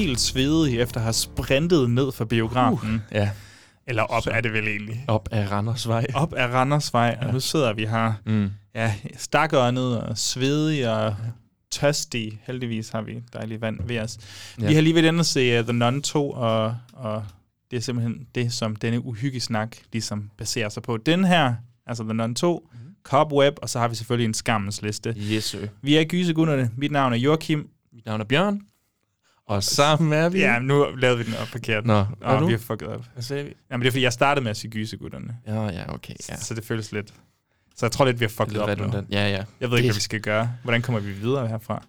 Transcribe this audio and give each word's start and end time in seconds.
Helt 0.00 0.20
svedig 0.20 0.78
efter 0.80 0.96
at 0.96 1.02
have 1.02 1.12
sprintet 1.12 1.90
ned 1.90 2.12
fra 2.12 2.24
biografen. 2.24 2.94
Uh, 2.94 3.00
Ja, 3.12 3.30
Eller 3.86 4.02
op 4.02 4.22
er 4.30 4.40
det 4.40 4.52
vel 4.52 4.68
egentlig. 4.68 5.04
op 5.08 5.28
ad 5.32 5.50
Randersvej. 5.50 6.06
Op 6.14 6.34
ad 6.36 6.46
Randersvej, 6.54 7.18
og 7.22 7.32
nu 7.32 7.40
sidder 7.40 7.72
vi 7.72 7.86
her. 7.86 8.12
Mm. 8.26 8.50
Ja, 8.74 8.94
stakåndet 9.16 10.00
og 10.02 10.18
svedig 10.18 10.90
og 10.96 11.16
tørstig. 11.70 12.40
Heldigvis 12.46 12.88
har 12.88 13.02
vi 13.02 13.22
dejligt 13.32 13.60
vand 13.60 13.78
ved 13.86 13.98
os. 14.00 14.18
Ja. 14.58 14.62
Ja. 14.62 14.68
Vi 14.68 14.74
har 14.74 14.80
lige 14.82 15.08
inde 15.08 15.20
og 15.20 15.26
se 15.26 15.58
uh, 15.58 15.64
The 15.64 15.72
Nun 15.72 16.02
2, 16.02 16.30
og, 16.30 16.76
og 16.92 17.24
det 17.70 17.76
er 17.76 17.80
simpelthen 17.80 18.26
det, 18.34 18.52
som 18.52 18.76
denne 18.76 19.04
uhyggesnak 19.06 19.76
ligesom 19.92 20.30
baserer 20.38 20.68
sig 20.68 20.82
på. 20.82 20.96
Den 20.96 21.24
her, 21.24 21.54
altså 21.86 22.04
The 22.04 22.14
Nun 22.14 22.34
2, 22.34 22.68
Mhm. 22.72 22.80
mm. 22.82 22.94
Cobweb, 23.04 23.54
og 23.62 23.68
så 23.70 23.78
har 23.78 23.88
vi 23.88 23.94
selvfølgelig 23.94 24.24
en 24.26 24.34
skammens 24.34 24.82
liste. 24.82 25.14
Yes, 25.18 25.44
sir. 25.44 25.58
Vi 25.82 25.96
er 25.96 26.04
Gysegutterne. 26.04 26.70
Mit 26.76 26.90
navn 26.92 27.12
er 27.12 27.16
Joachim. 27.16 27.68
Mit 27.92 28.06
navn 28.06 28.20
er 28.20 28.24
Bjørn. 28.24 28.60
Og 29.50 29.62
sammen 29.64 30.12
er 30.12 30.28
vi... 30.28 30.38
Ja, 30.38 30.58
nu 30.58 30.86
lavede 30.96 31.18
vi 31.18 31.24
den 31.24 31.34
op 31.42 31.46
forkert. 31.48 31.86
Nå, 31.86 32.04
nu? 32.40 32.46
vi 32.46 32.52
har 32.52 32.58
fucket 32.58 32.88
op. 32.88 33.04
Hvad 33.14 33.22
sagde 33.22 33.44
vi? 33.44 33.54
Jamen, 33.70 33.82
det 33.82 33.86
er 33.88 33.92
fordi, 33.92 34.02
jeg 34.02 34.12
startede 34.12 34.42
med 34.44 34.50
at 34.50 34.56
sige 34.56 34.70
Gysegutterne. 34.70 35.36
Ja, 35.46 35.62
ja, 35.64 35.94
okay. 35.94 36.14
Ja. 36.28 36.34
Ja. 36.34 36.36
Så 36.36 36.54
det 36.54 36.64
føles 36.64 36.92
lidt... 36.92 37.06
Så 37.76 37.86
jeg 37.86 37.92
tror 37.92 38.04
lidt, 38.04 38.20
vi 38.20 38.24
har 38.24 38.28
fucket 38.30 38.58
op 38.58 38.68
nu. 38.68 38.72
redundant. 38.72 39.06
Ja, 39.10 39.28
ja. 39.28 39.42
Jeg 39.60 39.70
ved 39.70 39.78
ikke, 39.78 39.88
hvad 39.88 39.94
vi 39.94 40.00
skal 40.00 40.20
gøre. 40.20 40.52
Hvordan 40.62 40.82
kommer 40.82 41.00
vi 41.00 41.12
videre 41.12 41.48
herfra? 41.48 41.82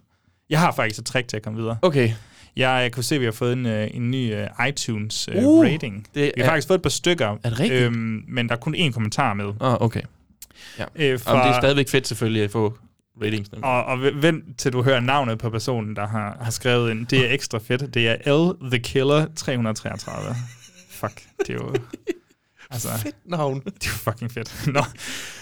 Jeg 0.50 0.60
har 0.60 0.72
faktisk 0.72 1.00
et 1.00 1.06
trick 1.06 1.28
til 1.28 1.36
at 1.36 1.42
komme 1.42 1.58
videre. 1.60 1.78
Okay. 1.82 2.12
Jeg, 2.56 2.82
jeg 2.82 2.92
kunne 2.92 3.02
se, 3.04 3.14
at 3.14 3.20
vi 3.20 3.24
har 3.24 3.32
fået 3.32 3.52
en, 3.52 3.66
øh, 3.66 3.88
en 3.94 4.10
ny 4.10 4.34
uh, 4.42 4.68
iTunes 4.68 5.28
uh, 5.28 5.34
Uh, 5.44 5.64
rating. 5.64 6.06
det 6.14 6.32
Vi 6.36 6.40
har 6.40 6.44
er- 6.44 6.50
faktisk 6.50 6.68
fået 6.68 6.78
et 6.78 6.82
par 6.82 6.90
stykker. 6.90 7.26
Er 7.44 7.50
det 7.50 7.60
rigtigt? 7.60 7.82
Øhm, 7.82 8.24
men 8.28 8.48
der 8.48 8.54
er 8.54 8.58
kun 8.58 8.74
én 8.74 8.90
kommentar 8.92 9.34
med. 9.34 9.44
Ah, 9.60 9.74
okay. 9.80 10.00
Øh, 10.96 11.20
Fra... 11.20 11.30
Jamen, 11.32 11.46
det 11.48 11.54
er 11.56 11.60
stadigvæk 11.60 11.88
fedt 11.88 12.08
selvfølgelig 12.08 12.42
at 12.44 12.50
få 12.50 12.78
ratings. 13.22 13.50
Og, 13.62 13.84
og 13.84 13.98
v- 13.98 14.22
vent 14.22 14.58
til 14.58 14.72
du 14.72 14.82
hører 14.82 15.00
navnet 15.00 15.38
på 15.38 15.50
personen, 15.50 15.96
der 15.96 16.06
har, 16.06 16.36
har 16.40 16.50
skrevet 16.50 16.90
ind. 16.90 17.06
Det 17.06 17.30
er 17.30 17.34
ekstra 17.34 17.58
fedt. 17.58 17.94
Det 17.94 18.08
er 18.08 18.16
L 18.52 18.70
The 18.70 18.78
Killer 18.78 19.26
333. 19.36 20.34
Fuck, 20.90 21.22
det 21.38 21.50
er 21.50 21.54
jo... 21.54 21.74
Altså, 22.74 22.88
Fedt 23.02 23.16
navn. 23.24 23.60
Det 23.64 23.86
er 23.86 23.90
jo 23.90 24.10
fucking 24.10 24.30
fedt. 24.32 24.66
Nå, 24.66 24.82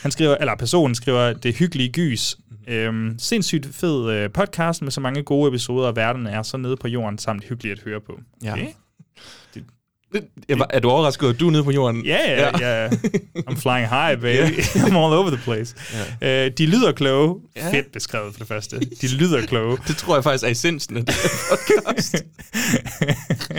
han 0.03 0.11
skriver, 0.11 0.37
eller 0.37 0.55
personen 0.55 0.95
skriver, 0.95 1.33
det 1.33 1.57
hyggelige 1.57 1.93
gys. 1.93 2.37
Øhm, 2.69 3.19
sindssygt 3.19 3.69
fed 3.75 4.11
øh, 4.11 4.31
podcast 4.33 4.83
med 4.83 4.91
så 4.91 5.01
mange 5.01 5.23
gode 5.23 5.49
episoder, 5.49 5.89
og 5.89 5.97
verden 5.97 6.27
er 6.27 6.43
så 6.43 6.57
nede 6.57 6.77
på 6.77 6.89
jorden, 6.89 7.19
samt 7.19 7.45
hyggeligt 7.45 7.79
at 7.79 7.85
høre 7.85 8.01
på. 8.01 8.21
Ja. 8.45 8.53
Okay. 8.53 8.67
Jeg 9.55 9.63
var, 9.63 9.63
er 10.71 10.81
du 10.81 10.91
overrasket, 10.91 11.29
at 11.29 11.41
du 11.41 11.47
er 11.47 11.51
nede 11.51 11.65
på 11.65 11.71
jorden? 11.71 12.05
Ja, 12.05 12.19
ja, 12.27 12.51
ja. 12.61 12.89
I'm 13.39 13.61
flying 13.61 13.89
high, 13.89 14.21
baby. 14.27 14.61
I'm 14.61 14.97
all 14.97 15.15
over 15.15 15.31
the 15.31 15.41
place. 15.45 15.77
Ja. 16.21 16.47
Øh, 16.47 16.51
de 16.59 16.67
lyder 16.67 16.93
kloge. 16.93 17.41
Ja. 17.57 17.73
Fedt 17.73 17.93
beskrevet 17.93 18.33
for 18.33 18.39
det 18.39 18.49
første. 18.49 18.81
De 19.01 19.07
lyder 19.07 19.47
kloge. 19.47 19.79
Det 19.89 19.97
tror 19.97 20.17
jeg 20.17 20.25
faktisk 20.25 20.45
er 20.45 20.49
essensen 20.49 20.97
af 20.97 21.07
det 21.07 21.15
podcast. 21.51 22.15
jeg 23.51 23.59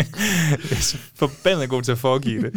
er 0.72 0.97
forbandet 1.16 1.69
god 1.69 1.81
til 1.81 1.91
at 1.91 1.97
foregive 1.97 2.41
det. 2.41 2.53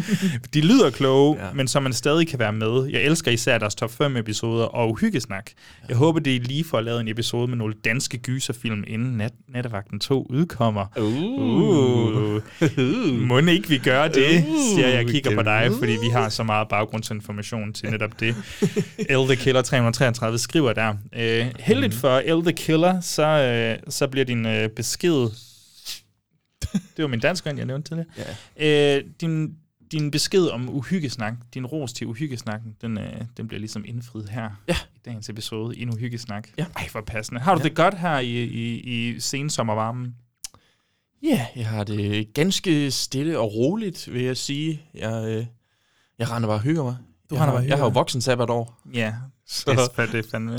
De 0.54 0.60
lyder 0.60 0.90
kloge, 0.90 1.36
ja. 1.44 1.52
men 1.52 1.68
så 1.68 1.80
man 1.80 1.92
stadig 1.92 2.28
kan 2.28 2.38
være 2.38 2.52
med. 2.52 2.86
Jeg 2.90 3.02
elsker 3.02 3.30
især 3.30 3.58
deres 3.58 3.74
top 3.74 3.90
5 3.90 4.16
episoder 4.16 4.64
og 4.64 4.90
uhyggesnak. 4.90 5.50
Jeg 5.88 5.96
håber, 5.96 6.20
det 6.20 6.36
er 6.36 6.40
lige 6.40 6.64
for 6.64 6.78
at 6.78 6.84
lave 6.84 7.00
en 7.00 7.08
episode 7.08 7.48
med 7.48 7.56
nogle 7.56 7.74
danske 7.84 8.18
gyserfilm, 8.18 8.84
inden 8.86 9.16
nat 9.16 9.32
Nattevagten 9.48 10.00
2 10.00 10.26
udkommer. 10.30 10.86
Uh. 10.96 12.42
Uh. 12.78 13.20
Må 13.28 13.38
ikke 13.38 13.68
vi 13.68 13.78
gøre 13.84 14.08
det, 14.08 14.44
Uh, 14.48 14.54
siger 14.74 14.88
jeg, 14.88 15.06
vi 15.06 15.12
kigger 15.12 15.34
på 15.36 15.42
dig, 15.42 15.70
fordi 15.78 15.92
vi 15.92 16.08
har 16.12 16.28
så 16.28 16.42
meget 16.42 16.68
baggrundsinformation 16.68 17.72
til 17.72 17.90
netop 17.90 18.20
det. 18.20 18.34
L 18.98 19.24
The 19.26 19.36
Killer 19.36 19.62
333 19.62 20.38
skriver 20.38 20.72
der. 20.72 20.90
Uh, 20.90 21.60
heldigt 21.60 21.94
for 21.94 22.36
L 22.40 22.42
The 22.42 22.52
Killer, 22.52 23.00
så, 23.00 23.76
uh, 23.86 23.92
så 23.92 24.06
bliver 24.08 24.24
din 24.24 24.46
uh, 24.46 24.66
besked... 24.76 25.28
Det 26.96 27.02
var 27.02 27.06
min 27.06 27.20
dansk 27.20 27.46
jeg 27.46 27.54
nævnte 27.54 27.88
tidligere. 27.88 28.08
Ja. 28.58 28.96
Øh, 28.98 29.04
din, 29.20 29.54
din 29.92 30.10
besked 30.10 30.46
om 30.46 30.68
uhyggesnak, 30.68 31.34
din 31.54 31.66
ros 31.66 31.92
til 31.92 32.06
uhyggesnakken, 32.06 32.76
den, 32.82 32.98
øh, 32.98 33.12
den 33.36 33.48
bliver 33.48 33.58
ligesom 33.60 33.84
indfriet 33.86 34.28
her 34.28 34.50
Ja. 34.68 34.76
i 34.94 34.98
dagens 35.04 35.28
episode 35.28 35.76
i 35.76 35.82
en 35.82 35.90
uhyggesnak. 35.90 36.48
Ja. 36.58 36.64
Ej, 36.76 36.88
hvor 36.92 37.00
passende. 37.00 37.40
Har 37.40 37.54
du 37.54 37.60
Ja. 37.60 37.68
det 37.68 37.76
godt 37.76 37.98
her 37.98 38.18
i, 38.18 38.42
i, 38.44 38.80
i 38.80 39.20
sensommervarmen? 39.20 40.14
Ja, 41.24 41.46
jeg 41.56 41.66
har 41.66 41.84
det 41.84 42.34
ganske 42.34 42.90
stille 42.90 43.38
og 43.38 43.54
roligt, 43.54 44.12
vil 44.12 44.22
jeg 44.22 44.36
sige. 44.36 44.82
Jeg, 44.94 45.24
øh, 45.26 45.46
jeg 46.18 46.30
render 46.30 46.48
bare 46.48 46.56
og 46.56 46.62
hygger 46.62 46.82
mig. 46.84 46.96
Du 47.30 47.34
jeg 47.34 47.44
har, 47.44 47.52
bare 47.52 47.64
Jeg 47.68 47.76
har 47.76 47.84
jo 47.84 47.90
voksen 47.90 48.20
sabbatår. 48.20 48.80
Ja, 48.94 49.12
Så 49.46 49.64
det 49.96 50.02
er, 50.02 50.06
det 50.12 50.26
er 50.26 50.30
fandme... 50.30 50.52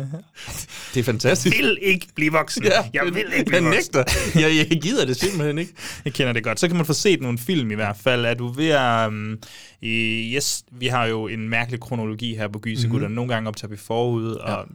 det 0.94 1.00
er 1.00 1.04
fantastisk. 1.04 1.58
vil 1.58 1.78
ikke 1.82 2.08
blive 2.16 2.32
voksen. 2.32 2.64
jeg 2.64 2.90
vil 3.06 3.18
ikke 3.18 3.34
jeg 3.38 3.46
blive 3.46 3.64
voksen. 3.64 3.70
nægter. 3.70 4.04
Jeg, 4.40 4.68
jeg 4.72 4.82
gider 4.82 5.06
det 5.06 5.18
simpelthen 5.18 5.58
ikke. 5.58 5.74
Jeg 6.06 6.14
kender 6.14 6.34
det 6.34 6.44
godt. 6.44 6.60
Så 6.60 6.68
kan 6.68 6.78
man 6.78 6.86
få 6.86 6.94
set 6.94 7.22
nogle 7.22 7.38
film 7.38 7.72
i 7.72 7.76
hvert 7.76 7.98
fald. 7.98 8.26
Er 8.26 8.34
du 8.34 8.48
ved 8.48 8.70
at... 8.70 9.08
Um, 9.08 9.40
i, 9.82 10.32
yes, 10.36 10.64
vi 10.72 10.88
har 10.88 11.06
jo 11.06 11.28
en 11.28 11.50
mærkelig 11.50 11.80
kronologi 11.80 12.36
her 12.36 12.48
på 12.48 12.60
Gysegutter. 12.60 12.98
Mhm. 12.98 13.02
Mm-hmm. 13.02 13.16
Nogle 13.16 13.34
gange 13.34 13.48
optager 13.50 13.70
vi 13.70 13.78
forud, 13.78 14.32
og 14.32 14.68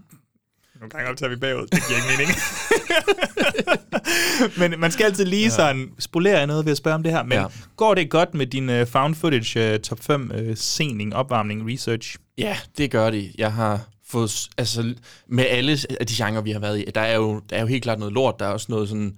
nogle 0.81 0.91
gange 0.91 1.11
optager 1.11 1.31
vi 1.31 1.37
bagud. 1.37 1.67
Det 1.67 1.83
giver 1.89 1.99
ikke 1.99 2.09
mening. 2.19 2.37
Men 4.59 4.75
man 4.81 4.91
skal 4.91 5.05
altid 5.05 5.25
lige 5.25 5.43
ja. 5.45 5.51
sådan 5.51 5.89
spolere 5.99 6.47
noget 6.47 6.65
ved 6.65 6.71
at 6.73 6.77
spørge 6.79 6.95
om 6.95 7.03
det 7.03 7.13
her. 7.13 7.23
Men 7.23 7.33
Ja. 7.39 7.45
går 7.77 7.95
det 7.95 8.11
godt 8.11 8.35
med 8.35 8.47
din 8.47 8.69
uh, 8.81 8.87
found 8.87 9.15
footage 9.15 9.75
uh, 9.75 9.81
top 9.81 9.99
5 10.03 10.31
uh, 10.49 10.55
scening, 10.55 11.15
opvarmning, 11.17 11.73
research? 11.73 12.17
Ja, 12.39 12.57
det 12.79 12.91
gør 12.91 13.11
det. 13.11 13.31
Jeg 13.39 13.53
har 13.53 13.81
fået, 14.09 14.49
altså 14.59 14.95
med 15.29 15.45
alle 15.49 15.79
af 16.01 16.07
de 16.07 16.25
genrer, 16.25 16.41
vi 16.41 16.51
har 16.51 16.59
været 16.61 16.79
i, 16.79 16.85
der 16.95 17.01
er 17.01 17.17
jo, 17.17 17.41
der 17.51 17.57
er 17.57 17.61
jo 17.61 17.67
helt 17.67 17.83
klart 17.83 17.99
noget 17.99 18.15
lort. 18.15 18.35
Der 18.39 18.45
er 18.47 18.51
også 18.51 18.67
noget 18.69 18.89
sådan 18.89 19.13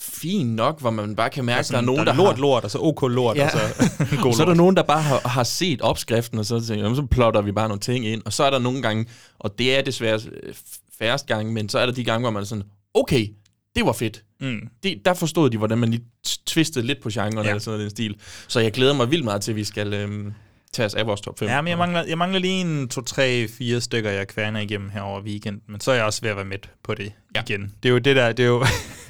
fint 0.00 0.50
nok, 0.54 0.80
hvor 0.80 0.90
man 0.90 1.16
bare 1.16 1.30
kan 1.30 1.44
mærke, 1.44 1.58
at 1.60 1.68
der 1.70 1.76
er 1.76 1.80
nogen, 1.80 1.98
der, 1.98 2.04
der 2.04 2.12
er 2.12 2.16
lort, 2.16 2.34
har, 2.34 2.40
lort, 2.40 2.64
og 2.64 2.70
så 2.70 2.78
OK 2.78 3.02
lort, 3.02 3.36
Ja. 3.36 3.44
og 3.44 3.50
så 3.50 3.58
god 4.22 4.32
så 4.34 4.42
er 4.42 4.46
der 4.46 4.50
lort. 4.50 4.56
nogen, 4.56 4.76
der 4.76 4.82
bare 4.82 5.02
har, 5.02 5.28
har 5.28 5.44
set 5.44 5.82
opskriften, 5.82 6.38
og 6.38 6.46
så 6.46 6.58
tænker 6.60 6.74
jeg, 6.74 6.82
"Jamen, 6.82 6.96
så 6.96 7.02
plotter 7.10 7.40
vi 7.42 7.52
bare 7.52 7.68
nogle 7.68 7.80
ting 7.80 8.06
ind. 8.06 8.22
Og 8.24 8.32
så 8.32 8.44
er 8.44 8.50
der 8.50 8.58
nogle 8.58 8.82
gange, 8.82 9.06
og 9.38 9.58
det 9.58 9.78
er 9.78 9.82
desværre 9.82 10.20
øh, 10.42 10.54
færrest 10.98 11.26
gange, 11.26 11.52
men 11.52 11.68
så 11.68 11.78
er 11.78 11.86
der 11.86 11.92
de 11.92 12.04
gange, 12.04 12.20
hvor 12.22 12.30
man 12.30 12.42
er 12.42 12.46
sådan, 12.46 12.64
okay, 12.96 13.28
det 13.76 13.86
var 13.86 13.92
fedt. 13.92 14.24
Mm. 14.40 14.68
Det, 14.82 15.00
der 15.04 15.14
forstod 15.14 15.50
de, 15.50 15.58
hvordan 15.58 15.78
man 15.78 15.88
lige 15.88 16.04
t- 16.28 16.42
twistede 16.46 16.86
lidt 16.86 17.02
på 17.02 17.08
genren 17.12 17.34
ja. 17.34 17.40
Eller 17.40 17.58
sådan 17.58 17.70
noget 17.70 17.80
den 17.80 17.90
stil. 17.90 18.16
Så 18.48 18.60
jeg 18.60 18.72
glæder 18.72 18.94
mig 18.94 19.10
vildt 19.10 19.24
meget 19.24 19.42
til, 19.42 19.52
at 19.52 19.56
vi 19.56 19.64
skal 19.64 19.94
øhm, 19.94 20.32
tage 20.72 20.86
os 20.86 20.94
af 20.94 21.06
vores 21.06 21.20
top 21.20 21.38
5. 21.38 21.48
Ja, 21.48 21.60
men 21.60 21.68
jeg 21.68 21.78
mangler, 21.78 22.04
jeg 22.04 22.18
mangler 22.18 22.38
lige 22.38 22.60
en, 22.60 22.88
to, 22.88 23.00
tre, 23.00 23.48
fire 23.48 23.80
stykker, 23.80 24.10
jeg 24.10 24.28
kværner 24.28 24.60
igennem 24.60 24.90
her 24.90 25.00
over 25.00 25.20
weekend. 25.20 25.60
Men 25.68 25.80
så 25.80 25.90
er 25.90 25.94
jeg 25.94 26.04
også 26.04 26.20
ved 26.22 26.30
at 26.30 26.36
være 26.36 26.44
med 26.44 26.58
på 26.82 26.94
det 26.94 27.12
ja. 27.34 27.42
igen. 27.42 27.72
Det 27.82 27.88
er 27.88 27.92
jo 27.92 27.98
det 27.98 28.16
der, 28.16 28.32
det 28.32 28.42
er 28.42 28.46
jo, 28.46 28.60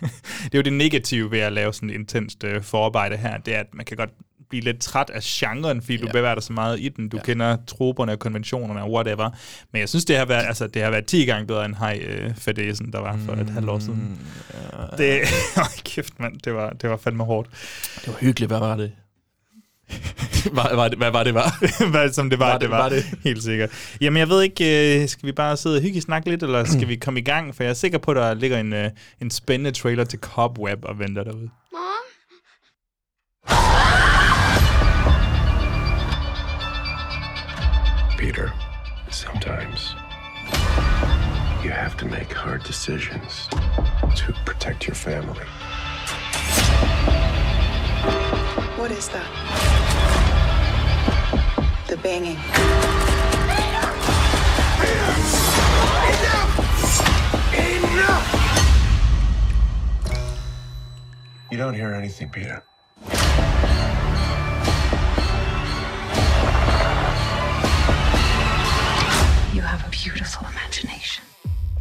det 0.45 0.55
er 0.55 0.59
jo 0.59 0.63
det 0.63 0.73
negative 0.73 1.31
ved 1.31 1.39
at 1.39 1.53
lave 1.53 1.73
sådan 1.73 1.91
et 1.91 1.95
intenst 1.95 2.45
øh, 2.45 2.63
forarbejde 2.63 3.17
her. 3.17 3.39
Det 3.39 3.55
er, 3.55 3.61
at 3.61 3.75
man 3.75 3.85
kan 3.85 3.97
godt 3.97 4.11
blive 4.51 4.63
lidt 4.65 4.81
træt 4.81 5.11
af 5.15 5.21
genren, 5.23 5.83
fordi 5.83 5.97
ja. 5.97 6.03
Du 6.03 6.07
bevæger 6.13 6.35
dig 6.35 6.43
så 6.43 6.53
meget 6.53 6.81
i 6.81 6.89
den. 6.89 7.09
Du 7.09 7.17
Ja. 7.17 7.23
kender 7.23 7.57
troperne 7.67 8.13
og 8.13 8.19
konventionerne 8.19 8.83
og 8.83 8.93
whatever. 8.93 9.31
Men 9.73 9.81
jeg 9.81 9.89
synes, 9.89 10.05
det 10.05 10.17
har 10.17 10.25
været, 10.25 10.47
altså, 10.47 10.67
det 10.67 10.83
har 10.83 10.91
været 10.91 11.07
10 11.07 11.25
gange 11.25 11.47
bedre 11.47 11.65
end 11.65 11.75
Hej 11.75 12.03
øh, 12.07 12.35
Fedesen, 12.35 12.93
der 12.93 13.01
var 13.01 13.19
for 13.27 13.33
et 13.33 13.51
halvt 13.51 13.69
år 13.69 13.79
siden. 13.79 13.95
Mm, 13.95 14.97
ja. 14.99 15.05
Det, 15.05 15.21
oh, 15.57 15.65
kæft 15.85 16.21
mand, 16.21 16.35
det 16.45 16.55
var, 16.55 16.71
det 16.71 16.91
var 16.91 16.97
fandme 16.97 17.25
hårdt. 17.25 17.49
Det 18.01 18.09
var 18.09 18.15
hyggeligt, 18.21 18.51
hvad 18.51 18.59
var 18.59 18.77
det? 18.77 18.93
hvad, 20.53 20.77
var 20.77 20.89
det, 20.89 20.99
hvad 20.99 21.11
var 21.11 21.25
det, 21.25 21.35
var? 21.35 21.65
Hvad 21.91 22.13
som 22.13 22.31
det 22.31 22.39
var, 22.39 22.47
Var 22.47 22.53
var 22.53 22.59
det- 22.59 22.61
det, 22.61 22.71
det 22.71 22.71
var, 22.71 22.83
var 22.83 22.89
det? 22.89 23.19
helt 23.25 23.43
sikkert. 23.43 23.71
Jamen, 24.01 24.19
jeg 24.19 24.29
ved 24.29 24.43
ikke, 24.43 25.01
øh, 25.03 25.09
skal 25.09 25.27
vi 25.27 25.33
bare 25.33 25.57
sidde 25.57 25.77
og 25.77 25.83
hygge 25.83 26.01
snakke 26.01 26.31
lidt, 26.31 26.43
eller 26.43 26.65
skal 26.65 26.89
vi 26.89 26.97
komme 26.97 27.21
i 27.21 27.23
gang? 27.23 27.55
For 27.55 27.63
jeg 27.63 27.71
er 27.71 27.75
sikker 27.75 27.99
på, 27.99 28.11
at 28.11 28.17
der 28.17 28.35
ligger 28.35 28.59
en, 28.61 28.73
øh, 28.73 28.91
en 29.23 29.31
spændende 29.31 29.71
trailer 29.71 30.05
til 30.05 30.19
Cobweb 30.19 30.79
og 30.85 30.99
venter 30.99 31.25
derude. 31.25 31.51
Sometimes 39.17 39.95
you 41.65 41.71
have 41.71 41.97
to 41.97 42.05
make 42.05 42.31
hard 42.35 42.63
decisions 42.65 43.49
to 44.15 44.35
protect 44.45 44.87
your 44.87 44.95
family. 44.95 45.47
What 48.77 48.91
is 48.91 49.09
that? 49.09 49.27
The 51.89 51.97
banging. 51.97 52.37
You 61.51 61.57
don't 61.57 61.75
hear 61.75 61.95
anything, 61.95 62.29
Peter. 62.29 62.63
You 69.57 69.63
have 69.63 69.83
a 69.87 69.91
beautiful 69.91 70.47
imagination. 70.55 71.25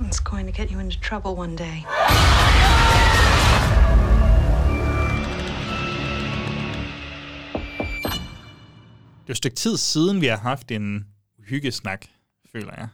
It's 0.07 0.22
going 0.31 0.45
to 0.45 0.54
get 0.62 0.72
you 0.72 0.80
into 0.80 0.98
trouble 1.00 1.31
one 1.36 1.56
day. 1.57 1.83
Det 9.22 9.27
er 9.27 9.31
et 9.31 9.38
stykke 9.38 9.56
tid 9.56 9.77
siden, 9.77 10.22
vi 10.22 10.25
har 10.25 10.38
haft 10.38 10.72
en 10.72 11.06
hyggesnak, 11.48 12.06
føler 12.51 12.74
jeg. 12.77 12.88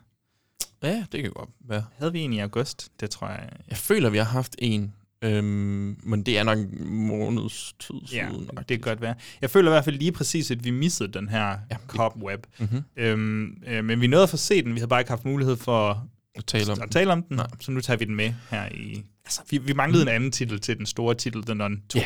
Ja, 0.84 1.06
det 1.12 1.22
kan 1.22 1.32
godt 1.32 1.50
være. 1.60 1.86
Havde 1.98 2.12
vi 2.12 2.20
en 2.20 2.34
i 2.34 2.40
august? 2.40 2.90
Det 3.00 3.10
tror 3.10 3.28
jeg. 3.28 3.50
Jeg 3.70 3.78
føler, 3.78 4.10
vi 4.10 4.18
har 4.18 4.26
haft 4.26 4.56
en, 4.60 4.94
øhm, 5.22 5.98
men 6.04 6.24
det 6.24 6.38
er 6.38 6.44
nok 6.44 6.58
en 6.58 6.86
måneds 6.90 7.74
tid 7.80 7.96
Ja, 8.14 8.30
siden. 8.32 8.48
det 8.58 8.68
kan 8.68 8.80
godt 8.80 9.02
være. 9.02 9.16
Jeg 9.42 9.50
føler 9.50 9.72
i 9.72 9.74
hvert 9.74 9.86
fald 9.86 9.98
lige 9.98 10.12
præcis, 10.12 10.52
at 10.52 10.64
vi 10.64 10.72
missede 10.72 11.14
den 11.14 11.30
her 11.30 11.48
ja, 11.72 11.78
cobweb. 11.88 12.46
Mhm. 12.60 12.82
Øhm, 12.98 13.58
øh, 13.68 13.86
men 13.86 14.02
vi 14.02 14.08
nåede 14.08 14.24
at 14.24 14.30
få 14.30 14.38
set 14.38 14.66
den. 14.66 14.74
Vi 14.74 14.80
havde 14.80 14.90
bare 14.90 15.02
ikke 15.02 15.12
haft 15.12 15.26
mulighed 15.26 15.56
for 15.56 16.08
At 16.36 16.46
tale 16.46 16.72
om 16.72 16.78
at 16.82 16.92
tale 16.92 17.12
om 17.12 17.24
den. 17.24 17.38
Nej. 17.38 17.48
Så 17.60 17.72
nu 17.72 17.82
tager 17.82 17.98
vi 17.98 18.06
den 18.06 18.16
med 18.16 18.34
her 18.50 18.70
i... 18.72 19.04
Altså, 19.26 19.42
vi, 19.50 19.58
vi 19.58 19.74
manglede 19.74 20.04
mm. 20.04 20.10
en 20.10 20.16
anden 20.16 20.32
titel 20.32 20.60
til 20.60 20.78
den 20.78 20.86
store 20.86 21.16
titel, 21.16 21.44
The 21.44 21.56
Nun 21.56 21.82
2. 21.90 22.00
Ja, 22.00 22.06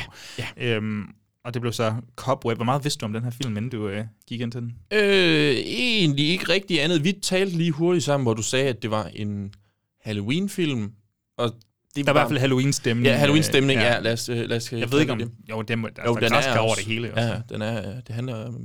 ja. 0.57 0.75
Øhm, 0.75 1.03
og 1.45 1.53
det 1.53 1.61
blev 1.61 1.73
så 1.73 1.95
Cobweb. 2.15 2.57
Hvor 2.57 2.65
meget 2.65 2.83
vidste 2.83 2.99
du 3.01 3.05
om 3.05 3.13
den 3.13 3.23
her 3.23 3.29
film, 3.31 3.57
inden 3.57 3.71
du 3.71 3.87
øh, 3.87 4.05
gik 4.27 4.41
ind 4.41 4.51
til 4.51 4.61
den? 4.61 4.75
Øh, 4.93 5.55
egentlig 5.55 6.25
ikke 6.29 6.49
rigtig 6.49 6.81
andet. 6.83 7.03
Vi 7.03 7.11
talte 7.21 7.57
lige 7.57 7.71
hurtigt 7.71 8.05
sammen, 8.05 8.25
hvor 8.25 8.33
du 8.33 8.41
sagde, 8.43 8.69
at 8.69 8.81
det 8.81 8.91
var 8.91 9.05
en 9.13 9.53
Halloween-film. 10.01 10.91
Og 11.37 11.55
det 11.95 12.05
Der 12.05 12.11
er 12.11 12.15
i 12.15 12.19
hvert 12.19 12.27
fald 12.27 12.39
Halloween-stemning. 12.39 13.05
Ja, 13.07 13.15
Halloween-stemning, 13.15 13.77
øh, 13.77 13.83
ja. 13.83 13.99
Lad 13.99 14.13
os, 14.13 14.29
øh, 14.29 14.37
lad 14.37 14.57
os 14.57 14.71
Jeg 14.71 14.91
ved 14.91 14.99
ikke 14.99 15.13
om... 15.13 15.21
Jo, 15.49 15.61
det 15.61 15.79
må, 15.79 15.89
Jo, 16.05 16.13
der 16.13 16.19
den 16.19 16.33
er 16.33 16.37
er 16.37 16.57
over 16.57 16.75
det 16.75 16.85
hele. 16.85 17.11
Ja, 17.15 17.29
Også. 17.29 17.41
den 17.49 17.61
er, 17.61 18.01
det 18.01 18.15
handler 18.15 18.45
om, 18.45 18.55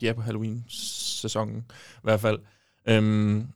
de 0.00 0.08
er 0.08 0.12
på 0.12 0.20
Halloween-sæsonen 0.22 1.56
i 1.68 2.00
hvert 2.02 2.20
fald. 2.20 2.38
Øhm, 2.88 3.46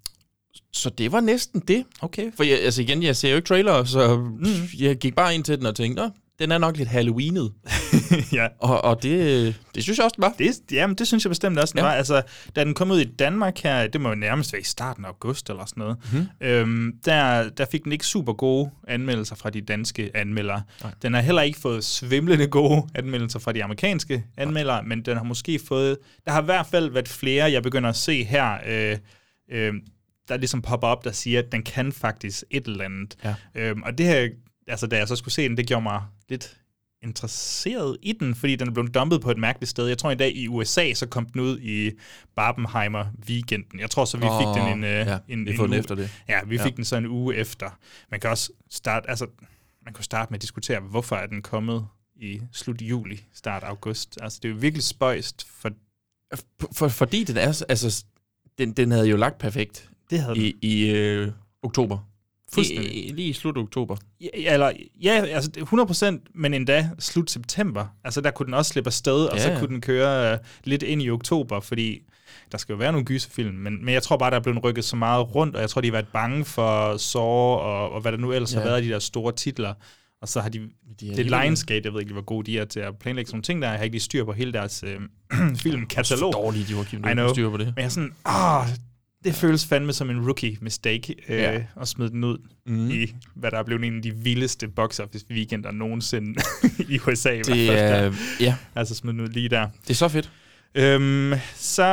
så 0.73 0.91
det 0.91 1.13
var 1.13 1.21
næsten 1.21 1.61
det. 1.69 1.85
Okay. 2.01 2.33
For 2.37 2.45
jeg, 2.45 2.59
altså 2.61 2.83
igen, 2.83 3.03
jeg 3.03 3.17
ser 3.17 3.31
jo 3.31 3.37
ikke 3.37 3.47
trailer, 3.47 3.85
så 3.85 4.17
mm. 4.17 4.47
jeg 4.79 4.97
gik 4.97 5.15
bare 5.15 5.35
ind 5.35 5.45
til 5.45 5.59
den 5.59 5.67
og 5.67 5.75
tænkte, 5.75 6.11
den 6.39 6.53
er 6.53 6.59
nok 6.59 6.77
lidt 6.77 6.89
Halloweenet. 6.89 7.53
ja. 8.38 8.46
Og, 8.58 8.85
og 8.85 9.02
det, 9.02 9.55
det 9.75 9.82
synes 9.82 9.99
jeg 9.99 10.05
også, 10.05 10.14
den 10.17 10.23
var. 10.23 10.35
Det, 10.38 10.61
jamen, 10.73 10.96
det 10.96 11.06
synes 11.06 11.25
jeg 11.25 11.31
bestemt 11.31 11.58
også, 11.58 11.73
den 11.73 11.79
Ja. 11.79 11.85
var. 11.85 11.93
Altså, 11.93 12.23
da 12.56 12.64
den 12.64 12.75
kom 12.75 12.91
ud 12.91 13.00
i 13.00 13.05
Danmark 13.05 13.58
her, 13.58 13.87
det 13.87 14.00
må 14.00 14.08
jo 14.08 14.14
nærmest 14.14 14.52
være 14.52 14.61
i 14.61 14.64
starten 14.64 15.05
af 15.05 15.08
august 15.08 15.50
eller 15.50 15.64
sådan 15.64 15.81
noget, 15.81 15.96
Mhm. 16.12 16.26
øhm, 16.41 16.93
der, 17.05 17.49
der 17.49 17.64
fik 17.73 17.85
den 17.85 17.93
ikke 17.93 18.06
super 18.06 18.32
gode 18.32 18.70
anmeldelser 18.88 19.35
fra 19.37 19.50
de 19.50 19.61
danske 19.61 20.11
anmeldere. 20.14 20.62
Nej. 20.82 20.93
Den 21.02 21.14
har 21.14 21.20
heller 21.20 21.43
ikke 21.43 21.58
fået 21.61 21.85
svimlende 21.85 22.46
gode 22.46 22.82
anmeldelser 22.94 23.38
fra 23.38 23.52
de 23.52 23.64
amerikanske 23.64 24.25
anmeldere, 24.37 24.82
men 24.82 25.02
den 25.02 25.17
har 25.17 25.25
måske 25.25 25.61
fået... 25.69 25.99
Der 26.26 26.32
har 26.32 26.43
i 26.43 26.44
hvert 26.44 26.67
fald 26.67 26.91
været 26.91 27.08
flere, 27.08 27.52
jeg 27.52 27.62
begynder 27.62 27.88
at 27.88 27.96
se 27.96 28.25
her, 28.25 28.56
øh, 28.67 28.96
øh, 29.52 29.75
der 30.29 30.37
ligesom 30.37 30.62
popper 30.62 30.88
op, 30.88 31.05
der 31.05 31.12
siger, 31.12 31.38
at 31.38 31.52
den 31.52 31.62
kan 31.62 31.93
faktisk 31.93 32.44
et 32.50 32.67
eller 32.67 32.85
andet. 32.85 33.17
Ja. 33.25 33.35
Øhm, 33.55 33.82
og 33.82 33.99
det 33.99 34.06
her, 34.06 34.29
altså 34.69 34.87
da 34.87 34.96
jeg 34.96 35.08
så 35.08 35.17
skulle 35.17 35.35
se 35.35 35.49
den, 35.49 35.56
det 35.56 35.67
gjorde 35.67 35.82
mig 35.82 36.02
lidt 36.29 36.56
interesseret 37.05 37.97
i 38.03 38.12
den, 38.12 38.35
fordi 38.35 38.56
den 38.56 38.69
er 38.69 38.73
blevet 38.73 38.95
dumpet 38.95 39.21
på 39.21 39.31
et 39.31 39.39
mærkeligt 39.39 39.71
sted. 39.71 39.87
Jeg 39.87 39.99
tror 39.99 40.11
i 40.11 40.15
dag 40.15 40.37
i 40.37 40.49
USA, 40.49 40.93
så 40.95 41.06
kom 41.06 41.27
den 41.27 41.41
ud 41.41 41.61
i 41.61 41.91
Barbenheimer 42.37 43.06
weekenden. 43.29 43.81
Jeg 43.81 43.91
tror 43.91 44.05
så, 44.05 44.17
vi 44.17 44.23
fik 44.41 44.62
den 44.62 44.79
en, 44.79 44.85
øh, 44.85 44.91
ja, 44.91 45.19
en, 45.29 45.45
vi 45.47 45.51
en 45.51 45.56
fået 45.56 45.69
den 45.69 45.75
uge- 45.75 45.79
efter 45.79 45.95
det. 45.95 46.11
Ja, 46.29 46.41
vi 46.47 46.56
Ja. 46.56 46.65
fik 46.67 46.77
den 46.77 46.85
så 46.85 46.97
en 46.97 47.06
uge 47.06 47.35
efter. 47.37 47.71
Man 48.11 48.21
kan 48.21 48.31
også 48.31 48.53
starte, 48.71 49.11
altså, 49.11 49.27
man 49.85 49.95
kunne 49.95 50.05
starte 50.05 50.31
med 50.33 50.39
at 50.39 50.43
diskutere, 50.43 50.81
hvorfor 50.81 51.17
er 51.17 51.27
den 51.27 51.43
kommet 51.43 51.87
i 52.17 52.41
slut 52.53 52.83
juli, 52.83 53.25
start 53.33 53.62
august. 53.62 54.19
Altså, 54.23 54.39
det 54.43 54.49
er 54.49 54.53
jo 54.53 54.59
virkelig 54.61 54.85
spøjst, 54.85 55.47
for 55.61 55.71
For, 56.73 56.89
fordi 56.89 57.25
den 57.25 57.37
er, 57.37 57.62
altså, 57.69 58.05
den, 58.59 58.73
den 58.73 58.91
havde 58.91 59.09
jo 59.09 59.17
lagt 59.17 59.39
perfekt 59.39 59.91
det 60.11 60.21
havde 60.21 60.39
i, 60.39 60.55
i 60.62 60.91
øh, 60.91 61.33
oktober. 61.62 61.99
Fuldstændig. 62.55 63.09
I, 63.09 63.12
lige 63.12 63.29
i 63.29 63.33
slut 63.33 63.59
oktober. 63.59 63.97
Ja, 64.21 64.29
eller, 64.55 64.73
ja, 65.03 65.25
altså 65.25 65.51
det 65.51 65.62
er 65.62 66.17
100%, 66.17 66.31
men 66.35 66.55
endda 66.55 66.91
slut 66.99 67.31
september. 67.31 67.87
Altså 68.05 68.21
der 68.21 68.31
kunne 68.31 68.47
den 68.47 68.55
også 68.55 68.69
slippe 68.69 68.89
afsted, 68.89 69.25
og 69.25 69.37
Ja, 69.37 69.43
så 69.43 69.51
ja. 69.51 69.59
kunne 69.59 69.69
den 69.69 69.81
køre 69.81 70.33
uh, 70.33 70.39
lidt 70.65 70.83
ind 70.83 71.03
i 71.03 71.11
oktober, 71.11 71.61
fordi 71.61 72.03
der 72.53 72.59
skal 72.59 72.73
jo 72.73 72.77
være 72.79 72.93
nogle 72.93 73.05
gyserfilm, 73.05 73.55
men, 73.55 73.85
men 73.85 73.95
jeg 73.95 74.03
tror 74.03 74.17
bare, 74.17 74.31
der 74.31 74.37
er 74.37 74.41
blevet 74.41 74.65
rykket 74.65 74.85
så 74.85 74.97
meget 74.97 75.35
rundt, 75.35 75.55
og 75.56 75.61
jeg 75.61 75.71
tror, 75.71 75.81
de 75.81 75.87
har 75.89 75.93
været 75.93 76.09
bange 76.12 76.45
for 76.45 76.97
Saw, 76.97 77.23
og, 77.23 77.93
og 77.93 78.01
hvad 78.01 78.12
der 78.12 78.19
nu 78.19 78.33
ellers 78.33 78.55
ja. 78.55 78.59
Har 78.59 78.67
været 78.67 78.85
de 78.85 78.89
der 78.89 78.99
store 78.99 79.33
titler. 79.33 79.75
Og 80.23 80.29
så 80.29 80.41
har 80.41 80.49
de, 80.49 80.59
De 80.59 80.69
det 81.01 81.33
er 81.33 81.37
er 81.37 81.43
Lionsgate, 81.43 81.81
jeg 81.85 81.93
ved 81.93 82.01
ikke, 82.01 82.12
hvor 82.12 82.23
gode 82.23 82.47
de 82.53 82.59
er 82.59 82.65
til 82.65 82.81
at 82.81 82.99
planlægge 82.99 83.29
sådan 83.29 83.37
nogle 83.37 83.43
ting 83.43 83.62
der. 83.62 83.69
Jeg 83.69 83.79
har 83.79 83.85
ikke 83.85 83.95
lige 83.95 84.03
styr 84.03 84.25
på 84.25 84.33
hele 84.33 84.53
deres 84.53 84.85
øh, 84.87 85.01
filmkatalog. 85.62 86.33
Så 86.33 86.39
dårlige, 86.39 86.65
de 86.69 86.77
var 86.77 87.11
I 87.11 87.15
know. 87.15 87.29
styr 87.29 87.51
på 87.51 87.56
det. 87.56 87.67
Men 87.67 87.75
jeg 87.77 87.85
er 87.85 87.89
sådan, 87.89 88.12
ah, 88.25 88.69
det 89.25 89.35
føles 89.35 89.67
fandme 89.67 89.93
som 89.93 90.11
en 90.11 90.25
rookie 90.26 90.59
mistake 90.61 91.15
øh, 91.29 91.37
Ja. 91.38 91.62
at 91.81 91.88
smide 91.88 92.11
den 92.11 92.25
ud 92.25 92.38
mm. 92.67 92.91
i, 92.91 93.15
hvad 93.35 93.50
der 93.50 93.59
er 93.59 93.62
blevet 93.62 93.85
en 93.85 93.97
af 93.97 94.03
de 94.03 94.12
vildeste 94.15 94.69
box 94.69 95.00
office 95.00 95.26
weekender 95.31 95.71
nogensinde 95.71 96.43
i 96.88 96.99
USA. 97.09 97.31
Det 97.38 97.79
er, 97.79 98.12
ja, 98.41 98.56
Altså 98.75 98.94
smide 98.94 99.12
den 99.17 99.21
ud 99.25 99.29
lige 99.29 99.49
der. 99.49 99.69
det 99.82 99.91
er 99.91 99.94
så 99.94 100.09
fedt. 100.09 100.31
Øhm, 100.76 101.32
så, 101.55 101.85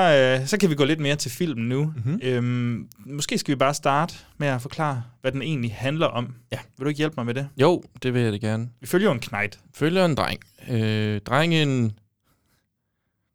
øh, 0.41 0.47
så 0.47 0.57
kan 0.57 0.69
vi 0.69 0.75
gå 0.75 0.85
lidt 0.85 0.99
mere 0.99 1.15
til 1.15 1.31
filmen 1.31 1.69
nu. 1.69 1.83
Mhm. 1.85 1.93
Mm-hmm. 2.05 2.19
Øhm, 2.23 2.87
måske 3.05 3.37
skal 3.37 3.51
vi 3.51 3.55
bare 3.57 3.73
starte 3.73 4.13
med 4.37 4.47
at 4.47 4.61
forklare, 4.61 5.03
hvad 5.21 5.31
den 5.31 5.41
egentlig 5.41 5.73
handler 5.75 6.07
om. 6.07 6.33
Ja. 6.51 6.57
Vil 6.77 6.83
du 6.85 6.87
ikke 6.89 6.97
hjælpe 6.97 7.13
mig 7.17 7.25
med 7.25 7.33
det? 7.33 7.47
Jo, 7.57 7.83
det 8.03 8.13
vil 8.13 8.21
jeg 8.21 8.31
da 8.31 8.37
gerne. 8.37 8.69
Vi 8.81 8.87
følger 8.87 9.07
jo 9.07 9.13
en 9.13 9.19
knight. 9.19 9.59
Følger 9.75 10.05
en 10.05 10.15
dreng. 10.15 10.39
Øh, 10.69 11.21
drengen 11.21 11.91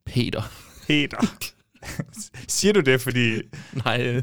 Peter. 0.06 0.42
Peter. 0.86 1.18
Siger 2.48 2.72
du 2.72 2.80
det, 2.80 3.00
fordi 3.00 3.34
Nej, 3.84 4.22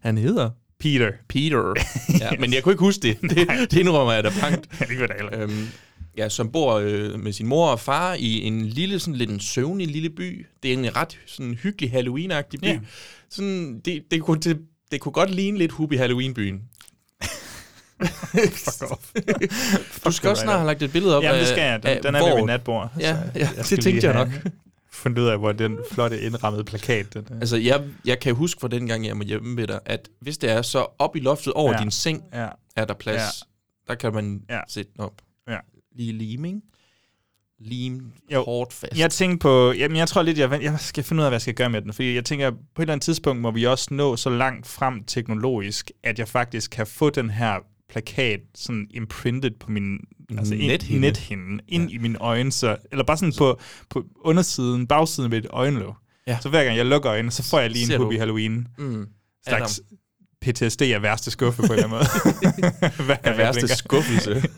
han 0.00 0.18
hedder 0.18 0.50
Peter... 0.80 1.10
Peter. 1.28 1.74
Ja, 2.20 2.30
men 2.38 2.54
jeg 2.54 2.62
kunne 2.62 2.72
ikke 2.72 2.84
huske 2.84 3.02
det. 3.02 3.20
Det, 3.20 3.48
det 3.70 3.72
indrømmer 3.78 4.12
jeg 4.12 4.24
da 4.24 4.30
blankt. 4.38 4.68
det 4.88 5.00
var 5.00 5.06
da 5.06 5.14
heller. 5.16 5.42
Øhm, 5.42 5.68
ja, 6.18 6.28
som 6.28 6.52
bor 6.52 6.74
øh, 6.74 7.20
med 7.20 7.32
sin 7.32 7.46
mor 7.46 7.68
og 7.70 7.80
far 7.80 8.14
i 8.14 8.40
en 8.42 8.66
lille, 8.66 8.98
sådan 8.98 9.14
lidt 9.14 9.30
en 9.30 9.40
søvnig 9.40 9.86
lille 9.88 10.10
by. 10.10 10.46
Det 10.62 10.72
er 10.72 10.78
en 10.78 10.96
ret 10.96 11.18
sådan 11.26 11.54
hyggelig 11.54 11.90
Halloween-agtig 11.94 12.58
by. 12.62 12.66
Ja. 12.66 12.78
Sådan, 13.30 13.80
det, 13.84 14.02
det, 14.10 14.22
kunne, 14.22 14.40
det, 14.40 14.58
det 14.92 15.00
kunne 15.00 15.12
godt 15.12 15.30
ligne 15.30 15.58
lidt 15.58 15.72
Hubi 15.72 15.96
Halloween-byen. 15.96 16.60
Fuck 18.52 18.90
off. 18.90 19.10
Du 20.04 20.10
skal 20.12 20.30
også 20.30 20.42
snart 20.42 20.56
have 20.58 20.66
lagt 20.66 20.82
et 20.82 20.92
billede 20.92 21.16
op 21.16 21.22
Jamen, 21.22 21.40
det 21.40 21.48
skal 21.48 21.62
jeg. 21.62 21.82
Den, 21.82 21.90
af, 21.90 22.02
den 22.02 22.14
er 22.14 22.18
hvor- 22.18 22.28
ved 22.28 22.36
mit 22.36 22.46
natbord. 22.46 22.90
Ja, 23.00 23.14
så 23.14 23.30
ja, 23.38 23.48
skal 23.62 23.76
det 23.76 23.84
tænkte 23.84 24.06
jeg 24.06 24.14
nok. 24.14 24.28
Fundet 24.94 25.22
ud 25.22 25.26
af, 25.28 25.38
hvor 25.38 25.52
den 25.52 25.78
flotte 25.92 26.20
indrammede 26.20 26.64
plakat 26.64 27.14
den 27.14 27.26
er. 27.30 27.34
Altså, 27.40 27.56
jeg, 27.56 27.82
jeg 28.04 28.20
kan 28.20 28.34
huske 28.34 28.60
fra 28.60 28.68
den 28.68 28.86
gang, 28.86 29.06
jeg 29.06 29.18
var 29.18 29.24
hjemme 29.24 29.56
ved 29.56 29.66
dig, 29.66 29.80
at 29.86 30.08
hvis 30.20 30.38
det 30.38 30.50
er 30.50 30.62
så 30.62 30.86
op 30.98 31.16
i 31.16 31.20
loftet 31.20 31.52
over 31.52 31.72
Ja. 31.72 31.78
din 31.78 31.90
seng, 31.90 32.22
Ja. 32.32 32.48
er 32.76 32.84
der 32.84 32.94
plads. 32.94 33.20
Ja. 33.22 33.92
Der 33.92 33.94
kan 33.94 34.14
man 34.14 34.42
Ja. 34.50 34.60
sætte 34.68 34.90
den 34.92 35.00
op. 35.00 35.22
Ja. 35.48 35.56
Lige 35.96 36.12
liming. 36.12 36.62
Lim 37.58 38.12
Jo. 38.32 38.44
hårdt 38.44 38.72
fast. 38.72 38.98
Jeg 38.98 39.10
tænkte 39.10 39.38
på, 39.38 39.72
jamen 39.72 39.96
jeg 39.96 40.08
tror 40.08 40.22
lidt, 40.22 40.38
jeg, 40.38 40.62
jeg 40.62 40.80
skal 40.80 41.04
finde 41.04 41.20
ud 41.20 41.24
af, 41.24 41.30
hvad 41.30 41.34
jeg 41.36 41.40
skal 41.42 41.54
gøre 41.54 41.70
med 41.70 41.82
den, 41.82 41.92
fordi 41.92 42.14
jeg 42.14 42.24
tænker, 42.24 42.50
på 42.50 42.56
et 42.56 42.60
eller 42.82 42.92
andet 42.92 43.04
tidspunkt 43.04 43.42
må 43.42 43.50
vi 43.50 43.64
også 43.66 43.94
nå 43.94 44.16
så 44.16 44.30
langt 44.30 44.66
frem 44.66 45.04
teknologisk, 45.04 45.90
at 46.02 46.18
jeg 46.18 46.28
faktisk 46.28 46.70
kan 46.70 46.86
få 46.86 47.10
den 47.10 47.30
her 47.30 47.54
plakat 47.90 48.40
sådan 48.54 48.86
imprinted 48.90 49.50
på 49.60 49.70
min 49.70 49.98
altså 50.38 50.54
ind- 50.54 50.66
Nethinde. 50.66 51.00
nethinde 51.00 51.62
ind 51.68 51.90
ja. 51.90 51.94
i 51.94 51.98
mine 51.98 52.18
øjne, 52.18 52.52
så, 52.52 52.76
eller 52.92 53.04
bare 53.04 53.16
sådan 53.16 53.32
på, 53.38 53.60
på 53.90 54.04
undersiden, 54.24 54.86
bagsiden 54.86 55.32
af 55.32 55.36
mit 55.42 55.46
øjenlåg. 55.50 55.94
Ja. 56.26 56.38
Så 56.42 56.48
hver 56.48 56.64
gang 56.64 56.76
jeg 56.76 56.86
lukker 56.86 57.10
øjnene, 57.12 57.30
så 57.30 57.42
får 57.42 57.60
jeg 57.60 57.70
lige 57.70 57.94
en 57.94 58.00
Hubie 58.00 58.18
Halloween. 58.18 58.66
Mm. 58.78 59.06
Slags 59.48 59.80
PTSD 60.42 60.82
er 60.82 60.98
værste 60.98 61.30
skuffe 61.30 61.62
på 61.62 61.72
en 61.72 61.78
eller 61.78 61.84
anden 61.84 61.98
måde. 61.98 63.16
Er 63.30 63.36
værste 63.36 63.68
skuffelse. 63.68 64.42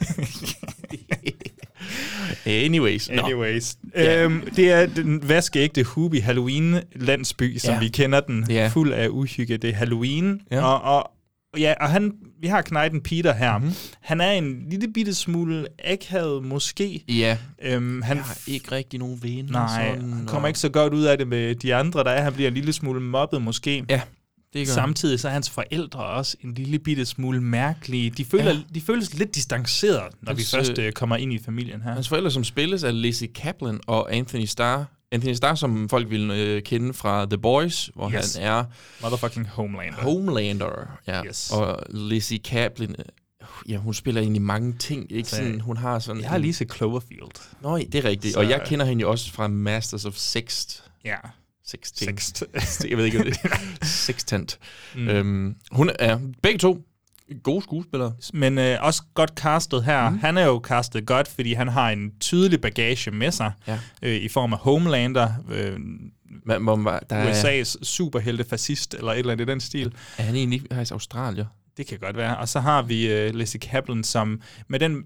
Anyways. 2.47 3.09
Anyways. 3.09 3.77
Ja. 3.95 4.25
Øhm, 4.25 4.49
det 4.57 4.73
er 4.73 4.87
den 4.87 5.29
vaskeægte 5.29 5.83
Hubie 5.85 6.23
Halloween-landsby, 6.23 7.59
som 7.59 7.75
Ja. 7.75 7.79
vi 7.81 7.89
kender 7.89 8.21
den, 8.21 8.47
Ja. 8.51 8.69
fuld 8.69 8.93
af 8.93 9.09
uhygge. 9.09 9.57
Det 9.57 9.71
er 9.71 9.75
Halloween. 9.75 10.41
Og, 10.51 10.83
og, 10.83 11.11
og 11.53 11.61
ja, 11.61 11.75
og 11.81 11.91
han, 11.91 12.13
vi 12.41 12.47
har 12.47 12.63
Knighten 12.63 13.01
Peter 13.01 13.35
her. 13.35 13.59
Mhm. 13.59 13.67
Mm-hmm. 13.67 13.77
Han 14.01 14.21
er 14.21 14.31
en 14.31 14.67
lille 14.71 14.93
bitte 14.93 15.15
smule 15.15 15.67
akavet 15.85 16.45
måske. 16.45 17.05
Ja, 17.09 17.39
Øhm, 17.63 18.03
han, 18.03 18.17
jeg 18.17 18.25
har 18.25 18.39
ikke 18.47 18.73
rigtig 18.73 18.99
nogen 18.99 19.19
venner. 19.23 19.53
nej, 19.53 19.95
sådan, 19.95 20.13
han 20.13 20.27
kommer 20.27 20.43
og- 20.43 20.49
ikke 20.49 20.59
så 20.59 20.69
godt 20.69 20.95
ud 20.95 21.03
af 21.05 21.19
det 21.19 21.29
med 21.29 21.55
de 21.55 21.75
andre, 21.75 22.05
der 22.05 22.11
er. 22.11 22.23
Han 22.23 22.33
bliver 22.33 22.49
en 22.49 22.55
lille 22.55 22.73
smule 22.73 23.01
mobbet 23.01 23.43
måske. 23.43 23.85
Ja, 23.91 24.01
det 24.53 24.67
gør. 24.67 24.75
Samtidig 24.75 25.21
så 25.21 25.29
er 25.29 25.33
hans 25.33 25.51
forældre 25.51 26.01
også 26.05 26.37
en 26.45 26.55
lille 26.55 26.79
bitte 26.79 27.05
smule 27.07 27.41
mærkelige. 27.41 28.11
De, 28.11 28.25
føler, 28.25 28.45
Ja. 28.53 28.59
de 28.75 28.81
føles 28.81 29.15
lidt 29.15 29.35
distanceret, 29.35 30.03
når 30.23 30.33
Hans, 30.33 30.53
vi 30.53 30.57
først 30.57 30.79
øh, 30.79 30.87
øh, 30.87 30.93
kommer 30.93 31.17
ind 31.17 31.33
i 31.33 31.39
familien 31.45 31.83
her. 31.83 31.93
Hans 31.93 32.09
forældre, 32.09 32.31
som 32.31 32.45
spilles 32.45 32.85
af 32.85 33.03
Lizzie 33.03 33.29
Kaplan 33.29 33.81
og 33.87 34.15
Anthony 34.15 34.45
Starr. 34.45 34.85
Anthony 35.13 35.33
Starr, 35.35 35.55
som 35.55 35.89
folk 35.89 36.11
vil 36.11 36.31
øh, 36.31 36.63
kende 36.63 36.95
fra 36.95 37.25
The 37.27 37.39
Boys, 37.39 37.91
hvor 37.95 38.11
Yes. 38.11 38.35
han 38.37 38.45
er 38.47 38.65
Motherfucking 39.03 39.49
Homelander. 39.49 39.99
Homelander. 40.01 40.99
Ja. 41.07 41.25
Yes. 41.25 41.51
Og 41.51 41.83
Lizzie 41.91 42.39
Kaplan, 42.39 42.97
øh, 42.99 43.05
ja, 43.69 43.77
hun 43.77 43.95
spiller 43.95 44.21
egentlig 44.21 44.43
mange 44.43 44.73
ting. 44.79 45.13
Ikke 45.13 45.29
Så- 45.29 45.37
sådan, 45.37 45.61
hun 45.61 45.77
har 45.77 45.99
sådan... 45.99 46.23
Jeg 46.23 46.31
har 46.31 46.39
lige 46.39 46.55
set 46.55 46.73
Cloverfield. 46.75 47.49
Nå, 47.63 47.79
det 47.79 47.95
er 47.95 48.05
rigtigt. 48.05 48.35
Så- 48.35 48.41
Og 48.41 48.49
jeg 48.51 48.63
kender 48.67 48.87
hende 48.87 49.03
jo 49.03 49.11
også 49.11 49.33
fra 49.33 49.49
Masters 49.49 50.05
of 50.05 50.15
Sext. 50.15 50.85
Ja. 51.05 51.17
Sexting. 51.67 52.21
Sext. 52.21 52.45
jeg 52.91 52.97
ved 52.99 53.05
ikke, 53.05 53.23
hvad 53.23 53.31
det 53.33 53.39
er. 53.45 53.57
Sextant. 53.87 54.59
Mm. 54.97 55.09
Øhm, 55.09 55.55
hun 55.73 55.91
er 55.99 56.19
begge 56.43 56.59
to 56.59 56.79
gode 57.43 57.63
skuespillere. 57.63 58.13
Men 58.33 58.59
øh, 58.59 58.79
også 58.81 59.03
godt 59.15 59.31
castet 59.37 59.85
her. 59.85 60.11
Mm. 60.11 60.19
Han 60.19 60.39
er 60.39 60.45
jo 60.47 60.61
castet 60.65 61.07
godt, 61.07 61.29
fordi 61.29 61.53
han 61.55 61.69
har 61.69 61.91
en 61.91 62.13
tydelig 62.21 62.61
bagage 62.61 63.11
med 63.11 63.31
sig, 63.31 63.53
Ja. 63.67 63.79
øh, 64.03 64.17
i 64.17 64.29
form 64.29 64.53
af 64.53 64.59
Homelander, 64.59 65.29
øh, 65.53 65.79
Man, 66.45 66.63
man, 66.63 66.85
der 66.85 67.01
er, 67.17 67.33
USA's 67.33 67.85
superhelte 67.85 68.45
fascist, 68.45 68.95
eller 68.95 69.13
et 69.13 69.19
eller 69.19 69.33
andet 69.33 69.49
i 69.49 69.51
den 69.51 69.61
stil. 69.61 69.93
er 70.19 70.23
han 70.23 70.35
egentlig 70.35 70.63
faktisk 70.73 70.93
Australier? 70.93 71.47
Det 71.77 71.87
kan 71.87 71.99
godt 71.99 72.17
være. 72.17 72.37
Og 72.37 72.49
så 72.49 72.61
har 72.61 72.83
vi 72.83 73.13
øh, 73.13 73.35
Lizzie 73.35 73.61
Kaplan, 73.61 74.05
som 74.05 74.41
med 74.69 74.79
den 74.79 75.05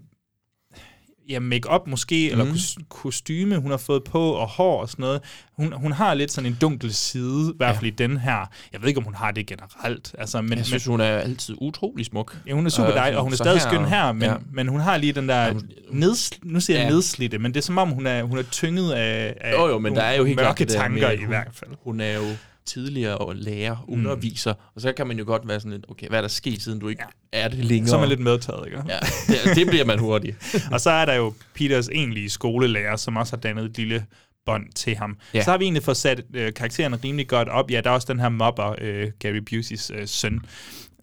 ja, 1.31 1.39
make-up 1.39 1.87
måske, 1.87 2.29
mm. 2.33 2.39
eller 2.39 2.45
Mhm. 2.45 2.53
kos- 2.53 2.75
kostyme, 2.89 3.57
hun 3.57 3.71
har 3.71 3.77
fået 3.77 4.03
på, 4.03 4.31
og 4.31 4.47
hår 4.47 4.81
og 4.81 4.89
sådan 4.89 5.03
noget. 5.03 5.21
Hun, 5.57 5.73
hun 5.73 5.91
har 5.91 6.13
lidt 6.13 6.31
sådan 6.31 6.49
en 6.51 6.57
dunkel 6.61 6.93
side, 6.93 7.49
i 7.53 7.57
hvert 7.57 7.75
fald 7.75 7.85
ja. 7.85 7.91
i 7.91 7.95
den 8.09 8.17
her. 8.17 8.49
Jeg 8.73 8.81
ved 8.81 8.87
ikke, 8.87 8.97
om 8.97 9.03
hun 9.03 9.15
har 9.15 9.31
det 9.31 9.45
generelt. 9.47 10.15
Altså, 10.17 10.41
men, 10.41 10.49
Men, 10.49 10.57
jeg 10.57 10.65
synes, 10.65 10.85
men, 10.87 10.91
hun 10.91 11.01
er 11.01 11.17
altid 11.17 11.55
utrolig 11.61 12.05
smuk. 12.05 12.37
ja, 12.47 12.53
hun 12.53 12.65
er 12.65 12.69
super 12.69 12.89
Øh, 12.89 12.95
dejlig, 12.95 13.17
og 13.17 13.23
hun 13.23 13.31
er 13.33 13.37
stadig 13.37 13.61
her- 13.61 13.69
skøn 13.69 13.85
her, 13.85 14.11
men, 14.11 14.21
ja. 14.21 14.31
ja. 14.31 14.37
men 14.53 14.67
hun 14.67 14.79
har 14.79 14.97
lige 14.97 15.13
den 15.13 15.29
der 15.29 15.53
nedsl- 15.91 16.39
nu 16.43 16.59
siger 16.59 16.79
jeg 16.79 16.85
Ja. 16.87 16.93
nedslidte, 16.93 17.37
men 17.39 17.53
det 17.53 17.59
er 17.59 17.63
som 17.63 17.77
om, 17.77 17.89
hun 17.89 18.07
er, 18.07 18.23
hun 18.23 18.37
er 18.37 18.43
tynget 18.43 18.91
af, 18.91 19.35
af 19.41 19.51
Jo, 19.53 19.67
jo, 19.67 19.79
men 19.79 19.95
der 19.95 20.01
er 20.01 20.13
jo 20.17 20.23
helt 20.25 20.39
mørke 20.41 20.59
det 20.65 20.67
tanker 20.73 21.07
med, 21.07 21.13
i 21.17 21.19
hun- 21.19 21.27
hvert 21.27 21.47
fald. 21.53 21.71
Hun 21.83 21.99
er 21.99 22.13
jo 22.13 22.23
tidligere 22.65 23.17
og 23.17 23.35
lærer, 23.35 23.85
underviser, 23.87 24.53
og 24.75 24.81
så 24.81 24.93
kan 24.93 25.07
man 25.07 25.17
jo 25.17 25.25
godt 25.25 25.47
være 25.47 25.59
sådan 25.59 25.71
lidt, 25.71 25.85
okay, 25.89 26.07
hvad 26.07 26.17
er 26.17 26.21
der 26.21 26.29
sket, 26.29 26.61
siden 26.61 26.79
du 26.79 26.87
ikke 26.87 27.03
ja. 27.33 27.39
er 27.39 27.47
det 27.47 27.65
længere? 27.65 27.89
Så 27.89 27.95
er 27.95 27.99
man 27.99 28.09
lidt 28.09 28.19
medtaget, 28.19 28.65
ikke? 28.65 28.83
Ja, 28.87 28.99
det, 29.27 29.55
det 29.55 29.67
bliver 29.67 29.85
man 29.85 29.99
hurtigt. 29.99 30.37
og 30.73 30.81
så 30.81 30.89
er 30.89 31.05
der 31.05 31.13
jo 31.13 31.33
Peters 31.53 31.87
egentlige 31.87 32.29
skolelærer, 32.29 32.95
som 32.95 33.17
også 33.17 33.35
har 33.35 33.41
dannet 33.41 33.65
et 33.65 33.77
lille 33.77 34.05
bånd 34.45 34.71
til 34.73 34.95
ham. 34.95 35.17
Ja. 35.33 35.43
Så 35.43 35.51
har 35.51 35.57
vi 35.57 35.63
egentlig 35.63 35.83
fået 35.83 35.97
sat 35.97 36.23
øh, 36.33 36.53
karaktererne 36.53 36.99
rimelig 37.03 37.27
godt 37.27 37.49
op. 37.49 37.71
Ja, 37.71 37.81
der 37.81 37.89
er 37.89 37.93
også 37.93 38.13
den 38.13 38.19
her 38.19 38.29
mobber, 38.29 38.75
øh, 38.81 39.11
Gary 39.19 39.37
Buseys 39.37 39.91
øh, 39.95 40.07
søn, 40.07 40.45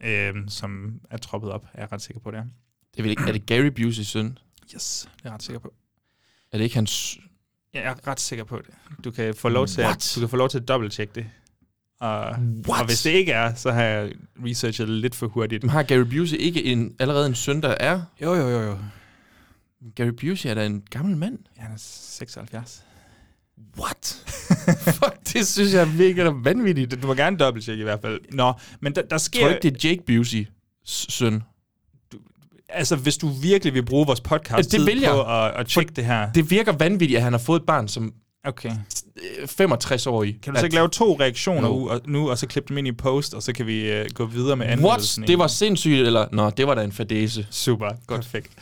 øh, 0.05 0.35
som 0.49 1.00
er 1.11 1.17
troppet 1.17 1.50
op, 1.50 1.65
er 1.75 1.81
jeg 1.81 1.93
ret 1.93 2.03
sikker 2.03 2.21
på 2.21 2.31
det. 2.31 2.38
er. 2.38 2.45
Det 2.93 2.99
er, 2.99 3.03
vel 3.03 3.11
ikke, 3.11 3.23
er 3.23 3.33
det 3.33 3.47
Gary 3.47 3.67
Buseys 3.67 4.07
søn? 4.07 4.38
Yes, 4.75 5.09
det 5.17 5.25
er 5.25 5.29
jeg 5.29 5.33
ret 5.33 5.43
sikker 5.43 5.61
på. 5.61 5.75
Er 6.53 6.59
det 6.59 6.65
ikke 6.65 6.75
hans... 6.77 7.19
Ja, 7.75 7.81
jeg 7.81 7.91
er 7.91 8.07
ret 8.07 8.21
sikker 8.21 8.45
på 8.45 8.57
det. 8.57 8.75
Du 9.05 9.11
kan 9.11 9.35
få 9.35 9.49
lov 9.49 9.67
til, 9.67 9.85
What? 9.85 9.97
at, 9.97 10.12
du 10.15 10.21
kan 10.21 10.29
få 10.29 10.37
lov 10.37 10.49
til 10.49 10.59
at 10.59 10.69
dobbelttjekke 10.69 11.12
det. 11.15 11.27
Og, 12.00 12.31
What? 12.69 12.81
og 12.81 12.87
hvis 12.87 13.02
det 13.02 13.11
ikke 13.11 13.33
er, 13.33 13.55
så 13.55 13.73
har 13.73 13.83
jeg 13.83 14.12
researchet 14.45 14.88
lidt 14.88 15.14
for 15.14 15.26
hurtigt. 15.26 15.71
Har 15.71 15.83
Gary 15.83 16.05
Busey 16.05 16.37
ikke 16.37 16.64
en, 16.64 16.95
allerede 17.00 17.26
en 17.26 17.35
søn, 17.35 17.62
der 17.62 17.75
er? 17.81 18.02
Jo, 18.23 18.35
jo, 18.35 18.49
jo, 18.49 18.61
jo. 18.61 18.78
Gary 19.95 20.09
Busey 20.21 20.47
er 20.49 20.55
da 20.55 20.67
en 20.67 20.83
gammel 20.90 21.17
mand. 21.17 21.38
Ja, 21.57 21.62
han 21.62 21.73
er 21.73 21.76
76. 21.78 22.85
What? 23.78 24.25
Fuck, 24.95 25.17
det 25.33 25.47
synes 25.47 25.75
jeg 25.75 25.99
virker 25.99 26.31
vanvittigt. 26.31 27.02
Du 27.02 27.07
må 27.07 27.14
gerne 27.14 27.37
dobbelttjekke 27.37 27.81
i 27.81 27.85
hvert 27.85 28.00
fald. 28.00 28.21
Nå, 28.33 28.52
men 28.81 28.95
der, 28.95 29.02
der 29.02 29.19
sker... 29.19 29.40
Tror 29.40 29.49
ikke, 29.49 29.62
det 29.62 29.85
er 29.85 29.88
Jake 29.88 30.02
Busey 30.07 30.49
søn? 30.85 31.43
Altså, 32.69 32.97
hvis 32.97 33.17
du 33.17 33.28
virkelig 33.28 33.75
vil 33.75 33.85
bruge 33.85 34.07
vores 34.07 34.21
podcast 34.21 34.73
det 34.73 34.87
vil 34.87 35.00
jeg. 35.00 35.11
på 35.11 35.23
at, 35.23 35.55
at 35.55 35.67
tjekke 35.67 35.93
det 35.93 36.05
her. 36.05 36.33
Det 36.33 36.50
virker 36.50 36.73
vanvittigt, 36.73 37.17
at 37.17 37.23
han 37.23 37.33
har 37.33 37.40
fået 37.40 37.61
et 37.61 37.67
barn 37.67 37.88
som 37.88 38.14
Okay. 38.45 38.71
65-årig. 39.42 40.38
Kan 40.42 40.54
du 40.54 40.58
så 40.58 40.66
ikke 40.66 40.75
lave 40.76 40.88
to 40.88 41.16
reaktioner 41.20 41.68
Jo. 41.68 41.75
nu, 41.75 41.90
og, 41.90 42.00
nu, 42.06 42.30
og 42.30 42.38
så 42.38 42.46
klippe 42.46 42.68
dem 42.68 42.78
ind 42.78 42.88
i 42.88 42.92
post, 42.92 43.34
og 43.34 43.42
så 43.42 43.52
kan 43.52 43.66
vi 43.66 44.00
uh, 44.00 44.06
gå 44.14 44.26
videre 44.26 44.56
med 44.56 44.66
What? 44.66 44.78
anmeldelsen? 44.78 45.26
Det 45.26 45.38
var 45.38 45.46
sindssygt, 45.46 46.06
eller... 46.06 46.26
Nå, 46.32 46.50
det 46.50 46.66
var 46.66 46.75
da 46.75 46.84
en 46.84 46.92
fadese. 46.92 47.46
Super, 47.50 47.90
perfekt. 48.08 48.52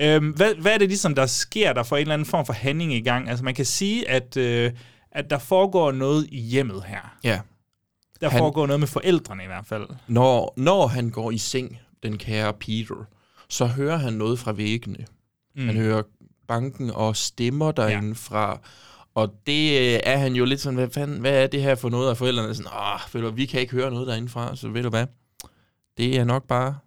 Øhm, 0.00 0.28
hvad, 0.28 0.54
hvad 0.54 0.72
er 0.72 0.78
det 0.78 0.88
ligesom, 0.88 1.14
der 1.14 1.26
sker, 1.26 1.72
der 1.72 1.82
får 1.82 1.96
en 1.96 2.00
eller 2.00 2.14
anden 2.14 2.26
form 2.26 2.46
for 2.46 2.52
handling 2.52 2.94
i 2.94 3.00
gang? 3.00 3.28
Altså, 3.28 3.44
man 3.44 3.54
kan 3.54 3.64
sige, 3.64 4.10
at, 4.10 4.36
øh, 4.36 4.72
at 5.12 5.30
der 5.30 5.38
foregår 5.38 5.92
noget 5.92 6.26
i 6.30 6.40
hjemmet 6.40 6.84
her. 6.86 7.16
Ja. 7.24 7.40
Der 8.20 8.28
Han... 8.28 8.38
foregår 8.38 8.66
noget 8.66 8.80
med 8.80 8.88
forældrene 8.88 9.42
i 9.42 9.46
hvert 9.46 9.66
fald. 9.66 9.86
Når, 10.08 10.54
når 10.56 10.86
han 10.86 11.10
går 11.10 11.30
i 11.30 11.38
seng, 11.38 11.78
den 12.02 12.18
kære 12.18 12.52
Peter, 12.52 13.06
så 13.48 13.66
hører 13.66 13.96
han 13.96 14.12
noget 14.12 14.38
fra 14.38 14.52
væggene. 14.52 15.06
Mm. 15.56 15.66
Han 15.66 15.76
hører 15.76 16.02
banken 16.48 16.90
og 16.90 17.16
stemmer 17.16 17.72
derinde 17.72 18.08
ja. 18.08 18.14
fra. 18.16 18.60
Og 19.14 19.34
det 19.46 19.80
øh, 19.80 20.00
er 20.04 20.16
han 20.16 20.34
jo 20.34 20.44
lidt 20.44 20.60
sådan, 20.60 20.76
hvad, 20.76 20.90
fanden, 20.90 21.20
hvad 21.20 21.42
er 21.42 21.46
det 21.46 21.62
her 21.62 21.74
for 21.74 21.88
noget? 21.88 22.10
af 22.10 22.16
forældrene 22.16 22.48
er 22.48 22.52
sådan, 22.52 22.72
åh, 22.72 23.14
ved 23.14 23.22
du, 23.22 23.36
vi 23.36 23.46
kan 23.46 23.60
ikke 23.60 23.72
høre 23.72 23.90
noget 23.90 24.06
derindefra, 24.06 24.56
så 24.56 24.68
ved 24.68 24.82
du 24.82 24.88
hvad? 24.88 25.06
Det 25.96 26.18
er 26.18 26.24
nok 26.24 26.46
bare 26.48 26.78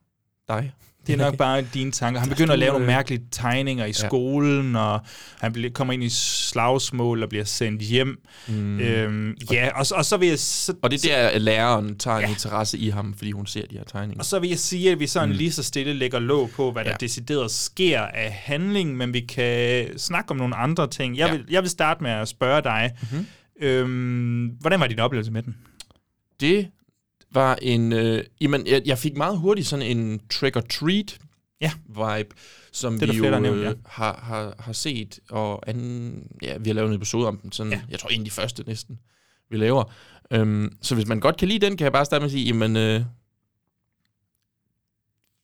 dig. 0.47 0.73
Det 1.07 1.13
er 1.13 1.17
nok 1.17 1.37
bare 1.47 1.61
dine 1.73 1.91
tanker. 1.91 2.19
Han 2.19 2.29
begynder 2.29 2.53
at 2.53 2.59
lave 2.59 2.71
nogle 2.71 2.85
mærkelige 2.85 3.23
tegninger 3.31 3.85
i 3.85 3.87
Ja. 3.87 4.07
skolen, 4.07 4.75
og 4.75 4.99
han 5.41 5.53
bliver, 5.53 5.69
kommer 5.71 5.93
ind 5.93 6.03
i 6.03 6.09
slagsmål 6.09 7.23
og 7.23 7.29
bliver 7.29 7.45
sendt 7.45 7.81
hjem. 7.81 8.21
Mm. 8.47 8.79
Øhm, 8.79 9.35
ja, 9.51 9.69
og, 9.79 9.85
så- 9.85 9.95
og 9.95 10.05
så 10.05 10.17
vil 10.17 10.27
jeg... 10.29 10.39
Så, 10.39 10.73
Og 10.81 10.91
det 10.91 11.05
er 11.05 11.21
der, 11.21 11.27
at 11.27 11.41
læreren 11.41 11.97
tager 11.97 12.17
en 12.17 12.29
interesse 12.29 12.77
i 12.77 12.89
ham, 12.89 13.13
fordi 13.17 13.31
hun 13.31 13.45
ser 13.45 13.61
de 13.69 13.75
her 13.77 13.83
tegninger. 13.83 14.19
Og 14.19 14.25
så 14.25 14.39
vil 14.39 14.49
jeg 14.49 14.59
sige, 14.59 14.91
at 14.91 14.99
vi 14.99 15.07
sådan 15.07 15.29
Mm. 15.29 15.35
lige 15.35 15.51
så 15.51 15.63
stille 15.63 15.93
lægger 15.93 16.19
låg 16.19 16.49
på, 16.49 16.71
hvad 16.71 16.83
ja. 16.83 16.87
Ja. 16.89 16.91
der 16.93 16.97
decideret 16.97 17.51
sker 17.51 18.01
af 18.01 18.31
handling, 18.31 18.97
men 18.97 19.13
vi 19.13 19.19
kan 19.19 19.87
snakke 19.97 20.31
om 20.31 20.37
nogle 20.37 20.55
andre 20.55 20.87
ting. 20.87 21.17
Jeg, 21.17 21.27
Ja. 21.27 21.35
vil, 21.35 21.45
jeg 21.49 21.61
vil 21.61 21.69
starte 21.69 22.03
med 22.03 22.11
at 22.11 22.27
spørge 22.27 22.61
dig, 22.63 22.91
Mhm. 23.11 23.25
øhm, 23.61 24.45
hvordan 24.45 24.79
var 24.79 24.87
din 24.87 24.99
oplevelse 24.99 25.31
med 25.31 25.43
den? 25.43 25.55
Det 26.39 26.67
var 27.31 27.57
en... 27.61 27.93
Øh, 27.93 28.23
jamen, 28.41 28.67
jeg, 28.67 28.81
jeg 28.85 28.97
fik 28.97 29.17
meget 29.17 29.37
hurtigt 29.37 29.67
sådan 29.67 29.97
en 29.97 30.19
trick-or-treat 30.29 31.17
Ja. 31.61 31.71
vibe, 31.87 32.35
som 32.71 32.99
Det 32.99 33.09
vi 33.09 33.17
jo 33.17 33.23
flere, 33.23 33.41
nævnt, 33.41 33.61
ja. 33.61 33.69
øh, 33.69 33.75
har, 33.85 34.19
har, 34.23 34.55
har 34.59 34.73
set, 34.73 35.19
og 35.29 35.69
anden, 35.69 36.27
ja, 36.41 36.57
vi 36.57 36.69
har 36.69 36.73
lavet 36.73 36.89
en 36.89 36.95
episode 36.95 37.27
om 37.27 37.37
den, 37.37 37.51
sådan, 37.51 37.71
ja. 37.71 37.77
Ja. 37.77 37.83
jeg 37.89 37.99
tror 37.99 38.09
en 38.09 38.21
af 38.21 38.25
de 38.25 38.31
første 38.31 38.63
næsten, 38.67 38.99
vi 39.49 39.57
laver. 39.57 39.83
Øhm, 40.31 40.77
så 40.81 40.95
hvis 40.95 41.07
man 41.07 41.19
godt 41.19 41.37
kan 41.37 41.47
lide 41.47 41.65
den, 41.65 41.77
kan 41.77 41.83
jeg 41.83 41.91
bare 41.93 42.05
starte 42.05 42.21
med 42.21 42.25
at 42.25 42.31
sige, 42.31 42.45
jamen, 42.45 42.75
øh, 42.75 43.01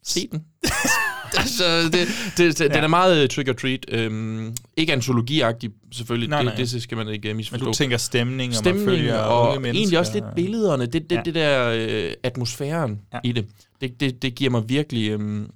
se 0.03 0.27
den. 0.31 0.45
altså, 1.41 1.83
det, 1.83 1.93
det, 2.37 2.59
det, 2.59 2.59
ja. 2.59 2.67
Den 2.67 2.83
er 2.83 2.87
meget 2.87 3.23
øh, 3.23 3.29
trick-or-treat. 3.29 3.85
Øhm, 3.87 4.55
ikke 4.77 4.93
antologiagtig, 4.93 5.69
selvfølgelig. 5.93 6.29
Nej, 6.29 6.39
det, 6.39 6.45
nej. 6.45 6.55
det 6.55 6.81
skal 6.83 6.97
man 6.97 7.07
ikke 7.07 7.27
øh, 7.29 7.33
Men 7.33 7.37
misforstå 7.37 7.65
du 7.65 7.73
tænker 7.73 7.97
stemning, 7.97 8.41
og 8.41 8.47
man 8.47 8.53
stemning 8.53 8.89
følger 8.89 9.17
og 9.17 9.47
unge 9.49 9.59
mennesker. 9.59 9.79
egentlig 9.79 9.99
også 9.99 10.13
lidt 10.13 10.25
billederne, 10.35 10.85
det, 10.85 11.09
det, 11.09 11.15
Ja. 11.15 11.21
det 11.25 11.35
der 11.35 11.69
øh, 11.89 12.11
atmosfæren 12.23 12.99
Ja. 13.13 13.19
i 13.23 13.31
det. 13.31 13.45
det, 13.81 13.99
det, 13.99 14.21
det 14.21 14.35
giver 14.35 14.51
mig 14.51 14.63
virkelig 14.69 15.09
øhm, 15.09 15.47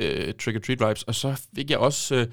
øh, 0.00 0.34
trick-or-treat 0.42 0.88
vibes. 0.88 1.02
Og 1.02 1.14
så 1.14 1.34
fik 1.56 1.70
jeg 1.70 1.78
også, 1.78 2.14
øh, 2.14 2.26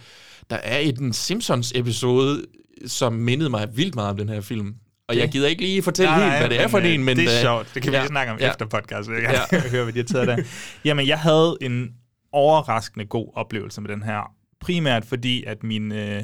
der 0.49 0.55
er 0.55 0.77
en 0.77 1.13
Simpsons-episode, 1.13 2.43
som 2.87 3.13
mindede 3.13 3.49
mig 3.49 3.67
vildt 3.75 3.95
meget 3.95 4.09
om 4.09 4.17
den 4.17 4.29
her 4.29 4.41
film. 4.41 4.73
Og 5.07 5.15
Det- 5.15 5.21
jeg 5.21 5.29
gider 5.29 5.47
ikke 5.47 5.61
lige 5.61 5.83
fortælle 5.83 6.11
Nej, 6.11 6.19
helt, 6.19 6.29
nej, 6.29 6.39
hvad 6.39 6.49
det 6.49 6.61
er 6.61 6.67
for 6.67 6.77
øh, 6.77 6.93
en, 6.93 7.03
men... 7.03 7.17
Det 7.17 7.25
er 7.27 7.33
øh, 7.35 7.41
sjovt. 7.41 7.67
Det 7.73 7.81
kan 7.83 7.91
vi 7.91 7.95
ja, 7.97 8.01
lige 8.03 8.07
snakke 8.09 8.31
om 8.31 8.39
ja. 8.39 8.49
efter 8.51 8.65
podcast. 8.65 9.09
Jeg 9.09 9.15
vil 9.15 9.23
Ja. 9.51 9.59
høre, 9.75 9.83
hvad 9.83 9.93
de 9.93 9.99
har 9.99 10.03
taget 10.05 10.27
der. 10.27 10.37
Jamen, 10.85 11.07
jeg 11.07 11.19
havde 11.19 11.57
en 11.61 11.89
overraskende 12.33 13.05
god 13.05 13.31
oplevelse 13.35 13.81
med 13.81 13.89
den 13.89 14.03
her. 14.03 14.35
Primært 14.59 15.05
fordi, 15.05 15.43
at 15.43 15.63
min... 15.63 15.91
Øh, 15.91 16.23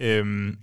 øh, 0.00 0.54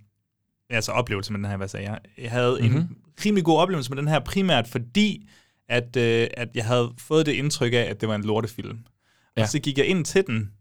altså 0.69 0.91
oplevelse 0.91 1.31
med 1.31 1.39
den 1.39 1.47
her, 1.49 1.57
hvad 1.57 1.67
sagde 1.67 1.89
jeg? 1.89 1.99
Jeg 2.17 2.31
havde 2.31 2.57
mm-hmm. 2.61 2.77
en 2.77 2.83
Mhm. 2.83 2.97
rimelig 3.25 3.43
god 3.45 3.57
oplevelse 3.59 3.91
med 3.91 3.97
den 3.97 4.07
her, 4.07 4.19
primært 4.19 4.67
fordi, 4.67 5.29
at, 5.69 5.95
øh, 5.95 6.27
at 6.33 6.49
jeg 6.55 6.65
havde 6.65 6.93
fået 6.97 7.25
det 7.25 7.31
indtryk 7.31 7.73
af, 7.73 7.77
at 7.77 8.01
det 8.01 8.09
var 8.09 8.15
en 8.15 8.23
lortefilm. 8.23 8.69
Ja. 8.77 8.81
Ja. 9.37 9.41
Og 9.43 9.49
så 9.49 9.59
gik 9.59 9.77
jeg 9.77 9.85
ind 9.85 10.05
til 10.05 10.27
den, 10.27 10.51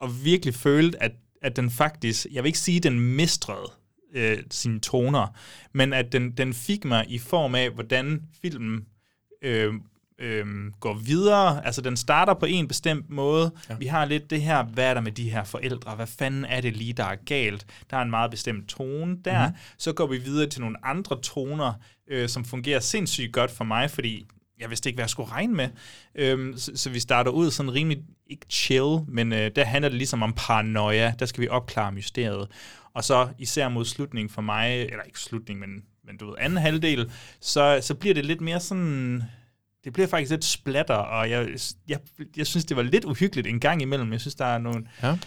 og 0.00 0.24
virkelig 0.24 0.54
følte, 0.54 1.02
at, 1.02 1.12
at 1.42 1.56
den 1.56 1.70
faktisk, 1.70 2.26
jeg 2.32 2.42
vil 2.42 2.48
ikke 2.48 2.58
sige, 2.58 2.76
at 2.76 2.82
den 2.82 3.00
mistrede 3.00 3.72
øh, 4.14 4.38
sine 4.50 4.80
toner, 4.80 5.26
men 5.72 5.92
at 5.92 6.12
den, 6.12 6.30
den 6.30 6.54
fik 6.54 6.84
mig 6.84 7.04
i 7.08 7.18
form 7.18 7.54
af, 7.54 7.70
hvordan 7.70 8.22
filmen 8.42 8.86
øh, 9.42 9.74
øh, 10.18 10.46
går 10.80 10.94
videre. 10.94 11.66
Altså, 11.66 11.80
den 11.80 11.96
starter 11.96 12.34
på 12.34 12.46
en 12.46 12.68
bestemt 12.68 13.10
måde. 13.10 13.52
Ja. 13.70 13.74
Vi 13.74 13.86
har 13.86 14.04
lidt 14.04 14.30
det 14.30 14.42
her, 14.42 14.64
hvad 14.64 14.84
er 14.84 14.94
der 14.94 15.00
med 15.00 15.12
de 15.12 15.30
her 15.30 15.44
forældre? 15.44 15.96
Hvad 15.96 16.06
fanden 16.06 16.44
er 16.44 16.60
det 16.60 16.76
lige, 16.76 16.92
der 16.92 17.04
er 17.04 17.16
galt? 17.26 17.66
Der 17.90 17.96
er 17.96 18.02
en 18.02 18.10
meget 18.10 18.30
bestemt 18.30 18.68
tone 18.68 19.16
der. 19.24 19.38
Mhm. 19.38 19.48
Mm-hmm. 19.48 19.74
Så 19.78 19.92
går 19.92 20.06
vi 20.06 20.18
videre 20.18 20.48
til 20.48 20.60
nogle 20.60 20.86
andre 20.86 21.20
toner, 21.20 21.72
øh, 22.08 22.28
som 22.28 22.44
fungerer 22.44 22.80
sindssygt 22.80 23.32
godt 23.32 23.50
for 23.50 23.64
mig, 23.64 23.90
fordi 23.90 24.26
jeg 24.60 24.70
vidste 24.70 24.88
ikke, 24.88 24.96
hvad 24.96 25.04
jeg 25.04 25.10
skulle 25.10 25.32
regne 25.32 25.54
med. 25.54 25.68
Øhm, 26.14 26.58
så, 26.58 26.72
så 26.74 26.90
vi 26.90 27.00
starter 27.00 27.30
ud 27.30 27.50
sådan 27.50 27.74
rimelig, 27.74 28.02
ikke 28.30 28.46
chill, 28.50 28.98
men 29.08 29.32
øh, 29.32 29.50
der 29.56 29.64
handler 29.64 29.88
det 29.88 29.98
ligesom 29.98 30.22
om 30.22 30.32
paranoia. 30.36 31.14
Der 31.18 31.26
skal 31.26 31.42
vi 31.42 31.48
opklare 31.48 31.92
mysteriet. 31.92 32.48
Og 32.94 33.04
så 33.04 33.28
især 33.38 33.68
mod 33.68 33.84
slutningen 33.84 34.30
for 34.30 34.42
mig, 34.42 34.80
eller 34.80 35.02
ikke 35.02 35.20
slutning, 35.20 35.60
men, 35.60 35.82
men 36.04 36.16
du 36.16 36.26
ved, 36.26 36.34
anden 36.38 36.58
halvdel, 36.58 37.10
så, 37.40 37.78
så 37.82 37.94
bliver 37.94 38.14
det 38.14 38.24
lidt 38.24 38.40
mere 38.40 38.60
sådan... 38.60 39.22
Det 39.86 39.92
bliver 39.92 40.06
faktisk 40.06 40.30
lidt 40.30 40.44
splatter, 40.44 40.94
og 40.94 41.30
jeg, 41.30 41.48
jeg, 41.88 41.98
jeg 42.36 42.46
synes, 42.46 42.64
det 42.64 42.76
var 42.76 42.82
lidt 42.82 43.04
uhyggeligt 43.04 43.46
en 43.46 43.60
gang 43.60 43.82
imellem. 43.82 44.12
Jeg 44.12 44.20
synes, 44.20 44.34
der 44.34 44.44
er 44.44 44.58
nogle... 44.58 44.86
Ja. 45.02 45.18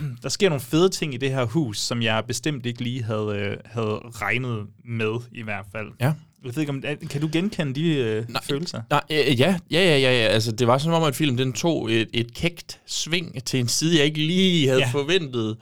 Der 0.22 0.28
sker 0.28 0.48
nogle 0.48 0.60
fede 0.60 0.88
ting 0.88 1.14
i 1.14 1.16
det 1.16 1.30
her 1.30 1.44
hus, 1.44 1.78
som 1.78 2.02
jeg 2.02 2.24
bestemt 2.28 2.66
ikke 2.66 2.82
lige 2.82 3.02
havde, 3.02 3.36
øh, 3.36 3.56
havde 3.64 4.00
regnet 4.14 4.66
med, 4.84 5.20
i 5.32 5.42
hvert 5.42 5.66
fald. 5.72 5.86
Ja. 6.00 6.12
Jeg 6.44 6.56
ved 6.56 6.58
ikke, 6.58 6.70
om, 6.70 6.82
kan 7.10 7.20
du 7.20 7.28
genkende 7.32 7.74
de 7.74 7.94
øh, 7.94 8.28
Nej, 8.28 8.42
følelser? 8.42 8.82
Nej, 8.90 9.02
øh, 9.10 9.40
ja, 9.40 9.58
ja, 9.70 9.80
ja, 9.80 9.98
ja, 9.98 10.12
ja. 10.12 10.26
Altså, 10.28 10.52
det 10.52 10.66
var 10.66 10.78
som 10.78 10.92
om, 10.92 11.02
at 11.02 11.14
filmen 11.14 11.38
den 11.38 11.52
tog 11.52 11.92
et, 11.92 12.08
et 12.12 12.34
kægt 12.34 12.80
sving 12.86 13.44
til 13.44 13.60
en 13.60 13.68
side, 13.68 13.98
jeg 13.98 14.04
ikke 14.04 14.18
lige 14.18 14.68
havde 14.68 14.80
ja. 14.80 14.90
forventet. 14.90 15.56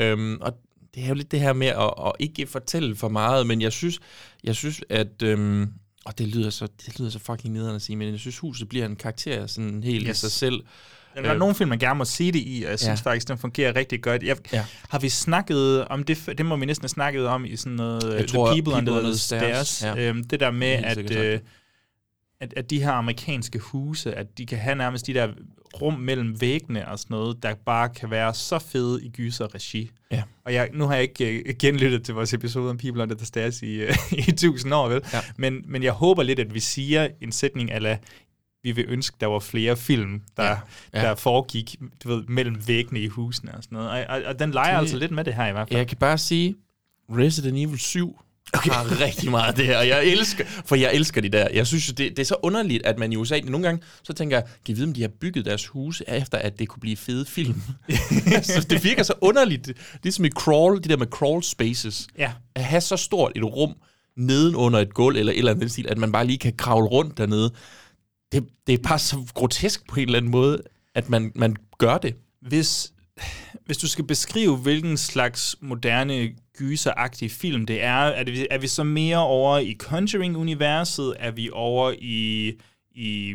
Øhm, 0.00 0.38
og 0.40 0.52
det 0.94 1.04
er 1.04 1.08
jo 1.08 1.14
lidt 1.14 1.30
det 1.30 1.40
her 1.40 1.52
med 1.52 1.66
at, 1.66 1.94
at 2.06 2.12
ikke 2.18 2.46
fortælle 2.46 2.96
for 2.96 3.08
meget, 3.08 3.46
men 3.46 3.60
jeg 3.60 3.72
synes, 3.72 3.98
jeg 4.44 4.54
synes 4.54 4.80
at... 4.90 5.22
Øhm, 5.22 5.68
og 6.06 6.18
det 6.18 6.28
lyder 6.28 6.50
så, 6.50 6.68
det 6.86 6.98
lyder 6.98 7.10
så 7.10 7.18
fucking 7.18 7.54
nederen 7.54 7.76
at 7.76 7.82
sige, 7.82 7.96
men 7.96 8.10
jeg 8.10 8.18
synes, 8.20 8.38
huset 8.38 8.68
bliver 8.68 8.86
en 8.86 8.96
karakter 8.96 9.46
sådan 9.46 9.82
helt 9.82 10.08
yes. 10.08 10.16
i 10.16 10.20
sig 10.20 10.30
selv. 10.30 10.62
Der 11.14 11.22
er 11.22 11.32
øh, 11.32 11.38
nogle 11.38 11.54
film, 11.54 11.68
man 11.68 11.78
gerne 11.78 11.98
må 11.98 12.04
sige 12.04 12.32
det 12.32 12.42
i, 12.46 12.62
og 12.64 12.70
jeg 12.70 12.78
synes 12.78 13.00
ja. 13.00 13.10
faktisk, 13.10 13.28
den 13.28 13.38
fungerer 13.38 13.76
rigtig 13.76 14.02
godt. 14.02 14.22
Jeg, 14.22 14.36
ja. 14.52 14.64
Har 14.88 14.98
vi 14.98 15.08
snakket 15.08 15.84
om 15.88 16.04
det? 16.04 16.34
Det 16.38 16.46
må 16.46 16.56
vi 16.56 16.66
næsten 16.66 16.82
have 16.82 16.88
snakket 16.88 17.26
om 17.26 17.44
i 17.44 17.56
sådan 17.56 17.72
noget 17.72 18.02
jeg 18.02 18.18
The 18.18 18.26
tror, 18.26 18.46
People, 18.46 18.72
people 18.72 18.92
Under 18.92 19.02
the 19.02 19.18
Stairs. 19.18 19.68
stairs. 19.68 19.96
Ja. 19.96 20.08
Øhm, 20.08 20.24
det 20.24 20.40
der 20.40 20.50
med, 20.50 20.68
at, 20.68 21.10
øh, 21.10 21.40
at, 22.40 22.54
at 22.56 22.70
de 22.70 22.82
her 22.82 22.92
amerikanske 22.92 23.58
huse, 23.58 24.14
at 24.14 24.38
de 24.38 24.46
kan 24.46 24.58
have 24.58 24.76
nærmest 24.76 25.06
de 25.06 25.14
der 25.14 25.28
rum 25.82 25.94
mellem 25.94 26.40
væggene 26.40 26.88
og 26.88 26.98
sådan 26.98 27.14
noget, 27.14 27.42
der 27.42 27.54
bare 27.54 27.88
kan 27.88 28.10
være 28.10 28.34
så 28.34 28.58
fede 28.58 29.04
i 29.04 29.08
gyser 29.08 29.54
regi. 29.54 29.90
Ja. 30.10 30.22
Og 30.44 30.54
jeg, 30.54 30.70
nu 30.72 30.86
har 30.86 30.94
jeg 30.94 31.02
ikke 31.02 31.42
uh, 31.48 31.54
genlyttet 31.58 32.04
til 32.04 32.14
vores 32.14 32.32
episode 32.32 32.70
om 32.70 32.78
People 32.78 33.02
Under 33.02 33.16
the 33.16 33.26
Stairs 33.26 33.62
i, 33.62 33.82
uh, 33.82 34.12
i 34.28 34.32
tusind 34.32 34.74
år, 34.74 34.88
vel? 34.88 35.02
Ja. 35.12 35.20
Men, 35.36 35.64
men 35.66 35.82
jeg 35.82 35.92
håber 35.92 36.22
lidt, 36.22 36.38
at 36.38 36.54
vi 36.54 36.60
siger 36.60 37.08
en 37.20 37.32
sætning 37.32 37.72
ala, 37.72 37.98
vi 38.62 38.72
vil 38.72 38.84
ønske, 38.88 39.16
der 39.20 39.26
var 39.26 39.38
flere 39.38 39.76
film, 39.76 40.22
der, 40.36 40.44
ja. 40.44 40.56
Ja. 40.94 41.02
der 41.02 41.14
foregik 41.14 41.76
du 42.04 42.08
ved, 42.08 42.24
mellem 42.28 42.68
væggene 42.68 43.00
i 43.00 43.06
husene 43.06 43.54
og 43.54 43.62
sådan 43.62 43.76
noget. 43.76 43.90
Og, 43.90 44.16
og, 44.16 44.22
og 44.26 44.38
den 44.38 44.50
leger 44.50 44.72
det, 44.72 44.80
altså 44.80 44.96
lidt 44.96 45.12
med 45.12 45.24
det 45.24 45.34
her 45.34 45.46
i 45.46 45.52
hvert 45.52 45.68
fald. 45.68 45.78
Jeg 45.78 45.88
kan 45.88 45.96
bare 45.96 46.18
sige, 46.18 46.54
Resident 47.10 47.58
Evil 47.58 47.78
7 47.78 48.20
okay. 48.52 48.70
har 48.70 49.00
rigtig 49.00 49.30
meget 49.30 49.48
af 49.48 49.54
det 49.54 49.66
her, 49.66 49.78
og 49.78 49.88
jeg 49.88 50.04
elsker, 50.04 50.44
for 50.64 50.76
jeg 50.76 50.94
elsker 50.94 51.20
de 51.20 51.28
der. 51.28 51.48
Jeg 51.54 51.66
synes, 51.66 51.86
det, 51.86 51.98
det 51.98 52.18
er 52.18 52.24
så 52.24 52.36
underligt, 52.42 52.86
at 52.86 52.98
man 52.98 53.12
i 53.12 53.16
USA, 53.16 53.40
nogle 53.40 53.66
gange, 53.66 53.82
så 54.02 54.12
tænker 54.12 54.36
jeg, 54.36 54.44
kan 54.44 54.72
I 54.72 54.76
vide, 54.76 54.86
om 54.86 54.92
de 54.92 55.00
har 55.00 55.10
bygget 55.20 55.44
deres 55.44 55.66
huse, 55.66 56.04
efter 56.08 56.38
at 56.38 56.58
det 56.58 56.68
kunne 56.68 56.80
blive 56.80 56.96
fede 56.96 57.24
film? 57.24 57.62
så 58.42 58.66
det 58.70 58.84
virker 58.84 59.02
så 59.02 59.14
underligt, 59.20 59.72
ligesom 60.02 60.24
i 60.24 60.30
crawl, 60.30 60.84
de 60.84 60.88
der 60.88 60.96
med 60.96 61.06
crawl 61.06 61.42
spaces, 61.42 62.06
ja. 62.18 62.32
at 62.54 62.64
have 62.64 62.80
så 62.80 62.96
stort 62.96 63.32
et 63.34 63.44
rum, 63.44 63.74
neden 64.16 64.54
under 64.54 64.78
et 64.78 64.94
gulv, 64.94 65.16
eller 65.16 65.32
et 65.32 65.38
eller 65.38 65.52
andet 65.52 65.70
stil, 65.70 65.86
at 65.88 65.98
man 65.98 66.12
bare 66.12 66.26
lige 66.26 66.38
kan 66.38 66.52
kravle 66.56 66.86
rundt 66.86 67.18
dernede 67.18 67.50
det, 68.32 68.44
det 68.66 68.72
er 68.72 68.78
bare 68.88 68.98
så 68.98 69.16
grotesk 69.34 69.88
på 69.88 70.00
en 70.00 70.06
eller 70.06 70.18
anden 70.18 70.30
måde, 70.30 70.62
at 70.94 71.08
man, 71.08 71.32
man 71.34 71.56
gør 71.78 71.98
det. 71.98 72.14
Hvis, 72.40 72.92
hvis 73.66 73.78
du 73.78 73.88
skal 73.88 74.04
beskrive, 74.04 74.56
hvilken 74.56 74.96
slags 74.96 75.56
moderne 75.60 76.34
gyseragtig 76.58 77.30
film 77.30 77.66
det 77.66 77.82
er, 77.82 77.94
er, 77.94 78.24
det, 78.24 78.46
er 78.50 78.58
vi 78.58 78.66
så 78.66 78.84
mere 78.84 79.18
over 79.18 79.58
i 79.58 79.76
Conjuring-universet? 79.78 81.14
Er 81.18 81.30
vi 81.30 81.50
over 81.52 81.94
i, 81.98 82.52
i 82.94 83.34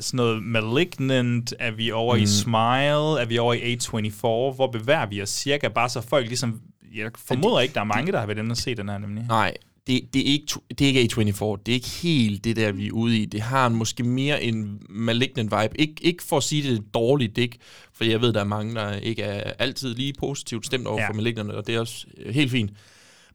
sådan 0.00 0.16
noget 0.16 0.42
Malignant? 0.42 1.54
Er 1.58 1.70
vi 1.70 1.90
over 1.90 2.16
mm. 2.16 2.22
i 2.22 2.26
Smile? 2.26 3.20
Er 3.20 3.24
vi 3.24 3.38
over 3.38 3.54
i 3.54 3.74
A24? 3.74 4.20
Hvor 4.54 4.70
bevæger 4.72 5.06
vi 5.06 5.22
os 5.22 5.30
cirka? 5.30 5.68
Bare 5.68 5.88
så 5.88 6.00
folk 6.00 6.26
ligesom... 6.26 6.60
Jeg 6.94 7.10
formoder 7.16 7.60
ikke, 7.60 7.74
der 7.74 7.80
er 7.80 7.84
mange, 7.84 8.12
der 8.12 8.18
har 8.18 8.26
været 8.26 8.38
inde 8.38 8.52
og 8.52 8.56
se 8.56 8.74
den 8.74 8.88
her 8.88 8.98
nemlig. 8.98 9.24
Nej, 9.28 9.54
det, 9.86 10.14
det, 10.14 10.28
er 10.28 10.32
ikke, 10.32 10.46
det 10.68 10.80
er 10.80 10.86
ikke 10.86 11.14
A24. 11.14 11.62
Det 11.66 11.72
er 11.72 11.74
ikke 11.74 11.88
helt 11.88 12.44
det 12.44 12.56
der, 12.56 12.72
vi 12.72 12.86
er 12.86 12.92
ude 12.92 13.18
i. 13.18 13.24
Det 13.24 13.40
har 13.40 13.68
måske 13.68 14.02
mere 14.02 14.42
en 14.42 14.82
malignant 14.88 15.52
vibe. 15.52 15.80
Ik, 15.80 16.00
ikke 16.02 16.22
for 16.22 16.36
at 16.36 16.42
sige, 16.42 16.70
det 16.70 16.78
er 16.78 16.82
dårligt, 16.94 17.38
ikke, 17.38 17.58
for 17.92 18.04
jeg 18.04 18.20
ved, 18.20 18.32
der 18.32 18.40
er 18.40 18.44
mange, 18.44 18.74
der 18.74 18.92
ikke 18.92 19.22
er 19.22 19.52
altid 19.58 19.94
lige 19.94 20.12
positivt 20.18 20.66
stemt 20.66 20.86
over 20.86 21.00
ja. 21.00 21.08
for 21.08 21.14
malignant, 21.14 21.50
og 21.50 21.66
det 21.66 21.74
er 21.74 21.80
også 21.80 22.06
øh, 22.18 22.34
helt 22.34 22.50
fint. 22.50 22.70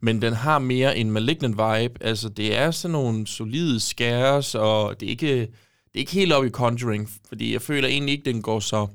Men 0.02 0.22
den 0.22 0.34
har 0.34 0.60
mere 0.60 0.98
en 0.98 1.12
malignant 1.12 1.54
vibe. 1.54 2.04
Altså, 2.04 2.30
det 2.30 2.58
er 2.58 2.72
sådan 2.72 2.92
nogle 2.92 3.28
solide 3.28 3.80
skæres, 3.80 4.56
og 4.56 5.00
det 5.00 5.06
er 5.06 5.10
ikke, 5.10 5.40
det 5.40 5.96
er 5.96 6.00
ikke 6.00 6.12
helt 6.12 6.34
op 6.34 6.46
i 6.46 6.50
Conjuring, 6.50 7.10
fordi 7.28 7.54
jeg 7.54 7.62
føler 7.62 7.88
egentlig 7.88 8.14
ikke, 8.14 8.32
den 8.32 8.42
går 8.42 8.60
så, 8.60 8.88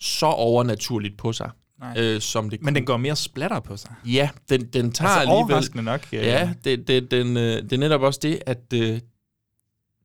så 0.00 0.26
overnaturligt 0.26 1.18
på 1.18 1.32
sig 1.32 1.50
øh, 1.96 2.20
som 2.20 2.50
det 2.50 2.62
Men 2.62 2.74
den 2.74 2.84
går 2.84 2.96
mere 2.96 3.16
splatter 3.16 3.60
på 3.60 3.76
sig. 3.76 3.90
Ja, 4.06 4.28
den, 4.48 4.64
den 4.64 4.92
tager 4.92 5.10
altså, 5.10 5.52
alligevel... 5.52 5.84
nok. 5.84 6.12
Ja, 6.12 6.18
ja 6.18 6.50
det, 6.64 6.88
det, 6.88 7.10
den, 7.10 7.36
øh, 7.36 7.62
det 7.62 7.72
er 7.72 7.76
netop 7.76 8.02
også 8.02 8.20
det, 8.22 8.42
at 8.46 8.58
øh, 8.74 9.00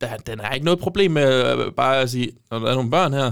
der, 0.02 0.18
den 0.18 0.40
er 0.40 0.54
ikke 0.54 0.66
noget 0.66 0.80
problem 0.80 1.12
med 1.12 1.58
øh, 1.58 1.74
bare 1.74 2.02
at 2.02 2.10
sige, 2.10 2.32
når 2.52 2.60
der 2.60 2.68
er 2.68 2.76
nogle 2.76 2.92
børn 2.92 3.14
her, 3.14 3.32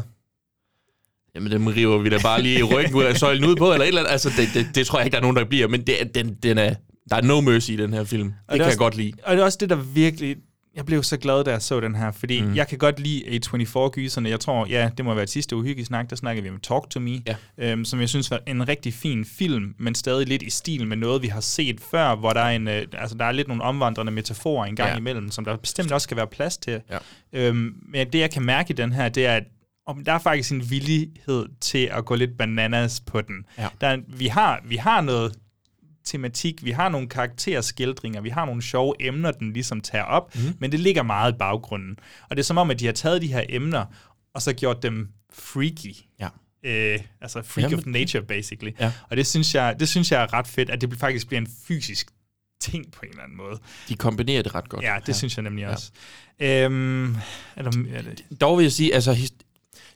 jamen 1.36 1.52
dem 1.52 1.68
river 1.68 1.98
vi 1.98 2.10
da 2.10 2.18
bare 2.24 2.42
lige 2.42 2.60
i 2.60 2.64
ryggen 2.64 2.96
ud 2.96 3.04
af 3.04 3.18
søjlen 3.24 3.46
ud 3.46 3.56
på, 3.56 3.74
eller 3.74 3.84
et 3.84 3.88
eller 3.88 4.02
andet. 4.02 4.12
Altså, 4.12 4.30
det, 4.38 4.48
det, 4.54 4.76
det 4.76 4.88
tror 4.88 5.00
jeg 5.00 5.06
ikke, 5.06 5.14
der 5.14 5.20
er 5.20 5.22
nogen, 5.22 5.38
der 5.38 5.46
bliver, 5.46 5.68
men 5.68 5.82
det, 5.82 6.16
den, 6.16 6.34
den 6.44 6.58
er, 6.58 6.76
der 7.10 7.16
er 7.16 7.22
no 7.22 7.42
mercy 7.42 7.72
i 7.72 7.76
den 7.76 7.94
her 7.94 8.04
film. 8.04 8.28
Det, 8.28 8.36
det 8.50 8.56
kan 8.56 8.62
også, 8.62 8.72
jeg 8.72 8.78
godt 8.78 8.98
lide. 8.98 9.14
Og 9.24 9.34
det 9.36 9.42
er 9.42 9.46
også 9.46 9.58
det, 9.62 9.70
der 9.70 9.76
virkelig 9.76 10.36
jeg 10.76 10.86
blev 10.86 11.04
så 11.04 11.18
glad, 11.18 11.44
da 11.44 11.52
jeg 11.52 11.62
så 11.62 11.80
den 11.80 11.96
her, 11.96 12.12
fordi 12.12 12.42
mm. 12.42 12.56
jeg 12.56 12.68
kan 12.68 12.78
godt 12.78 13.00
lide 13.00 13.24
A24-gyserne. 13.26 14.30
Jeg 14.30 14.40
tror, 14.40 14.66
ja, 14.66 14.90
det 14.98 15.06
må 15.06 15.14
være 15.14 15.24
et 15.24 15.30
sidste 15.30 15.56
uhyggelige 15.56 15.86
snak, 15.86 16.10
der 16.10 16.16
snakker 16.16 16.44
vi 16.44 16.50
om 16.50 16.60
Talk 16.60 16.90
to 16.90 17.00
Me, 17.00 17.22
ja. 17.28 17.36
øhm, 17.58 17.86
som 17.86 18.00
jeg 18.00 18.10
synes 18.10 18.32
var 18.32 18.40
en 18.48 18.68
rigtig 18.68 18.94
fin 18.94 19.26
film, 19.26 19.76
men 19.78 19.96
stadig 19.96 20.28
lidt 20.28 20.42
i 20.42 20.50
stil 20.50 20.88
med 20.88 20.98
noget, 20.98 21.22
vi 21.22 21.28
har 21.28 21.42
set 21.42 21.82
før, 21.92 22.16
hvor 22.16 22.34
der 22.34 22.42
er, 22.42 22.56
en, 22.56 22.68
øh, 22.68 22.86
altså, 22.94 23.18
der 23.18 23.26
er 23.26 23.32
lidt 23.32 23.48
nogle 23.48 23.64
omvandrende 23.64 24.12
metaforer 24.12 24.66
en 24.66 24.76
gang 24.76 24.90
ja. 24.90 24.98
imellem, 24.98 25.32
som 25.32 25.46
der 25.46 25.58
bestemt 25.58 25.92
også 25.92 26.06
skal 26.06 26.18
være 26.18 26.28
plads 26.28 26.58
til. 26.58 26.82
Ja. 26.92 26.98
Øhm, 27.34 27.74
men 27.90 28.08
det, 28.14 28.20
jeg 28.20 28.32
kan 28.32 28.44
mærke 28.44 28.72
i 28.72 28.76
den 28.76 28.92
her, 28.92 29.10
det 29.10 29.26
er, 29.26 29.36
at 29.36 29.44
om 29.88 30.04
der 30.04 30.12
er 30.12 30.20
faktisk 30.20 30.52
en 30.52 30.70
villighed 30.70 31.46
til 31.62 31.90
at 31.92 32.06
gå 32.06 32.16
lidt 32.16 32.38
bananas 32.38 33.02
på 33.02 33.22
den. 33.22 33.46
Ja. 33.58 33.68
Der, 33.82 33.98
vi, 34.08 34.28
har, 34.28 34.62
vi 34.66 34.76
har 34.76 35.02
noget 35.02 35.36
tematik, 36.06 36.66
vi 36.66 36.72
har 36.72 36.90
nogle 36.90 37.10
karakterskildringer, 37.10 38.22
vi 38.22 38.30
har 38.30 38.46
nogle 38.46 38.62
sjove 38.62 38.94
emner, 39.00 39.32
den 39.32 39.54
ligesom 39.54 39.82
tager 39.82 40.04
op, 40.04 40.36
mm. 40.36 40.42
men 40.60 40.72
det 40.72 40.80
ligger 40.80 41.04
meget 41.04 41.34
i 41.34 41.38
baggrunden. 41.38 42.00
Og 42.30 42.36
det 42.36 42.40
er 42.40 42.46
som 42.46 42.58
om, 42.58 42.72
at 42.72 42.80
de 42.80 42.86
har 42.86 42.94
taget 42.94 43.22
de 43.22 43.34
her 43.34 43.44
emner, 43.50 43.86
og 44.34 44.42
så 44.42 44.54
gjort 44.54 44.84
dem 44.84 45.10
freaky. 45.34 45.96
Ja. 46.20 46.28
Øh, 46.64 47.00
altså 47.22 47.42
freak 47.42 47.72
Jamen, 47.72 47.80
of 47.80 47.86
nature, 47.86 48.24
basically. 48.24 48.72
Ja. 48.80 48.92
Og 49.10 49.18
det 49.18 49.28
synes, 49.28 49.56
jeg, 49.56 49.76
det 49.80 49.90
synes 49.90 50.12
jeg 50.12 50.24
er 50.24 50.34
ret 50.34 50.48
fedt, 50.48 50.70
at 50.70 50.82
det 50.82 50.98
faktisk 51.00 51.28
bliver 51.28 51.42
en 51.42 51.48
fysisk 51.68 52.12
ting 52.62 52.92
på 52.92 53.00
en 53.04 53.10
eller 53.10 53.24
anden 53.24 53.38
måde. 53.38 53.60
De 53.90 53.96
kombinerer 53.96 54.42
det 54.44 54.56
ret 54.56 54.70
godt. 54.70 54.84
Ja, 54.84 54.98
det 55.02 55.08
ja. 55.08 55.14
synes 55.14 55.38
jeg 55.38 55.44
nemlig 55.44 55.62
ja. 55.62 55.72
også. 55.72 55.92
Øhm, 56.40 57.16
eller, 57.58 57.72
er 57.94 58.02
det... 58.02 58.26
Dog 58.42 58.58
vil 58.58 58.64
jeg 58.64 58.72
sige, 58.72 58.94
altså 58.94 59.32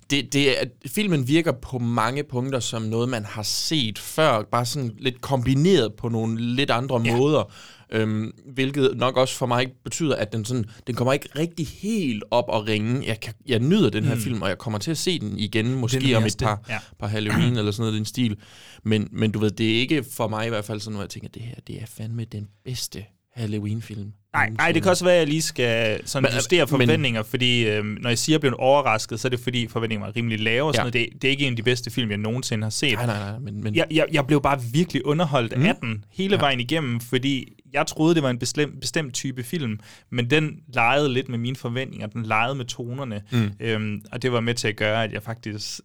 det, 0.10 0.34
det 0.34 0.62
er, 0.62 0.66
filmen 0.88 1.28
virker 1.28 1.52
på 1.52 1.80
mange 1.80 2.24
punkter 2.24 2.60
som 2.60 2.82
noget, 2.82 3.10
man 3.10 3.26
har 3.26 3.44
set 3.44 4.00
før, 4.00 4.44
bare 4.52 4.66
sådan 4.66 4.92
lidt 4.98 5.22
kombineret 5.22 5.94
på 5.94 6.10
nogle 6.10 6.42
lidt 6.42 6.72
andre 6.72 7.02
ja. 7.06 7.18
måder. 7.18 7.52
Øhm, 7.92 8.32
hvilket 8.46 8.98
nok 8.98 9.18
også 9.18 9.36
for 9.36 9.46
mig 9.46 9.72
betyder, 9.84 10.16
at 10.16 10.34
den, 10.34 10.46
sådan, 10.46 10.66
den 10.88 10.96
kommer 10.96 11.14
ikke 11.14 11.30
rigtig 11.36 11.68
helt 11.68 12.24
op 12.32 12.46
og 12.48 12.68
ringe. 12.68 13.08
Jeg, 13.08 13.20
kan, 13.20 13.34
jeg 13.46 13.60
nyder 13.60 13.90
den 13.90 14.04
her 14.04 14.16
mm. 14.16 14.22
film, 14.22 14.42
og 14.42 14.50
jeg 14.50 14.58
kommer 14.58 14.80
til 14.80 14.92
at 14.92 14.98
se 14.98 15.20
den 15.20 15.40
igen, 15.40 15.76
måske 15.76 16.00
den 16.00 16.16
om 16.16 16.24
et 16.24 16.36
par, 16.40 16.62
ja. 16.70 16.80
par 17.00 17.08
Halloween 17.08 17.58
eller 17.58 17.72
sådan 17.72 17.82
noget 17.82 17.98
den 17.98 18.06
stil. 18.06 18.38
Men, 18.84 19.08
men 19.12 19.32
du 19.32 19.40
ved, 19.40 19.52
det 19.52 19.76
er 19.76 19.80
ikke 19.80 20.06
for 20.12 20.28
mig 20.28 20.46
i 20.46 20.50
hvert 20.50 20.66
fald 20.66 20.80
sådan, 20.80 20.96
hvor 20.96 21.04
jeg 21.04 21.10
tænker, 21.10 21.30
det 21.30 21.42
her 21.42 21.56
det 21.68 21.82
er 21.82 21.86
fandme 21.86 22.26
den 22.26 22.48
bedste 22.66 23.06
Halloween-film. 23.34 24.14
Nej, 24.34 24.50
nej, 24.50 24.72
det 24.72 24.82
kan 24.82 24.90
også 24.92 25.06
være, 25.06 25.14
at 25.14 25.20
jeg 25.20 25.28
lige 25.28 25.42
skal 25.42 26.02
sådan 26.08 26.24
men, 26.24 26.36
justere 26.36 26.68
forventninger, 26.68 27.22
men, 27.22 27.30
fordi 27.30 27.68
øhm, 27.68 27.98
når 28.02 28.10
jeg 28.10 28.18
siger, 28.18 28.38
at 28.38 28.44
jeg 28.44 28.52
blev 28.52 28.56
overrasket, 28.60 29.20
så 29.20 29.28
er 29.28 29.30
det 29.30 29.40
fordi 29.40 29.68
forventningerne 29.68 30.08
var 30.08 30.16
rimelig 30.16 30.40
lave. 30.40 30.68
Og 30.68 30.74
sådan 30.74 30.94
ja. 30.94 31.00
noget. 31.00 31.14
Det, 31.14 31.22
det 31.22 31.28
er 31.28 31.32
ikke 31.32 31.46
en 31.46 31.54
af 31.54 31.58
de 31.58 31.64
bedste 31.64 31.92
film, 31.92 32.10
jeg 32.10 32.18
nogensinde 32.18 32.64
har 32.64 32.70
set. 32.70 32.94
Nej, 32.94 33.06
nej, 33.06 33.20
nej. 33.20 33.40
Men, 33.40 33.64
men... 33.64 33.76
Jeg, 33.76 33.86
jeg, 33.92 34.06
jeg 34.12 34.28
blev 34.28 34.42
bare 34.42 34.62
virkelig 34.74 35.06
underholdt 35.06 35.58
mm. 35.58 35.66
af 35.66 35.76
den 35.82 36.06
hele 36.12 36.36
ja. 36.36 36.40
vejen 36.40 36.60
igennem, 36.60 37.00
fordi 37.00 37.54
jeg 37.74 37.88
troede, 37.88 38.16
det 38.16 38.24
var 38.24 38.30
en 38.30 38.40
bestemt, 38.40 38.82
bestemt 38.82 39.14
type 39.14 39.44
film, 39.44 39.80
men 40.10 40.30
den 40.30 40.60
legede 40.74 41.14
lidt 41.14 41.30
med 41.30 41.38
mine 41.38 41.56
forventninger, 41.56 42.08
den 42.08 42.24
legede 42.24 42.56
med 42.56 42.66
tonerne, 42.66 43.22
mm. 43.32 43.52
øhm, 43.60 44.02
og 44.12 44.22
det 44.22 44.32
var 44.32 44.40
med 44.40 44.54
til 44.54 44.68
at 44.68 44.76
gøre, 44.76 45.04
at 45.04 45.14
jeg 45.14 45.24
faktisk 45.24 45.80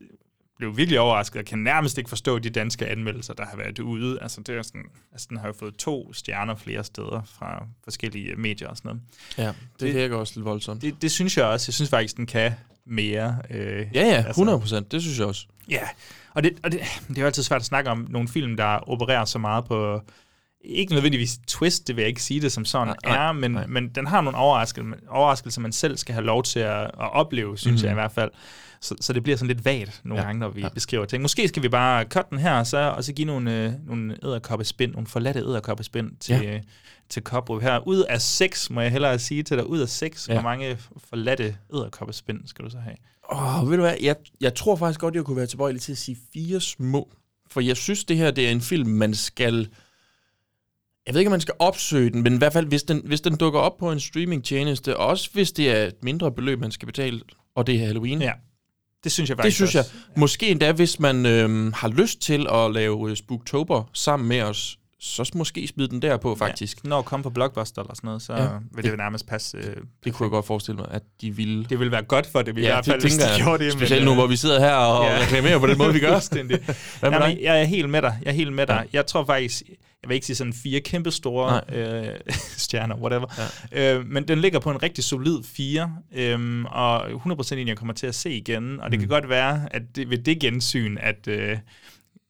blev 0.58 0.76
virkelig 0.76 1.00
overrasket. 1.00 1.36
Jeg 1.36 1.46
kan 1.46 1.58
nærmest 1.58 1.98
ikke 1.98 2.08
forstå 2.08 2.38
de 2.38 2.50
danske 2.50 2.86
anmeldelser, 2.86 3.34
der 3.34 3.46
har 3.46 3.56
været 3.56 3.78
ude. 3.78 4.18
Altså, 4.22 4.40
det 4.40 4.56
er 4.56 4.62
sådan, 4.62 4.84
altså 5.12 5.26
den 5.30 5.36
har 5.36 5.46
jo 5.46 5.52
fået 5.52 5.76
to 5.76 6.12
stjerner 6.12 6.54
flere 6.54 6.84
steder 6.84 7.22
fra 7.38 7.66
forskellige 7.84 8.36
medier 8.36 8.68
og 8.68 8.76
sådan 8.76 8.88
noget. 8.88 9.02
Ja, 9.38 9.46
det, 9.46 9.54
det 9.80 9.94
virker 9.94 10.16
også 10.16 10.32
lidt 10.36 10.44
voldsomt. 10.44 10.82
Det, 10.82 11.02
det 11.02 11.10
synes 11.10 11.36
jeg 11.36 11.46
også. 11.46 11.68
Jeg 11.68 11.74
synes 11.74 11.90
faktisk, 11.90 12.16
den 12.16 12.26
kan 12.26 12.52
mere. 12.86 13.38
Øh, 13.50 13.86
ja, 13.94 14.06
ja, 14.06 14.28
100 14.28 14.60
procent. 14.60 14.78
Altså, 14.78 14.88
det 14.90 15.02
synes 15.02 15.18
jeg 15.18 15.26
også. 15.26 15.46
Ja, 15.68 15.88
og, 16.30 16.42
det, 16.42 16.58
og 16.62 16.72
det, 16.72 16.80
det 17.08 17.18
er 17.18 17.22
jo 17.22 17.26
altid 17.26 17.42
svært 17.42 17.60
at 17.60 17.66
snakke 17.66 17.90
om 17.90 18.06
nogle 18.10 18.28
film, 18.28 18.56
der 18.56 18.90
opererer 18.90 19.24
så 19.24 19.38
meget 19.38 19.64
på 19.64 20.00
ikke 20.64 20.92
nødvendigvis 20.92 21.38
twist, 21.46 21.88
det 21.88 21.96
vil 21.96 22.02
jeg 22.02 22.08
ikke 22.08 22.22
sige 22.22 22.40
det 22.40 22.52
som 22.52 22.64
sådan 22.64 22.94
nej, 23.04 23.28
er, 23.28 23.32
men, 23.32 23.50
nej. 23.50 23.66
men 23.66 23.88
den 23.88 24.06
har 24.06 24.20
nogle 24.20 24.38
overraskelser, 24.38 24.96
overraskelser, 25.08 25.60
man 25.60 25.72
selv 25.72 25.96
skal 25.96 26.14
have 26.14 26.24
lov 26.24 26.42
til 26.42 26.60
at, 26.60 26.82
at 26.82 27.12
opleve, 27.12 27.58
synes 27.58 27.82
mm-hmm. 27.82 27.84
jeg 27.84 27.92
i 27.92 28.00
hvert 28.00 28.12
fald. 28.12 28.30
Så, 28.84 28.94
så 29.00 29.12
det 29.12 29.22
bliver 29.22 29.36
sådan 29.36 29.48
lidt 29.48 29.64
vagt 29.64 30.00
nogle 30.04 30.22
ja. 30.22 30.26
gange, 30.26 30.40
når 30.40 30.48
vi 30.48 30.60
ja. 30.60 30.68
beskriver 30.68 31.04
ting. 31.04 31.22
Måske 31.22 31.48
skal 31.48 31.62
vi 31.62 31.68
bare 31.68 32.04
cut 32.04 32.30
den 32.30 32.38
her, 32.38 32.64
så, 32.64 32.78
og 32.78 33.04
så 33.04 33.12
give 33.12 33.26
nogle, 33.26 33.64
øh, 33.64 33.72
nogle 33.86 34.18
æderkoppespind, 34.24 34.92
nogle 34.92 35.06
forladte 35.06 35.40
æderkoppespind 35.40 36.16
til, 36.20 36.40
ja. 36.42 36.60
til 37.08 37.22
Koprup 37.22 37.62
her. 37.62 37.88
Ud 37.88 38.04
af 38.08 38.20
seks, 38.20 38.70
må 38.70 38.80
jeg 38.80 38.90
hellere 38.90 39.18
sige 39.18 39.42
til 39.42 39.56
dig, 39.56 39.66
ud 39.66 39.78
af 39.78 39.88
seks, 39.88 40.28
ja. 40.28 40.32
hvor 40.32 40.42
mange 40.42 40.78
forladte 40.98 41.56
æderkoppespind 41.74 42.40
skal 42.46 42.64
du 42.64 42.70
så 42.70 42.78
have? 42.78 42.96
Åh, 43.32 43.62
oh, 43.62 43.70
ved 43.70 43.76
du 43.76 43.82
hvad, 43.82 43.94
jeg, 44.02 44.16
jeg 44.40 44.54
tror 44.54 44.76
faktisk 44.76 45.00
godt, 45.00 45.14
jeg 45.14 45.24
kunne 45.24 45.36
være 45.36 45.46
tilbøjelig 45.46 45.82
til 45.82 45.92
at 45.92 45.98
sige 45.98 46.18
fire 46.32 46.60
små. 46.60 47.12
For 47.50 47.60
jeg 47.60 47.76
synes, 47.76 48.04
det 48.04 48.16
her 48.16 48.30
det 48.30 48.46
er 48.46 48.50
en 48.50 48.60
film, 48.60 48.88
man 48.90 49.14
skal 49.14 49.68
Jeg 51.06 51.14
ved 51.14 51.20
ikke, 51.20 51.28
om 51.28 51.32
man 51.32 51.40
skal 51.40 51.54
opsøge 51.58 52.10
den, 52.10 52.22
men 52.22 52.34
i 52.34 52.38
hvert 52.38 52.52
fald, 52.52 52.66
hvis 52.66 52.82
den, 52.82 53.02
hvis 53.04 53.20
den 53.20 53.36
dukker 53.36 53.60
op 53.60 53.76
på 53.76 53.92
en 53.92 54.00
streamingtjeneste, 54.00 54.96
også 54.96 55.30
hvis 55.32 55.52
det 55.52 55.70
er 55.70 55.86
et 55.86 56.02
mindre 56.02 56.32
beløb, 56.32 56.60
man 56.60 56.70
skal 56.70 56.86
betale, 56.86 57.20
og 57.54 57.66
det 57.66 57.74
er 57.74 57.86
Halloween. 57.86 58.22
Ja, 58.22 58.32
det 59.04 59.12
synes 59.12 59.30
jeg 59.30 59.36
Det 59.36 59.42
faktisk 59.42 59.56
synes 59.56 59.74
jeg. 59.74 59.80
også. 59.80 59.92
Måske 60.16 60.48
endda, 60.50 60.72
hvis 60.72 61.00
man 61.00 61.26
øhm, 61.26 61.72
har 61.76 61.88
lyst 61.88 62.20
til 62.22 62.46
at 62.52 62.70
lave 62.72 63.10
øh, 63.10 63.16
Spooktober 63.16 63.82
sammen 63.92 64.28
med 64.28 64.42
os, 64.42 64.78
så 65.00 65.30
måske 65.34 65.68
smide 65.68 65.88
den 65.88 66.02
der 66.02 66.16
på, 66.16 66.34
faktisk. 66.34 66.78
Ja, 66.84 66.88
når 66.88 66.98
at 66.98 67.04
komme 67.04 67.22
på 67.22 67.30
Blockbuster 67.30 67.82
eller 67.82 67.94
sådan 67.94 68.08
noget, 68.08 68.22
så 68.22 68.32
Ja. 68.32 68.42
ja, 68.42 68.48
vil 68.74 68.84
det 68.84 68.90
jo 68.90 68.96
nærmest 68.96 69.26
passe. 69.26 69.56
Øh, 69.58 69.76
Det 70.04 70.14
kunne 70.14 70.24
jeg 70.26 70.30
godt 70.30 70.46
forestille 70.46 70.76
mig, 70.78 70.86
at 70.90 71.02
de 71.20 71.36
ville... 71.36 71.64
det 71.64 71.80
vil 71.80 71.90
være 71.90 72.02
godt 72.02 72.26
for 72.32 72.42
det, 72.42 72.58
i 72.58 72.60
Ja, 72.60 72.66
hvert 72.66 72.84
fald, 72.84 72.94
det 73.00 73.04
hvis 73.04 73.14
de 73.16 73.28
gjorde 73.36 73.64
det. 73.64 73.72
Specielt 73.72 74.04
nu, 74.04 74.14
hvor 74.14 74.26
vi 74.26 74.36
sidder 74.36 74.60
her 74.60 74.74
og 74.74 75.04
reklamerer 75.22 75.58
på 75.58 75.66
den 75.66 75.78
måde, 75.78 75.92
vi 75.92 76.00
gør. 76.00 76.08
Hvad 76.34 77.10
med 77.10 77.18
Jamen, 77.20 77.36
dig? 77.36 77.38
jeg 77.42 77.60
er 77.60 77.64
helt 77.64 77.90
med 77.90 78.02
dig. 78.02 78.18
Jeg 78.22 78.30
er 78.30 78.34
helt 78.34 78.52
med 78.52 78.66
dig. 78.66 78.74
Ja. 78.74 78.80
Ja. 78.80 78.86
Jeg 78.92 79.06
tror 79.06 79.24
faktisk, 79.24 79.62
jeg 80.04 80.08
vil 80.08 80.14
ikke 80.14 80.26
sige 80.26 80.36
sådan 80.36 80.52
fire 80.52 80.80
kæmpe 80.80 81.10
store 81.10 81.60
øh, 81.72 82.08
stjerner, 82.64 82.96
whatever. 82.96 83.26
Ja. 83.72 83.94
Øh, 83.96 84.06
men 84.06 84.28
den 84.28 84.38
ligger 84.40 84.58
på 84.58 84.70
en 84.70 84.82
rigtig 84.82 85.04
solid 85.04 85.38
4, 85.44 85.92
øhm, 86.14 86.64
og 86.64 87.06
100% 87.10 87.54
en, 87.54 87.68
jeg 87.68 87.76
kommer 87.76 87.94
til 87.94 88.06
at 88.06 88.14
se 88.14 88.30
igen. 88.30 88.80
Og 88.80 88.90
det 88.90 88.98
Mm. 88.98 89.00
kan 89.00 89.08
godt 89.08 89.28
være, 89.28 89.68
at 89.70 89.82
det, 89.96 90.10
ved 90.10 90.18
det 90.18 90.40
gensyn, 90.40 90.96
at... 91.00 91.28
Øh, 91.28 91.56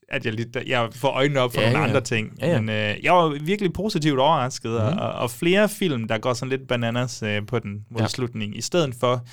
at 0.08 0.24
jeg, 0.26 0.32
lidt, 0.32 0.56
jeg 0.66 0.88
får 0.94 1.08
øjnene 1.08 1.40
op 1.40 1.54
for 1.54 1.60
Ja, 1.60 1.66
nogle 1.66 1.82
ja. 1.82 1.88
andre 1.88 2.00
ting. 2.00 2.32
Ja, 2.40 2.48
ja. 2.50 2.60
Men 2.60 2.68
øh, 2.68 2.96
jeg 3.04 3.12
var 3.12 3.28
virkelig 3.40 3.72
positivt 3.72 4.18
overrasket, 4.18 4.70
mm. 4.70 4.76
Og, 4.98 5.12
og 5.12 5.30
flere 5.30 5.68
film, 5.68 6.08
der 6.08 6.18
går 6.18 6.34
sådan 6.34 6.50
lidt 6.50 6.68
bananas 6.68 7.22
øh, 7.22 7.46
på 7.46 7.58
den 7.58 7.84
mod 7.90 8.00
ja. 8.00 8.08
slutningen, 8.08 8.56
i 8.56 8.60
stedet 8.60 8.94
for 9.00 9.24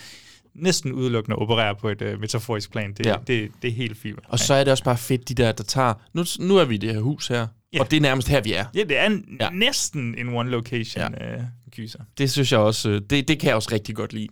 næsten 0.55 0.91
udelukkende 0.93 1.35
at 1.35 1.41
operere 1.41 1.75
på 1.75 1.89
et 1.89 2.01
øh, 2.01 2.19
metaforisk 2.19 2.71
plan. 2.71 2.93
Det, 2.93 3.05
Ja. 3.05 3.09
ja. 3.09 3.15
det, 3.27 3.51
det 3.61 3.67
er 3.67 3.71
helt 3.73 3.97
fint. 3.97 4.19
Og 4.23 4.39
så 4.39 4.53
er 4.53 4.63
det 4.63 4.71
også 4.71 4.83
bare 4.83 4.97
fedt, 4.97 5.29
de 5.29 5.33
der, 5.33 5.51
der 5.51 5.63
tager... 5.63 5.93
Nu, 6.13 6.23
nu 6.39 6.57
er 6.57 6.65
vi 6.65 6.75
i 6.75 6.77
det 6.77 6.93
her 6.93 7.01
hus 7.01 7.27
her, 7.27 7.47
Ja. 7.73 7.79
og 7.79 7.91
det 7.91 7.97
er 7.97 8.01
nærmest 8.01 8.27
her, 8.27 8.41
vi 8.41 8.53
er. 8.53 8.65
Ja, 8.75 8.83
det 8.83 8.97
er 8.97 9.05
en, 9.05 9.25
Ja. 9.39 9.49
næsten 9.49 10.15
en 10.17 10.29
one 10.35 10.49
location 10.49 11.13
ja. 11.19 11.33
øh, 11.33 11.41
gyser. 11.71 11.99
Det 12.17 12.31
synes 12.31 12.51
jeg 12.51 12.59
også, 12.59 12.89
øh, 12.89 13.01
det, 13.09 13.27
det 13.27 13.39
kan 13.39 13.47
jeg 13.47 13.55
også 13.55 13.69
rigtig 13.71 13.95
godt 13.95 14.13
lide. 14.13 14.27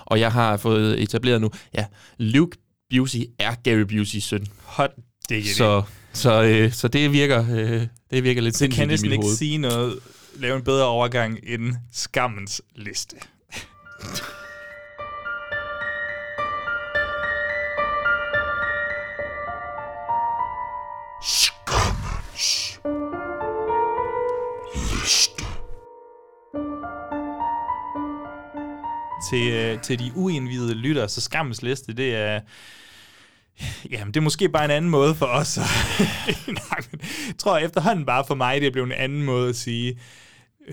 Og 0.00 0.20
jeg 0.20 0.32
har 0.32 0.56
fået 0.56 1.02
etableret 1.02 1.40
nu, 1.40 1.50
ja, 1.74 1.84
Luke 2.18 2.56
Busey 2.90 3.20
er 3.38 3.54
Gary 3.64 3.80
Buseys 3.80 4.24
søn. 4.24 4.46
Hot 4.64 4.90
diggity. 5.28 5.54
Så, 5.56 5.82
så, 6.12 6.42
øh, 6.42 6.72
så 6.72 6.88
det 6.88 7.12
virker, 7.12 7.46
øh, 7.56 7.86
det 8.10 8.24
virker 8.24 8.40
lidt 8.42 8.52
Det 8.52 8.58
sindssygt 8.58 8.78
kan 8.80 8.88
i 8.88 8.92
næsten 8.92 9.08
mit 9.08 9.12
ikke 9.14 9.24
hoved. 9.24 9.36
sige 9.36 9.58
noget, 9.58 9.98
lave 10.36 10.56
en 10.56 10.62
bedre 10.64 10.86
overgang 10.86 11.38
end 11.42 11.74
skammens 11.92 12.62
liste. 12.76 13.16
til, 29.30 29.52
øh, 29.52 29.80
til 29.80 29.98
de 29.98 30.12
uindvidede 30.14 30.74
lyttere, 30.74 31.08
så 31.08 31.20
skammens 31.20 31.62
liste, 31.62 31.92
det 31.92 32.14
er... 32.14 32.40
Jamen, 33.90 34.06
det 34.06 34.16
er 34.16 34.24
måske 34.24 34.48
bare 34.48 34.64
en 34.64 34.70
anden 34.70 34.90
måde 34.90 35.14
for 35.14 35.26
os. 35.26 35.56
Nej, 36.46 36.78
men 36.90 37.00
jeg 37.26 37.34
tror 37.38 37.58
efterhånden 37.58 38.06
bare 38.06 38.24
for 38.26 38.34
mig, 38.34 38.60
det 38.60 38.66
er 38.66 38.70
blevet 38.70 38.86
en 38.86 38.92
anden 38.92 39.22
måde 39.22 39.48
at 39.48 39.56
sige, 39.56 39.98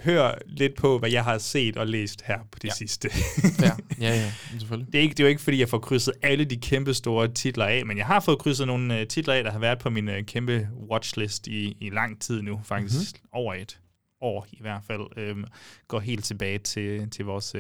hør 0.04 0.38
lidt 0.46 0.76
på, 0.76 1.00
hvad 1.00 1.12
jeg 1.12 1.24
har 1.24 1.38
set 1.38 1.78
og 1.78 1.88
læst 1.88 2.22
her 2.22 2.40
på 2.52 2.60
det 2.62 2.68
ja. 2.68 2.74
sidste. 2.74 3.10
Ja, 3.62 3.72
ja, 4.08 4.16
ja, 4.16 4.32
selvfølgelig. 4.60 4.94
Det 4.94 5.00
er, 5.00 5.02
ikke, 5.04 5.14
det 5.14 5.20
er 5.20 5.24
jo 5.24 5.30
ikke, 5.30 5.42
fordi 5.42 5.60
jeg 5.60 5.70
får 5.70 5.80
krydset 5.80 6.14
alle 6.22 6.46
de 6.46 6.58
kæmpe 6.58 6.94
store 6.94 7.28
titler 7.28 7.66
af, 7.66 7.86
men 7.86 7.98
jeg 7.98 8.06
har 8.06 8.20
fået 8.20 8.40
krydset 8.40 8.68
nogle 8.68 9.02
uh, 9.02 9.08
titler 9.08 9.34
af, 9.34 9.44
der 9.44 9.52
har 9.52 9.60
været 9.60 9.80
på 9.80 9.90
min 9.90 10.10
uh, 10.10 10.16
kæmpe 10.28 10.68
watchlist 10.92 11.48
i, 11.48 11.78
i 11.80 11.90
lang 11.90 12.22
tid 12.22 12.42
nu, 12.42 12.62
faktisk 12.64 13.16
mm-hmm. 13.16 13.30
over 13.32 13.54
et 13.54 13.80
år 14.22 14.48
i 14.52 14.58
hvert 14.62 14.84
fald. 14.88 15.02
Øhm, 15.18 15.46
går 15.88 16.00
helt 16.00 16.26
tilbage 16.26 16.58
til, 16.58 17.10
til 17.10 17.26
vores 17.26 17.56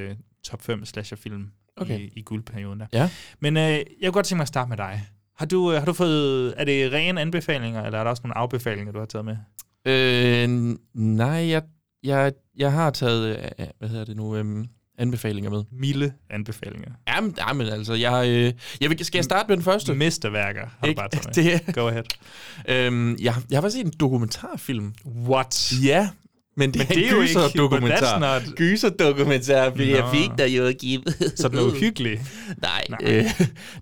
top 0.45 0.61
5 0.61 0.85
slasherfilm 0.85 1.47
Okay. 1.77 1.99
i, 1.99 2.11
i 2.15 2.21
guldperioden 2.21 2.79
der. 2.79 2.85
Ja. 2.93 3.09
Men 3.39 3.57
uh, 3.57 3.61
jeg 3.63 3.83
kunne 4.03 4.11
godt 4.11 4.25
tænke 4.25 4.37
mig 4.37 4.41
at 4.43 4.47
starte 4.47 4.69
med 4.69 4.77
dig. 4.77 5.03
Har 5.37 5.45
du, 5.45 5.67
uh, 5.67 5.73
har 5.73 5.85
du 5.85 5.93
fået, 5.93 6.53
er 6.57 6.63
det 6.65 6.91
rene 6.93 7.21
anbefalinger, 7.21 7.83
eller 7.83 7.99
er 7.99 8.03
der 8.03 8.09
også 8.11 8.21
nogle 8.23 8.37
afbefalinger, 8.37 8.91
du 8.93 8.99
har 8.99 9.05
taget 9.05 9.25
med? 9.25 9.37
Øh, 9.87 10.75
nej, 10.93 11.49
jeg, 11.49 11.63
jeg, 12.03 12.33
jeg 12.57 12.71
har 12.71 12.89
taget, 12.89 13.37
øh, 13.59 13.65
hvad 13.79 13.89
hedder 13.89 14.05
det 14.05 14.15
nu, 14.17 14.35
øhm, 14.35 14.65
anbefalinger 14.97 15.49
med. 15.49 15.63
Milde 15.71 16.13
anbefalinger. 16.29 16.91
Jamen, 17.07 17.35
jamen 17.49 17.67
altså, 17.67 17.93
jeg, 17.93 18.25
øh, 18.29 18.53
jeg 18.81 18.89
vil, 18.89 19.05
skal 19.05 19.17
jeg 19.17 19.23
starte 19.25 19.47
med 19.47 19.57
den 19.57 19.63
første? 19.63 19.93
Mesterværker 19.95 20.61
har 20.65 20.77
du 20.83 20.87
Ikke? 20.87 20.99
bare 20.99 21.09
taget 21.09 21.37
med. 21.37 21.59
Det- 21.65 21.75
Go 21.75 21.87
ahead. 21.87 22.03
Øhm, 22.69 23.09
jeg, 23.11 23.33
jeg 23.49 23.57
har 23.57 23.61
faktisk 23.61 23.77
set 23.77 23.85
en 23.85 23.93
dokumentarfilm. 23.99 24.93
What? 25.05 25.73
Ja, 25.83 26.09
men 26.57 26.73
det, 26.73 26.77
Men 26.79 26.87
er 26.87 26.93
det 26.93 27.05
er 27.07 27.11
jo 27.11 27.21
en 27.21 27.27
ikke- 27.27 27.39
that's 27.39 28.19
not- 28.19 28.55
Gyserdokumentar, 28.55 29.55
jeg 29.79 30.01
Nå. 30.01 30.09
fik 30.11 30.29
der 30.37 30.45
jo 30.45 30.65
ikke. 30.65 31.03
Så 31.35 31.47
den 31.49 31.57
er 31.57 31.61
uhyggelig. 31.63 32.21
Nej, 32.61 32.83
Nej. 32.89 32.99
øh, 33.03 33.25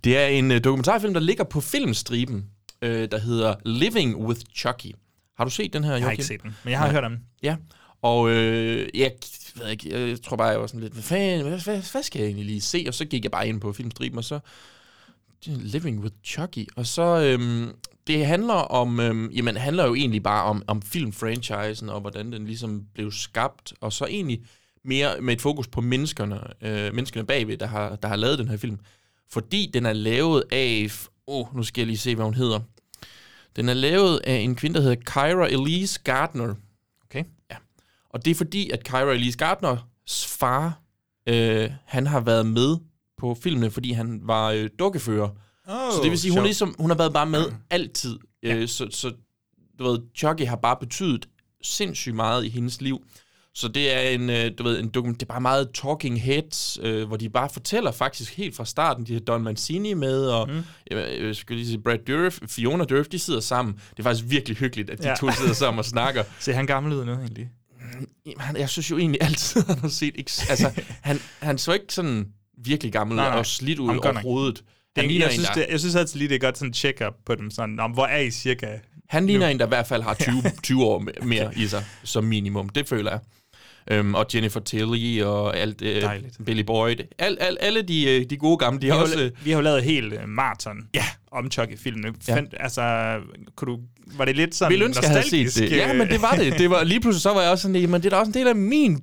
det 0.04 0.18
er 0.18 0.26
en 0.28 0.52
øh, 0.52 0.64
dokumentarfilm, 0.64 1.14
der 1.14 1.22
ligger 1.22 1.44
på 1.44 1.62
filmstriben, 1.62 2.46
øh, 2.82 3.08
der 3.12 3.20
hedder 3.20 3.56
Living 3.66 4.16
with 4.18 4.42
Chucky. 4.56 4.92
Har 5.38 5.44
du 5.46 5.50
set 5.50 5.74
den 5.74 5.84
her, 5.84 5.92
Jeg 5.92 6.02
har 6.02 6.06
Joachim? 6.10 6.14
ikke 6.14 6.24
set 6.26 6.44
den, 6.44 6.56
men 6.64 6.72
jeg 6.72 6.80
har 6.80 6.86
Nej. 6.86 6.94
hørt 6.94 7.04
om 7.04 7.12
den. 7.12 7.22
Ja, 7.44 7.56
og 8.02 8.30
øh, 8.30 8.88
jeg 8.94 9.12
ved 9.56 9.70
ikke, 9.70 10.10
jeg 10.10 10.22
tror 10.22 10.38
bare, 10.38 10.48
jeg 10.48 10.60
var 10.62 10.68
sådan 10.68 10.82
lidt, 10.82 10.94
hvad 10.94 11.04
fanden, 11.04 11.42
hvad, 11.48 11.60
hvad, 11.64 11.92
hvad 11.92 12.04
skal 12.04 12.20
jeg 12.20 12.26
egentlig 12.28 12.46
lige 12.46 12.62
se? 12.62 12.86
Og 12.88 12.94
så 12.94 13.06
gik 13.06 13.24
jeg 13.24 13.32
bare 13.32 13.48
ind 13.48 13.62
på 13.62 13.74
filmstriben, 13.74 14.18
og 14.18 14.24
så 14.24 14.40
Living 15.46 16.00
with 16.00 16.16
Chucky. 16.26 16.68
Og 16.76 16.86
så, 16.88 17.02
øhm, 17.22 17.70
det 18.08 18.26
handler 18.26 18.54
om, 18.54 19.00
øhm, 19.00 19.32
jamen, 19.32 19.58
handler 19.58 19.86
jo 19.86 19.96
egentlig 19.96 20.24
bare 20.24 20.44
om, 20.44 20.64
om 20.68 20.82
filmfranchisen, 20.82 21.90
og 21.90 22.02
hvordan 22.02 22.32
den 22.32 22.46
ligesom 22.46 22.86
blev 22.94 23.12
skabt, 23.12 23.74
og 23.82 23.94
så 23.94 24.06
egentlig 24.06 24.44
mere 24.86 25.22
med 25.22 25.34
et 25.34 25.42
fokus 25.42 25.68
på 25.68 25.82
menneskerne, 25.82 26.40
øh, 26.62 26.94
menneskerne 26.94 27.28
bagved, 27.28 27.58
der 27.58 27.66
har, 27.66 27.96
der 27.96 28.08
har 28.08 28.16
lavet 28.16 28.40
den 28.40 28.48
her 28.48 28.58
film. 28.58 28.80
Fordi 29.32 29.72
den 29.74 29.86
er 29.86 29.94
lavet 29.94 30.44
af, 30.52 30.88
åh, 31.28 31.48
oh, 31.48 31.56
nu 31.56 31.64
skal 31.64 31.82
jeg 31.82 31.88
lige 31.88 31.98
se, 31.98 32.16
hvad 32.16 32.26
hun 32.26 32.34
hedder. 32.34 32.60
Den 33.56 33.70
er 33.70 33.74
lavet 33.74 34.20
af 34.24 34.36
en 34.36 34.56
kvinde, 34.56 34.76
der 34.76 34.82
hedder 34.82 35.04
Kyra 35.06 35.48
Elise 35.48 36.00
Gardner. 36.04 36.56
Okay. 37.06 37.24
Ja. 37.52 37.56
Og 38.10 38.26
det 38.26 38.32
er 38.32 38.36
fordi, 38.36 38.70
at 38.70 38.84
Kyra 38.84 39.12
Elise 39.12 39.38
Gardners 39.38 40.26
far, 40.40 40.80
øh, 41.28 41.72
han 41.86 42.08
har 42.08 42.20
været 42.20 42.46
med 42.46 42.78
på 43.18 43.38
filmene, 43.44 43.72
fordi 43.72 43.92
han 43.92 44.20
var 44.24 44.52
øh, 44.52 44.70
dukkefører. 44.80 45.30
Oh, 45.68 45.92
så 45.92 46.00
det 46.04 46.12
vil 46.12 46.20
sige, 46.20 46.32
hun, 46.32 46.40
er 46.40 46.44
ligesom, 46.44 46.76
hun 46.80 46.90
har 46.90 46.98
været 46.98 47.14
bare 47.14 47.26
med 47.26 47.46
altid. 47.70 48.18
Øh, 48.44 48.68
så, 48.68 48.88
så 48.92 49.12
du 49.80 49.84
ved, 49.84 50.00
Chucky 50.16 50.46
har 50.46 50.56
bare 50.56 50.78
betydet 50.80 51.26
sindssygt 51.64 52.16
meget 52.16 52.46
i 52.46 52.50
hendes 52.50 52.82
liv. 52.82 53.04
Så 53.56 53.68
det 53.68 53.94
er 53.94 54.00
en, 54.10 54.30
øh, 54.30 54.52
du 54.58 54.64
ved, 54.64 54.80
en 54.80 54.88
dokument, 54.90 55.20
det 55.20 55.26
er 55.26 55.34
bare 55.34 55.42
meget 55.42 55.70
talking 55.74 56.22
heads, 56.22 56.80
øh, 56.82 57.08
hvor 57.08 57.18
de 57.18 57.30
bare 57.30 57.50
fortæller 57.50 57.92
faktisk 57.92 58.38
helt 58.38 58.56
fra 58.56 58.66
starten. 58.66 59.06
De 59.06 59.14
har 59.14 59.20
Don 59.20 59.44
Mancini 59.44 59.94
med, 59.94 60.26
og 60.26 60.50
mm. 60.50 60.64
jeg, 60.92 61.18
jeg 61.22 61.36
skulle 61.36 61.58
lige 61.58 61.68
sige 61.68 61.82
Brad 61.82 61.98
Dourif, 62.08 62.40
Fiona 62.48 62.84
Dourif, 62.84 63.06
de 63.08 63.20
sidder 63.20 63.40
sammen. 63.40 63.76
Det 63.90 64.00
er 64.00 64.04
faktisk 64.04 64.26
virkelig 64.30 64.58
hyggeligt, 64.58 64.90
at 64.90 64.98
de 64.98 65.04
Ja. 65.04 65.10
ja. 65.10 65.16
to 65.16 65.32
sidder 65.32 65.54
sammen 65.54 65.80
og 65.80 65.86
snakker. 65.86 66.24
Ser 66.40 66.54
han 66.54 66.68
gammel 66.68 66.94
ud 66.94 67.06
nu 67.06 67.12
egentlig? 67.14 67.50
Jamen, 68.26 68.58
jeg 68.58 68.70
synes 68.70 68.92
jo 68.92 68.98
egentlig 68.98 69.22
altid, 69.22 69.64
han 69.66 69.80
har 69.80 69.88
set... 69.88 70.16
Altså, 70.50 70.82
han, 71.02 71.20
han 71.40 71.58
så 71.58 71.74
ikke 71.74 71.94
sådan 71.94 72.28
virkelig 72.58 72.94
gammel 72.94 73.16
Nej, 73.16 73.30
nej. 73.30 73.38
og 73.40 73.46
slidt 73.46 73.80
ud 73.80 73.88
nok. 73.94 74.06
overhovedet. 74.06 74.64
Det, 74.96 75.04
er, 75.04 75.08
ligner, 75.08 75.26
jeg, 75.26 75.32
en, 75.32 75.34
synes, 75.34 75.48
der, 75.48 75.54
det, 75.54 75.66
jeg 75.70 75.80
synes 75.80 75.96
altid 75.96 76.20
lige, 76.20 76.30
det 76.30 76.36
er 76.36 76.40
godt 76.40 76.58
sådan 76.58 76.70
en 76.70 76.74
check-up 76.74 77.14
på 77.26 77.36
dem. 77.36 77.52
Sådan, 77.52 77.80
om, 77.80 77.92
hvor 77.92 78.06
er 78.06 78.20
I 78.20 78.32
cirka? 78.32 78.68
han 79.10 79.26
ligner 79.26 79.48
en, 79.48 79.60
der 79.60 79.66
i 79.66 79.68
hvert 79.68 79.88
fald 79.88 80.04
har 80.04 80.14
20, 80.14 80.34
20 80.64 80.84
år 80.84 81.00
me- 81.00 81.26
mere 81.26 81.52
i 81.64 81.68
sig, 81.68 81.86
som 82.04 82.24
minimum. 82.24 82.70
Det 82.70 82.88
føler 82.88 83.12
jeg. 83.12 83.20
Øhm, 83.92 84.16
og 84.16 84.26
Jennifer 84.34 84.60
Tilly 84.60 85.22
og 85.22 85.58
alt, 85.58 85.82
øh, 85.82 86.02
Dejligt. 86.02 86.38
Billy 86.46 86.62
Boyd. 86.62 86.96
Al, 87.20 87.38
al, 87.40 87.58
alle 87.62 87.82
de, 87.82 88.10
øh, 88.20 88.26
de 88.30 88.38
gode 88.38 88.58
gamle, 88.58 88.80
de 88.82 88.86
Vi 88.86 88.90
har 88.90 88.98
også... 88.98 89.20
jo, 89.20 89.26
øh, 89.26 89.32
vi 89.46 89.52
har 89.52 89.58
jo 89.58 89.64
lavet 89.64 89.84
helt 89.84 90.14
uh, 90.14 90.20
maraton 90.30 90.78
Ja. 90.94 91.06
om 91.32 91.52
Chucky-filmene. 91.52 92.14
Ja. 92.28 92.42
Altså, 92.60 93.16
kunne 93.56 93.72
du, 93.74 93.80
var 94.18 94.26
det 94.26 94.36
lidt 94.36 94.56
sådan 94.56 94.70
Ville 94.72 94.86
ønske, 94.86 95.04
jeg 95.04 95.10
havde 95.12 95.24
set 95.30 95.44
nostalgisk, 95.44 95.72
det. 95.72 95.78
Ja, 95.78 95.94
men 95.94 96.08
det 96.08 96.22
var 96.22 96.32
det. 96.32 96.54
det 96.60 96.70
var, 96.70 96.84
lige 96.84 97.00
pludselig 97.00 97.22
så 97.22 97.34
var 97.34 97.42
jeg 97.42 97.52
også 97.52 97.62
sådan, 97.62 97.90
men 97.90 98.02
det 98.02 98.06
er 98.06 98.10
da 98.10 98.16
også 98.16 98.30
en 98.30 98.34
del 98.34 98.48
af 98.48 98.56
min 98.56 99.02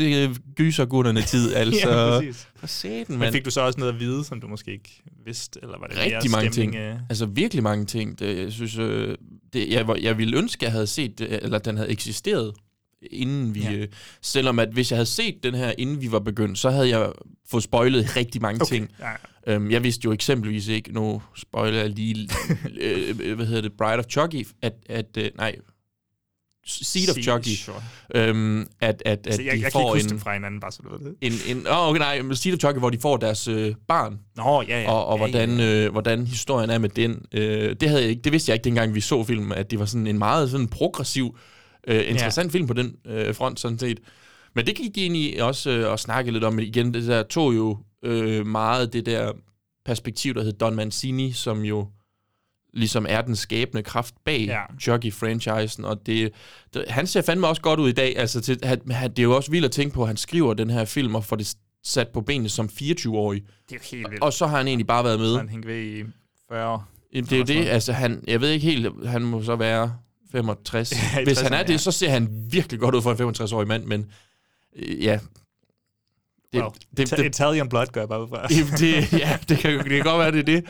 øh, 0.00 0.36
gysergutterne 0.56 1.22
tid, 1.22 1.54
altså. 1.62 1.90
Ja, 1.90 2.18
præcis. 2.18 2.48
For 2.56 2.66
satan, 2.66 3.18
Men 3.18 3.32
fik 3.32 3.44
du 3.44 3.50
så 3.50 3.60
også 3.60 3.78
noget 3.80 3.92
at 3.92 4.00
vide, 4.00 4.24
som 4.24 4.40
du 4.40 4.46
måske 4.48 4.72
ikke 4.72 5.02
vidste? 5.26 5.58
Eller 5.62 5.78
var 5.78 5.86
det 5.86 5.98
Rigtig 5.98 6.30
mange 6.30 6.52
stemning, 6.52 6.72
ting. 6.72 6.84
øh? 6.84 6.96
Altså 7.08 7.26
virkelig 7.26 7.62
mange 7.62 7.84
ting. 7.86 8.18
Det, 8.18 8.38
jeg 8.38 8.52
synes, 8.52 8.78
øh, 8.78 9.16
det, 9.52 9.68
jeg, 9.70 9.86
jeg 10.02 10.18
ville 10.18 10.38
ønske, 10.38 10.64
jeg 10.64 10.72
havde 10.72 10.86
set 10.86 11.20
eller 11.20 11.58
den 11.58 11.76
havde 11.76 11.90
eksisteret, 11.90 12.52
inden 13.10 13.54
vi... 13.54 13.60
Ja. 13.60 13.70
Ja. 13.70 13.76
Øh, 13.76 13.88
selvom 14.22 14.58
at 14.58 14.68
hvis 14.68 14.90
jeg 14.90 14.96
havde 14.96 15.06
set 15.06 15.34
den 15.42 15.54
her, 15.54 15.72
inden 15.78 16.00
vi 16.00 16.12
var 16.12 16.18
begyndt, 16.18 16.58
så 16.58 16.70
havde 16.70 16.88
jeg 16.98 17.12
fået 17.50 17.62
spoilet 17.62 18.16
rigtig 18.16 18.42
mange 18.42 18.60
Okay, 18.62 18.74
ting. 18.76 18.90
ja. 19.00 19.52
Øhm, 19.54 19.70
jeg 19.70 19.82
vidste 19.82 20.04
jo 20.04 20.12
eksempelvis 20.12 20.68
ikke, 20.68 20.92
nu 20.92 21.22
spoiler 21.36 21.78
jeg 21.78 21.90
lige, 21.90 22.28
øh, 22.80 23.34
hvad 23.36 23.46
hedder 23.46 23.62
det, 23.62 23.72
Bride 23.72 23.98
of 23.98 24.04
Chucky, 24.10 24.46
at, 24.62 24.72
at 24.88 25.16
øh, 25.18 25.30
nej, 25.36 25.56
Seed 26.66 27.10
of 27.10 27.16
Chucky, 27.22 27.48
sure. 27.56 27.82
øhm, 28.14 28.66
at, 28.80 29.02
at, 29.06 29.26
at 29.26 29.34
Så 29.34 29.42
jeg, 29.42 29.56
de 29.56 29.62
jeg 29.62 29.72
får 29.72 29.94
en, 29.96 30.20
fra 30.20 30.32
hinanden, 30.32 30.60
bare 30.60 30.72
så 30.72 30.82
du 30.82 30.88
ved 30.88 30.98
det. 30.98 31.14
en, 31.48 31.56
en, 31.56 31.66
oh, 31.66 31.88
okay, 31.88 31.98
nej, 31.98 32.22
men 32.22 32.36
Seed 32.36 32.54
of 32.54 32.58
Chucky, 32.60 32.78
hvor 32.78 32.90
de 32.90 32.98
får 32.98 33.16
deres 33.16 33.48
øh, 33.48 33.74
barn, 33.88 34.18
Nå, 34.36 34.62
ja, 34.68 34.82
ja. 34.82 34.90
og, 34.92 35.06
og 35.06 35.18
ja, 35.18 35.18
hvordan, 35.18 35.58
ja. 35.58 35.84
Øh, 35.84 35.92
hvordan 35.92 36.26
historien 36.26 36.70
er 36.70 36.78
med 36.78 36.88
den. 36.88 37.22
Øh, 37.32 37.76
det, 37.80 37.88
havde 37.88 38.02
jeg 38.02 38.10
ikke, 38.10 38.22
det 38.22 38.32
vidste 38.32 38.50
jeg 38.50 38.54
ikke, 38.54 38.64
dengang 38.64 38.94
vi 38.94 39.00
så 39.00 39.24
filmen, 39.24 39.52
at 39.52 39.70
det 39.70 39.78
var 39.78 39.84
sådan 39.84 40.06
en 40.06 40.18
meget 40.18 40.50
sådan 40.50 40.68
progressiv 40.68 41.38
Øh, 41.86 42.08
interessant 42.08 42.54
ja. 42.54 42.58
film 42.58 42.66
på 42.66 42.74
den 42.74 42.96
øh, 43.06 43.34
front, 43.34 43.60
sådan 43.60 43.78
set. 43.78 44.00
Men 44.54 44.66
det 44.66 44.76
gik 44.76 44.94
de 44.94 45.00
egentlig 45.00 45.42
også 45.42 45.70
øh, 45.70 45.90
og 45.90 45.98
snakke 45.98 46.30
lidt 46.30 46.44
om 46.44 46.58
igen. 46.58 46.94
Det 46.94 47.06
der 47.06 47.22
tog 47.22 47.56
jo 47.56 47.78
øh, 48.02 48.46
meget 48.46 48.92
det 48.92 49.06
der 49.06 49.32
perspektiv, 49.84 50.34
der 50.34 50.42
hed 50.42 50.52
Don 50.52 50.74
Mancini, 50.74 51.32
som 51.32 51.64
jo 51.64 51.88
ligesom 52.72 53.06
er 53.08 53.20
den 53.20 53.36
skabende 53.36 53.82
kraft 53.82 54.14
bag 54.24 54.40
ja. 54.40 54.62
Chucky-franchisen, 54.80 55.84
og 55.84 56.06
det, 56.06 56.32
det, 56.74 56.84
han 56.88 57.06
ser 57.06 57.22
fandme 57.22 57.46
også 57.46 57.62
godt 57.62 57.80
ud 57.80 57.88
i 57.88 57.92
dag. 57.92 58.18
Altså, 58.18 58.40
til, 58.40 58.58
han, 58.62 58.80
det 58.86 59.18
er 59.18 59.22
jo 59.22 59.36
også 59.36 59.50
vildt 59.50 59.64
at 59.64 59.70
tænke 59.70 59.94
på, 59.94 60.02
at 60.02 60.06
han 60.06 60.16
skriver 60.16 60.54
den 60.54 60.70
her 60.70 60.84
film 60.84 61.14
og 61.14 61.24
får 61.24 61.36
det 61.36 61.54
sat 61.84 62.08
på 62.08 62.20
benene 62.20 62.48
som 62.48 62.68
24-årig. 62.72 63.42
Det 63.42 63.74
er 63.74 63.76
jo 63.76 63.96
helt 63.96 64.10
vildt. 64.10 64.22
Og 64.22 64.32
så 64.32 64.46
har 64.46 64.56
han 64.56 64.68
egentlig 64.68 64.86
bare 64.86 65.04
været 65.04 65.20
med. 65.20 65.32
Så 65.32 65.38
han 65.38 65.48
hængt 65.48 65.66
ved 65.66 65.82
i 65.82 66.04
40 66.48 66.68
år. 66.68 66.88
Det 67.12 67.32
er 67.32 67.38
jo 67.38 67.44
det, 67.44 67.66
altså 67.66 67.92
han, 67.92 68.24
jeg 68.26 68.40
ved 68.40 68.50
ikke 68.50 68.66
helt, 68.66 69.08
han 69.08 69.22
må 69.22 69.42
så 69.42 69.56
være 69.56 69.94
65. 70.32 70.92
Ja, 71.16 71.24
Hvis 71.24 71.40
han 71.40 71.52
er 71.52 71.62
det, 71.62 71.72
ja. 71.72 71.78
så 71.78 71.92
ser 71.92 72.10
han 72.10 72.28
virkelig 72.50 72.80
godt 72.80 72.94
ud 72.94 73.02
for 73.02 73.28
en 73.28 73.34
65-årig 73.34 73.68
mand, 73.68 73.84
men 73.84 74.06
øh, 74.76 75.04
ja, 75.04 75.18
det, 76.52 76.60
wow. 76.62 76.70
det, 76.96 77.10
det, 77.10 77.26
Italian 77.26 77.68
blood 77.68 77.86
gør 77.86 78.00
jeg 78.00 78.08
bare 78.08 78.22
ud 78.22 78.28
fra. 78.28 78.46
det, 78.80 79.12
ja, 79.12 79.38
det 79.48 79.58
kan, 79.58 79.78
det 79.78 79.90
kan 79.90 80.02
godt 80.02 80.18
være, 80.18 80.32
det 80.32 80.38
er 80.38 80.42
det. 80.42 80.64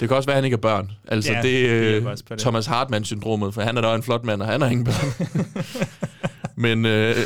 Det 0.00 0.08
kan 0.08 0.16
også 0.16 0.26
være, 0.26 0.34
at 0.34 0.38
han 0.38 0.44
ikke 0.44 0.54
er 0.54 0.60
børn. 0.60 0.92
Altså, 1.08 1.32
ja, 1.32 1.42
det 1.42 1.70
er 1.70 2.00
øh, 2.30 2.38
Thomas 2.38 2.66
Hartmann-syndromet, 2.66 3.54
for 3.54 3.62
han 3.62 3.76
er 3.76 3.80
da 3.80 3.94
en 3.94 4.02
flot 4.02 4.24
mand, 4.24 4.42
og 4.42 4.48
han 4.48 4.60
har 4.60 4.68
ingen 4.68 4.84
børn. 4.84 5.46
men... 6.64 6.86
Øh, 6.86 7.16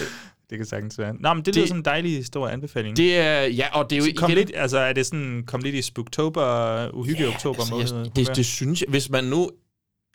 det 0.51 0.59
kan 0.59 0.67
sagtens 0.67 0.99
være. 0.99 1.15
Nå, 1.21 1.35
men 1.35 1.37
det, 1.37 1.47
det 1.47 1.57
lyder 1.57 1.67
som 1.67 1.77
en 1.77 1.85
dejlig 1.85 2.27
stor 2.27 2.49
anbefaling. 2.49 2.97
Det 2.97 3.19
er, 3.19 3.41
ja, 3.41 3.67
og 3.73 3.91
det 3.91 3.99
er 3.99 4.07
jo... 4.07 4.13
Kom 4.17 4.31
igen, 4.31 4.39
lidt, 4.39 4.53
altså, 4.55 4.79
er 4.79 4.93
det 4.93 5.07
sådan, 5.07 5.43
kom 5.47 5.61
lidt 5.61 5.75
i 5.75 5.83
spooktober, 5.83 6.89
uhyggelig 6.95 7.29
ja, 7.29 7.35
oktober 7.35 7.61
altså, 7.61 7.95
måned? 7.95 8.11
Jeg, 8.17 8.17
det, 8.17 8.37
det, 8.37 8.47
synes 8.47 8.81
jeg, 8.81 8.87
hvis 8.91 9.11
man 9.11 9.25
nu 9.25 9.51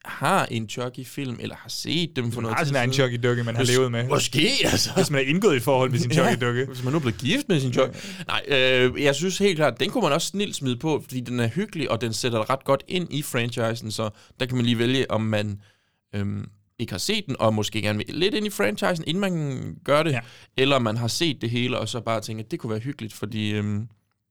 har 0.07 0.45
en 0.45 0.69
Chucky-film, 0.69 1.37
eller 1.39 1.55
har 1.55 1.69
set 1.69 2.15
dem 2.15 2.31
for 2.31 2.41
noget 2.41 2.57
tid 2.57 2.65
siden. 2.65 2.75
har 2.75 2.81
sådan 2.81 2.89
en 2.89 2.93
Chucky-dukke, 2.93 3.43
man 3.43 3.55
har 3.55 3.63
levet 3.63 3.91
med. 3.91 4.07
Måske, 4.07 4.49
altså. 4.63 4.91
Hvis 4.95 5.11
man 5.11 5.21
er 5.21 5.29
indgået 5.29 5.53
i 5.53 5.57
et 5.57 5.63
forhold 5.63 5.91
med 5.91 5.99
sin 5.99 6.11
Chucky-dukke. 6.17 6.65
Hvis 6.65 6.83
man 6.83 6.93
nu 6.93 6.97
er 6.97 7.01
blevet 7.01 7.17
gift 7.17 7.49
med 7.49 7.59
sin 7.59 7.73
Chucky. 7.73 7.95
Nej, 8.27 8.41
øh, 8.47 9.03
jeg 9.03 9.15
synes 9.15 9.37
helt 9.37 9.55
klart, 9.55 9.79
den 9.79 9.89
kunne 9.89 10.01
man 10.01 10.11
også 10.11 10.27
snilt 10.27 10.55
smide 10.55 10.77
på, 10.77 11.01
fordi 11.03 11.19
den 11.19 11.39
er 11.39 11.47
hyggelig, 11.47 11.91
og 11.91 12.01
den 12.01 12.13
sætter 12.13 12.49
ret 12.49 12.63
godt 12.63 12.83
ind 12.87 13.13
i 13.13 13.21
franchisen, 13.21 13.91
så 13.91 14.09
der 14.39 14.45
kan 14.45 14.55
man 14.55 14.65
lige 14.65 14.79
vælge, 14.79 15.11
om 15.11 15.21
man 15.21 15.61
øhm, 16.15 16.49
ikke 16.79 16.93
har 16.93 16.97
set 16.99 17.25
den, 17.27 17.35
og 17.39 17.53
måske 17.53 17.81
gerne 17.81 17.97
vil 17.97 18.15
lidt 18.15 18.33
ind 18.33 18.47
i 18.47 18.49
franchisen, 18.49 19.03
inden 19.07 19.21
man 19.21 19.75
gør 19.83 20.03
det, 20.03 20.11
ja. 20.11 20.19
eller 20.57 20.79
man 20.79 20.97
har 20.97 21.07
set 21.07 21.41
det 21.41 21.49
hele, 21.49 21.77
og 21.77 21.89
så 21.89 21.99
bare 21.99 22.21
tænker, 22.21 22.43
at 22.43 22.51
det 22.51 22.59
kunne 22.59 22.69
være 22.69 22.79
hyggeligt, 22.79 23.13
fordi 23.13 23.51
øhm, 23.51 23.87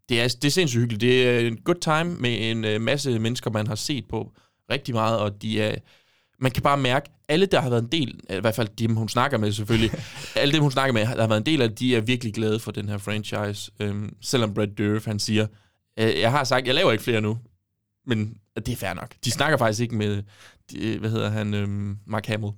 det, 0.09 0.21
er, 0.21 0.29
det 0.29 0.45
er 0.45 0.51
sindssygt 0.51 0.81
hyggeligt. 0.81 1.01
Det 1.01 1.29
er 1.29 1.39
en 1.39 1.57
good 1.57 1.81
time 1.81 2.17
med 2.21 2.51
en 2.51 2.65
øh, 2.65 2.81
masse 2.81 3.19
mennesker, 3.19 3.51
man 3.51 3.67
har 3.67 3.75
set 3.75 4.05
på 4.09 4.33
rigtig 4.71 4.95
meget, 4.95 5.19
og 5.19 5.43
de 5.43 5.63
er, 5.63 5.75
man 6.39 6.51
kan 6.51 6.63
bare 6.63 6.77
mærke, 6.77 7.11
alle 7.29 7.47
der 7.47 7.61
har 7.61 7.71
været 7.71 7.83
en 7.83 7.93
del, 7.93 8.21
i 8.31 8.41
hvert 8.41 8.55
fald 8.55 8.69
dem 8.69 8.97
hun 8.97 9.09
snakker 9.09 9.39
med 9.39 9.53
selvfølgelig, 9.53 9.91
alle 10.37 10.53
dem 10.53 10.63
hun 10.63 10.71
snakker 10.71 10.93
med, 10.93 11.03
der 11.03 11.21
har 11.21 11.29
været 11.29 11.41
en 11.41 11.47
del 11.47 11.63
af, 11.63 11.75
de 11.75 11.97
er 11.97 12.01
virkelig 12.01 12.35
glade 12.35 12.61
for 12.61 12.71
den 12.71 12.89
her 12.89 12.99
franchise, 12.99 13.71
øhm, 13.81 14.17
selvom 14.21 14.55
Brad 14.55 14.67
Dourif, 14.67 15.07
han 15.07 15.19
siger, 15.19 15.47
øh, 15.99 16.21
jeg 16.21 16.31
har 16.31 16.45
sagt, 16.45 16.67
jeg 16.67 16.75
laver 16.75 16.93
ikke 16.93 17.05
flere 17.05 17.21
nu, 17.21 17.39
men 18.07 18.37
det 18.57 18.69
er 18.69 18.77
fair 18.77 18.95
nok. 18.95 19.15
De 19.25 19.31
snakker 19.31 19.59
faktisk 19.59 19.81
ikke 19.81 19.95
med, 19.95 20.23
de, 20.71 20.99
hvad 20.99 21.11
hedder 21.11 21.31
han, 21.31 21.55
øhm, 21.55 21.99
Mark 22.07 22.27
Hamill. 22.27 22.53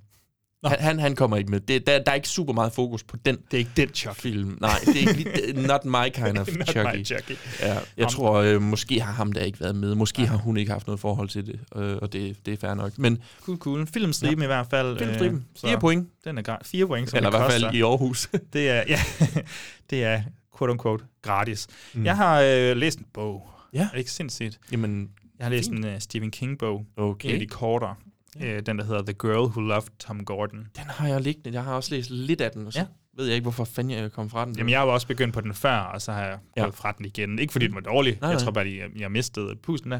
Han, 0.65 0.79
han, 0.79 0.99
han 0.99 1.15
kommer 1.15 1.37
ikke 1.37 1.51
med. 1.51 1.59
Det, 1.59 1.87
der, 1.87 1.99
der 1.99 2.11
er 2.11 2.15
ikke 2.15 2.29
super 2.29 2.53
meget 2.53 2.73
fokus 2.73 3.03
på 3.03 3.17
den. 3.25 3.37
Det 3.51 3.53
er 3.53 3.57
ikke 3.57 3.71
den 3.77 3.93
Chucky. 3.93 4.19
Film. 4.19 4.57
Nej, 4.61 4.79
det 4.85 5.03
er 5.03 5.09
ikke 5.09 5.61
not 5.67 5.85
my 5.85 6.09
kind 6.25 6.37
of 6.37 6.47
not 6.57 6.67
Chucky. 6.67 6.97
My 6.97 7.05
Chucky. 7.05 7.37
Ja, 7.61 7.77
jeg 7.97 8.05
um, 8.05 8.11
tror, 8.11 8.33
øh, 8.33 8.61
måske 8.61 9.01
har 9.01 9.11
ham 9.11 9.31
der 9.31 9.41
ikke 9.41 9.59
været 9.59 9.75
med. 9.75 9.95
Måske 9.95 10.21
ja. 10.21 10.27
har 10.27 10.37
hun 10.37 10.57
ikke 10.57 10.71
haft 10.71 10.87
noget 10.87 10.99
forhold 10.99 11.29
til 11.29 11.45
det, 11.47 11.59
øh, 11.75 11.97
og 12.01 12.13
det, 12.13 12.45
det 12.45 12.53
er 12.53 12.57
fair 12.57 12.73
nok. 12.73 12.97
Men, 12.97 13.23
cool, 13.41 13.57
cool. 13.57 13.87
Filmstriben 13.87 14.39
ja. 14.39 14.43
i 14.43 14.47
hvert 14.47 14.67
fald. 14.69 14.97
Filmstriben. 14.97 15.37
Øh, 15.37 15.69
Fire 15.69 15.79
point. 15.79 16.09
Den 16.23 16.37
er 16.37 16.41
gra- 16.49 16.63
fire 16.63 16.87
point, 16.87 17.09
som 17.09 17.17
Eller 17.17 17.29
i 17.29 17.37
hvert 17.37 17.51
fald 17.51 17.73
i 17.73 17.81
Aarhus. 17.81 18.29
det 18.53 18.69
er, 18.69 18.83
ja, 18.87 18.99
det 19.89 20.03
er 20.03 20.21
quote 20.57 20.71
unquote 20.71 21.03
gratis. 21.21 21.67
Mm. 21.93 22.05
Jeg 22.05 22.15
har 22.15 22.41
øh, 22.41 22.77
læst 22.77 22.99
en 22.99 23.05
bog. 23.13 23.49
Ja. 23.73 23.81
Er 23.81 23.89
det 23.91 23.97
ikke 23.97 24.11
sindssygt? 24.11 24.59
Jamen, 24.71 25.09
jeg 25.39 25.45
har 25.45 25.51
læst 25.51 25.69
fint. 25.69 25.85
en 25.85 25.93
uh, 25.93 25.99
Stephen 25.99 26.31
King-bog. 26.31 26.85
Okay. 26.97 27.29
En 27.29 27.33
af 27.33 27.39
de 27.39 27.47
kortere. 27.47 27.95
Øh, 28.41 28.61
den, 28.65 28.77
der 28.77 28.85
hedder 28.85 29.01
The 29.01 29.13
Girl 29.13 29.49
Who 29.49 29.61
Loved 29.61 29.89
Tom 29.99 30.25
Gordon. 30.25 30.67
Den 30.75 30.83
har 30.87 31.07
jeg 31.07 31.21
liggende. 31.21 31.53
Jeg 31.53 31.63
har 31.63 31.73
også 31.73 31.95
læst 31.95 32.09
lidt 32.09 32.41
af 32.41 32.51
den, 32.51 32.67
og 32.67 32.73
så 32.73 32.79
ja. 32.79 32.85
ved 33.17 33.25
jeg 33.25 33.35
ikke, 33.35 33.43
hvorfor 33.43 33.65
fanden 33.65 33.97
jeg 33.97 34.11
kom 34.11 34.29
fra 34.29 34.45
den. 34.45 34.57
Jamen, 34.57 34.69
jeg 34.69 34.79
har 34.79 34.85
også 34.85 35.07
begyndt 35.07 35.33
på 35.33 35.41
den 35.41 35.53
før, 35.53 35.77
og 35.77 36.01
så 36.01 36.11
har 36.11 36.25
jeg 36.25 36.37
ja. 36.57 36.63
gået 36.63 36.75
fra 36.75 36.91
den 36.91 37.05
igen. 37.05 37.39
Ikke 37.39 37.51
fordi 37.51 37.67
den 37.67 37.75
var 37.75 37.81
dårlig. 37.81 38.17
Nej, 38.21 38.29
jeg 38.29 38.37
nej. 38.37 38.43
tror 38.43 38.51
bare, 38.51 38.65
at 38.65 38.77
jeg, 38.77 38.89
jeg 38.99 39.11
mistede 39.11 39.55
pusten 39.55 39.91
der. 39.91 39.99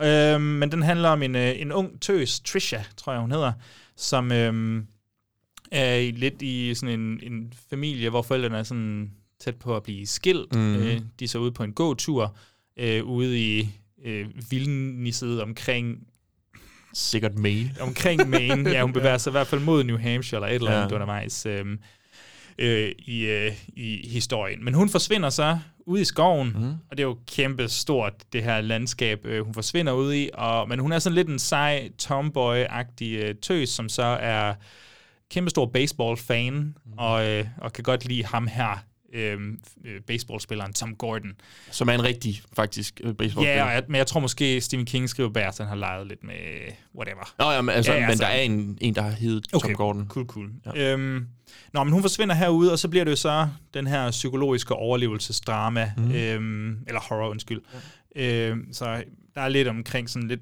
Ja. 0.00 0.34
Øhm, 0.34 0.42
men 0.42 0.72
den 0.72 0.82
handler 0.82 1.08
om 1.08 1.22
en, 1.22 1.34
øh, 1.34 1.60
en 1.60 1.72
ung 1.72 2.00
tøs, 2.00 2.40
Trisha, 2.40 2.82
tror 2.96 3.12
jeg, 3.12 3.20
hun 3.20 3.32
hedder, 3.32 3.52
som 3.96 4.32
øhm, 4.32 4.86
er 5.72 6.12
lidt 6.12 6.42
i 6.42 6.74
sådan 6.74 7.00
en, 7.00 7.20
en 7.22 7.52
familie, 7.70 8.10
hvor 8.10 8.22
forældrene 8.22 8.58
er 8.58 8.62
sådan 8.62 9.10
tæt 9.40 9.56
på 9.56 9.76
at 9.76 9.82
blive 9.82 10.06
skilt. 10.06 10.54
Mm. 10.54 10.74
Øh, 10.74 11.00
de 11.18 11.24
er 11.24 11.28
så 11.28 11.38
ude 11.38 11.52
på 11.52 11.62
en 11.62 11.72
gåtur 11.72 12.36
øh, 12.76 13.04
ude 13.04 13.40
i 13.40 13.70
øh, 14.04 14.26
vildnisset 14.50 15.42
omkring 15.42 16.06
Sikkert 16.94 17.38
Maine. 17.38 17.74
Omkring 17.80 18.28
Maine. 18.28 18.70
Ja, 18.70 18.82
hun 18.82 18.92
bevæger 18.92 19.18
sig 19.18 19.30
i 19.30 19.32
hvert 19.32 19.46
fald 19.46 19.60
mod 19.60 19.84
New 19.84 19.98
Hampshire 19.98 20.38
eller 20.38 20.48
et 20.48 20.54
eller 20.54 20.70
andet 20.70 20.90
ja. 20.90 20.94
undervejs 20.94 21.46
øh, 21.46 21.66
øh, 22.58 22.92
i, 22.98 23.26
øh, 23.26 23.52
i 23.68 24.08
historien. 24.08 24.64
Men 24.64 24.74
hun 24.74 24.88
forsvinder 24.88 25.30
så 25.30 25.58
ud 25.86 25.98
i 25.98 26.04
skoven, 26.04 26.52
mm. 26.56 26.70
og 26.90 26.96
det 26.96 27.00
er 27.00 27.06
jo 27.06 27.18
kæmpe 27.26 27.68
stort, 27.68 28.12
det 28.32 28.42
her 28.42 28.60
landskab, 28.60 29.26
øh, 29.26 29.44
hun 29.44 29.54
forsvinder 29.54 29.92
ud 29.92 30.14
i. 30.14 30.30
Og, 30.34 30.68
men 30.68 30.78
hun 30.78 30.92
er 30.92 30.98
sådan 30.98 31.14
lidt 31.14 31.28
en 31.28 31.38
sej, 31.38 31.90
tomboy-agtig 32.02 33.04
øh, 33.04 33.34
tøs, 33.34 33.68
som 33.68 33.88
så 33.88 34.02
er 34.02 34.54
kæmpestor 35.30 35.66
baseball-fan, 35.66 36.54
mm. 36.54 36.92
og, 36.98 37.28
øh, 37.28 37.46
og 37.58 37.72
kan 37.72 37.84
godt 37.84 38.04
lide 38.04 38.24
ham 38.24 38.46
her, 38.46 38.84
øh, 39.12 39.38
baseballspilleren 40.06 40.72
Tom 40.72 40.96
Gordon. 40.96 41.32
Som 41.70 41.88
er 41.88 41.92
en 41.92 42.04
rigtig, 42.04 42.42
faktisk, 42.52 43.00
øh, 43.04 43.14
baseballspiller. 43.14 43.70
Ja, 43.70 43.80
men 43.88 43.96
jeg 43.96 44.06
tror 44.06 44.20
måske, 44.20 44.60
Stephen 44.60 44.86
King 44.86 45.08
skriver 45.08 45.30
at 45.48 45.58
han 45.58 45.66
har 45.66 45.74
leget 45.74 46.06
lidt 46.06 46.24
med 46.24 46.34
whatever. 46.94 47.34
Nå 47.38 47.50
ja, 47.50 47.60
men, 47.62 47.74
altså, 47.74 47.92
ja, 47.92 47.98
ja, 47.98 48.04
men 48.04 48.10
altså, 48.10 48.24
der 48.24 48.30
er 48.30 48.40
en, 48.40 48.78
en, 48.80 48.94
der 48.94 49.02
har 49.02 49.10
heddet 49.10 49.46
okay, 49.52 49.68
Tom 49.68 49.76
Gordon. 49.76 50.06
cool, 50.08 50.26
cool. 50.26 50.50
Ja. 50.66 50.92
Øhm, 50.92 51.26
nå, 51.72 51.84
men 51.84 51.92
hun 51.92 52.02
forsvinder 52.02 52.34
herude, 52.34 52.72
og 52.72 52.78
så 52.78 52.88
bliver 52.88 53.04
det 53.04 53.10
jo 53.10 53.16
så 53.16 53.48
den 53.74 53.86
her 53.86 54.10
psykologiske 54.10 54.74
overlevelsesdrama, 54.74 55.92
mm. 55.96 56.12
øhm, 56.12 56.78
eller 56.86 57.00
horror, 57.00 57.28
undskyld. 57.28 57.60
Ja. 58.16 58.48
Øhm, 58.48 58.72
så 58.72 59.02
der 59.34 59.40
er 59.40 59.48
lidt 59.48 59.68
omkring 59.68 60.10
sådan 60.10 60.28
lidt 60.28 60.40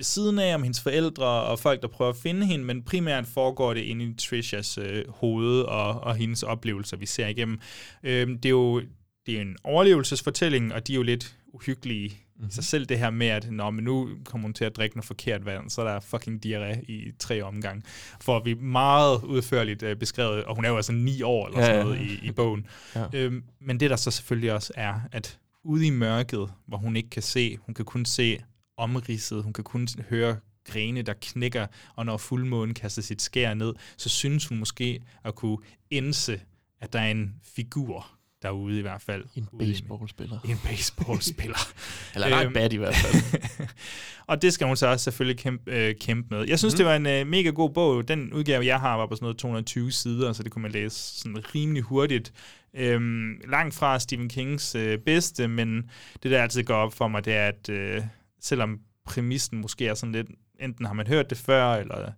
ved 0.00 0.04
siden 0.04 0.38
af 0.38 0.54
om 0.54 0.62
hendes 0.62 0.80
forældre 0.80 1.26
og 1.26 1.58
folk, 1.58 1.82
der 1.82 1.88
prøver 1.88 2.10
at 2.10 2.16
finde 2.16 2.46
hende, 2.46 2.64
men 2.64 2.82
primært 2.82 3.26
foregår 3.26 3.74
det 3.74 3.80
inde 3.80 4.04
i 4.04 4.14
Trishas 4.14 4.78
øh, 4.78 5.04
hoved 5.08 5.60
og, 5.60 6.00
og 6.00 6.16
hendes 6.16 6.42
oplevelser, 6.42 6.96
vi 6.96 7.06
ser 7.06 7.26
igennem. 7.26 7.60
Øhm, 8.02 8.38
det 8.38 8.44
er 8.44 8.50
jo 8.50 8.82
det 9.26 9.36
er 9.36 9.40
en 9.40 9.56
overlevelsesfortælling, 9.64 10.74
og 10.74 10.86
de 10.86 10.92
er 10.92 10.96
jo 10.96 11.02
lidt 11.02 11.36
uhyggelige 11.52 12.08
mm-hmm. 12.08 12.50
sig 12.50 12.64
selv, 12.64 12.86
det 12.86 12.98
her 12.98 13.10
med, 13.10 13.26
at 13.26 13.50
når 13.50 13.70
men 13.70 13.84
nu 13.84 14.08
kommer 14.24 14.48
hun 14.48 14.54
til 14.54 14.64
at 14.64 14.76
drikke 14.76 14.96
noget 14.96 15.06
forkert 15.06 15.44
vand, 15.44 15.70
så 15.70 15.82
er 15.82 15.92
der 15.92 16.00
fucking 16.00 16.46
diarré 16.46 16.84
i 16.88 17.12
tre 17.18 17.42
omgang. 17.42 17.84
For 18.20 18.40
vi 18.40 18.54
meget 18.54 19.22
udførligt 19.24 19.82
øh, 19.82 19.96
beskrevet, 19.96 20.44
og 20.44 20.54
hun 20.54 20.64
er 20.64 20.68
jo 20.68 20.76
altså 20.76 20.92
ni 20.92 21.22
år 21.22 21.46
eller 21.46 21.60
ja, 21.60 21.66
sådan 21.66 21.84
noget 21.84 21.98
ja. 21.98 22.04
i, 22.04 22.18
i 22.22 22.30
bogen. 22.30 22.66
Ja. 22.94 23.04
Øhm, 23.12 23.44
men 23.60 23.80
det 23.80 23.90
der 23.90 23.96
så 23.96 24.10
selvfølgelig 24.10 24.52
også 24.52 24.72
er, 24.76 24.94
at 25.12 25.38
ude 25.64 25.86
i 25.86 25.90
mørket, 25.90 26.50
hvor 26.66 26.78
hun 26.78 26.96
ikke 26.96 27.10
kan 27.10 27.22
se, 27.22 27.56
hun 27.56 27.74
kan 27.74 27.84
kun 27.84 28.04
se 28.04 28.38
omridset, 28.80 29.42
hun 29.42 29.52
kan 29.52 29.64
kun 29.64 29.88
høre 30.10 30.36
grene, 30.64 31.02
der 31.02 31.14
knækker, 31.20 31.66
og 31.96 32.06
når 32.06 32.16
fuldmånen 32.16 32.74
kaster 32.74 33.02
sit 33.02 33.22
skær 33.22 33.54
ned, 33.54 33.74
så 33.96 34.08
synes 34.08 34.46
hun 34.46 34.58
måske 34.58 35.02
at 35.24 35.34
kunne 35.34 35.58
indse, 35.90 36.40
at 36.80 36.92
der 36.92 37.00
er 37.00 37.10
en 37.10 37.34
figur 37.42 38.06
derude 38.42 38.78
i 38.78 38.82
hvert 38.82 39.02
fald. 39.02 39.24
En 39.34 39.48
baseballspiller. 39.58 40.38
En 40.44 40.56
baseballspiller. 40.64 41.58
Eller 42.14 42.36
ret 42.36 42.44
øhm, 42.44 42.54
bad 42.54 42.72
i 42.72 42.76
hvert 42.76 42.94
fald. 42.94 43.68
og 44.30 44.42
det 44.42 44.52
skal 44.52 44.66
hun 44.66 44.76
så 44.76 44.86
også 44.86 45.04
selvfølgelig 45.04 45.38
kæmpe, 45.38 45.72
øh, 45.72 45.94
kæmpe 46.00 46.36
med. 46.36 46.48
Jeg 46.48 46.58
synes, 46.58 46.74
mm. 46.74 46.76
det 46.76 46.86
var 46.86 46.96
en 46.96 47.06
øh, 47.06 47.26
mega 47.26 47.50
god 47.50 47.70
bog. 47.70 48.08
Den 48.08 48.32
udgave, 48.32 48.66
jeg 48.66 48.80
har, 48.80 48.96
var 48.96 49.06
på 49.06 49.14
sådan 49.14 49.24
noget 49.24 49.36
220 49.36 49.92
sider, 49.92 50.32
så 50.32 50.42
det 50.42 50.52
kunne 50.52 50.62
man 50.62 50.70
læse 50.70 50.96
sådan 50.96 51.54
rimelig 51.54 51.82
hurtigt. 51.82 52.32
Øhm, 52.74 53.40
langt 53.48 53.74
fra 53.74 53.98
Stephen 53.98 54.28
Kings 54.28 54.74
øh, 54.74 54.98
bedste, 54.98 55.48
men 55.48 55.90
det 56.22 56.30
der 56.30 56.42
altid 56.42 56.62
går 56.64 56.74
op 56.74 56.94
for 56.94 57.08
mig, 57.08 57.24
det 57.24 57.34
er, 57.34 57.46
at 57.46 57.68
øh, 57.68 58.02
selvom 58.40 58.78
præmissen 59.06 59.60
måske 59.60 59.86
er 59.86 59.94
sådan 59.94 60.12
lidt, 60.12 60.26
enten 60.60 60.86
har 60.86 60.92
man 60.92 61.06
hørt 61.06 61.30
det 61.30 61.38
før, 61.38 61.74
eller 61.74 62.12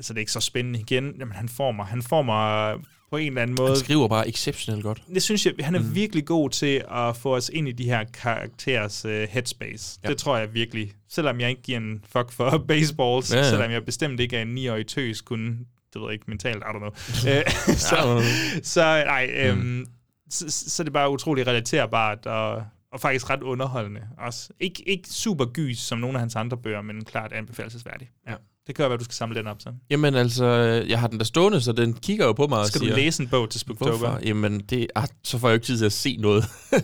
så 0.00 0.12
det 0.12 0.18
er 0.18 0.20
ikke 0.20 0.32
så 0.32 0.40
spændende 0.40 0.80
igen, 0.80 1.12
jamen 1.18 1.34
han 1.34 1.48
får 1.48 1.72
mig, 1.72 1.86
han 1.86 2.02
får 2.02 2.22
mig 2.22 2.78
på 3.10 3.16
en 3.16 3.26
eller 3.26 3.42
anden 3.42 3.56
måde. 3.58 3.68
Han 3.68 3.78
skriver 3.78 4.08
bare 4.08 4.28
exceptionelt 4.28 4.82
godt. 4.82 5.02
Det 5.14 5.22
synes 5.22 5.46
jeg, 5.46 5.54
han 5.60 5.74
er 5.74 5.80
mm. 5.80 5.94
virkelig 5.94 6.24
god 6.24 6.50
til 6.50 6.84
at 6.90 7.16
få 7.16 7.36
os 7.36 7.50
ind 7.54 7.68
i 7.68 7.72
de 7.72 7.84
her 7.84 8.04
karakterers 8.04 9.04
uh, 9.04 9.10
headspace. 9.10 10.00
Ja. 10.04 10.08
Det 10.08 10.18
tror 10.18 10.36
jeg 10.36 10.54
virkelig. 10.54 10.92
Selvom 11.08 11.40
jeg 11.40 11.50
ikke 11.50 11.62
giver 11.62 11.78
en 11.78 12.04
fuck 12.08 12.32
for 12.32 12.58
baseballs, 12.68 13.32
ja, 13.32 13.36
ja. 13.36 13.50
selvom 13.50 13.70
jeg 13.70 13.84
bestemt 13.84 14.20
ikke 14.20 14.36
er 14.36 14.42
en 14.42 14.58
9-årig 14.58 14.86
tøs, 14.86 15.20
kun, 15.20 15.58
det 15.92 16.00
ved 16.00 16.08
jeg 16.08 16.12
ikke, 16.12 16.24
mentalt, 16.28 16.56
I 16.56 16.66
don't 16.66 16.78
know. 16.78 16.90
Så, 16.96 18.22
så, 18.62 19.04
nej, 19.06 19.30
øhm, 19.34 19.58
mm. 19.58 19.86
så, 20.30 20.50
så 20.50 20.82
det 20.82 20.88
er 20.88 20.92
bare 20.92 21.10
utrolig 21.10 21.46
relaterbart, 21.46 22.26
og 22.26 22.64
og 22.94 23.00
faktisk 23.00 23.30
ret 23.30 23.42
underholdende 23.42 24.00
også. 24.18 24.48
Ikke, 24.60 24.88
ikke 24.88 25.08
super 25.08 25.44
gys 25.44 25.78
som 25.78 25.98
nogle 25.98 26.16
af 26.16 26.20
hans 26.20 26.36
andre 26.36 26.56
bøger, 26.56 26.82
men 26.82 27.04
klart 27.04 27.32
anbefalesværdig. 27.32 28.10
Ja. 28.28 28.34
Det 28.66 28.74
kan 28.74 28.88
være, 28.88 28.98
du 28.98 29.04
skal 29.04 29.14
samle 29.14 29.38
den 29.38 29.46
op 29.46 29.60
så. 29.60 29.72
Jamen 29.90 30.14
altså, 30.14 30.46
jeg 30.88 31.00
har 31.00 31.08
den 31.08 31.18
der 31.18 31.24
stående, 31.24 31.60
så 31.60 31.72
den 31.72 31.92
kigger 31.92 32.26
jo 32.26 32.32
på 32.32 32.46
mig 32.46 32.58
og 32.58 32.66
Skal 32.66 32.78
siger... 32.78 32.92
du 32.92 32.96
læse 32.96 33.22
en 33.22 33.28
bog 33.28 33.50
til 33.50 33.60
Spooktober? 33.60 33.98
Hvorfor? 33.98 34.20
Jamen, 34.24 34.60
det, 34.60 34.86
ah, 34.94 35.08
så 35.24 35.38
får 35.38 35.48
jeg 35.48 35.52
jo 35.52 35.54
ikke 35.54 35.66
tid 35.66 35.78
til 35.78 35.84
at 35.84 35.92
se 35.92 36.16
noget. 36.16 36.44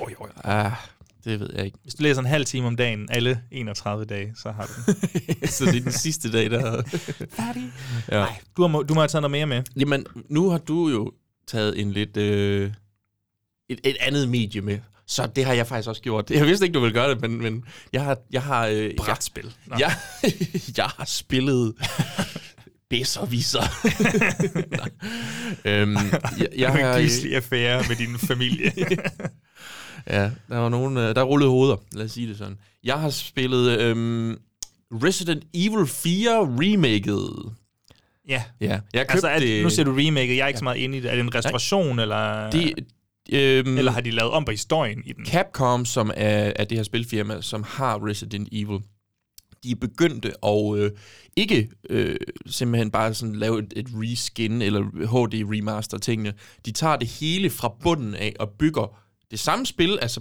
Jo, 0.00 0.08
jo, 0.08 0.16
jo. 0.20 0.26
ah, 0.44 0.72
det 1.24 1.40
ved 1.40 1.50
jeg 1.54 1.64
ikke. 1.64 1.78
Hvis 1.82 1.94
du 1.94 2.02
læser 2.02 2.20
en 2.20 2.26
halv 2.26 2.44
time 2.44 2.66
om 2.66 2.76
dagen, 2.76 3.08
alle 3.10 3.42
31 3.50 4.04
dage, 4.04 4.32
så 4.36 4.50
har 4.50 4.66
du 4.66 4.92
den. 4.92 5.48
så 5.56 5.64
det 5.64 5.76
er 5.76 5.80
den 5.80 5.92
sidste 5.92 6.32
dag, 6.32 6.50
der... 6.50 6.82
Færdig. 7.40 7.72
ja. 8.10 8.18
Nej, 8.18 8.40
du, 8.56 8.66
har, 8.66 8.82
du 8.82 8.94
må 8.94 9.00
have 9.00 9.08
taget 9.08 9.22
noget 9.22 9.30
mere 9.30 9.46
med. 9.46 9.62
Jamen, 9.76 10.06
nu 10.28 10.50
har 10.50 10.58
du 10.58 10.88
jo 10.88 11.12
taget 11.46 11.80
en 11.80 11.92
lidt... 11.92 12.16
Øh, 12.16 12.72
et, 13.70 13.80
et 13.84 13.96
andet 14.00 14.28
medie 14.28 14.60
med. 14.60 14.78
Så 15.10 15.28
det 15.36 15.44
har 15.44 15.52
jeg 15.52 15.66
faktisk 15.66 15.88
også 15.88 16.02
gjort. 16.02 16.30
Jeg 16.30 16.46
vidste 16.46 16.66
ikke, 16.66 16.74
du 16.74 16.80
ville 16.80 16.94
gøre 16.94 17.10
det, 17.10 17.20
men, 17.20 17.42
men 17.42 17.64
jeg 17.92 18.04
har... 18.04 18.18
Jeg 18.30 18.42
har 18.42 18.66
øh, 18.66 18.90
Brætspil. 18.96 19.54
Jeg, 19.70 19.80
jeg, 19.80 19.92
jeg 20.76 20.84
har 20.84 21.04
spillet 21.04 21.74
bedserviser. 22.90 23.62
øhm, 25.64 25.96
jeg, 26.38 26.48
jeg 26.56 26.80
en 26.80 26.86
har, 26.86 27.00
gyselig 27.00 27.36
affære 27.36 27.84
med 27.88 27.96
din 27.96 28.18
familie. 28.18 28.72
ja, 30.06 30.30
der 30.48 30.58
var 30.58 30.68
nogen, 30.68 30.96
øh, 30.96 31.14
der 31.14 31.22
rullede 31.22 31.50
hoveder, 31.50 31.76
lad 31.92 32.04
os 32.04 32.12
sige 32.12 32.28
det 32.28 32.38
sådan. 32.38 32.58
Jeg 32.84 33.00
har 33.00 33.10
spillet 33.10 33.80
øhm, 33.80 34.36
Resident 34.92 35.44
Evil 35.54 35.86
4 35.86 36.30
remaket. 36.40 37.52
ja. 38.28 38.42
Ja, 38.60 38.80
jeg 38.94 39.08
købte 39.08 39.30
Altså, 39.30 39.46
det. 39.46 39.62
nu 39.62 39.70
ser 39.70 39.84
du 39.84 39.92
remaket, 39.92 40.36
jeg 40.36 40.44
er 40.44 40.48
ikke 40.48 40.58
så 40.58 40.64
meget 40.64 40.78
inde 40.78 40.98
i 40.98 41.00
det. 41.00 41.10
Er 41.10 41.14
det 41.14 41.20
en 41.24 41.34
restauration, 41.34 41.98
eller, 41.98 42.50
det, 42.50 42.74
øhm, 43.32 43.78
eller 43.78 43.92
har 43.92 44.00
de 44.00 44.10
lavet 44.10 44.32
om 44.32 44.44
på 44.44 44.50
historien 44.50 45.02
i 45.06 45.12
den? 45.12 45.26
Capcom, 45.26 45.84
som 45.84 46.10
er, 46.16 46.52
er 46.56 46.64
det 46.64 46.78
her 46.78 46.82
spilfirma, 46.82 47.40
som 47.40 47.62
har 47.62 48.06
Resident 48.06 48.48
Evil, 48.52 48.80
de 49.64 49.76
begyndte 49.76 50.32
at 50.44 50.76
øh, 50.76 50.90
ikke 51.36 51.70
øh, 51.90 52.16
simpelthen 52.46 52.90
bare 52.90 53.14
sådan 53.14 53.36
lave 53.36 53.58
et, 53.58 53.72
et 53.76 53.86
reskin 53.94 54.62
eller 54.62 54.80
HD 54.82 55.44
remaster 55.56 55.98
tingene. 55.98 56.34
De 56.66 56.72
tager 56.72 56.96
det 56.96 57.08
hele 57.08 57.50
fra 57.50 57.74
bunden 57.82 58.14
af 58.14 58.36
og 58.38 58.50
bygger 58.50 58.98
det 59.30 59.40
samme 59.40 59.66
spil, 59.66 59.98
altså 60.02 60.20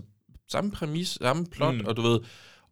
samme 0.52 0.72
præmis, 0.72 1.18
samme 1.22 1.46
plot, 1.46 1.76
mm. 1.76 1.86
og 1.86 1.98
du 1.98 2.02
ved, 2.02 2.20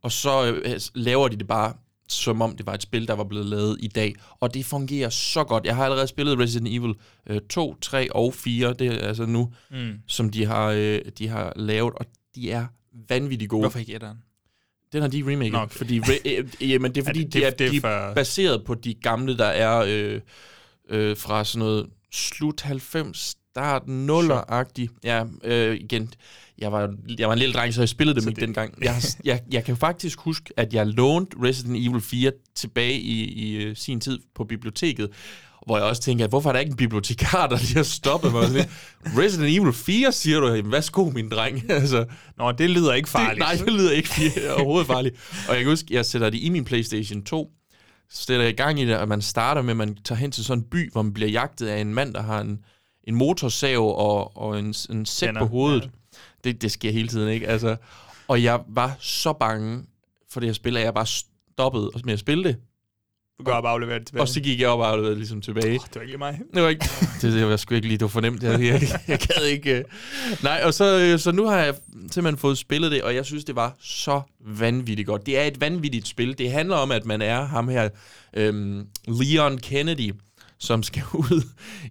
og 0.03 0.11
så 0.11 0.53
øh, 0.53 0.79
laver 0.95 1.27
de 1.27 1.35
det 1.35 1.47
bare 1.47 1.73
som 2.09 2.41
om 2.41 2.55
det 2.57 2.65
var 2.65 2.73
et 2.73 2.81
spil, 2.81 3.07
der 3.07 3.13
var 3.13 3.23
blevet 3.23 3.45
lavet 3.45 3.77
i 3.79 3.87
dag. 3.87 4.13
Og 4.39 4.53
det 4.53 4.65
fungerer 4.65 5.09
så 5.09 5.43
godt. 5.43 5.65
Jeg 5.65 5.75
har 5.75 5.83
allerede 5.83 6.07
spillet 6.07 6.39
Resident 6.39 6.67
Evil 6.75 6.93
øh, 7.29 7.41
2, 7.49 7.75
3 7.81 8.11
og 8.15 8.33
4, 8.33 8.73
det 8.73 8.87
er 8.87 9.07
altså 9.07 9.25
nu, 9.25 9.53
Mm. 9.71 9.93
som 10.07 10.29
de 10.29 10.45
har, 10.45 10.65
øh, 10.77 11.01
de 11.17 11.27
har 11.27 11.53
lavet, 11.55 11.93
og 11.93 12.05
de 12.35 12.51
er 12.51 12.65
vanvittigt 13.09 13.49
gode. 13.49 13.61
Hvorfor 13.61 13.79
ikke 13.79 13.93
etteren? 13.95 14.17
Den 14.93 15.01
har 15.01 15.09
de 15.09 15.23
remaket. 15.27 15.51
Nå, 15.53 15.59
Okay. 15.59 15.75
Fordi, 15.77 15.99
re, 15.99 16.19
øh, 16.61 16.71
jamen, 16.71 16.95
det 16.95 17.01
er 17.01 17.05
fordi, 17.05 17.23
det- 17.23 17.33
de 17.33 17.43
er, 17.43 17.49
det 17.49 17.67
er 17.67 17.71
de 17.71 17.81
for- 17.81 18.13
baseret 18.13 18.63
på 18.65 18.73
de 18.73 18.93
gamle, 18.93 19.37
der 19.37 19.45
er 19.45 19.85
øh, 19.87 20.21
øh, 20.89 21.17
fra 21.17 21.43
sådan 21.45 21.59
noget 21.59 21.89
slut 22.11 22.61
90, 22.61 23.35
start 23.57 23.81
0'er-agtigt. 23.87 24.99
Ja, 25.03 25.23
øh, 25.43 25.75
igen, 25.75 26.09
jeg 26.57 26.71
var, 26.71 26.93
jeg 27.19 27.27
var 27.27 27.33
en 27.33 27.39
lille 27.39 27.53
dreng, 27.53 27.73
så 27.73 27.81
jeg 27.81 27.89
spillede 27.89 28.15
dem 28.15 28.23
Så 28.23 28.29
ikke 28.29 28.39
det- 28.39 28.47
dengang. 28.47 28.83
Jeg, 28.83 28.95
jeg, 29.23 29.41
jeg 29.51 29.63
kan 29.63 29.77
faktisk 29.77 30.19
huske, 30.19 30.49
at 30.57 30.73
jeg 30.73 30.87
lånte 30.87 31.37
Resident 31.43 31.87
Evil 31.87 32.01
4 32.01 32.31
tilbage 32.55 32.99
i, 32.99 33.23
i 33.23 33.55
øh, 33.63 33.75
sin 33.75 33.99
tid 33.99 34.19
på 34.35 34.43
biblioteket, 34.43 35.09
hvor 35.65 35.77
jeg 35.77 35.85
også 35.85 36.01
tænker, 36.01 36.23
at 36.25 36.31
hvorfor 36.31 36.49
er 36.49 36.53
der 36.53 36.59
ikke 36.59 36.69
en 36.69 36.75
bibliotekar, 36.77 37.47
der 37.47 37.57
lige 37.57 37.75
har 37.75 37.83
stoppet 37.83 38.31
mig? 38.31 38.47
Sådan 38.47 38.65
Resident 39.17 39.57
Evil 39.59 39.73
4, 39.73 40.11
siger 40.11 40.39
du? 40.39 40.47
Jamen, 40.47 40.71
værsgo, 40.71 41.09
min 41.09 41.29
dreng. 41.29 41.63
altså, 41.71 42.05
Nå, 42.37 42.51
det 42.51 42.69
lyder 42.69 42.93
ikke 42.93 43.09
farligt. 43.09 43.31
det, 43.35 43.39
nej, 43.59 43.65
det 43.65 43.73
lyder 43.73 43.91
ikke 43.91 44.11
overhovedet 44.55 44.87
farligt. 44.87 45.15
Og 45.49 45.55
jeg 45.55 45.63
kan 45.63 45.71
huske, 45.71 45.87
jeg 45.93 46.05
sætter 46.05 46.29
det 46.29 46.39
i 46.39 46.49
min 46.49 46.65
Playstation 46.65 47.23
2, 47.23 47.49
så 48.09 48.23
sætter 48.23 48.43
jeg 48.45 48.53
i 48.53 48.55
gang 48.55 48.79
i 48.79 48.85
det, 48.85 48.97
og 48.97 49.07
man 49.07 49.21
starter 49.21 49.61
med, 49.61 49.71
at 49.71 49.77
man 49.77 49.97
tager 50.05 50.19
hen 50.19 50.31
til 50.31 50.43
sådan 50.45 50.63
en 50.63 50.69
by, 50.71 50.91
hvor 50.91 51.01
man 51.01 51.13
bliver 51.13 51.29
jagtet 51.29 51.67
af 51.67 51.81
en 51.81 51.93
mand, 51.93 52.13
der 52.13 52.21
har 52.21 52.41
en, 52.41 52.59
en 53.07 53.15
motorsav 53.15 53.97
og, 53.97 54.37
og 54.37 54.59
en, 54.59 54.75
en 54.89 55.05
sæt 55.05 55.27
Kender, 55.27 55.41
på 55.41 55.47
hovedet. 55.47 55.83
ja. 55.83 55.89
Det, 56.43 56.61
det 56.61 56.71
sker 56.71 56.91
hele 56.91 57.07
tiden, 57.07 57.29
ikke? 57.29 57.47
Altså, 57.47 57.75
og 58.27 58.43
jeg 58.43 58.59
var 58.67 58.95
så 58.99 59.33
bange 59.33 59.83
for 60.29 60.39
det 60.39 60.49
her 60.49 60.53
spil, 60.53 60.77
at 60.77 60.83
jeg 60.83 60.93
bare 60.93 61.05
stoppede 61.05 61.91
med 62.03 62.13
at 62.13 62.19
spille 62.19 62.43
det. 62.43 62.57
Du 63.39 63.43
kan 63.43 63.51
bare 63.51 63.71
aflevere 63.71 63.99
det 63.99 64.07
tilbage. 64.07 64.21
Og 64.21 64.27
så 64.27 64.41
gik 64.41 64.61
jeg 64.61 64.69
op 64.69 64.79
og 64.79 64.89
afleverede 64.89 65.15
ligesom 65.15 65.41
tilbage. 65.41 65.73
Det 65.73 65.95
var 65.95 66.01
ikke 66.01 66.11
lige 66.11 66.17
mig. 66.17 66.39
Det 66.53 66.63
var 66.63 66.69
ikke... 66.69 66.85
det, 67.21 67.33
det 67.33 67.47
var 67.47 67.57
sgu 67.57 67.75
ikke 67.75 67.87
lige, 67.87 68.01
var 68.01 68.07
fornemt. 68.07 68.43
Jeg, 68.43 68.61
jeg, 68.61 68.81
jeg 69.07 69.19
gad 69.19 69.45
ikke... 69.45 69.85
Uh... 70.31 70.43
Nej, 70.43 70.61
og 70.63 70.73
så, 70.73 70.99
øh, 70.99 71.19
så 71.19 71.31
nu 71.31 71.45
har 71.45 71.57
jeg 71.57 71.75
simpelthen 72.11 72.37
fået 72.37 72.57
spillet 72.57 72.91
det, 72.91 73.03
og 73.03 73.15
jeg 73.15 73.25
synes, 73.25 73.43
det 73.43 73.55
var 73.55 73.75
så 73.79 74.21
vanvittigt 74.45 75.07
godt. 75.07 75.25
Det 75.25 75.39
er 75.39 75.43
et 75.43 75.61
vanvittigt 75.61 76.07
spil. 76.07 76.37
Det 76.37 76.51
handler 76.51 76.75
om, 76.75 76.91
at 76.91 77.05
man 77.05 77.21
er 77.21 77.45
ham 77.45 77.67
her, 77.67 77.89
øhm, 78.33 78.87
Leon 79.07 79.57
Kennedy, 79.57 80.13
som 80.59 80.83
skal 80.83 81.03
ud 81.31 81.41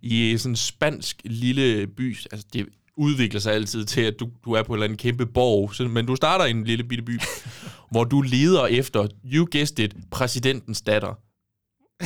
i 0.03 0.39
sådan 0.39 0.53
en 0.53 0.57
spansk 0.57 1.21
lille 1.25 1.87
by. 1.87 2.17
Altså, 2.33 2.47
det 2.53 2.67
udvikler 2.97 3.41
sig 3.41 3.55
altid 3.55 3.85
til, 3.85 4.01
at 4.01 4.15
du, 4.21 4.29
du 4.45 4.53
er 4.53 4.63
på 4.63 4.73
en 4.73 4.77
eller 4.77 4.85
anden 4.85 4.99
kæmpe 4.99 5.27
borg, 5.27 5.75
så, 5.75 5.89
men 5.89 6.07
du 6.07 6.17
starter 6.17 6.45
i 6.45 6.51
en 6.51 6.65
lille 6.65 6.85
bitte 6.85 7.05
by, 7.05 7.21
hvor 7.91 8.05
du 8.05 8.21
leder 8.21 8.67
efter, 8.67 9.09
you 9.25 9.49
guessed 9.53 9.79
it, 9.79 9.95
præsidentens 10.11 10.83
datter. 10.83 11.19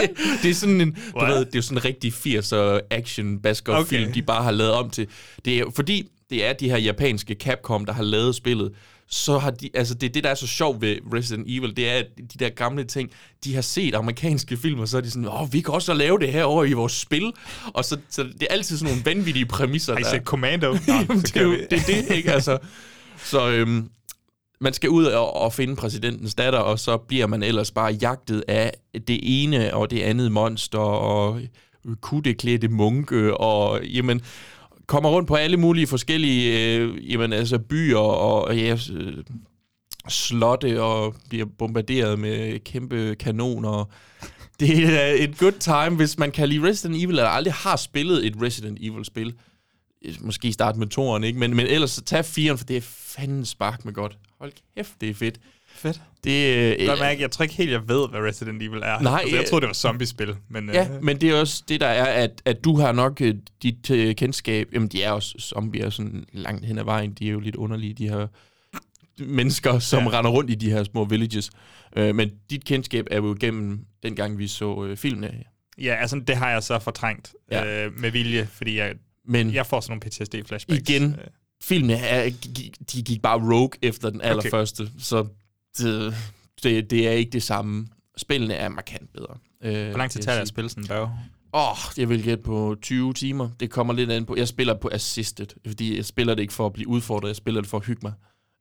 Det, 0.00 0.10
det 0.42 0.50
er 0.50 0.54
sådan 0.54 0.80
en, 0.80 0.92
du 0.92 1.18
What? 1.18 1.30
ved, 1.30 1.44
det 1.44 1.56
er 1.56 1.62
sådan 1.62 1.78
en 1.78 1.84
rigtig 1.84 2.12
80'er 2.12 2.80
action 2.90 3.38
basker 3.38 3.74
okay. 3.74 3.88
film, 3.88 4.12
de 4.12 4.22
bare 4.22 4.42
har 4.42 4.50
lavet 4.50 4.72
om 4.72 4.90
til. 4.90 5.08
Det 5.44 5.58
er 5.58 5.64
fordi 5.74 6.08
det 6.30 6.46
er 6.46 6.52
de 6.52 6.70
her 6.70 6.76
japanske 6.76 7.34
Capcom, 7.34 7.86
der 7.86 7.92
har 7.92 8.02
lavet 8.02 8.34
spillet, 8.34 8.72
så 9.10 9.38
har 9.38 9.50
de, 9.50 9.70
altså 9.74 9.94
det 9.94 10.08
er 10.08 10.12
det, 10.12 10.24
der 10.24 10.30
er 10.30 10.34
så 10.34 10.46
sjovt 10.46 10.80
ved 10.80 10.96
Resident 11.14 11.46
Evil, 11.48 11.76
det 11.76 11.90
er, 11.90 11.94
at 11.94 12.06
de 12.16 12.38
der 12.38 12.48
gamle 12.48 12.84
ting, 12.84 13.10
de 13.44 13.54
har 13.54 13.62
set 13.62 13.94
amerikanske 13.94 14.56
film, 14.56 14.80
og 14.80 14.88
så 14.88 14.96
er 14.96 15.00
de 15.00 15.10
sådan, 15.10 15.28
åh, 15.28 15.52
vi 15.52 15.60
kan 15.60 15.74
også 15.74 15.94
lave 15.94 16.18
det 16.18 16.32
her 16.32 16.44
over 16.44 16.64
i 16.64 16.72
vores 16.72 16.92
spil. 16.92 17.32
Og 17.66 17.84
så, 17.84 17.98
så 18.10 18.22
det 18.22 18.42
er 18.42 18.46
altid 18.50 18.78
sådan 18.78 18.94
nogle 18.94 19.04
vanvittige 19.04 19.46
præmisser. 19.46 19.92
Har 19.92 20.00
I 20.00 20.04
set 20.04 20.22
Commando? 20.24 20.72
Nå, 20.72 20.78
Jamen, 20.88 21.20
det, 21.20 21.36
er 21.36 21.42
jo, 21.42 21.52
det 21.52 21.72
er 21.72 21.82
det, 21.86 22.16
ikke? 22.16 22.32
Altså, 22.32 22.58
så 23.24 23.50
øhm, 23.50 23.90
man 24.60 24.72
skal 24.72 24.90
ud 24.90 25.04
og, 25.04 25.36
og 25.36 25.52
finde 25.52 25.76
præsidentens 25.76 26.34
datter, 26.34 26.58
og 26.58 26.78
så 26.78 26.96
bliver 26.96 27.26
man 27.26 27.42
ellers 27.42 27.70
bare 27.70 27.92
jagtet 27.92 28.44
af 28.48 28.72
det 29.08 29.20
ene 29.22 29.74
og 29.74 29.90
det 29.90 30.00
andet 30.02 30.32
monster, 30.32 30.78
og 30.78 31.40
kuddeklædte 32.00 32.68
munke, 32.68 33.36
og 33.36 33.84
jamen, 33.84 34.22
kommer 34.90 35.10
rundt 35.10 35.28
på 35.28 35.34
alle 35.34 35.56
mulige 35.56 35.86
forskellige 35.86 36.76
øh, 36.76 37.12
jamen, 37.12 37.32
altså 37.32 37.58
byer 37.58 37.98
og, 37.98 38.44
og 38.44 38.56
ja, 38.56 38.78
slotte, 40.08 40.82
og 40.82 41.14
bliver 41.28 41.46
bombarderet 41.58 42.18
med 42.18 42.58
kæmpe 42.58 43.14
kanoner. 43.14 43.84
Det 44.60 44.84
er 44.84 45.24
et 45.24 45.38
good 45.38 45.52
time, 45.52 45.96
hvis 45.96 46.18
man 46.18 46.30
kan 46.30 46.48
lide 46.48 46.68
Resident 46.68 47.02
Evil, 47.02 47.08
eller 47.08 47.28
aldrig 47.28 47.54
har 47.54 47.76
spillet 47.76 48.26
et 48.26 48.42
Resident 48.42 48.78
Evil-spil 48.80 49.34
måske 50.20 50.52
starte 50.52 50.78
med 50.78 50.86
toren, 50.86 51.24
ikke? 51.24 51.38
Men, 51.38 51.56
men 51.56 51.66
ellers 51.66 51.90
så 51.90 52.02
tag 52.02 52.24
firen, 52.24 52.58
for 52.58 52.64
det 52.64 52.76
er 52.76 52.80
fanden 52.80 53.44
spark 53.44 53.84
med 53.84 53.92
godt. 53.92 54.18
Hold 54.38 54.52
kæft, 54.76 55.00
det 55.00 55.10
er 55.10 55.14
fedt. 55.14 55.40
Fedt. 55.74 56.00
Det, 56.24 56.56
øh, 56.56 56.84
Jeg, 56.84 56.96
mærke, 57.00 57.20
jeg 57.22 57.30
tror 57.30 57.42
ikke 57.42 57.54
helt, 57.54 57.70
jeg 57.70 57.88
ved, 57.88 58.08
hvad 58.08 58.20
Resident 58.20 58.62
Evil 58.62 58.78
er. 58.82 59.00
Nej, 59.00 59.20
altså, 59.20 59.36
jeg 59.36 59.42
øh, 59.42 59.48
troede, 59.48 59.60
det 59.60 59.66
var 59.68 59.74
zombiespil. 59.74 60.34
Men, 60.48 60.70
Ja, 60.72 60.88
øh, 60.94 61.02
men 61.04 61.20
det 61.20 61.30
er 61.30 61.40
også 61.40 61.62
det, 61.68 61.80
der 61.80 61.86
er, 61.86 62.04
at, 62.24 62.42
at 62.44 62.64
du 62.64 62.76
har 62.76 62.92
nok 62.92 63.20
øh, 63.20 63.34
dit 63.62 63.90
øh, 63.90 64.14
kendskab, 64.14 64.68
jamen 64.72 64.88
de 64.88 65.02
er 65.02 65.10
også 65.12 65.34
zombier 65.40 65.90
sådan 65.90 66.24
langt 66.32 66.64
hen 66.66 66.78
ad 66.78 66.84
vejen, 66.84 67.12
de 67.12 67.26
er 67.28 67.32
jo 67.32 67.40
lidt 67.40 67.56
underlige, 67.56 67.94
de 67.94 68.08
her 68.08 68.26
mennesker, 69.18 69.78
som 69.78 70.04
ja. 70.04 70.18
Render 70.18 70.30
rundt 70.30 70.50
i 70.50 70.54
de 70.54 70.70
her 70.70 70.84
små 70.84 71.04
villages. 71.04 71.50
Øh, 71.96 72.14
men 72.14 72.30
dit 72.50 72.64
kendskab 72.64 73.06
er 73.10 73.16
jo 73.16 73.36
gennem 73.40 73.80
dengang, 74.02 74.38
vi 74.38 74.48
så 74.48 74.84
øh, 74.84 74.96
filmene. 74.96 75.32
ja, 75.78 75.94
altså, 75.94 76.20
det 76.26 76.36
har 76.36 76.50
jeg 76.50 76.62
så 76.62 76.78
fortrængt 76.78 77.32
Ja. 77.50 77.86
øh, 77.86 77.98
med 78.00 78.10
vilje, 78.10 78.48
fordi 78.52 78.78
jeg, 78.78 78.94
Men 79.28 79.54
jeg 79.54 79.66
får 79.66 79.80
sådan 79.80 79.92
nogle 79.92 80.02
PTSD-flashbacks. 80.06 80.74
Igen. 80.90 81.04
Øh, 81.10 81.26
filmene 81.62 81.94
er, 81.94 82.30
de 82.92 83.02
gik 83.02 83.22
bare 83.22 83.52
rogue 83.54 83.70
efter 83.82 84.10
den 84.10 84.20
allerførste, 84.20 84.80
okay. 84.80 84.90
så 84.98 85.26
det, 85.78 86.14
det, 86.62 86.90
det 86.90 87.08
er 87.08 87.12
ikke 87.12 87.30
det 87.30 87.42
samme. 87.42 87.86
Spillene 88.16 88.54
er 88.54 88.68
markant 88.68 89.12
bedre. 89.12 89.36
Øh, 89.64 89.88
Hvor 89.88 89.98
lang 89.98 90.10
tid 90.10 90.22
tager 90.22 90.34
det 90.36 90.42
at 90.42 90.48
spille 90.48 90.70
sådan 90.70 90.84
en? 90.84 90.90
Åh, 91.54 91.70
oh, 91.70 91.76
jeg 91.96 92.08
vil 92.08 92.22
gætte 92.22 92.42
på 92.44 92.76
20 92.82 93.14
timer. 93.14 93.48
Det 93.60 93.70
kommer 93.70 93.92
lidt 93.94 94.10
an 94.10 94.24
på. 94.26 94.36
Jeg 94.36 94.48
spiller 94.48 94.74
på 94.74 94.88
assisted, 94.92 95.46
fordi 95.66 95.96
jeg 95.96 96.04
spiller 96.04 96.34
det 96.34 96.42
ikke 96.42 96.54
for 96.54 96.66
at 96.66 96.72
blive 96.72 96.88
udfordret, 96.88 97.28
jeg 97.28 97.36
spiller 97.36 97.60
det 97.60 97.70
for 97.70 97.76
at 97.78 97.86
hygge 97.86 98.00
mig. 98.02 98.12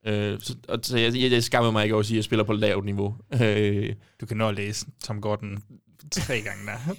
Øh, 0.08 0.38
så, 0.42 0.56
og, 0.68 0.80
så 0.84 0.98
jeg, 0.98 1.16
jeg, 1.16 1.32
jeg 1.32 1.44
skammer 1.44 1.72
mig 1.72 1.84
ikke 1.84 1.96
over 1.96 2.00
at 2.00 2.06
sige, 2.06 2.16
at 2.16 2.18
jeg 2.18 2.24
spiller 2.24 2.44
på 2.44 2.54
lavt 2.54 2.86
niveau. 2.86 3.16
Øh, 3.42 3.94
Du 4.22 4.26
kan 4.26 4.38
nå 4.38 4.48
at 4.50 4.56
læse 4.56 4.86
Tom 5.04 5.22
Gordon 5.22 5.58
tre 6.12 6.42
gange 6.42 6.66
der. 6.66 6.96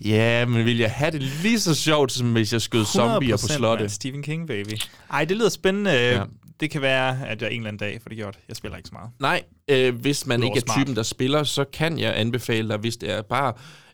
ja, 0.14 0.46
men 0.46 0.64
vil 0.64 0.78
jeg 0.78 0.90
have 0.90 1.10
det 1.10 1.22
lige 1.22 1.60
så 1.60 1.74
sjovt, 1.74 2.12
som 2.12 2.32
hvis 2.32 2.52
jeg 2.52 2.62
skød 2.62 2.84
zombier 2.84 3.36
på 3.36 3.40
100%, 3.46 3.56
slottet? 3.56 3.82
mand. 3.82 3.90
Stephen 3.90 4.22
King, 4.22 4.46
baby. 4.46 4.72
Ej, 5.10 5.24
det 5.24 5.36
lyder 5.36 5.48
spændende. 5.48 5.90
Ja. 5.90 6.22
Det 6.60 6.70
kan 6.70 6.82
være, 6.82 7.26
at 7.26 7.42
jeg 7.42 7.50
en 7.52 7.56
eller 7.56 7.68
anden 7.68 7.78
dag 7.78 8.02
får 8.02 8.08
det 8.08 8.16
gjort. 8.16 8.38
Jeg 8.48 8.56
spiller 8.56 8.76
ikke 8.76 8.88
så 8.88 8.94
meget. 8.94 9.10
Nej, 9.18 9.42
øh, 9.68 9.94
hvis 9.94 10.26
man 10.26 10.40
Udover 10.40 10.54
ikke 10.56 10.64
er 10.66 10.72
smart. 10.72 10.78
typen, 10.78 10.96
der 10.96 11.02
spiller, 11.02 11.42
så 11.42 11.64
kan 11.64 11.98
jeg 11.98 12.18
anbefale 12.18 12.68
dig, 12.68 12.76
hvis 12.76 12.96
det 12.96 13.10
er 13.10 13.22
bare... 13.22 13.52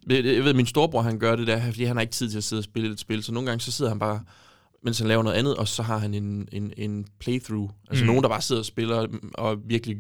Jeg 0.09 0.45
ved, 0.45 0.55
min 0.55 0.67
storebror, 0.67 1.03
han 1.03 1.19
gør 1.19 1.37
det 1.37 1.47
der, 1.47 1.61
fordi 1.65 1.85
han 1.85 1.97
har 1.97 2.01
ikke 2.01 2.13
tid 2.13 2.31
til 2.31 2.39
at 2.39 2.45
sidde 2.45 2.61
og 2.61 2.65
spille 2.65 2.93
et 2.93 3.01
spil, 3.01 3.23
så 3.23 3.33
nogle 3.33 3.49
gange 3.49 3.61
så 3.61 3.73
sidder 3.73 3.91
han 3.91 3.99
bare, 3.99 4.21
mens 4.85 4.99
han 4.99 5.09
laver 5.09 5.23
noget 5.23 5.37
andet, 5.37 5.57
og 5.57 5.69
så 5.69 5.83
har 5.83 5.99
han 5.99 6.15
en, 6.15 6.49
en, 6.53 6.73
en 6.77 7.07
playthrough. 7.21 7.71
Altså. 7.91 8.05
Mm. 8.05 8.07
nogen, 8.07 8.23
der 8.23 8.29
bare 8.29 8.43
sidder 8.43 8.63
og 8.63 8.67
spiller, 8.67 9.07
og 9.35 9.59
virkelig 9.67 9.97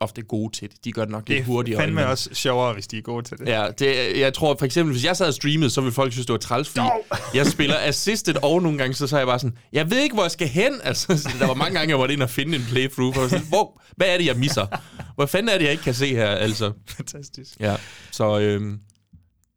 ofte 0.00 0.22
gode 0.22 0.56
til 0.56 0.68
det. 0.70 0.84
De 0.84 0.92
gør 0.92 1.02
det 1.02 1.10
nok 1.12 1.26
Det 1.26 1.34
lidt 1.36 1.44
hurtigere. 1.46 1.80
er 1.80 1.84
fandme 1.86 2.06
også 2.06 2.30
sjovere, 2.32 2.72
hvis 2.74 2.86
de 2.86 2.98
er 2.98 3.02
gode 3.02 3.24
til 3.24 3.38
det. 3.38 3.48
Ja, 3.48 3.66
det, 3.78 4.18
jeg 4.20 4.34
tror 4.34 4.56
for 4.58 4.66
eksempel, 4.66 4.92
hvis 4.92 5.04
jeg 5.04 5.16
sad 5.16 5.26
og 5.26 5.34
streamede, 5.34 5.70
så 5.70 5.80
ville 5.80 5.92
folk 5.94 6.12
synes, 6.12 6.26
det 6.26 6.32
var 6.32 6.38
træls, 6.38 6.68
fordi 6.68 6.86
jeg 7.34 7.46
spiller 7.46 7.76
assisted, 7.78 8.34
og 8.42 8.62
nogle 8.62 8.78
gange, 8.78 8.94
så, 8.94 9.16
er 9.16 9.20
jeg 9.20 9.26
bare 9.26 9.38
sådan, 9.38 9.56
jeg 9.72 9.90
ved 9.90 9.98
ikke, 9.98 10.14
hvor 10.14 10.24
jeg 10.24 10.30
skal 10.30 10.48
hen. 10.48 10.72
Altså, 10.84 11.18
så 11.18 11.28
der 11.40 11.46
var 11.46 11.54
mange 11.54 11.78
gange, 11.78 11.90
jeg 11.90 11.98
var 11.98 12.06
inde 12.08 12.22
og 12.22 12.30
finde 12.30 12.56
en 12.56 12.64
playthrough, 12.68 13.14
for 13.14 13.28
sådan, 13.28 13.46
hvor, 13.48 13.82
hvad 13.96 14.06
er 14.06 14.18
det, 14.18 14.26
jeg 14.26 14.36
misser? 14.36 14.66
Hvor 15.14 15.26
fanden 15.26 15.48
er 15.48 15.58
det, 15.58 15.64
jeg 15.64 15.72
ikke 15.72 15.84
kan 15.84 15.94
se 15.94 16.06
her, 16.14 16.26
altså? 16.26 16.72
Fantastisk. 16.88 17.50
Ja, 17.60 17.76
så 18.10 18.38
øhm, 18.40 18.78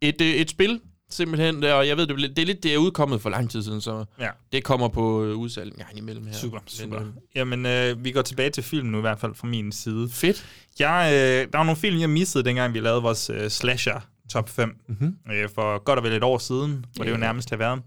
et, 0.02 0.22
øh, 0.22 0.28
et 0.28 0.50
spil, 0.50 0.80
simpelthen, 1.10 1.64
og 1.64 1.88
jeg 1.88 1.98
ved, 1.98 2.08
det 2.08 2.14
er, 2.14 2.18
lidt- 2.18 2.36
det 2.36 2.42
er 2.42 2.46
lidt, 2.46 2.64
det 2.64 2.74
er 2.74 2.78
udkommet 2.78 3.22
for 3.22 3.30
lang 3.30 3.50
tid 3.50 3.64
siden, 3.64 3.82
så 3.82 4.06
Ja. 4.20 4.30
det 4.52 4.64
kommer 4.64 4.88
på 4.88 5.24
øh, 5.24 5.36
udsalg 5.36 5.72
en 5.72 5.78
gang 5.78 5.98
imellem 5.98 6.26
her. 6.26 6.34
Super, 6.34 6.60
super. 6.68 7.00
Øh, 7.00 7.06
Jamen, 7.36 7.66
øh, 7.66 8.04
vi 8.04 8.12
går 8.12 8.22
tilbage 8.22 8.50
til 8.50 8.64
filmen 8.64 8.92
nu, 8.92 8.98
i 8.98 9.02
hvert 9.02 9.20
fald 9.20 9.36
fra 9.36 9.48
min 9.48 9.72
side. 9.72 10.10
Fedt. 10.10 10.46
Jeg, 10.80 11.10
øh, 11.14 11.52
der 11.52 11.58
var 11.58 11.64
nogle 11.66 11.80
film, 11.80 12.00
jeg 12.00 12.10
missede, 12.10 12.44
dengang 12.44 12.74
vi 12.74 12.80
lavede 12.80 13.02
vores 13.02 13.30
øh, 13.30 13.50
slasher 13.50 14.00
top 14.32 14.50
5. 14.50 14.76
Mhm. 14.88 15.16
Øh, 15.34 15.50
for 15.56 15.84
godt 15.84 16.00
og 16.00 16.04
vel 16.06 16.14
et 16.14 16.24
år 16.24 16.38
siden, 16.38 16.86
hvor 16.96 17.04
det 17.06 17.12
jo 17.12 17.18
nærmest 17.18 17.50
har 17.50 17.58
været. 17.58 17.82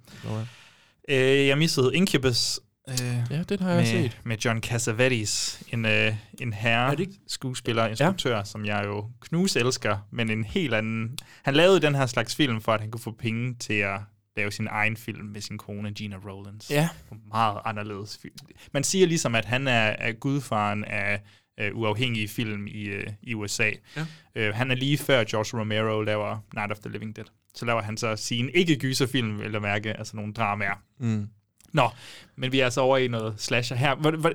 Ja. 1.09 1.41
Øh, 1.41 1.47
jeg 1.47 1.59
missede 1.59 1.91
Incubus. 1.97 2.61
Øh, 2.89 2.97
Ja, 3.31 3.43
den 3.43 3.59
har 3.61 3.69
jeg 3.71 3.77
med, 3.79 3.87
set. 3.87 4.21
Med 4.25 4.37
John 4.37 4.61
Cassavetes, 4.61 5.63
en, 5.73 5.85
øh, 5.87 6.15
en 6.41 6.53
herre 6.53 6.87
Er 6.87 6.91
det 6.91 7.01
ikke- 7.01 7.19
skuespiller, 7.27 7.87
instruktør, 7.87 8.37
ja. 8.37 8.45
som 8.45 8.65
jeg 8.65 8.85
jo 8.87 9.11
knus 9.21 9.57
elsker, 9.57 9.99
men 10.11 10.31
en 10.31 10.45
helt 10.45 10.75
anden... 10.75 11.19
Han 11.43 11.55
lavede 11.55 11.81
den 11.81 11.95
her 11.95 12.07
slags 12.07 12.37
film, 12.37 12.61
for 12.61 12.73
at 12.73 12.81
han 12.81 12.91
kunne 12.91 13.01
få 13.01 13.11
penge 13.19 13.55
til 13.55 13.75
at 13.75 14.01
lave 14.37 14.51
sin 14.53 14.67
egen 14.71 14.97
film 14.97 15.27
med 15.27 15.41
sin 15.41 15.59
kone, 15.59 15.93
Gina 15.93 16.17
Rollins. 16.17 16.71
Ja. 16.71 16.89
Meget 17.29 17.59
anderledes. 17.65 18.19
film. 18.23 18.35
Man 18.73 18.85
siger 18.85 19.07
ligesom, 19.07 19.35
at 19.35 19.45
han 19.45 19.69
er, 19.69 19.73
er 19.99 20.13
gudfaren 20.13 20.85
af 20.85 21.21
øh, 21.61 21.71
uafhængige 21.77 22.29
film 22.29 22.67
i, 22.67 22.83
øh, 22.83 23.07
i 23.23 23.35
USA. 23.35 23.71
Ja. 23.97 24.07
Øh, 24.35 24.55
han 24.55 24.71
er 24.71 24.75
lige 24.75 24.99
før 24.99 25.25
George 25.25 25.61
Romero 25.61 26.01
laver 26.03 26.39
Night 26.55 26.73
of 26.73 26.79
the 26.79 26.91
Living 26.93 27.17
Dead. 27.17 27.27
Så 27.55 27.65
laver 27.65 27.83
han 27.83 27.97
så 27.97 28.17
sin 28.17 28.51
ikke-gyserfilm, 28.55 29.41
eller 29.41 29.61
mærke, 29.61 29.93
altså 29.93 30.17
nogle 30.17 30.33
dramaer. 30.33 30.83
Mm. 31.01 31.29
Nå, 31.73 31.89
men 32.37 32.53
vi 32.53 32.61
er 32.61 32.65
altså 32.65 32.81
over 32.81 32.99
i 32.99 33.09
noget 33.09 33.35
slasher 33.37 33.77
her. 33.77 33.95
Hvor, 33.95 34.11
hvor, 34.11 34.33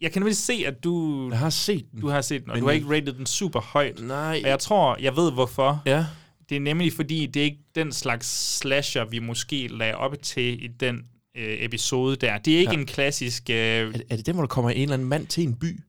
jeg 0.00 0.12
kan 0.12 0.22
nemlig 0.22 0.36
se, 0.36 0.64
at 0.66 0.84
du, 0.84 1.28
Jeg 1.30 1.38
har 1.38 1.50
set 1.50 1.86
den. 1.92 2.00
du 2.00 2.08
har 2.08 2.20
set 2.20 2.42
den, 2.42 2.50
og 2.50 2.56
Men 2.56 2.60
du 2.60 2.66
har 2.66 2.74
ikke 2.74 2.88
rated 2.90 3.12
den 3.12 3.26
super 3.26 3.60
højt. 3.60 4.00
Nej. 4.00 4.40
Og 4.44 4.48
jeg 4.48 4.58
tror, 4.58 4.96
jeg 5.00 5.16
ved 5.16 5.32
hvorfor. 5.32 5.82
Ja. 5.86 6.06
Det 6.48 6.56
er 6.56 6.60
nemlig 6.60 6.92
fordi, 6.92 7.26
det 7.26 7.40
er 7.40 7.44
ikke 7.44 7.62
den 7.74 7.92
slags 7.92 8.56
slasher, 8.58 9.04
vi 9.04 9.18
måske 9.18 9.66
lagde 9.68 9.94
op 9.96 10.14
til 10.22 10.64
i 10.64 10.68
den 10.68 10.96
øh, 11.36 11.56
episode 11.64 12.16
der. 12.16 12.38
Det 12.38 12.54
er 12.54 12.58
ikke 12.58 12.72
ja. 12.72 12.78
en 12.78 12.86
klassisk... 12.86 13.50
Øh, 13.50 13.56
Er, 13.56 13.98
er 14.10 14.16
det 14.16 14.26
den, 14.26 14.34
hvor 14.34 14.42
der 14.42 14.48
kommer 14.48 14.70
en 14.70 14.82
eller 14.82 14.94
anden 14.94 15.08
mand 15.08 15.26
til 15.26 15.44
en 15.44 15.54
by? 15.54 15.80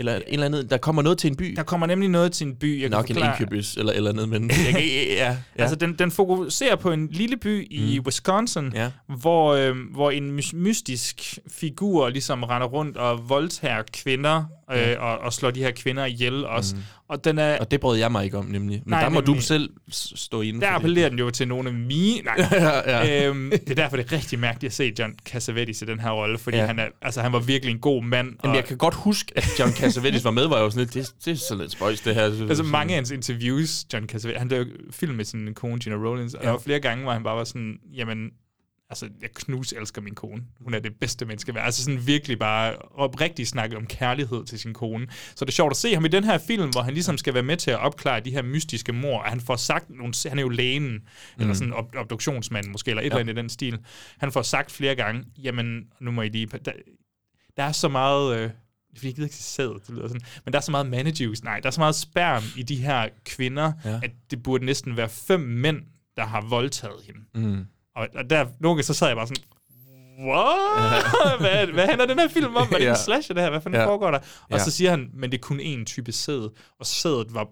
Eller 0.00 0.14
en 0.16 0.22
eller 0.28 0.46
anden, 0.46 0.70
der 0.70 0.76
kommer 0.78 1.02
noget 1.02 1.18
til 1.18 1.30
en 1.30 1.36
by? 1.36 1.52
der 1.56 1.62
kommer 1.62 1.86
nemlig 1.86 2.08
noget 2.08 2.32
til 2.32 2.46
en 2.46 2.56
by. 2.56 2.80
Jeg 2.82 2.90
Nok 2.90 3.04
kan 3.04 3.16
en 3.16 3.22
forklare- 3.22 3.36
incubus 3.40 3.74
eller 3.76 3.92
eller 3.92 4.10
andet, 4.10 4.28
men... 4.28 4.50
Jeg 4.50 4.72
kan, 4.74 4.82
ja, 4.84 5.14
ja. 5.26 5.36
Altså, 5.62 5.76
den, 5.76 5.92
den 5.98 6.10
fokuserer 6.10 6.76
på 6.76 6.90
en 6.92 7.08
lille 7.10 7.36
by 7.36 7.66
i 7.70 7.98
Mm. 7.98 8.06
Wisconsin, 8.06 8.72
Ja. 8.74 8.90
hvor, 9.06 9.52
øh, 9.54 9.76
hvor 9.94 10.10
en 10.10 10.38
mys- 10.38 10.56
mystisk 10.56 11.38
figur 11.50 12.08
ligesom 12.08 12.42
render 12.42 12.66
rundt 12.66 12.96
og 12.96 13.28
voldtager 13.28 13.82
kvinder, 13.92 14.44
øh, 14.72 14.78
Ja. 14.78 14.98
og, 14.98 15.18
og 15.18 15.32
slår 15.32 15.50
de 15.50 15.60
her 15.62 15.70
kvinder 15.70 16.04
ihjel 16.04 16.46
også. 16.46 16.76
Mm. 16.76 16.82
Og 17.08 17.24
den 17.24 17.38
er, 17.38 17.58
Og 17.58 17.70
det 17.70 17.80
brød 17.80 17.98
jeg 17.98 18.12
mig 18.12 18.24
ikke 18.24 18.38
om, 18.38 18.44
nemlig. 18.44 18.82
Men 18.84 18.90
Nej, 18.90 19.02
der 19.02 19.08
må 19.08 19.20
nemlig. 19.20 19.36
du 19.36 19.40
selv 19.40 19.70
stå 19.90 20.40
inden 20.40 20.62
der 20.62 20.68
appellerer 20.70 21.08
den 21.08 21.18
jo 21.18 21.30
til 21.30 21.48
nogle 21.48 21.68
af 21.68 21.74
mine... 21.74 22.22
Nej, 22.24 22.34
ja, 22.52 22.90
ja. 23.06 23.26
øhm, 23.28 23.50
det 23.50 23.70
er 23.70 23.74
derfor, 23.74 23.96
det 23.96 24.06
er 24.06 24.16
rigtig 24.16 24.38
mærkeligt 24.38 24.70
at 24.70 24.74
se 24.74 24.92
John 24.98 25.14
Cassavetes 25.24 25.82
i 25.82 25.84
den 25.84 26.00
her 26.00 26.10
rolle, 26.10 26.38
fordi 26.38 26.56
Ja. 26.56 26.66
han, 26.66 26.78
er, 26.78 26.86
altså, 27.02 27.22
han 27.22 27.32
var 27.32 27.38
virkelig 27.38 27.72
en 27.72 27.78
god 27.80 28.02
mand. 28.04 28.26
Jamen, 28.28 28.50
og- 28.50 28.56
jeg 28.56 28.64
kan 28.64 28.76
godt 28.76 28.94
huske, 28.94 29.32
at 29.36 29.48
John 29.58 29.72
Cassavetes 29.72 30.24
var 30.24 30.30
med, 30.30 30.46
var 30.48 30.60
jo 30.60 30.70
sådan 30.70 30.80
lidt, 30.94 30.94
det, 30.94 31.24
det 31.24 31.30
er 31.32 31.36
sådan 31.36 31.60
lidt 31.60 31.72
spøjs, 31.72 32.00
det 32.00 32.14
her. 32.14 32.22
Altså 32.24 32.62
mange 32.62 32.90
af 32.92 32.96
hans 32.96 33.10
interviews, 33.10 33.84
John 33.92 34.06
Cassavetes, 34.06 34.38
han 34.38 34.48
lavede 34.48 34.70
film 34.90 35.14
med 35.14 35.24
sin 35.24 35.54
kone, 35.54 35.78
Gina 35.78 35.96
Rollins, 35.96 36.34
og 36.34 36.40
Ja. 36.42 36.46
der 36.46 36.52
var 36.52 36.58
flere 36.60 36.80
gange, 36.80 37.02
hvor 37.02 37.12
han 37.12 37.22
bare 37.22 37.36
var 37.36 37.44
sådan, 37.44 37.74
jamen, 37.94 38.30
altså, 38.90 39.08
jeg 39.22 39.30
knus 39.34 39.72
elsker 39.72 40.02
min 40.02 40.14
kone. 40.14 40.42
Hun 40.60 40.74
er 40.74 40.78
det 40.78 40.92
bedste 41.00 41.24
menneske 41.24 41.54
værd. 41.54 41.64
Altså 41.64 41.84
sådan 41.84 42.06
virkelig 42.06 42.38
bare 42.38 42.76
oprigtigt 42.76 43.48
snakke 43.48 43.76
om 43.76 43.86
kærlighed 43.86 44.44
til 44.44 44.58
sin 44.58 44.74
kone. 44.74 45.06
Så 45.34 45.44
det 45.44 45.50
er 45.50 45.54
sjovt 45.54 45.70
at 45.70 45.76
se 45.76 45.94
ham 45.94 46.04
i 46.04 46.08
den 46.08 46.24
her 46.24 46.38
film, 46.38 46.70
hvor 46.70 46.82
han 46.82 46.94
ligesom 46.94 47.18
skal 47.18 47.34
være 47.34 47.42
med 47.42 47.56
til 47.56 47.70
at 47.70 47.78
opklare 47.78 48.20
de 48.20 48.30
her 48.30 48.42
mystiske 48.42 48.92
mor, 48.92 49.18
og 49.18 49.30
han 49.30 49.40
får 49.40 49.56
sagt 49.56 49.90
nogle, 49.90 50.14
han 50.26 50.38
er 50.38 50.42
jo 50.42 50.48
lægen, 50.48 50.92
mm. 50.92 51.00
eller 51.38 51.54
sådan 51.54 51.72
ob- 51.72 51.98
obduktionsmanden 51.98 52.72
måske, 52.72 52.90
eller 52.90 53.02
et 53.02 53.04
ja. 53.04 53.08
eller 53.08 53.20
andet 53.20 53.32
i 53.32 53.36
den 53.36 53.48
stil. 53.48 53.78
Han 54.18 54.32
får 54.32 54.42
sagt 54.42 54.70
flere 54.72 54.94
gange, 54.94 55.24
jamen, 55.38 55.86
nu 56.00 56.10
må 56.10 56.22
I 56.22 56.28
lige, 56.28 56.46
der, 56.46 56.72
der 57.56 57.62
er 57.62 57.72
så 57.72 57.88
meget, 57.88 58.38
øh, 58.38 58.50
fordi 58.94 59.06
jeg 59.06 59.14
gider 59.14 59.26
ikke 59.26 59.36
sæd, 59.36 59.80
det 59.86 59.90
lyder 59.94 60.08
sådan, 60.08 60.22
men 60.44 60.52
der 60.52 60.58
er 60.58 60.62
så 60.62 60.70
meget 60.70 60.86
managers, 60.86 61.44
nej, 61.44 61.60
der 61.60 61.66
er 61.66 61.70
så 61.70 61.80
meget 61.80 61.94
sperm 61.94 62.42
i 62.56 62.62
de 62.62 62.76
her 62.76 63.08
kvinder, 63.24 63.72
ja. 63.84 64.00
at 64.02 64.10
det 64.30 64.42
burde 64.42 64.64
næsten 64.64 64.96
være 64.96 65.08
fem 65.08 65.40
mænd, 65.40 65.82
der 66.16 66.26
har 66.26 66.40
voldtaget 66.40 67.02
hende. 67.06 67.20
Mm. 67.34 67.64
Og, 67.98 68.08
og 68.14 68.30
der, 68.30 68.46
nogle 68.60 68.76
gange 68.76 68.82
så 68.82 68.94
sad 68.94 69.06
jeg 69.06 69.16
bare 69.16 69.26
sådan, 69.26 69.44
what? 70.28 71.40
hvad, 71.40 71.66
hvad 71.66 71.86
handler 71.86 72.06
den 72.06 72.18
her 72.18 72.28
film 72.28 72.56
om? 72.56 72.68
Hvad 72.68 72.76
er 72.76 72.78
det 72.78 72.84
Ja. 72.86 72.90
en 72.90 72.96
slasher 73.04 73.34
det 73.34 73.42
her? 73.42 73.50
Hvad 73.50 73.60
fanden 73.60 73.80
Ja. 73.80 73.86
foregår 73.86 74.10
der? 74.10 74.18
Og 74.18 74.24
Ja. 74.50 74.58
så 74.58 74.70
siger 74.70 74.90
han, 74.90 75.10
men 75.14 75.30
det 75.32 75.38
er 75.38 75.42
kun 75.42 75.60
én 75.60 75.84
type 75.84 76.12
sæd, 76.12 76.50
og 76.80 76.86
sædet 76.86 77.34
var 77.34 77.46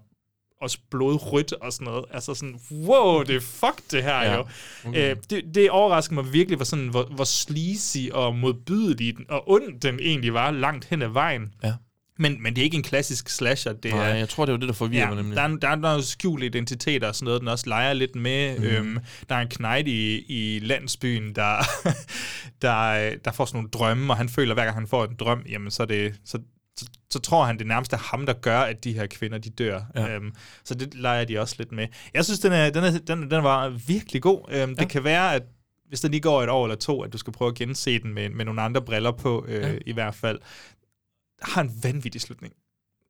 også 0.62 0.78
blodrødt 0.90 1.52
og 1.52 1.72
sådan 1.72 1.84
noget. 1.84 2.04
Altså 2.10 2.34
sådan, 2.34 2.60
wow, 2.72 3.22
det 3.22 3.36
er 3.36 3.40
fuck 3.40 3.90
det 3.90 4.02
her 4.02 4.22
Ja. 4.22 4.34
jo. 4.34 4.40
Okay. 4.40 4.88
Okay. 4.88 5.10
Øh, 5.10 5.16
det, 5.30 5.54
det 5.54 5.70
overrasker 5.70 6.14
mig 6.14 6.32
virkelig, 6.32 6.56
hvor, 6.56 6.64
sådan, 6.64 6.88
hvor, 6.88 7.02
hvor 7.04 7.24
sleazy 7.24 8.10
og 8.12 8.34
modbydelig 8.34 9.14
og 9.28 9.50
ond 9.50 9.80
den 9.80 10.00
egentlig 10.00 10.34
var 10.34 10.50
langt 10.50 10.84
hen 10.84 11.02
ad 11.02 11.08
vejen. 11.08 11.54
Ja. 11.64 11.74
Men, 12.18 12.42
men 12.42 12.54
det 12.56 12.60
er 12.60 12.64
ikke 12.64 12.76
en 12.76 12.82
klassisk 12.82 13.28
slasher. 13.28 13.72
Det 13.72 13.90
Nej, 13.90 14.10
er, 14.10 14.14
jeg 14.14 14.28
tror, 14.28 14.44
det 14.44 14.52
var 14.52 14.58
det, 14.58 14.68
der 14.68 14.74
forvirrer 14.74 15.02
Ja, 15.02 15.06
mig 15.08 15.16
nemlig. 15.16 15.36
der 15.36 15.42
er, 15.42 15.48
der 15.56 15.68
er 15.68 15.76
noget 15.76 16.04
skjult 16.04 16.44
identitet 16.44 17.04
og 17.04 17.14
sådan 17.14 17.24
noget, 17.24 17.40
den 17.40 17.48
også 17.48 17.68
leger 17.68 17.92
lidt 17.92 18.16
med. 18.16 18.58
Mm. 18.58 18.64
Øhm, 18.64 18.98
der 19.28 19.34
er 19.34 19.40
en 19.40 19.48
knejt 19.48 19.88
i, 19.88 20.24
i 20.28 20.58
landsbyen, 20.58 21.34
der, 21.34 21.56
der, 22.62 23.10
der 23.24 23.32
får 23.32 23.44
sådan 23.44 23.58
nogle 23.58 23.70
drømme, 23.70 24.12
og 24.12 24.16
han 24.16 24.28
føler, 24.28 24.54
hver 24.54 24.64
gang 24.64 24.76
han 24.76 24.86
får 24.86 25.04
en 25.04 25.16
drøm, 25.18 25.42
jamen 25.48 25.70
så, 25.70 25.82
er 25.82 25.86
det, 25.86 26.14
så, 26.24 26.38
så, 26.78 26.86
så 27.10 27.18
tror 27.18 27.44
han, 27.44 27.58
det 27.58 27.66
nærmest 27.66 27.92
er 27.92 27.96
ham, 27.96 28.26
der 28.26 28.32
gør, 28.32 28.60
at 28.60 28.84
de 28.84 28.92
her 28.92 29.06
kvinder, 29.06 29.38
de 29.38 29.50
dør. 29.50 29.80
Ja. 29.94 30.14
Øhm, 30.14 30.32
så 30.64 30.74
det 30.74 30.94
leger 30.94 31.24
de 31.24 31.40
også 31.40 31.54
lidt 31.58 31.72
med. 31.72 31.86
Jeg 32.14 32.24
synes, 32.24 32.40
den, 32.40 32.52
er, 32.52 32.70
den, 32.70 32.84
er, 32.84 32.90
den, 33.06 33.30
den 33.30 33.44
var 33.44 33.68
virkelig 33.68 34.22
god. 34.22 34.40
Øhm, 34.50 34.70
ja. 34.70 34.82
Det 34.82 34.88
kan 34.90 35.04
være, 35.04 35.34
at 35.34 35.42
hvis 35.88 36.00
der 36.00 36.08
lige 36.08 36.20
går 36.20 36.42
et 36.42 36.48
år 36.48 36.64
eller 36.64 36.76
to, 36.76 37.02
at 37.02 37.12
du 37.12 37.18
skal 37.18 37.32
prøve 37.32 37.48
at 37.48 37.54
gense 37.54 37.98
den 37.98 38.14
med, 38.14 38.28
med 38.30 38.44
nogle 38.44 38.62
andre 38.62 38.82
briller 38.82 39.12
på, 39.12 39.44
øh, 39.48 39.62
ja. 39.62 39.74
i 39.86 39.92
hvert 39.92 40.14
fald. 40.14 40.38
Har 41.42 41.62
en 41.62 41.70
vanvittig 41.82 42.20
slutning. 42.20 42.54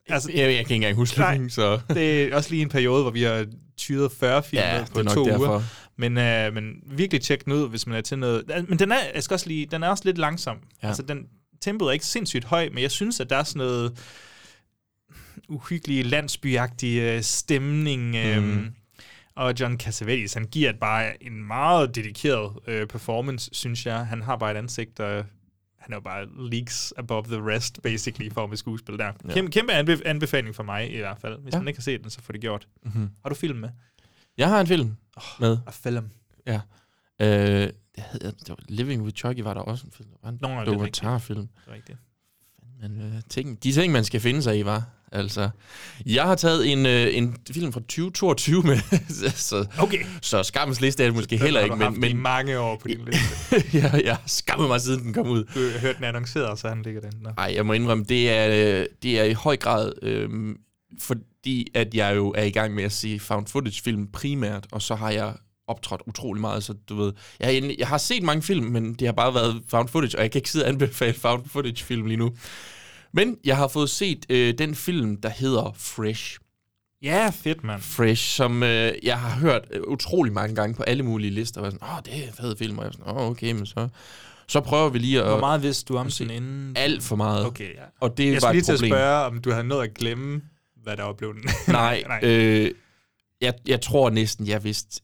Altså, 0.09 0.31
Jeg, 0.33 0.39
jeg 0.39 0.51
kan 0.53 0.59
ikke 0.59 0.75
engang 0.75 0.97
huske 0.97 1.19
Nej. 1.19 1.27
slutningen, 1.29 1.51
så... 1.51 1.81
det 1.95 2.23
er 2.23 2.37
også 2.37 2.51
lige 2.51 2.63
en 2.63 2.69
periode, 2.69 3.03
hvor 3.03 3.11
vi 3.11 3.23
har 3.23 3.47
tyret 3.77 4.13
40 4.13 4.43
film 4.43 4.61
Ja, 4.63 4.85
på 4.95 5.03
to 5.03 5.25
derfor. 5.25 5.49
uger. 5.49 5.63
Men, 5.97 6.19
øh, 6.19 6.55
men 6.55 6.75
virkelig 6.87 7.23
tjek 7.23 7.45
den 7.45 7.53
ud, 7.53 7.69
hvis 7.69 7.87
man 7.87 7.97
er 7.97 8.01
til 8.01 8.19
noget. 8.19 8.45
Men 8.69 8.79
den 8.79 8.93
er, 8.93 8.97
jeg 9.15 9.23
skal 9.23 9.35
også 9.35 9.49
lige, 9.49 9.67
den 9.67 9.83
er 9.83 9.89
også 9.89 10.03
lidt 10.07 10.19
langsom. 10.19 10.57
Ja. 10.57 10.63
Ja. 10.83 10.89
Altså, 10.89 11.03
den, 11.03 11.27
tempoet 11.61 11.89
er 11.89 11.93
ikke 11.93 12.07
sindssygt 12.07 12.45
høj, 12.45 12.69
men 12.73 12.83
jeg 12.83 12.91
synes, 12.91 13.21
at 13.21 13.31
der 13.31 13.37
er 13.37 13.45
sådan 13.45 13.59
noget 13.59 13.99
uhyggelig 15.49 16.07
landsbyagtig 16.07 16.99
øh, 17.01 17.23
stemning. 17.23 18.17
Øh, 18.17 18.43
Mm. 18.43 18.67
Og 19.37 19.55
John 19.61 19.79
Cassavetes, 19.81 20.35
han 20.35 20.45
giver 20.45 20.71
et 20.71 20.79
bare 20.81 21.23
en 21.23 21.47
meget 21.47 21.95
dedikeret 21.95 22.53
øh, 22.67 22.87
performance, 22.87 23.51
synes 23.53 23.87
jeg. 23.87 24.07
Han 24.07 24.23
har 24.23 24.37
bare 24.37 24.51
et 24.51 24.57
ansigt, 24.57 24.99
der 24.99 25.25
han 25.87 25.93
er 25.93 25.97
jo 25.97 26.01
bare 26.01 26.51
leaks 26.51 26.93
above 26.97 27.23
the 27.25 27.41
rest, 27.55 27.83
basically, 27.83 28.31
for 28.33 28.47
med 28.47 28.57
skuespil 28.57 28.99
der. 28.99 29.13
Ja. 29.29 29.33
Kæmpe, 29.35 29.51
kæmpe 29.53 29.73
anbe- 29.73 30.03
anbefaling 30.05 30.55
for 30.55 30.63
mig, 30.63 30.93
i 30.95 30.99
hvert 30.99 31.19
fald. 31.21 31.39
Hvis 31.43 31.55
Ja. 31.55 31.59
man 31.59 31.69
ikke 31.69 31.79
har 31.79 31.83
set 31.83 32.03
den, 32.03 32.11
så 32.11 32.21
får 32.23 32.33
det 32.33 32.41
gjort. 32.41 32.69
Mm-hmm. 32.83 33.11
Har 33.23 33.29
du 33.29 33.35
film 33.35 33.59
med? 33.59 33.69
Jeg 34.37 34.49
har 34.49 34.61
en 34.61 34.67
film 34.67 34.97
med. 35.41 35.59
Og 35.67 35.75
film. 35.75 36.11
Ja. 36.47 36.61
Øh, 37.21 37.29
det 37.97 38.05
hed, 38.13 38.21
det 38.21 38.49
var 38.49 38.57
Living 38.69 39.03
with 39.03 39.15
Chucky 39.17 39.41
var 39.41 39.55
der 39.55 39.61
også 39.61 39.87
en 39.87 39.93
film. 39.93 40.09
Der 40.09 40.17
var 40.23 40.29
en 40.31 40.39
Nå, 40.41 40.61
det 40.61 40.67
dokumentarfilm. 40.67 41.41
Det 41.41 41.49
er 41.67 41.73
rigtigt. 41.75 41.99
Men 42.83 43.01
øh, 43.01 43.23
ting, 43.31 43.63
de 43.65 43.73
ting, 43.73 43.93
man 43.93 44.05
skal 44.05 44.21
finde 44.21 44.43
sig 44.43 44.59
i, 44.59 44.65
var 44.65 44.85
Altså, 45.13 45.49
jeg 46.07 46.25
har 46.25 46.35
taget 46.35 46.73
en, 46.73 46.87
øh, 46.87 47.17
en 47.17 47.37
film 47.51 47.73
fra 47.73 47.81
2022 47.81 48.63
med, 48.63 48.79
så, 49.35 49.67
Okay. 49.79 49.99
så 50.23 50.43
skammens 50.43 50.81
liste 50.81 51.03
er 51.03 51.07
det 51.07 51.17
måske 51.17 51.37
heller 51.37 51.61
ikke, 51.61 51.73
Den 51.73 51.83
har 51.83 51.89
du 51.91 51.97
men, 51.97 52.01
men 52.01 52.23
mange 52.23 52.59
år 52.59 52.77
på 52.77 52.89
din 52.89 52.99
liste. 53.05 53.79
jeg, 53.79 54.03
jeg 54.05 54.15
har 54.15 54.23
skammet 54.27 54.69
mig, 54.69 54.81
siden 54.81 55.03
den 55.05 55.13
kom 55.13 55.29
ud. 55.29 55.45
Du 55.55 55.61
har 55.73 55.79
hørt 55.79 55.97
den 55.97 56.05
annonceret, 56.05 56.59
så 56.59 56.69
han 56.69 56.83
ligger 56.83 57.01
den. 57.01 57.13
Nej, 57.37 57.53
jeg 57.55 57.67
må 57.67 57.73
indrømme, 57.73 58.05
det 58.05 58.31
er, 58.31 58.79
øh, 58.81 58.87
det 59.03 59.21
er 59.21 59.25
i 59.25 59.33
høj 59.33 59.57
grad, 59.57 59.93
øh, 60.03 60.29
fordi 61.01 61.67
at 61.75 61.95
jeg 61.95 62.17
jo 62.17 62.35
er 62.37 62.43
i 62.45 62.51
gang 62.51 62.75
med 62.75 62.85
at 62.85 62.93
se 62.93 63.19
found 63.19 63.47
footage-film 63.47 64.07
primært, 64.07 64.67
og 64.73 64.83
så 64.83 64.95
har 64.95 65.11
jeg 65.11 65.35
optrådt 65.69 66.03
utrolig 66.07 66.41
meget, 66.41 66.65
så 66.65 66.75
du 66.89 66.97
ved, 66.97 67.13
jeg, 67.41 67.47
har 67.49 67.75
jeg 67.79 67.89
har 67.89 67.99
set 67.99 68.23
mange 68.23 68.43
film, 68.43 68.65
men 68.67 68.95
det 68.95 69.09
har 69.09 69.13
bare 69.13 69.35
været 69.35 69.63
found 69.69 69.89
footage, 69.89 70.19
og 70.19 70.23
jeg 70.23 70.31
kan 70.31 70.39
ikke 70.39 70.51
sidde 70.51 70.65
og 70.65 70.69
anbefale 70.69 71.15
found 71.25 71.49
footage-film 71.49 72.07
lige 72.07 72.17
nu. 72.17 72.33
Men 73.13 73.37
jeg 73.45 73.57
har 73.57 73.69
fået 73.69 73.91
set 73.91 74.27
øh, 74.29 74.55
den 74.59 74.75
film, 74.75 75.17
der 75.21 75.29
hedder 75.29 75.73
Fresh. 75.77 76.39
Ja, 77.03 77.31
fedt, 77.31 77.65
mand. 77.65 77.83
Fresh, 77.83 78.23
som 78.37 78.63
øh, 78.63 78.93
jeg 79.03 79.21
har 79.21 79.39
hørt 79.39 79.63
øh, 79.71 79.83
utrolig 79.83 80.33
mange 80.33 80.55
gange 80.55 80.75
på 80.75 80.83
alle 80.83 81.03
mulige 81.03 81.31
lister. 81.31 81.61
Og 81.61 81.65
jeg 81.65 81.73
sådan, 81.73 81.89
åh, 81.89 81.99
det 82.05 82.23
er 82.25 82.29
en 82.29 82.35
fed 82.35 82.57
film. 82.57 82.79
Og 82.79 82.85
jeg 82.85 82.93
sådan, 82.93 83.09
åh, 83.17 83.31
okay, 83.31 83.53
men 83.53 83.67
så, 83.67 83.89
Så 84.49 84.61
prøver 84.61 84.89
vi 84.89 84.99
lige 84.99 85.21
at... 85.23 85.29
Hvor 85.29 85.41
meget 85.41 85.63
vidste 85.63 85.85
du 85.93 85.99
om 85.99 86.11
den 86.19 86.31
inden? 86.31 86.73
Alt 86.77 87.03
for 87.03 87.17
meget. 87.17 87.47
Okay, 87.47 87.75
ja. 87.75 87.81
Og 88.01 88.17
det 88.19 88.25
Jeg 88.25 88.33
var 88.33 88.39
skulle 88.41 88.53
lige 88.53 88.59
et 88.61 88.65
til 88.65 88.73
at 88.73 88.79
problem. 88.79 88.91
spørge, 88.91 89.25
om 89.27 89.41
du 89.41 89.51
havde 89.51 89.65
nået 89.65 89.83
at 89.83 89.95
glemme, 89.95 90.43
hvad 90.83 90.97
der 90.97 91.03
var 91.03 91.13
blevet 91.13 91.37
den. 91.37 91.51
Nej, 91.69 92.05
øh, 92.23 92.71
jeg, 93.41 93.55
jeg 93.67 93.81
tror 93.81 94.11
næsten, 94.11 94.47
jeg 94.47 94.65
vidste 94.65 95.01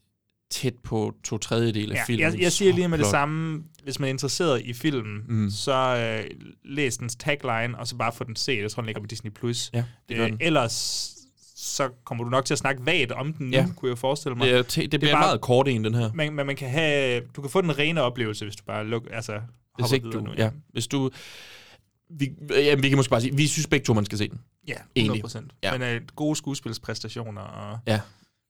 tæt 0.53 0.75
på 0.85 1.15
to 1.25 1.39
tredjedel 1.39 1.93
af 1.93 1.97
Ja, 1.97 2.05
filmen. 2.07 2.33
jeg, 2.33 2.41
jeg 2.41 2.53
siger 2.53 2.73
lige 2.73 2.89
med 2.89 2.99
det 2.99 3.03
plot. 3.05 3.11
samme, 3.11 3.63
hvis 3.85 3.99
man 3.99 4.07
er 4.07 4.11
interesseret 4.11 4.63
i 4.65 4.73
filmen, 4.73 5.23
Mm. 5.29 5.51
så 5.51 5.75
øh, 5.75 6.31
læs 6.65 6.97
dens 6.97 7.17
tagline, 7.17 7.79
og 7.79 7.89
så 7.89 7.97
bare 7.97 8.13
få 8.13 8.25
den 8.25 8.37
set. 8.37 8.63
Jeg 8.63 8.71
tror, 8.71 8.81
den 8.83 8.87
ligger 8.87 9.01
på 9.03 9.07
Disney+. 9.07 9.31
Plus. 9.31 9.71
Ja, 9.75 9.85
det 10.09 10.17
gør 10.17 10.27
den. 10.29 10.37
Ellers 10.41 11.09
så 11.57 11.89
kommer 12.05 12.25
du 12.25 12.31
nok 12.31 12.45
til 12.45 12.55
at 12.55 12.59
snakke 12.59 12.87
vagt 12.87 13.13
om 13.13 13.33
den 13.33 13.47
nu, 13.47 13.53
Ja. 13.57 13.67
kunne 13.77 13.89
jeg 13.89 13.99
forestille 13.99 14.35
mig. 14.37 14.47
Det, 14.49 14.57
er, 14.59 14.63
te- 14.63 14.87
det 14.87 15.01
bliver 15.01 15.15
bare- 15.15 15.21
meget 15.27 15.41
kort 15.41 15.69
en, 15.69 15.85
den 15.85 15.95
her. 15.95 16.11
Men, 16.15 16.35
men 16.35 16.47
man 16.47 16.57
kan 16.57 16.71
have, 16.71 17.23
du 17.37 17.41
kan 17.41 17.51
få 17.51 17.61
den 17.61 17.79
rene 17.79 18.03
oplevelse, 18.03 18.45
hvis 18.45 18.57
du 18.57 18.65
bare 18.67 18.85
luk, 18.87 19.07
altså, 19.13 19.41
Hvis 19.79 19.93
ikke 19.93 20.11
du... 20.11 20.21
nu. 20.21 20.31
Ja, 20.39 20.51
hvis 20.73 20.87
du... 20.87 21.11
Vi, 22.19 22.29
ja, 22.51 22.75
vi 22.75 22.89
kan 22.89 22.97
måske 22.99 23.11
bare 23.11 23.21
sige, 23.21 23.37
vi 23.37 23.47
synes 23.47 23.67
begge 23.67 23.85
to, 23.85 23.95
man 23.95 24.05
skal 24.05 24.19
se 24.19 24.29
den. 24.29 24.41
ja 24.69 24.73
100 24.73 24.91
Egentlig. 24.97 25.21
procent. 25.21 25.53
Ja. 25.63 25.73
Ja. 25.73 25.79
Men 25.79 25.89
øh, 25.89 26.01
gode 26.17 26.37
skuespilspræstationer. 26.37 27.43
Og, 27.43 27.79
Ja, 27.87 28.01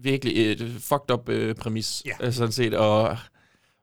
virkelig 0.03 0.53
et 0.53 0.59
fucked 0.81 1.11
up 1.13 1.29
øh, 1.29 1.55
præmis, 1.55 2.03
Ja. 2.07 2.11
ja. 2.27 2.31
sådan 2.31 2.53
set, 2.53 2.75
og 2.75 3.17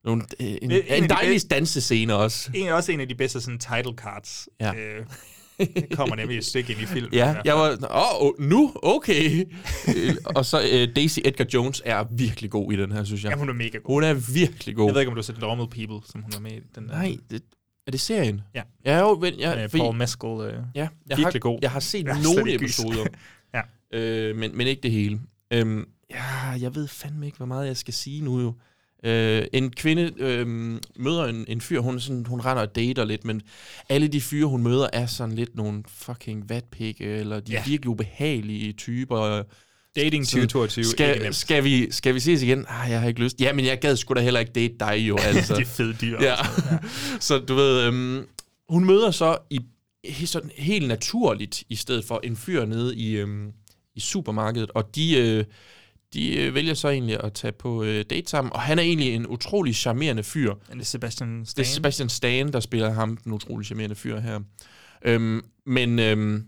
nogle, 0.03 0.23
øh, 0.41 0.47
en, 0.47 0.57
En 0.61 0.71
en 0.71 1.03
de 1.03 1.09
dejlig 1.09 1.33
bedste- 1.33 1.47
dansescene 1.47 2.15
også. 2.15 2.51
en, 2.53 2.67
også 2.69 2.91
en 2.91 2.99
af 2.99 3.07
de 3.07 3.15
bedste 3.15 3.41
sådan, 3.41 3.59
title 3.59 3.93
cards. 3.97 4.49
Ja. 4.61 4.73
Øh, 4.73 5.05
det 5.59 5.85
kommer 5.97 6.15
nemlig 6.15 6.37
et 6.37 6.45
stykke 6.45 6.73
ind 6.73 6.81
i 6.81 6.85
filmen. 6.85 7.13
Ja, 7.13 7.35
jeg 7.45 7.55
var, 7.55 7.69
åh, 7.91 8.23
oh, 8.25 8.31
nu, 8.39 8.71
okay. 8.75 9.45
Øh, 9.95 10.15
og 10.25 10.45
så 10.45 10.59
uh, 10.59 10.95
Daisy 10.95 11.19
Edgar 11.25 11.45
Jones 11.53 11.81
er 11.85 12.05
virkelig 12.11 12.49
god 12.51 12.73
i 12.73 12.75
den 12.75 12.91
her, 12.91 13.03
synes 13.03 13.23
jeg. 13.23 13.31
Ja, 13.31 13.37
hun 13.37 13.49
er 13.49 13.53
mega 13.53 13.77
god. 13.77 13.93
Hun 13.93 14.03
er 14.03 14.13
virkelig 14.33 14.75
god. 14.75 14.85
Jeg 14.85 14.93
ved 14.93 15.01
ikke, 15.01 15.09
om 15.09 15.15
du 15.15 15.19
har 15.19 15.23
set 15.23 15.39
Normal 15.39 15.67
People, 15.67 16.07
som 16.11 16.21
hun 16.21 16.31
er 16.35 16.39
med 16.39 16.51
i. 16.51 16.59
Den 16.75 16.87
der. 16.87 16.93
Nej, 16.95 17.17
det, 17.31 17.41
er 17.87 17.91
det 17.91 17.99
serien? 17.99 18.41
Ja. 18.55 18.61
Ja, 18.85 18.99
jo, 18.99 19.19
men, 19.21 19.33
ja, 19.33 19.55
Med 19.55 19.69
fordi- 19.69 19.81
Paul 19.81 19.95
Mescal. 19.95 20.29
Øh, 20.29 20.53
Ja, 20.75 20.87
jeg 21.09 21.17
virkelig 21.17 21.25
har, 21.25 21.39
god. 21.39 21.59
Jeg 21.61 21.71
har 21.71 21.79
set 21.79 22.05
Jeg 22.05 22.15
har 22.15 22.23
nogle 22.23 22.53
episoder, 22.55 23.05
ja. 23.55 23.61
øh, 23.99 24.35
men, 24.35 24.57
men 24.57 24.67
ikke 24.67 24.81
det 24.81 24.91
hele. 24.91 25.19
Øhm, 25.53 25.85
ja, 26.11 26.33
jeg 26.61 26.75
ved 26.75 26.87
fandme 26.87 27.25
ikke, 27.25 27.37
hvor 27.37 27.45
meget 27.45 27.67
jeg 27.67 27.77
skal 27.77 27.93
sige 27.93 28.21
nu 28.23 28.39
jo. 28.41 28.53
Øh, 29.03 29.43
en 29.53 29.71
kvinde 29.71 30.11
øh, 30.17 30.47
møder 30.95 31.25
en, 31.25 31.45
en 31.47 31.61
fyr, 31.61 31.79
hun, 31.79 31.99
sådan, 31.99 32.25
hun 32.25 32.39
render 32.41 32.61
og 32.63 32.75
dater 32.75 33.05
lidt, 33.05 33.25
men 33.25 33.41
alle 33.89 34.07
de 34.07 34.21
fyre, 34.21 34.47
hun 34.47 34.63
møder, 34.63 34.87
er 34.93 35.05
sådan 35.05 35.35
lidt 35.35 35.55
nogle 35.55 35.83
fucking 35.87 36.49
vatpikke, 36.49 37.05
eller 37.05 37.39
de 37.39 37.51
Ja. 37.51 37.63
virkelig 37.67 37.89
ubehagelige 37.89 38.73
typer. 38.73 39.43
Dating 39.95 40.27
Sådan, 40.27 40.47
2022, 40.47 40.81
ikke 40.81 40.89
Skal, 40.91 41.33
skal, 41.33 41.63
vi, 41.63 41.91
skal 41.91 42.15
vi 42.15 42.19
ses 42.19 42.41
igen? 42.43 42.65
Ah, 42.67 42.91
jeg 42.91 43.01
har 43.01 43.07
ikke 43.07 43.19
lyst. 43.23 43.41
Ja, 43.41 43.53
men 43.53 43.65
jeg 43.65 43.79
gad 43.79 43.95
sgu 43.95 44.13
da 44.13 44.19
heller 44.21 44.39
ikke 44.39 44.51
date 44.51 44.73
dig 44.79 44.97
jo, 45.07 45.17
altså. 45.23 45.55
det 45.55 45.61
er 45.61 45.65
fede 45.65 45.93
dyr. 46.01 46.17
Ja. 46.23 46.35
så 47.19 47.37
du 47.39 47.55
ved, 47.55 47.81
øhm, 47.83 48.25
hun 48.69 48.85
møder 48.85 49.11
så 49.11 49.37
i, 49.49 49.59
sådan 50.25 50.51
helt 50.57 50.87
naturligt, 50.87 51.63
i 51.69 51.75
stedet 51.75 52.05
for 52.05 52.19
en 52.23 52.35
fyr 52.35 52.65
nede 52.65 52.95
i, 52.95 53.11
øhm, 53.17 53.51
i 53.95 53.99
supermarkedet, 53.99 54.71
og 54.71 54.95
de, 54.95 55.17
øh, 55.17 55.45
de 56.13 56.37
øh, 56.37 56.55
vælger 56.55 56.73
så 56.73 56.89
egentlig 56.89 57.23
at 57.23 57.33
tage 57.33 57.51
på 57.51 57.83
øh, 57.83 58.05
date 58.09 58.29
sammen, 58.29 58.53
og 58.53 58.61
han 58.61 58.79
er 58.79 58.83
egentlig 58.83 59.13
en 59.13 59.27
utrolig 59.27 59.75
charmerende 59.75 60.23
fyr. 60.23 60.53
Det 60.53 60.81
er 60.81 60.85
Sebastian 60.85 61.45
Stan. 61.45 61.63
Det 61.63 61.69
er 61.69 61.73
Sebastian 61.73 62.09
Stan, 62.09 62.53
der 62.53 62.59
spiller 62.59 62.91
ham, 62.91 63.17
den 63.17 63.33
utrolig 63.33 63.65
charmerende 63.65 63.95
fyr 63.95 64.19
her. 64.19 64.39
Øhm, 65.05 65.41
men 65.65 65.99
øhm, 65.99 66.43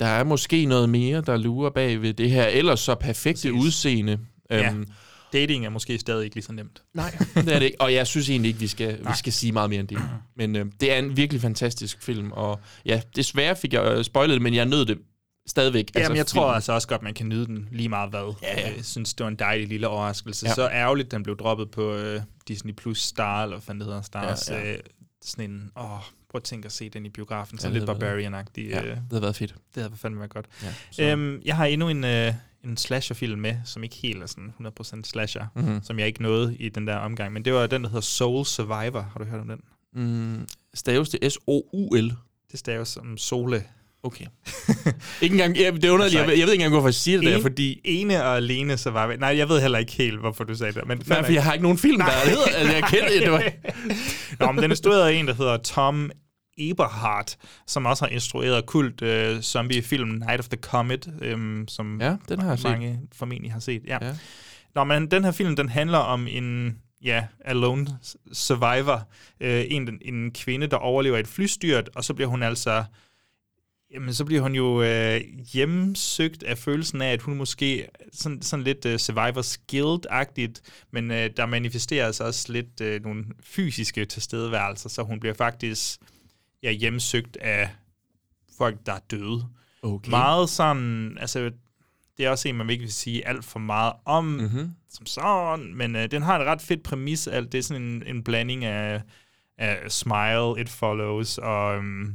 der 0.00 0.06
er 0.06 0.24
måske 0.24 0.66
noget 0.66 0.88
mere, 0.88 1.20
der 1.26 1.36
lurer 1.36 1.70
bag 1.70 2.02
ved 2.02 2.14
det 2.14 2.30
her, 2.30 2.46
ellers 2.46 2.80
så 2.80 2.94
perfekte 2.94 3.48
Præcis. 3.48 3.66
udseende. 3.66 4.18
Ja. 4.50 4.70
Øhm, 4.70 4.86
Dating 5.32 5.66
er 5.66 5.70
måske 5.70 5.98
stadig 5.98 6.24
ikke 6.24 6.36
lige 6.36 6.44
så 6.44 6.52
nemt. 6.52 6.82
Nej, 6.94 7.16
det 7.34 7.54
er 7.54 7.58
det 7.58 7.66
ikke. 7.66 7.80
Og 7.80 7.94
jeg 7.94 8.06
synes 8.06 8.30
egentlig 8.30 8.48
ikke, 8.48 8.60
vi 8.60 8.66
skal, 8.66 8.98
Nej. 9.02 9.12
vi 9.12 9.18
skal 9.18 9.32
sige 9.32 9.52
meget 9.52 9.70
mere 9.70 9.80
end 9.80 9.88
det. 9.88 9.98
Men 10.36 10.56
øh, 10.56 10.66
det 10.80 10.92
er 10.92 10.98
en 10.98 11.16
virkelig 11.16 11.42
fantastisk 11.42 12.02
film, 12.02 12.32
og 12.32 12.60
ja, 12.86 13.00
desværre 13.16 13.56
fik 13.56 13.72
jeg 13.72 13.84
øh, 13.84 14.04
spoilet 14.04 14.34
det, 14.34 14.42
men 14.42 14.54
jeg 14.54 14.64
nød 14.64 14.86
det 14.86 14.98
stadigvæk. 15.46 15.88
Altså, 15.94 16.00
Jamen, 16.02 16.16
jeg 16.16 16.26
tror 16.26 16.42
filmen. 16.42 16.54
altså 16.54 16.72
også 16.72 16.88
godt, 16.88 17.02
man 17.02 17.14
kan 17.14 17.28
nyde 17.28 17.46
den 17.46 17.68
lige 17.72 17.88
meget 17.88 18.10
hvad. 18.10 18.34
Ja, 18.42 18.60
ja. 18.60 18.74
Jeg 18.76 18.84
synes, 18.84 19.14
det 19.14 19.24
var 19.24 19.30
en 19.30 19.36
dejlig 19.36 19.68
lille 19.68 19.88
overraskelse. 19.88 20.46
Ja. 20.46 20.50
Ja. 20.50 20.54
Så 20.54 20.68
ærgerligt, 20.68 21.10
den 21.10 21.22
blev 21.22 21.36
droppet 21.36 21.70
på 21.70 21.94
øh, 21.94 22.20
Disney 22.48 22.72
Plus 22.74 22.98
Star, 23.02 23.42
eller 23.42 23.58
hvad 23.58 23.74
det 23.74 23.84
hedder, 23.84 24.02
Stars. 24.02 24.50
Ja, 24.50 24.54
Ja, 24.56 24.60
ja. 24.62 24.68
ja. 24.68 24.74
Øh, 24.74 24.80
sådan 25.24 25.50
en, 25.50 25.70
åh, 25.76 25.84
prøv 26.30 26.36
at 26.38 26.42
tænke 26.42 26.66
at 26.66 26.72
se 26.72 26.88
den 26.88 27.06
i 27.06 27.08
biografen. 27.08 27.56
Ja, 27.56 27.60
Sådan 27.60 27.74
det 27.74 27.88
lidt 27.88 27.90
Barbarian-agtig. 28.02 28.60
Ja, 28.70 28.82
øh, 28.82 28.90
det 28.96 29.02
havde 29.10 29.22
været 29.22 29.36
fedt. 29.36 29.54
Det 29.74 29.82
havde 29.82 29.96
fandme 29.96 30.18
været 30.20 30.30
godt. 30.30 30.46
Ja, 30.62 30.74
så- 30.90 31.02
øhm, 31.02 31.40
jeg 31.44 31.56
har 31.56 31.64
endnu 31.66 31.88
en, 31.88 32.04
øh, 32.04 32.34
en 32.64 32.76
slasherfilm 32.76 33.38
med, 33.40 33.56
som 33.64 33.84
ikke 33.84 33.96
helt 33.96 34.22
er 34.22 34.26
sådan 34.26 34.52
100% 34.58 35.02
slasher, 35.06 35.46
Mhm. 35.54 35.64
mm-hmm. 35.64 35.82
som 35.82 35.98
jeg 35.98 36.06
ikke 36.06 36.22
nåede 36.22 36.56
i 36.56 36.68
den 36.68 36.86
der 36.86 36.96
omgang. 36.96 37.32
Men 37.32 37.44
det 37.44 37.52
var 37.52 37.66
den, 37.66 37.82
der 37.82 37.88
hedder 37.88 38.00
Soul 38.00 38.44
Survivor. 38.46 39.00
Har 39.00 39.18
du 39.18 39.24
hørt 39.24 39.40
om 39.40 39.48
den? 39.48 39.60
Mm, 39.94 40.48
staves 40.74 41.08
det 41.08 41.32
S-O-U-L? 41.32 42.12
Det 42.52 42.58
staves 42.58 42.88
som 42.88 43.16
Sole. 43.16 43.64
Okay. 44.04 44.24
ikke 45.22 45.32
engang, 45.34 45.56
ja, 45.56 45.70
det 45.70 45.84
er 45.84 45.90
underligt, 45.90 46.14
jeg, 46.20 46.28
jeg 46.28 46.28
ved 46.28 46.40
ikke 46.40 46.52
engang, 46.54 46.72
hvorfor 46.72 46.88
jeg 46.88 46.94
siger 46.94 47.18
det 47.18 47.26
der, 47.26 47.36
En- 47.36 47.42
fordi... 47.42 47.80
Ene 47.84 48.24
og 48.24 48.36
alene 48.36 48.78
Survivor. 48.78 49.16
Nej, 49.16 49.36
jeg 49.36 49.48
ved 49.48 49.60
heller 49.60 49.78
ikke 49.78 49.92
helt, 49.92 50.20
hvorfor 50.20 50.44
du 50.44 50.54
sagde 50.54 50.72
det. 50.72 50.82
Men 50.88 51.02
Nej, 51.06 51.24
for 51.24 51.32
jeg 51.32 51.44
har 51.44 51.52
ikke 51.52 51.62
nogen 51.62 51.78
film, 51.78 51.98
der 51.98 52.04
hedder, 52.28 52.44
altså 52.56 52.72
jeg 52.74 52.82
kender 52.82 53.08
det. 53.20 53.30
Var, 53.32 53.42
Nå, 54.46 54.52
men 54.52 54.56
den 54.62 54.70
er 54.70 54.74
instrueret 54.74 55.08
af 55.08 55.12
en, 55.12 55.26
der 55.28 55.34
hedder 55.34 55.56
Tom 55.56 56.10
Eberhardt, 56.58 57.36
som 57.66 57.86
også 57.86 58.04
har 58.04 58.10
instrueret 58.10 58.66
kult 58.66 59.02
øh, 59.02 59.40
zombie-film 59.40 60.08
Night 60.08 60.38
of 60.40 60.48
the 60.48 60.58
Comet, 60.62 61.08
øhm, 61.22 61.64
som 61.68 62.00
Ja, 62.00 62.16
den 62.28 62.40
har 62.40 62.48
jeg 62.48 62.58
set. 62.58 62.70
mange 62.70 63.00
formentlig 63.14 63.52
har 63.52 63.60
set. 63.60 63.82
Ja. 63.86 63.98
Ja. 64.02 64.12
Nå, 64.74 64.84
men 64.84 65.10
den 65.10 65.24
her 65.24 65.32
film, 65.32 65.56
den 65.56 65.68
handler 65.68 65.98
om 65.98 66.26
en 66.30 66.76
ja, 67.04 67.24
alone 67.44 67.86
survivor, 68.32 69.08
øh, 69.40 69.64
en, 69.68 69.98
en 70.02 70.30
kvinde, 70.32 70.66
der 70.66 70.76
overlever 70.76 71.18
et 71.18 71.28
flystyrt, 71.28 71.90
og 71.94 72.04
så 72.04 72.14
bliver 72.14 72.28
hun 72.28 72.42
altså 72.42 72.84
Jamen, 73.94 74.14
så 74.14 74.24
bliver 74.24 74.42
hun 74.42 74.54
jo 74.54 74.82
øh, 74.82 75.20
hjemsøgt 75.52 76.42
af 76.42 76.58
følelsen 76.58 77.02
af, 77.02 77.12
at 77.12 77.22
hun 77.22 77.36
måske 77.36 77.88
sådan, 78.12 78.42
sådan 78.42 78.64
lidt 78.64 78.86
øh, 78.86 78.98
survivors 78.98 79.58
guild-agtigt, 79.72 80.60
men 80.90 81.10
øh, 81.10 81.30
der 81.36 81.46
manifesteres 81.46 82.20
også 82.20 82.52
lidt 82.52 82.80
øh, 82.80 83.02
nogle 83.02 83.24
fysiske 83.42 84.04
tilstedeværelser, 84.04 84.88
så 84.88 85.02
hun 85.02 85.20
bliver 85.20 85.34
faktisk 85.34 86.00
ja, 86.62 86.70
hjemsøgt 86.70 87.36
af 87.36 87.70
folk, 88.58 88.76
der 88.86 88.92
er 88.92 89.00
døde. 89.10 89.44
Okay. 89.82 90.10
Meget 90.10 90.48
sådan, 90.48 91.16
altså, 91.20 91.50
det 92.18 92.26
er 92.26 92.30
også 92.30 92.48
en, 92.48 92.54
man 92.56 92.70
ikke 92.70 92.82
vil 92.82 92.92
sige 92.92 93.26
alt 93.28 93.44
for 93.44 93.58
meget 93.58 93.92
om, 94.04 94.24
Mhm. 94.24 94.70
som 94.90 95.06
sådan, 95.06 95.74
men 95.74 95.96
øh, 95.96 96.10
den 96.10 96.22
har 96.22 96.38
et 96.38 96.46
ret 96.46 96.62
fedt 96.62 96.82
præmis. 96.82 97.26
Alt 97.26 97.52
det 97.52 97.58
er 97.58 97.62
sådan 97.62 97.82
en, 97.82 98.02
en 98.06 98.24
blanding 98.24 98.64
af, 98.64 99.02
af 99.58 99.92
Smile, 99.92 100.60
It 100.60 100.68
Follows 100.68 101.38
og 101.38 101.76
øhm, 101.76 102.14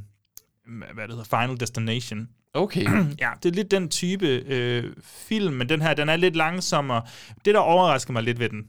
hvad 0.67 1.07
det 1.07 1.15
hedder, 1.15 1.41
Final 1.41 1.59
Destination. 1.59 2.29
Okay. 2.53 2.83
ja, 3.19 3.31
det 3.43 3.49
er 3.49 3.53
lidt 3.53 3.71
den 3.71 3.89
type 3.89 4.27
øh, 4.27 4.93
film, 5.03 5.53
men 5.53 5.69
den 5.69 5.81
her, 5.81 5.93
den 5.93 6.09
er 6.09 6.15
lidt 6.15 6.35
langsommere. 6.35 7.01
Det, 7.45 7.53
der 7.53 7.59
overrasker 7.59 8.13
mig 8.13 8.23
lidt 8.23 8.39
ved 8.39 8.49
den, 8.49 8.67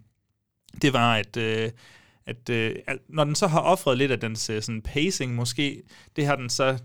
det 0.83 0.93
var, 0.93 1.15
at, 1.15 1.37
øh, 1.37 1.71
at 2.27 2.51
øh, 2.51 2.75
når 3.09 3.25
den 3.25 3.35
så 3.35 3.47
har 3.47 3.61
offret 3.61 3.99
lidt 3.99 4.13
af 4.13 4.21
dens 4.21 4.51
øh, 4.51 4.63
sådan 4.63 4.83
pacing, 4.83 5.35
måske, 5.35 5.83
det 6.17 6.27
har 6.27 6.37
den 6.37 6.51
så 6.51 6.79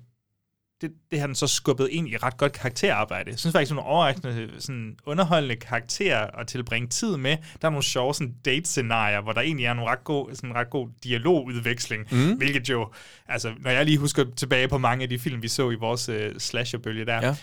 det, 0.83 0.91
det 1.11 1.19
har 1.19 1.27
den 1.27 1.35
så 1.35 1.47
skubbet 1.47 1.87
ind 1.91 2.07
i 2.07 2.17
ret 2.17 2.37
godt 2.37 2.51
karakterarbejde. 2.53 3.29
Jeg 3.31 3.39
synes 3.39 3.53
faktisk, 3.53 3.69
det 3.69 3.77
er 3.77 3.81
nogle 3.81 3.89
overraskende 3.95 4.49
sådan 4.59 4.95
underholdende 5.05 5.55
karakterer 5.55 6.27
at 6.39 6.47
tilbringe 6.47 6.87
tid 6.87 7.17
med. 7.17 7.37
Der 7.61 7.67
er 7.67 7.69
nogle 7.69 7.83
sjove 7.83 8.13
sådan, 8.13 8.33
date-scenarier, 8.45 9.21
hvor 9.21 9.31
der 9.31 9.41
egentlig 9.41 9.65
er 9.65 9.73
nogle 9.73 9.91
ret 9.91 10.03
god, 10.03 10.35
sådan, 10.35 10.55
ret 10.55 10.69
god 10.69 10.89
dialogudveksling, 11.03 12.07
Mm. 12.11 12.37
hvilket 12.37 12.69
jo, 12.69 12.91
altså 13.27 13.53
når 13.59 13.71
jeg 13.71 13.85
lige 13.85 13.97
husker 13.97 14.25
tilbage 14.37 14.67
på 14.67 14.77
mange 14.77 15.03
af 15.03 15.09
de 15.09 15.19
film, 15.19 15.41
vi 15.41 15.47
så 15.47 15.69
i 15.69 15.75
vores 15.75 16.09
øh, 16.09 16.39
slasherbølge 16.39 17.05
der, 17.05 17.15
Ja. 17.15 17.35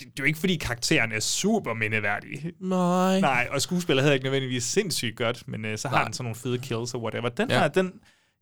det, 0.00 0.06
er 0.06 0.10
jo 0.18 0.24
ikke, 0.24 0.38
fordi 0.38 0.56
karakteren 0.56 1.12
er 1.12 1.20
super 1.20 1.74
mindeværdige. 1.74 2.52
Nej. 2.60 3.20
Nej, 3.20 3.48
og 3.50 3.62
skuespiller 3.62 4.02
hedder 4.02 4.14
ikke 4.14 4.24
nødvendigvis 4.24 4.64
sindssygt 4.64 5.16
godt, 5.16 5.48
men 5.48 5.64
øh, 5.64 5.78
så 5.78 5.88
har 5.88 5.96
Nej. 5.96 6.04
den 6.04 6.12
sådan 6.12 6.24
nogle 6.24 6.36
fede 6.36 6.58
kills 6.58 6.94
og 6.94 7.02
whatever. 7.02 7.28
Den 7.28 7.50
Ja. 7.50 7.58
her, 7.60 7.68
den, 7.68 7.92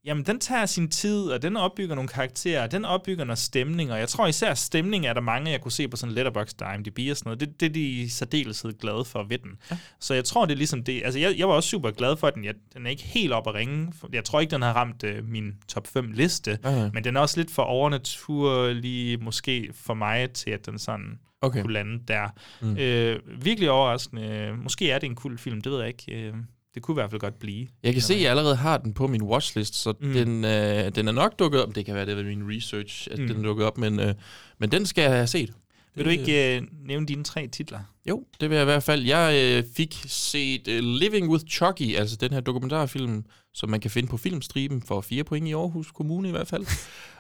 jamen, 0.04 0.24
den 0.26 0.40
tager 0.40 0.66
sin 0.66 0.88
tid, 0.88 1.22
og 1.22 1.42
den 1.42 1.56
opbygger 1.56 1.94
nogle 1.94 2.08
karakterer, 2.08 2.66
den 2.66 2.84
opbygger 2.84 3.24
noget 3.24 3.38
stemning, 3.38 3.92
og 3.92 3.98
jeg 3.98 4.08
tror 4.08 4.26
især 4.26 4.54
stemning 4.54 5.06
er 5.06 5.12
der 5.12 5.20
mange, 5.20 5.50
jeg 5.50 5.60
kunne 5.60 5.72
se 5.72 5.88
på 5.88 5.96
sådan 5.96 6.14
Letterboxd 6.14 6.62
og 6.62 6.74
IMDb 6.74 6.98
og 7.10 7.16
sådan 7.16 7.28
noget. 7.28 7.40
Det, 7.40 7.60
det 7.60 7.66
er 7.66 7.70
de 7.70 7.80
i 7.80 8.08
særdeleshed 8.08 8.78
glade 8.78 9.04
for 9.04 9.22
ved 9.22 9.38
den. 9.38 9.50
Ja. 9.70 9.78
Så 10.00 10.14
jeg 10.14 10.24
tror, 10.24 10.46
det 10.46 10.52
er 10.52 10.56
ligesom 10.56 10.84
det. 10.84 11.02
Altså, 11.04 11.20
jeg, 11.20 11.38
jeg 11.38 11.48
var 11.48 11.54
også 11.54 11.68
super 11.68 11.90
glad 11.90 12.16
for 12.16 12.30
den. 12.30 12.44
Jeg, 12.44 12.54
den 12.74 12.86
er 12.86 12.90
ikke 12.90 13.02
helt 13.02 13.32
op 13.32 13.48
at 13.48 13.54
ringe. 13.54 13.92
Jeg 14.12 14.24
tror 14.24 14.40
ikke, 14.40 14.50
den 14.50 14.62
har 14.62 14.72
ramt 14.72 15.04
øh, 15.04 15.24
min 15.28 15.54
top 15.68 15.86
5 15.86 16.12
liste, 16.12 16.58
nej. 16.62 16.90
men 16.94 17.04
den 17.04 17.16
er 17.16 17.20
også 17.20 17.40
lidt 17.40 17.50
for 17.50 17.62
overnaturlig, 17.62 19.22
måske 19.22 19.70
for 19.72 19.94
mig, 19.94 20.30
til 20.30 20.50
at 20.50 20.66
den 20.66 20.78
sådan 20.78 21.18
Okay. 21.42 21.62
kunne 21.62 21.72
lande 21.72 22.00
der. 22.08 22.28
Mm. 22.60 22.76
Øh, 22.76 23.20
virkelig 23.44 23.70
overraskende. 23.70 24.54
Måske 24.62 24.90
er 24.90 24.98
det 24.98 25.06
en 25.06 25.14
kul 25.14 25.38
film, 25.38 25.60
det 25.60 25.72
ved 25.72 25.78
jeg 25.78 25.88
ikke. 25.88 26.12
Øh, 26.12 26.34
det 26.78 26.84
kunne 26.84 26.94
i 26.94 27.00
hvert 27.00 27.10
fald 27.10 27.20
godt 27.20 27.38
blive. 27.38 27.66
Jeg 27.82 27.92
kan 27.92 28.02
se, 28.02 28.14
at 28.14 28.22
jeg 28.22 28.30
allerede 28.30 28.56
har 28.56 28.78
den 28.78 28.94
på 28.94 29.06
min 29.06 29.22
watchlist, 29.22 29.74
så 29.74 29.94
mm. 30.00 30.12
Den, 30.12 30.44
øh, 30.44 30.94
den 30.94 31.08
er 31.08 31.12
nok 31.12 31.38
dukket 31.38 31.62
op. 31.62 31.74
Det 31.74 31.86
kan 31.86 31.94
være, 31.94 32.06
det 32.06 32.18
er 32.18 32.24
min 32.24 32.56
research, 32.56 33.08
at 33.10 33.18
mm. 33.18 33.28
Den 33.28 33.36
er 33.38 33.42
dukket 33.42 33.66
op, 33.66 33.78
men, 33.78 34.00
øh, 34.00 34.14
men 34.58 34.72
den 34.72 34.86
skal 34.86 35.02
jeg 35.02 35.10
have 35.10 35.26
set. 35.26 35.52
Vil 35.94 36.04
du 36.04 36.10
ikke 36.10 36.56
øh, 36.56 36.62
nævne 36.86 37.06
dine 37.06 37.24
tre 37.24 37.46
titler? 37.46 37.80
Jo, 38.08 38.24
det 38.40 38.50
vil 38.50 38.56
jeg 38.56 38.62
i 38.62 38.64
hvert 38.64 38.82
fald. 38.82 39.02
Jeg 39.02 39.56
øh, 39.56 39.64
fik 39.76 40.04
set 40.06 40.68
uh, 40.68 40.74
Living 40.74 41.30
with 41.30 41.44
Chucky, 41.44 41.96
altså 41.96 42.16
den 42.16 42.32
her 42.32 42.40
dokumentarfilm, 42.40 43.24
som 43.54 43.70
man 43.70 43.80
kan 43.80 43.90
finde 43.90 44.08
på 44.08 44.16
filmstriben 44.16 44.82
for 44.82 45.00
fire 45.00 45.24
point 45.24 45.48
i 45.48 45.52
Aarhus 45.52 45.90
Kommune 45.90 46.28
i 46.28 46.30
hvert 46.30 46.48
fald. 46.48 46.66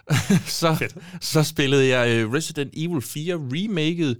så, 0.60 0.92
så 1.20 1.42
spillede 1.42 1.96
jeg 1.96 2.08
øh, 2.10 2.32
Resident 2.32 2.70
Evil 2.76 3.02
4 3.02 3.34
remaket, 3.34 4.18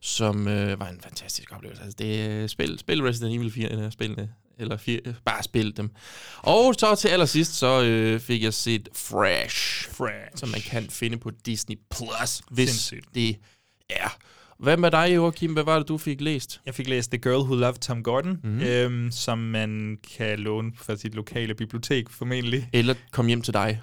som 0.00 0.48
øh, 0.48 0.80
var 0.80 0.88
en 0.88 1.00
fantastisk 1.00 1.52
oplevelse. 1.56 1.82
Altså, 1.82 1.96
det 1.98 2.22
er 2.22 2.46
spil, 2.46 2.78
spil 2.78 3.02
Resident 3.02 3.34
Evil 3.36 3.50
4 3.52 3.70
eller 3.70 3.90
spillene, 3.90 4.28
eller 4.62 4.76
fire, 4.76 5.00
bare 5.24 5.42
spil 5.42 5.76
dem. 5.76 5.90
Og 6.38 6.74
så 6.78 6.94
til 6.94 7.08
allersidst, 7.08 7.54
så 7.54 7.82
øh, 7.82 8.20
fik 8.20 8.42
jeg 8.42 8.54
set 8.54 8.88
Fresh, 8.94 9.88
Fresh, 9.90 10.30
som 10.36 10.48
man 10.48 10.60
kan 10.60 10.90
finde 10.90 11.16
på 11.18 11.30
Disney+, 11.46 11.76
Plus, 11.90 12.40
hvis 12.50 12.68
Sindssygt. 12.70 13.14
det 13.14 13.36
er. 13.90 14.16
Hvad 14.58 14.76
med 14.76 14.90
dig, 14.90 15.14
Joachim? 15.14 15.52
Hvad 15.52 15.64
var 15.64 15.78
det, 15.78 15.88
du 15.88 15.98
fik 15.98 16.20
læst? 16.20 16.60
Jeg 16.66 16.74
fik 16.74 16.88
læst 16.88 17.10
The 17.10 17.18
Girl 17.18 17.42
Who 17.42 17.54
Loved 17.54 17.78
Tom 17.78 18.02
Gordon, 18.02 18.30
Mhm. 18.42 18.52
mm-hmm. 18.52 18.66
øhm, 18.66 19.10
som 19.10 19.38
man 19.38 19.98
kan 20.16 20.38
låne 20.38 20.72
fra 20.76 20.96
sit 20.96 21.14
lokale 21.14 21.54
bibliotek 21.54 22.10
formentlig. 22.10 22.68
Eller 22.72 22.94
kom 23.10 23.26
hjem 23.26 23.42
til 23.42 23.54
dig. 23.54 23.80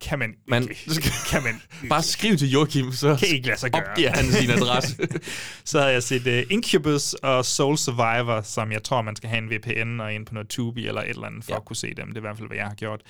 Kan 0.00 0.18
man, 0.18 0.34
Man- 0.48 0.62
ikke. 0.62 1.02
kan 1.30 1.42
man 1.42 1.60
Bare 1.88 2.02
skriv 2.02 2.36
til 2.36 2.50
Joachim, 2.50 2.92
så 2.92 3.16
kan 3.16 3.28
ikke 3.28 3.46
lade 3.46 3.58
sig 3.60 3.70
gøre. 3.72 3.84
opgiver 3.90 4.10
han 4.10 4.32
sin 4.32 4.50
adresse. 4.50 4.96
så 5.64 5.78
havde 5.80 5.92
jeg 5.92 6.02
set 6.02 6.26
uh, 6.26 6.52
Incubus 6.52 7.14
og 7.14 7.44
Soul 7.44 7.78
Survivor, 7.78 8.40
som 8.42 8.72
jeg 8.72 8.82
tror, 8.82 9.02
man 9.02 9.16
skal 9.16 9.28
have 9.28 9.38
en 9.42 9.50
VPN 9.50 10.00
og 10.00 10.14
ind 10.14 10.26
på 10.26 10.34
noget 10.34 10.48
Tubi 10.48 10.86
eller 10.86 11.00
et 11.02 11.08
eller 11.08 11.26
andet, 11.26 11.44
for 11.44 11.52
Ja. 11.52 11.56
at 11.56 11.64
kunne 11.64 11.76
se 11.76 11.94
dem. 11.96 12.06
Det 12.06 12.14
er 12.14 12.20
i 12.20 12.20
hvert 12.20 12.36
fald, 12.36 12.48
hvad 12.48 12.56
jeg 12.56 12.66
har 12.66 12.74
gjort. 12.74 13.00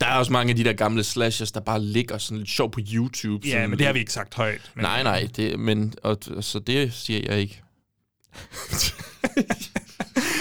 Der 0.00 0.06
er 0.06 0.14
også 0.14 0.32
mange 0.32 0.50
af 0.50 0.56
de 0.56 0.64
der 0.64 0.72
gamle 0.72 1.04
slashers, 1.04 1.52
der 1.52 1.60
bare 1.60 1.80
ligger 1.82 2.18
sådan 2.18 2.38
lidt 2.38 2.50
sjov 2.50 2.70
på 2.70 2.80
YouTube. 2.92 3.48
Ja, 3.48 3.66
men 3.66 3.78
det 3.78 3.86
har 3.86 3.92
vi 3.92 3.98
ikke 3.98 4.12
sagt 4.12 4.34
højt. 4.34 4.70
Men, 4.74 4.82
Nej, 4.82 5.02
nej, 5.02 5.28
det, 5.36 5.60
men, 5.60 5.94
og, 6.02 6.18
så 6.40 6.58
det 6.58 6.92
siger 6.92 7.20
jeg 7.30 7.40
ikke. 7.40 7.62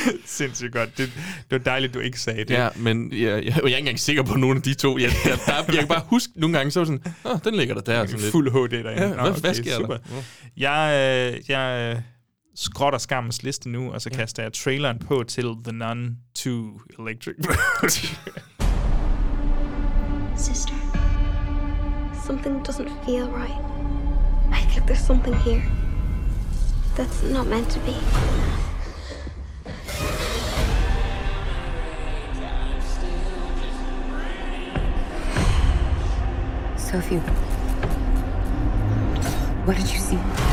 Sindssygt 0.25 0.73
godt. 0.73 0.97
Det, 0.97 1.11
det 1.49 1.51
var 1.51 1.57
dejligt, 1.57 1.93
du 1.93 1.99
ikke 1.99 2.19
sagde 2.19 2.39
det. 2.39 2.49
Ja, 2.49 2.69
men 2.75 3.11
jeg, 3.11 3.19
jeg, 3.19 3.43
jeg 3.45 3.57
er 3.57 3.65
ikke 3.65 3.77
engang 3.77 3.99
sikker 3.99 4.23
på 4.23 4.37
nogen 4.37 4.57
af 4.57 4.63
de 4.63 4.73
to. 4.73 4.97
Jeg, 4.97 5.11
jeg, 5.25 5.39
der, 5.45 5.53
jeg 5.67 5.79
kan 5.79 5.87
bare 5.87 6.03
huske 6.05 6.33
nogle 6.35 6.57
gange, 6.57 6.71
så 6.71 6.79
var 6.79 6.85
sådan, 6.85 7.03
Åh, 7.25 7.37
den 7.43 7.55
ligger 7.55 7.73
der 7.75 7.81
der. 7.81 8.05
Sådan 8.05 8.19
lidt. 8.19 8.31
Fuld 8.31 8.51
HD 8.51 8.83
derinde. 8.83 9.03
Ja, 9.03 9.13
hvad, 9.21 9.41
hvad 9.41 9.53
sker 9.53 9.75
super. 9.75 9.97
der? 9.97 10.03
Jeg, 10.57 11.33
øh, 11.33 11.49
jeg 11.49 11.95
øh, 11.95 12.01
skrotter 12.55 12.99
skammens 12.99 13.43
liste 13.43 13.69
nu, 13.69 13.91
og 13.91 14.01
så 14.01 14.09
kaster 14.09 14.43
jeg 14.43 14.53
traileren 14.53 14.99
på 14.99 15.23
til 15.23 15.45
The 15.63 15.71
Nun 15.71 16.17
2 16.35 16.81
Electric. 16.99 17.35
Sister, 20.37 20.73
something 22.25 22.67
doesn't 22.67 22.89
feel 23.05 23.27
right. 23.27 23.61
I 24.51 24.61
think 24.71 24.85
there's 24.87 25.05
something 25.05 25.35
here 25.35 25.63
that's 26.97 27.23
not 27.23 27.47
meant 27.47 27.69
to 27.69 27.79
be. 27.79 28.40
Sophie, 36.91 37.19
what 39.65 39.77
did 39.77 39.89
you 39.89 39.97
see? 39.97 40.50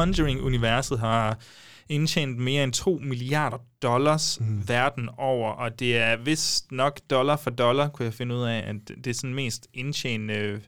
Conjuring-universet 0.00 0.98
har 0.98 1.38
indtjent 1.88 2.38
mere 2.38 2.64
end 2.64 2.72
2 2.72 2.98
milliarder 3.02 3.58
dollars 3.82 4.40
mm. 4.40 4.68
verden 4.68 5.08
over, 5.18 5.52
og 5.52 5.78
det 5.78 5.96
er 5.96 6.16
vist 6.16 6.72
nok 6.72 7.00
dollar 7.10 7.36
for 7.36 7.50
dollar, 7.50 7.88
kunne 7.88 8.06
jeg 8.06 8.14
finde 8.14 8.34
ud 8.34 8.42
af, 8.42 8.64
at 8.66 8.76
det 9.04 9.06
er 9.06 9.14
sådan 9.14 9.34
mest 9.34 9.66
indtjenende 9.74 10.60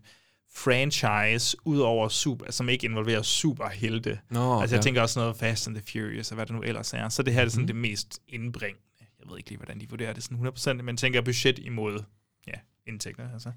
franchise, 0.55 1.57
ud 1.65 1.79
over 1.79 2.09
super, 2.09 2.53
som 2.53 2.69
ikke 2.69 2.85
involverer 2.85 3.23
superhelte. 3.23 4.19
Nå, 4.31 4.61
altså 4.61 4.77
jeg 4.77 4.81
ja. 4.81 4.83
tænker 4.83 5.03
også 5.03 5.21
noget 5.21 5.37
Fast 5.37 5.67
and 5.67 5.77
the 5.77 5.85
Furious, 5.93 6.31
og 6.31 6.35
hvad 6.35 6.47
det 6.47 6.55
nu 6.55 6.63
ellers 6.63 6.93
er. 6.93 7.09
Så 7.09 7.23
det 7.23 7.35
her 7.35 7.45
er 7.45 7.49
sådan 7.49 7.63
mm. 7.63 7.67
det 7.67 7.77
mest 7.77 8.21
indbringende. 8.29 8.83
Jeg 9.01 9.31
ved 9.31 9.39
ikke 9.39 9.51
lige, 9.51 9.59
hvordan 9.59 9.81
de 9.81 9.89
vurderer 9.91 10.13
det 10.13 10.23
sådan 10.23 10.79
100%, 10.79 10.83
men 10.83 10.97
tænker 10.97 11.21
budget 11.21 11.59
imod 11.59 12.03
indtægter, 12.87 13.33
altså 13.33 13.53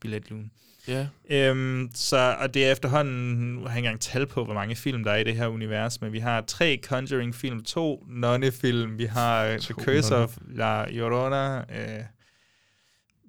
billetlugen. 0.00 0.50
Ja. 0.88 1.06
Øhm, 1.30 1.90
så, 1.94 2.36
og 2.40 2.54
det 2.54 2.66
er 2.66 2.72
efterhånden, 2.72 3.54
nu 3.54 3.60
har 3.60 3.68
jeg 3.68 3.76
ikke 3.76 3.86
engang 3.86 4.00
tal 4.00 4.26
på, 4.26 4.44
hvor 4.44 4.54
mange 4.54 4.76
film 4.76 5.04
der 5.04 5.10
er 5.10 5.16
i 5.16 5.24
det 5.24 5.36
her 5.36 5.46
univers, 5.46 6.00
men 6.00 6.12
vi 6.12 6.18
har 6.18 6.40
tre 6.40 6.80
Conjuring-film, 6.82 7.64
to 7.64 8.04
nonne-film, 8.08 8.98
vi 8.98 9.04
har 9.04 9.44
øh, 9.44 9.60
The 9.60 9.74
Curse 9.74 10.10
nonne. 10.10 10.24
of 10.24 10.38
La 10.48 10.86
Llorona, 10.90 11.58
øh, 11.58 12.04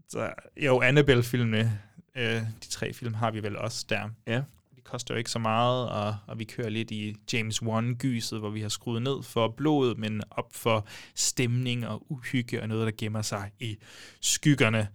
så, 0.09 0.29
jo, 0.57 0.81
Annabelle-filmene, 0.81 1.79
øh, 2.15 2.41
de 2.63 2.69
tre 2.69 2.93
film 2.93 3.13
har 3.13 3.31
vi 3.31 3.43
vel 3.43 3.57
også 3.57 3.85
der. 3.89 4.09
Ja. 4.27 4.41
De 4.75 4.81
koster 4.83 5.13
jo 5.13 5.17
ikke 5.17 5.31
så 5.31 5.39
meget, 5.39 5.89
og, 5.89 6.17
og 6.27 6.39
vi 6.39 6.43
kører 6.43 6.69
lidt 6.69 6.91
i 6.91 7.15
James 7.33 7.61
Wan-gyset, 7.61 8.39
hvor 8.39 8.49
vi 8.49 8.61
har 8.61 8.69
skruet 8.69 9.01
ned 9.01 9.23
for 9.23 9.47
blodet, 9.57 9.97
men 9.97 10.21
op 10.31 10.53
for 10.53 10.87
stemning 11.15 11.87
og 11.87 12.11
uhygge 12.11 12.61
og 12.61 12.67
noget, 12.67 12.85
der 12.85 12.93
gemmer 12.97 13.21
sig 13.21 13.51
i 13.59 13.77
skyggerne. 14.21 14.87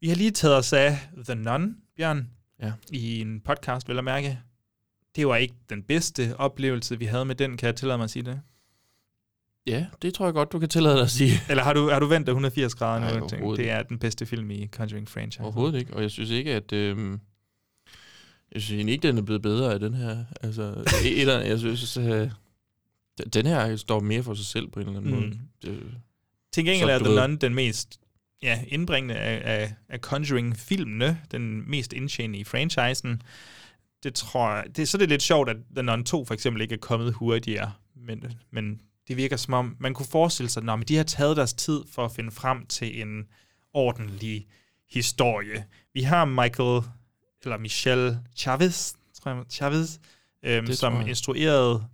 Vi 0.00 0.08
har 0.08 0.16
lige 0.16 0.30
taget 0.30 0.56
os 0.56 0.72
af 0.72 0.98
The 1.24 1.34
Nun, 1.34 1.76
Bjørn, 1.96 2.30
Ja. 2.62 2.72
i 2.92 3.20
en 3.20 3.40
podcast, 3.40 3.88
vil 3.88 3.94
jeg 3.94 4.04
mærke. 4.04 4.38
Det 5.16 5.26
var 5.26 5.36
ikke 5.36 5.54
den 5.70 5.82
bedste 5.82 6.34
oplevelse, 6.38 6.98
vi 6.98 7.04
havde 7.04 7.24
med 7.24 7.34
den, 7.34 7.56
kan 7.56 7.66
jeg 7.66 7.76
tillade 7.76 7.98
mig 7.98 8.04
at 8.04 8.10
sige 8.10 8.22
det? 8.22 8.40
Ja, 9.66 9.86
det 10.02 10.14
tror 10.14 10.24
jeg 10.26 10.34
godt, 10.34 10.52
du 10.52 10.58
kan 10.58 10.68
tillade 10.68 10.94
dig 10.94 11.02
at 11.02 11.10
sige. 11.10 11.32
Eller 11.50 11.62
har 11.62 11.72
du, 11.72 11.90
har 11.90 11.98
du 12.00 12.06
vendt 12.06 12.26
dig 12.26 12.32
180 12.32 12.74
grader 12.74 13.00
Nej, 13.00 13.12
nu? 13.14 13.18
tænkt, 13.20 13.32
overhovedet 13.32 13.64
Det 13.64 13.70
er 13.70 13.82
den 13.82 13.98
bedste 13.98 14.26
film 14.26 14.50
i 14.50 14.66
Conjuring 14.66 15.08
franchise. 15.08 15.42
Overhovedet 15.42 15.78
ikke, 15.78 15.94
og 15.94 16.02
jeg 16.02 16.10
synes 16.10 16.30
ikke, 16.30 16.54
at... 16.54 16.72
Øh, 16.72 17.18
jeg 18.52 18.62
synes 18.62 18.76
egentlig 18.76 18.92
ikke, 18.92 19.08
den 19.08 19.18
er 19.18 19.22
blevet 19.22 19.42
bedre 19.42 19.72
af 19.72 19.80
den 19.80 19.94
her. 19.94 20.24
Altså, 20.40 20.84
et, 21.04 21.22
et, 21.22 21.28
jeg 21.28 21.58
synes, 21.58 21.96
øh, 21.96 22.30
den 23.34 23.46
her 23.46 23.76
står 23.76 24.00
mere 24.00 24.22
for 24.22 24.34
sig 24.34 24.46
selv 24.46 24.68
på 24.68 24.80
en 24.80 24.86
eller 24.86 25.00
anden 25.00 25.14
Mm. 25.14 25.20
måde. 25.20 25.38
Det, 25.62 25.84
Til 26.52 26.64
gengæld 26.64 26.90
er 26.90 26.98
The 26.98 27.14
Nun 27.14 27.36
den 27.36 27.54
mest 27.54 28.00
ja, 28.42 28.64
indbringende 28.68 29.14
af, 29.14 29.60
af, 29.60 29.74
af 29.88 29.98
Conjuring-filmene, 29.98 31.20
den 31.30 31.70
mest 31.70 31.92
indtjenende 31.92 32.38
i 32.38 32.44
franchisen. 32.44 33.22
Det 34.02 34.14
tror 34.14 34.54
jeg, 34.54 34.64
det, 34.76 34.88
så 34.88 34.96
er 34.96 34.98
det 34.98 35.08
lidt 35.08 35.22
sjovt, 35.22 35.48
at 35.48 35.56
The 35.74 35.82
Nun 35.82 36.04
2 36.04 36.24
for 36.24 36.34
eksempel 36.34 36.62
ikke 36.62 36.74
er 36.74 36.78
kommet 36.78 37.12
hurtigere, 37.12 37.72
men, 37.96 38.24
men 38.50 38.80
det 39.08 39.16
virker 39.16 39.36
som 39.36 39.54
om, 39.54 39.76
man 39.80 39.94
kunne 39.94 40.06
forestille 40.10 40.48
sig, 40.50 40.68
at 40.68 40.88
de 40.88 40.96
har 40.96 41.04
taget 41.04 41.36
deres 41.36 41.54
tid 41.54 41.80
for 41.92 42.04
at 42.04 42.12
finde 42.12 42.30
frem 42.30 42.66
til 42.66 43.02
en 43.02 43.24
ordentlig 43.72 44.46
historie. 44.90 45.64
Vi 45.94 46.02
har 46.02 46.24
Michael, 46.24 46.82
eller 47.42 47.58
Michelle 47.58 48.20
Chavez, 48.36 48.92
tror 49.14 49.30
jeg, 49.34 49.44
Chavez 49.50 49.98
øhm, 50.42 50.66
Det 50.66 50.78
som 50.78 50.94
jeg. 50.94 51.08
instruerede 51.08 51.84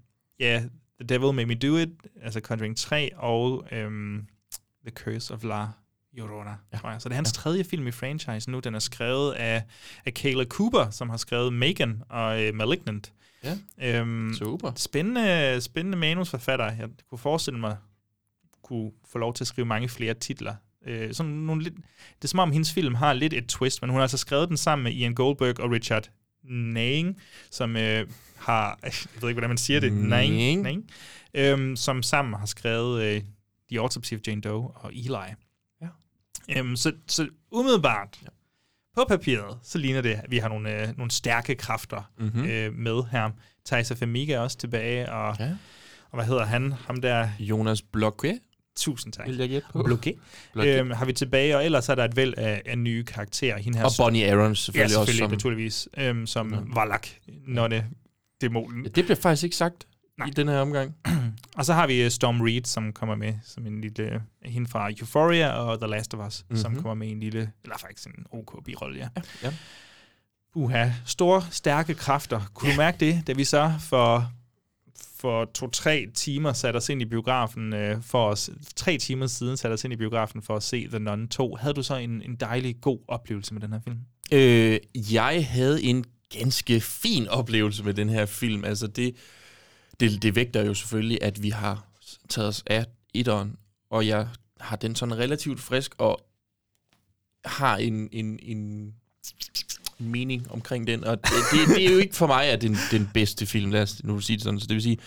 ja, 0.41 0.63
The 1.01 1.07
Devil 1.09 1.35
Made 1.35 1.47
Me 1.47 1.55
Do 1.55 1.77
It, 1.77 1.89
altså 2.23 2.41
Conjuring 2.41 2.77
3, 2.77 3.17
og 3.17 3.65
øhm, 3.73 4.27
The 4.87 4.91
Curse 4.91 5.35
of 5.35 5.45
La 5.45 5.67
Llorona, 6.13 6.51
ja. 6.73 6.99
Så 6.99 7.09
det 7.09 7.13
er 7.13 7.15
hans 7.15 7.33
ja. 7.37 7.41
tredje 7.41 7.65
film 7.65 7.87
i 7.87 7.91
franchise 7.91 8.51
nu. 8.51 8.61
Den 8.61 8.75
er 8.75 8.79
skrevet 8.79 9.33
af, 9.33 9.63
af 10.05 10.15
Kayla 10.15 10.45
Cooper, 10.45 10.91
som 10.91 11.11
har 11.11 11.17
skrevet 11.17 11.53
Megan 11.53 12.03
og 12.09 12.43
øh, 12.43 12.55
Malignant. 12.55 13.13
Ja. 13.45 13.59
Øhm, 13.81 14.35
Super. 14.35 14.73
Spændende, 14.77 15.61
spændende 15.61 15.99
manusforfatter. 15.99 16.65
Jeg 16.65 16.89
kunne 17.09 17.19
forestille 17.19 17.61
mig, 17.61 17.77
kunne 18.63 18.93
få 19.13 19.19
lov 19.19 19.35
til 19.35 19.45
at 19.45 19.49
skrive 19.49 19.67
mange 19.67 19.89
flere 19.89 20.15
titler. 20.15 20.55
Øh, 20.87 21.15
sådan 21.15 21.33
nogle 21.33 21.63
lidt, 21.63 21.75
det 22.17 22.25
er 22.25 22.29
som 22.29 22.39
om, 22.39 22.53
hendes 22.53 22.73
film 22.73 22.95
har 22.95 23.13
lidt 23.13 23.33
et 23.35 23.49
twist, 23.49 23.83
men 23.83 23.91
hun 23.91 23.97
har 23.97 24.03
altså 24.03 24.19
skrevet 24.19 24.49
den 24.49 24.57
sammen 24.57 24.85
med 24.85 24.93
Ian 24.93 25.15
Goldberg 25.15 25.61
og 25.61 25.71
Richard 25.71 26.11
Naing, 26.45 27.21
som 27.51 27.77
øh, 27.77 28.07
har, 28.37 28.79
jeg 28.83 28.93
ved 29.21 29.29
ikke, 29.29 29.35
hvordan 29.35 29.51
man 29.51 29.59
siger 29.59 29.81
det. 29.81 29.93
Naing, 29.93 30.63
Naing 30.63 30.91
øhm, 31.35 31.77
som 31.77 32.03
sammen 32.03 32.35
har 32.35 32.47
skrevet 32.47 33.03
øh, 33.03 33.23
The 33.71 33.81
Autopsy 33.81 34.15
of 34.15 34.21
Jane 34.27 34.41
Doe 34.41 34.69
og 34.69 34.95
Eli. 34.95 35.35
Øhm, 36.57 36.77
så, 36.77 36.93
så 37.09 37.29
umiddelbart, 37.53 38.19
ja. 38.23 38.29
på 38.97 39.05
papiret, 39.09 39.59
så 39.63 39.79
ligner 39.79 40.01
det, 40.01 40.11
at 40.15 40.25
vi 40.31 40.39
har 40.39 40.49
nogle, 40.49 40.83
øh, 40.83 40.89
nogle 40.97 41.11
stærke 41.11 41.55
kræfter 41.55 42.11
Mhm. 42.19 42.27
mm-hmm. 42.27 42.45
øh, 42.51 42.75
med 42.75 43.03
her. 43.11 43.31
Taisa 43.65 43.95
Famiga 43.95 44.33
er 44.35 44.39
også 44.39 44.59
tilbage, 44.59 45.13
og, 45.13 45.37
Ja. 45.41 45.51
og 46.11 46.17
hvad 46.17 46.25
hedder 46.27 46.45
han? 46.45 46.73
Ham 46.73 47.01
der... 47.01 47.29
Jonas 47.39 47.83
Blokke, 47.83 48.39
Tusind 48.77 49.13
tak. 49.13 49.27
vil 49.29 49.37
jeg 49.37 49.49
gætte 49.49 49.69
på. 49.73 49.83
Bloké. 49.83 50.11
Bloké. 50.57 50.67
Øhm, 50.67 50.91
har 50.91 51.05
vi 51.05 51.13
tilbage, 51.13 51.57
og 51.57 51.65
ellers 51.65 51.89
er 51.89 51.95
der 51.95 52.05
et 52.05 52.17
væld 52.17 52.35
af, 52.37 52.63
af 52.67 52.79
nye 52.79 53.05
karakterer. 53.05 53.59
Hende 53.59 53.79
her 53.79 53.85
Og 53.85 53.91
Bonnie 53.99 54.27
Aarons 54.27 54.59
selvfølgelig, 54.59 54.91
ja, 54.91 55.05
selvfølgelig 55.05 55.23
også. 55.25 55.31
Som, 55.31 55.31
naturligvis, 55.31 55.89
øhm, 55.99 56.27
som 56.27 56.55
ja. 56.55 56.61
Valak, 56.81 57.07
nonne 57.47 57.87
dæmonen. 58.41 58.83
Ja, 58.85 58.89
det 58.89 59.05
bliver 59.05 59.17
faktisk 59.17 59.45
ikke 59.45 59.57
sagt 59.57 59.87
Nej. 60.19 60.27
i 60.29 60.31
den 60.31 60.49
her 60.49 60.59
omgang. 60.59 60.95
Og 61.57 61.65
så 61.65 61.73
har 61.73 61.87
vi 61.87 62.03
øh, 62.03 62.11
Storm 62.11 62.41
Reed, 62.41 62.65
som 62.65 62.93
kommer 62.93 63.15
med 63.15 63.35
som 63.45 63.67
en 63.67 63.81
lille... 63.81 64.23
Hende 64.45 64.69
fra 64.71 64.91
Euphoria 64.91 65.49
og 65.49 65.81
The 65.81 65.91
Last 65.91 66.15
of 66.15 66.27
Us, 66.27 66.43
mm-hmm. 66.43 66.57
som 66.57 66.73
Mhm. 66.73 66.83
kommer 66.83 66.95
med 66.95 67.11
en 67.11 67.21
lille... 67.21 67.53
Eller 67.65 67.79
faktisk 67.79 68.07
en 68.09 68.27
OK 68.31 68.65
birolle, 68.65 68.99
ja. 68.99 69.09
ja. 69.17 69.23
ja. 69.49 69.53
Uha, 70.55 70.91
store, 71.07 71.43
stærke 71.51 71.95
kræfter. 71.95 72.41
Kunne 72.55 72.69
ja. 72.69 72.75
du 72.75 72.81
mærke 72.81 72.99
det, 73.01 73.27
da 73.27 73.33
vi 73.33 73.45
så 73.45 73.73
for 73.81 74.31
for 75.17 75.45
to-tre 75.55 76.07
timer 76.15 76.53
satte 76.53 76.77
os 76.77 76.89
ind 76.89 77.03
i 77.03 77.05
biografen 77.05 77.73
øh, 77.75 78.03
for 78.03 78.29
os, 78.29 78.51
tre 78.77 78.99
timer 78.99 79.27
siden 79.27 79.57
satte 79.57 79.75
os 79.75 79.85
ind 79.85 79.93
i 79.93 79.97
biografen 79.97 80.43
for 80.43 80.57
at 80.57 80.63
se 80.63 80.89
The 80.89 80.99
Nun 80.99 81.29
2. 81.29 81.57
Havde 81.57 81.75
du 81.75 81.83
så 81.83 81.97
en, 81.97 82.23
en 82.23 82.37
dejlig, 82.37 82.77
god 82.81 82.99
oplevelse 83.09 83.55
med 83.55 83.63
den 83.63 83.73
her 83.73 83.81
film? 83.81 83.99
Øh, 84.33 84.79
jeg 85.13 85.47
havde 85.49 85.83
en 85.83 86.05
ganske 86.39 86.81
fin 86.81 87.29
oplevelse 87.29 87.85
med 87.85 87.95
den 87.95 88.09
her 88.09 88.27
film. 88.27 88.65
Altså 88.65 88.87
det, 88.87 89.17
det, 90.03 90.23
det 90.23 90.37
vægter 90.37 90.65
jo 90.65 90.75
selvfølgelig, 90.75 91.19
at 91.23 91.43
vi 91.43 91.51
har 91.51 91.87
taget 92.29 92.49
os 92.49 92.63
af 92.67 92.87
etteren, 93.15 93.57
og 93.91 94.07
jeg 94.07 94.29
har 94.61 94.77
den 94.77 94.97
sådan 94.97 95.19
relativt 95.19 95.61
frisk, 95.61 95.95
og 95.99 96.21
har 97.45 97.77
en, 97.77 98.09
en, 98.13 98.39
en 98.43 98.95
mening 99.99 100.51
omkring 100.51 100.87
den. 100.87 101.05
Og 101.05 101.25
det, 101.25 101.33
det, 101.53 101.77
det 101.77 101.87
er 101.87 101.93
jo 101.93 101.99
ikke 101.99 102.17
for 102.17 102.27
mig, 102.27 102.45
at 102.45 102.63
den, 102.63 102.77
den 102.91 103.11
bedste 103.15 103.47
film, 103.47 103.71
lad 103.71 103.83
os 103.83 104.05
nu 104.05 104.21
sige 104.21 104.37
det 104.37 104.45
sådan. 104.45 104.61
Så 104.61 104.67
det 104.67 104.75
vil 104.75 104.83
sige, 104.83 104.99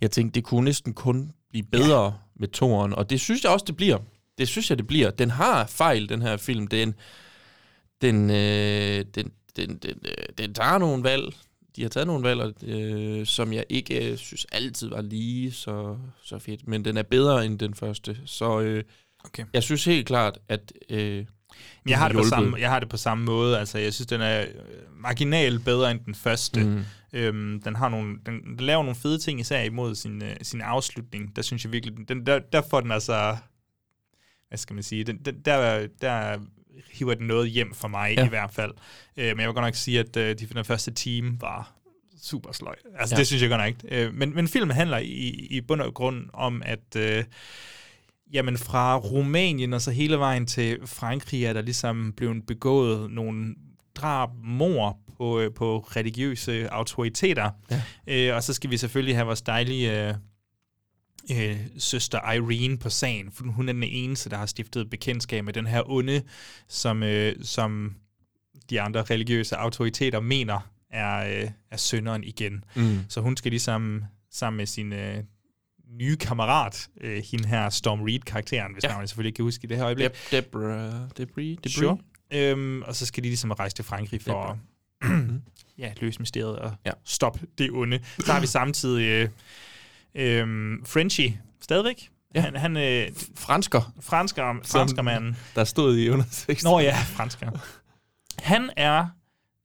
jeg 0.00 0.10
tænkte, 0.10 0.34
det 0.34 0.44
kunne 0.44 0.64
næsten 0.64 0.94
kun 0.94 1.32
blive 1.50 1.64
bedre 1.64 2.04
ja. 2.04 2.10
med 2.36 2.48
toeren, 2.48 2.92
og 2.92 3.10
det 3.10 3.20
synes 3.20 3.44
jeg 3.44 3.52
også, 3.52 3.64
det 3.64 3.76
bliver. 3.76 3.98
Det 4.38 4.48
synes 4.48 4.70
jeg, 4.70 4.78
det 4.78 4.86
bliver. 4.86 5.10
Den 5.10 5.30
har 5.30 5.66
fejl, 5.66 6.08
den 6.08 6.22
her 6.22 6.36
film. 6.36 6.66
Den, 6.66 6.94
den, 8.00 8.30
øh, 8.30 9.04
den, 9.14 9.32
den, 9.56 9.78
den, 9.78 9.94
øh, 10.04 10.24
den 10.38 10.54
tager 10.54 10.78
nogle 10.78 11.02
valg. 11.02 11.34
De 11.78 11.82
har 11.82 11.88
taget 11.88 12.06
nogle 12.06 12.28
valg, 12.28 12.64
øh, 12.64 13.26
som 13.26 13.52
jeg 13.52 13.64
ikke 13.68 14.10
øh, 14.10 14.16
synes 14.16 14.46
altid 14.52 14.88
var 14.88 15.02
lige 15.02 15.52
så, 15.52 15.98
så 16.22 16.38
fedt. 16.38 16.68
Men 16.68 16.84
den 16.84 16.96
er 16.96 17.02
bedre 17.02 17.46
end 17.46 17.58
den 17.58 17.74
første. 17.74 18.16
Så 18.24 18.60
øh, 18.60 18.84
okay. 19.24 19.44
jeg 19.52 19.62
synes 19.62 19.84
helt 19.84 20.06
klart, 20.06 20.38
at... 20.48 20.72
Øh, 20.90 21.24
jeg 21.86 21.98
har, 21.98 22.08
det 22.08 22.16
på 22.16 22.24
samme, 22.24 22.60
jeg 22.60 22.70
har 22.70 22.80
det 22.80 22.88
på 22.88 22.96
samme 22.96 23.24
måde. 23.24 23.58
Altså, 23.58 23.78
jeg 23.78 23.94
synes, 23.94 24.06
den 24.06 24.20
er 24.20 24.46
marginalt 24.96 25.64
bedre 25.64 25.90
end 25.90 26.00
den 26.06 26.14
første. 26.14 26.64
Mm. 26.64 26.84
Øhm, 27.12 27.62
den, 27.62 27.76
har 27.76 27.88
nogle, 27.88 28.18
den, 28.26 28.44
den 28.44 28.56
laver 28.56 28.82
nogle 28.82 28.94
fede 28.94 29.18
ting, 29.18 29.40
især 29.40 29.62
imod 29.62 29.94
sin, 29.94 30.22
øh, 30.22 30.36
sin 30.42 30.60
afslutning. 30.60 31.36
Der 31.36 31.42
synes 31.42 31.64
jeg 31.64 31.72
virkelig, 31.72 32.08
den, 32.08 32.26
der, 32.26 32.38
der 32.38 32.62
får 32.70 32.80
den 32.80 32.90
altså... 32.90 33.36
Hvad 34.48 34.58
skal 34.58 34.74
man 34.74 34.82
sige? 34.82 35.04
Den, 35.04 35.18
den, 35.18 35.40
der, 35.44 35.86
der 36.00 36.38
hiver 36.92 37.14
den 37.14 37.26
noget 37.26 37.50
hjem 37.50 37.74
for 37.74 37.88
mig 37.88 38.14
ja. 38.16 38.26
i 38.26 38.28
hvert 38.28 38.50
fald. 38.52 38.72
Øh, 39.16 39.24
men 39.24 39.40
jeg 39.40 39.46
vil 39.48 39.54
godt 39.54 39.64
nok 39.64 39.74
sige, 39.74 40.00
at 40.00 40.16
øh, 40.16 40.38
de, 40.38 40.46
den 40.46 40.64
første 40.64 40.90
team 40.90 41.36
var 41.40 41.72
super 42.22 42.52
sløj. 42.52 42.74
Altså, 42.98 43.14
ja. 43.14 43.18
det 43.18 43.26
synes 43.26 43.42
jeg 43.42 43.50
godt 43.50 43.60
nok 43.60 43.68
ikke. 43.68 44.04
Øh, 44.04 44.14
men, 44.14 44.34
men 44.34 44.48
filmen 44.48 44.76
handler 44.76 44.98
i, 44.98 45.28
i 45.50 45.60
bund 45.60 45.80
og 45.80 45.94
grund 45.94 46.26
om, 46.32 46.62
at... 46.64 46.96
Øh, 46.96 47.24
Jamen 48.32 48.58
fra 48.58 48.96
Rumænien 48.96 49.72
og 49.72 49.80
så 49.80 49.90
hele 49.90 50.18
vejen 50.18 50.46
til 50.46 50.78
Frankrig 50.86 51.44
er 51.44 51.52
der 51.52 51.62
ligesom 51.62 52.12
blevet 52.16 52.46
begået 52.46 53.10
nogle 53.10 53.54
drab, 53.94 54.28
mor 54.44 54.98
på, 55.16 55.40
øh, 55.40 55.54
på 55.54 55.78
religiøse 55.78 56.72
autoriteter. 56.72 57.50
Ja. 57.70 57.82
Øh, 58.06 58.36
og 58.36 58.42
så 58.42 58.54
skal 58.54 58.70
vi 58.70 58.76
selvfølgelig 58.76 59.16
have 59.16 59.26
vores 59.26 59.42
dejlige 59.42 60.16
øh, 61.32 61.50
øh, 61.50 61.56
søster 61.78 62.32
Irene 62.32 62.78
på 62.78 62.90
sagen, 62.90 63.32
for 63.32 63.44
hun 63.44 63.68
er 63.68 63.72
den 63.72 63.82
eneste, 63.82 64.30
der 64.30 64.36
har 64.36 64.46
stiftet 64.46 64.90
bekendtskab 64.90 65.44
med 65.44 65.52
den 65.52 65.66
her 65.66 65.90
onde, 65.90 66.22
som, 66.68 67.02
øh, 67.02 67.36
som 67.42 67.94
de 68.70 68.80
andre 68.80 69.02
religiøse 69.02 69.56
autoriteter 69.56 70.20
mener 70.20 70.70
er, 70.90 71.42
øh, 71.42 71.50
er 71.70 71.76
synderen 71.76 72.24
igen. 72.24 72.64
Mm. 72.76 72.98
Så 73.08 73.20
hun 73.20 73.36
skal 73.36 73.50
ligesom 73.50 74.04
sammen 74.30 74.56
med 74.56 74.66
sin... 74.66 74.92
Øh, 74.92 75.22
nye 75.88 76.16
kammerat, 76.16 76.88
øh, 77.00 77.22
hende 77.30 77.48
her 77.48 77.70
Storm 77.70 78.02
Reed-karakteren, 78.02 78.72
hvis 78.72 78.84
ja. 78.84 78.98
man 78.98 79.08
selvfølgelig 79.08 79.28
ikke 79.28 79.36
kan 79.36 79.44
huske 79.44 79.64
i 79.64 79.66
det 79.66 79.76
her 79.76 79.86
øjeblik. 79.86 80.06
Deb, 80.06 80.14
Debra, 80.30 81.08
Debris, 81.16 81.56
Debris. 81.56 81.74
Sure. 81.74 81.98
Øhm, 82.32 82.82
og 82.82 82.96
så 82.96 83.06
skal 83.06 83.22
de 83.22 83.28
ligesom 83.28 83.50
rejse 83.50 83.76
til 83.76 83.84
Frankrig 83.84 84.22
for 84.22 84.42
at 84.42 84.56
ja, 85.78 85.92
løse 86.00 86.20
mysteriet 86.20 86.58
og 86.58 86.72
ja. 86.86 86.90
stoppe 87.04 87.40
det 87.58 87.70
onde. 87.70 88.00
Så 88.18 88.32
har 88.32 88.40
vi 88.40 88.46
samtidig 88.46 89.04
øh, 89.04 89.28
øh, 90.14 90.46
Frenchie 90.86 91.40
stadigvæk. 91.60 92.08
Ja. 92.34 92.40
Han, 92.40 92.56
han 92.56 92.76
øh, 92.76 93.08
fransker. 93.36 93.92
Fransker, 94.00 94.54
franskermanden. 94.64 95.36
Der 95.54 95.64
stod 95.64 95.96
i 95.96 96.08
underteksten. 96.08 96.70
Nå 96.70 96.80
ja, 96.80 96.96
fransker. 97.16 97.50
Han 98.38 98.70
er 98.76 99.06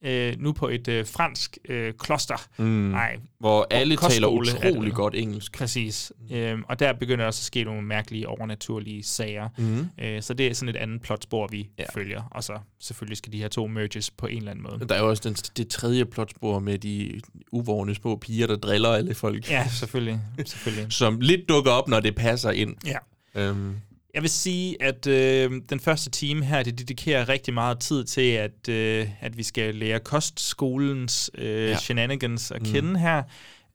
øh, 0.04 0.34
nu 0.38 0.52
på 0.52 0.68
et 0.68 0.88
øh, 0.88 1.06
fransk 1.06 1.58
øh, 1.68 1.92
kloster. 1.98 2.46
Mm. 2.56 2.64
Nej, 2.64 3.16
hvor 3.38 3.66
alle 3.70 3.96
taler 3.96 4.28
utrolig 4.28 4.84
det, 4.84 4.94
godt 4.94 5.14
engelsk. 5.14 5.58
Præcis. 5.58 6.12
Øhm, 6.32 6.64
og 6.68 6.78
der 6.78 6.92
begynder 6.92 7.26
også 7.26 7.40
at 7.40 7.44
ske 7.44 7.64
nogle 7.64 7.82
mærkelige 7.82 8.28
overnaturlige 8.28 9.02
sager. 9.02 9.48
Mm. 9.58 9.88
Øh, 10.00 10.22
så 10.22 10.34
det 10.34 10.46
er 10.46 10.54
sådan 10.54 10.68
et 10.68 10.76
andet 10.76 11.02
plotspor, 11.02 11.46
vi 11.46 11.68
ja. 11.78 11.84
følger. 11.94 12.22
Og 12.30 12.44
så 12.44 12.58
selvfølgelig 12.80 13.16
skal 13.16 13.32
de 13.32 13.38
her 13.38 13.48
to 13.48 13.66
merges 13.66 14.10
på 14.10 14.26
en 14.26 14.38
eller 14.38 14.50
anden 14.50 14.66
måde. 14.70 14.88
Der 14.88 14.94
er 14.94 15.00
jo 15.00 15.08
også 15.08 15.28
den, 15.28 15.34
det 15.34 15.68
tredje 15.68 16.04
plotspor 16.04 16.58
med 16.58 16.78
de 16.78 17.20
uvågne 17.52 17.94
små 17.94 18.16
piger, 18.16 18.46
der 18.46 18.56
driller 18.56 18.88
alle 18.88 19.14
folk. 19.14 19.50
Ja, 19.50 19.68
selvfølgelig. 19.68 20.20
selvfølgelig. 20.44 20.92
Som 21.02 21.20
lidt 21.20 21.48
dukker 21.48 21.70
op, 21.70 21.88
når 21.88 22.00
det 22.00 22.14
passer 22.14 22.50
ind. 22.50 22.74
Ja. 22.86 22.98
Øhm. 23.34 23.76
Jeg 24.14 24.22
vil 24.22 24.30
sige, 24.30 24.82
at 24.82 25.06
øh, 25.06 25.62
den 25.68 25.80
første 25.80 26.10
time 26.10 26.44
her, 26.44 26.62
det 26.62 26.78
dedikerer 26.78 27.28
rigtig 27.28 27.54
meget 27.54 27.78
tid 27.78 28.04
til, 28.04 28.30
at, 28.30 28.68
øh, 28.68 29.08
at 29.20 29.36
vi 29.36 29.42
skal 29.42 29.74
lære 29.74 30.00
kostskolens 30.00 31.30
øh, 31.34 31.46
ja. 31.46 31.76
shenanigans 31.76 32.50
at 32.50 32.62
kende 32.62 32.88
mm. 32.88 32.94
her. 32.94 33.22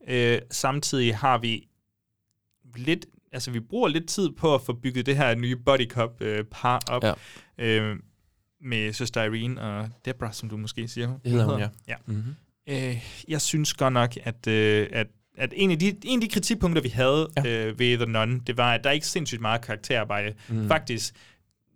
Øh, 0.08 0.38
samtidig 0.50 1.16
har 1.16 1.38
vi 1.38 1.68
lidt, 2.76 3.06
altså 3.32 3.50
vi 3.50 3.60
bruger 3.60 3.88
lidt 3.88 4.08
tid 4.08 4.30
på 4.30 4.54
at 4.54 4.62
få 4.62 4.72
bygget 4.72 5.06
det 5.06 5.16
her 5.16 5.34
nye 5.34 5.56
body 5.56 5.88
cop 5.88 6.22
øh, 6.22 6.44
par 6.50 6.82
op. 6.88 7.04
Ja. 7.04 7.14
Øh, 7.58 7.96
med 8.62 8.92
søster 8.92 9.22
Irene 9.22 9.62
og 9.62 9.88
Debra, 10.04 10.32
som 10.32 10.48
du 10.48 10.56
måske 10.56 10.88
siger. 10.88 11.18
Det 11.24 11.32
hedder 11.32 11.46
hun, 11.46 11.60
ja. 11.60 11.68
ja. 11.88 11.94
Mm-hmm. 12.06 12.34
Øh, 12.66 13.04
jeg 13.28 13.40
synes 13.40 13.74
godt 13.74 13.92
nok, 13.92 14.16
at, 14.22 14.46
øh, 14.46 14.86
at 14.92 15.06
at 15.40 15.52
en 15.56 15.70
af 15.70 15.78
de, 15.78 15.96
en 16.04 16.22
af 16.22 16.28
de 16.28 16.32
kritikpunkter, 16.32 16.82
vi 16.82 16.88
havde 16.88 17.28
ja. 17.36 17.66
øh, 17.66 17.78
ved 17.78 17.98
The 17.98 18.06
Nun, 18.06 18.38
det 18.46 18.56
var, 18.56 18.74
at 18.74 18.84
der 18.84 18.90
er 18.90 18.94
ikke 18.94 19.06
sindssygt 19.06 19.40
meget 19.40 19.60
karakterarbejde. 19.60 20.34
Mm. 20.48 20.68
Faktisk, 20.68 21.14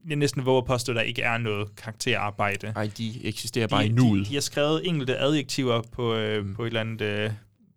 jeg 0.09 0.17
næsten 0.17 0.47
våger 0.47 0.61
at 0.61 0.67
påstå, 0.67 0.93
at 0.93 0.97
der 0.97 1.03
ikke 1.03 1.23
er 1.23 1.39
noget 1.39 1.77
karakterarbejde. 1.77 2.73
Nej, 2.75 2.91
de 2.99 3.25
eksisterer 3.25 3.67
bare 3.67 3.83
de, 3.83 3.89
i 3.89 3.93
nuet. 3.93 4.27
De, 4.27 4.31
de 4.31 4.35
har 4.35 4.41
skrevet 4.41 4.89
enkelte 4.89 5.19
adjektiver 5.19 5.83
på, 5.93 6.15
øh, 6.15 6.45
mm. 6.45 6.55
på 6.55 6.63
et 6.63 6.67
eller 6.67 6.81
andet 6.81 7.03
øh, 7.03 7.31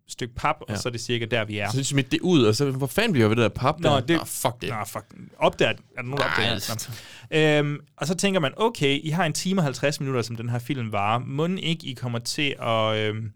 stykke 0.08 0.34
pap, 0.34 0.56
ja. 0.68 0.74
og 0.74 0.78
så 0.78 0.88
er 0.88 0.90
det 0.90 1.00
cirka 1.00 1.24
der, 1.24 1.44
vi 1.44 1.58
er. 1.58 1.70
Så 1.70 1.84
smidt 1.84 2.12
det 2.12 2.20
ud, 2.20 2.42
og 2.42 2.54
så, 2.54 2.70
hvor 2.70 2.86
fanden 2.86 3.12
bliver 3.12 3.28
vi 3.28 3.34
det 3.34 3.42
der 3.42 3.48
pap 3.48 3.80
Nå, 3.80 3.88
der? 3.88 4.00
Det, 4.00 4.16
Nå, 4.16 4.24
fuck 4.24 4.54
det. 4.60 4.68
Nå, 4.68 4.76
fuck. 4.86 5.04
Opdager, 5.38 5.70
er 5.70 5.76
der 5.96 6.02
nogen, 6.02 6.18
der 6.18 6.24
opdager 6.24 6.54
det? 6.54 7.58
Øhm, 7.60 7.80
og 7.96 8.06
så 8.06 8.14
tænker 8.14 8.40
man, 8.40 8.52
okay, 8.56 9.00
I 9.02 9.08
har 9.08 9.24
en 9.24 9.32
time 9.32 9.60
og 9.60 9.64
50 9.64 10.00
minutter, 10.00 10.22
som 10.22 10.36
den 10.36 10.48
her 10.48 10.58
film 10.58 10.92
varer. 10.92 11.18
Må 11.18 11.46
ikke 11.46 11.86
I 11.86 11.92
kommer 11.92 12.18
til 12.18 12.54
at... 12.62 12.96
Øhm, 12.96 13.32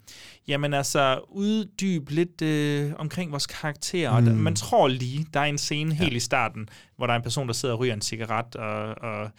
jamen 0.48 0.74
altså, 0.74 1.20
uddybe 1.28 2.12
lidt 2.12 2.42
øh, 2.42 2.92
omkring 2.96 3.30
vores 3.30 3.46
karakterer. 3.46 4.20
Mm. 4.20 4.26
Man 4.26 4.56
tror 4.56 4.88
lige, 4.88 5.26
der 5.34 5.40
er 5.40 5.44
en 5.44 5.58
scene 5.58 5.94
helt 5.94 6.12
ja. 6.12 6.16
i 6.16 6.20
starten, 6.20 6.68
hvor 6.96 7.06
der 7.06 7.12
er 7.14 7.16
en 7.16 7.22
person, 7.22 7.46
der 7.46 7.52
sidder 7.52 7.74
og 7.74 7.80
ryger 7.80 7.94
en 7.94 8.00
cigaret, 8.00 8.56
og, 8.56 9.02
og 9.02 9.30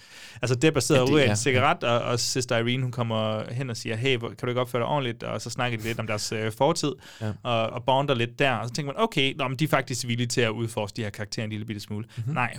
altså 0.42 0.56
Debra 0.56 0.80
sidder 0.80 1.02
ja, 1.02 1.06
det, 1.06 1.12
og 1.12 1.16
ryger 1.16 1.26
ja. 1.26 1.32
en 1.32 1.38
cigaret, 1.38 1.84
og, 1.84 2.00
og 2.02 2.20
Sister 2.20 2.58
Irene, 2.58 2.84
hun 2.84 2.92
kommer 2.92 3.52
hen 3.54 3.70
og 3.70 3.78
siger, 3.78 3.96
hey, 3.96 4.18
kan 4.18 4.36
du 4.42 4.48
ikke 4.48 4.62
opføre 4.62 4.80
dig 4.80 4.88
ordentligt? 4.88 5.24
Og 5.24 5.42
så 5.42 5.50
snakker 5.50 5.78
de 5.78 5.84
lidt 5.84 6.00
om 6.00 6.08
deres 6.08 6.32
øh, 6.32 6.52
fortid, 6.52 6.92
ja. 7.22 7.32
og, 7.44 7.70
og 7.70 7.84
bonder 7.86 8.16
lidt 8.16 8.40
der. 8.40 8.52
Og 8.52 8.68
så 8.68 8.74
tænker 8.74 8.94
man, 8.94 9.04
okay, 9.04 9.34
nå, 9.38 9.48
men 9.48 9.58
de 9.58 9.64
er 9.64 9.68
faktisk 9.68 10.08
villige 10.08 10.28
til 10.28 10.42
at 10.42 10.50
udforske 10.50 10.96
de 10.96 11.02
her 11.02 11.10
karakterer 11.10 11.44
en 11.44 11.50
lille 11.50 11.66
bitte 11.66 11.82
smule. 11.82 12.06
Mm-hmm. 12.18 12.34
Nej, 12.34 12.58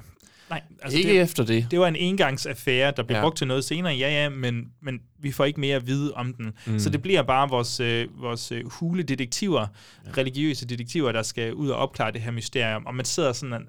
Nej, 0.51 0.63
altså 0.83 0.99
ikke 0.99 1.11
det, 1.11 1.21
efter 1.21 1.45
det. 1.45 1.67
Det 1.71 1.81
var 1.81 1.89
en 1.89 1.97
engangsaffære, 1.97 2.93
der 2.97 3.03
blev 3.03 3.17
ja. 3.17 3.23
brugt 3.23 3.39
til 3.39 3.47
noget 3.47 3.65
senere, 3.65 3.93
ja 3.93 4.23
ja, 4.23 4.29
men, 4.29 4.65
men 4.83 5.01
vi 5.19 5.33
får 5.33 5.45
ikke 5.45 5.61
mere 5.61 5.77
at 5.77 5.87
vide 5.87 6.15
om 6.15 6.35
den. 6.35 6.53
Mm. 6.67 6.79
Så 6.79 6.91
det 6.91 7.03
bliver 7.03 7.23
bare 7.23 7.49
vores, 7.49 7.81
øh, 7.81 8.23
vores 8.23 8.53
øh, 8.53 8.71
hule 8.71 9.03
detektiver, 9.03 9.67
ja. 10.07 10.11
religiøse 10.17 10.67
detektiver, 10.67 11.13
der 11.13 11.23
skal 11.23 11.55
ud 11.55 11.69
og 11.69 11.77
opklare 11.77 12.13
det 12.13 12.21
her 12.21 12.31
mysterium. 12.31 12.87
Og 12.87 12.95
man 12.95 13.05
sidder 13.05 13.33
sådan 13.33 13.69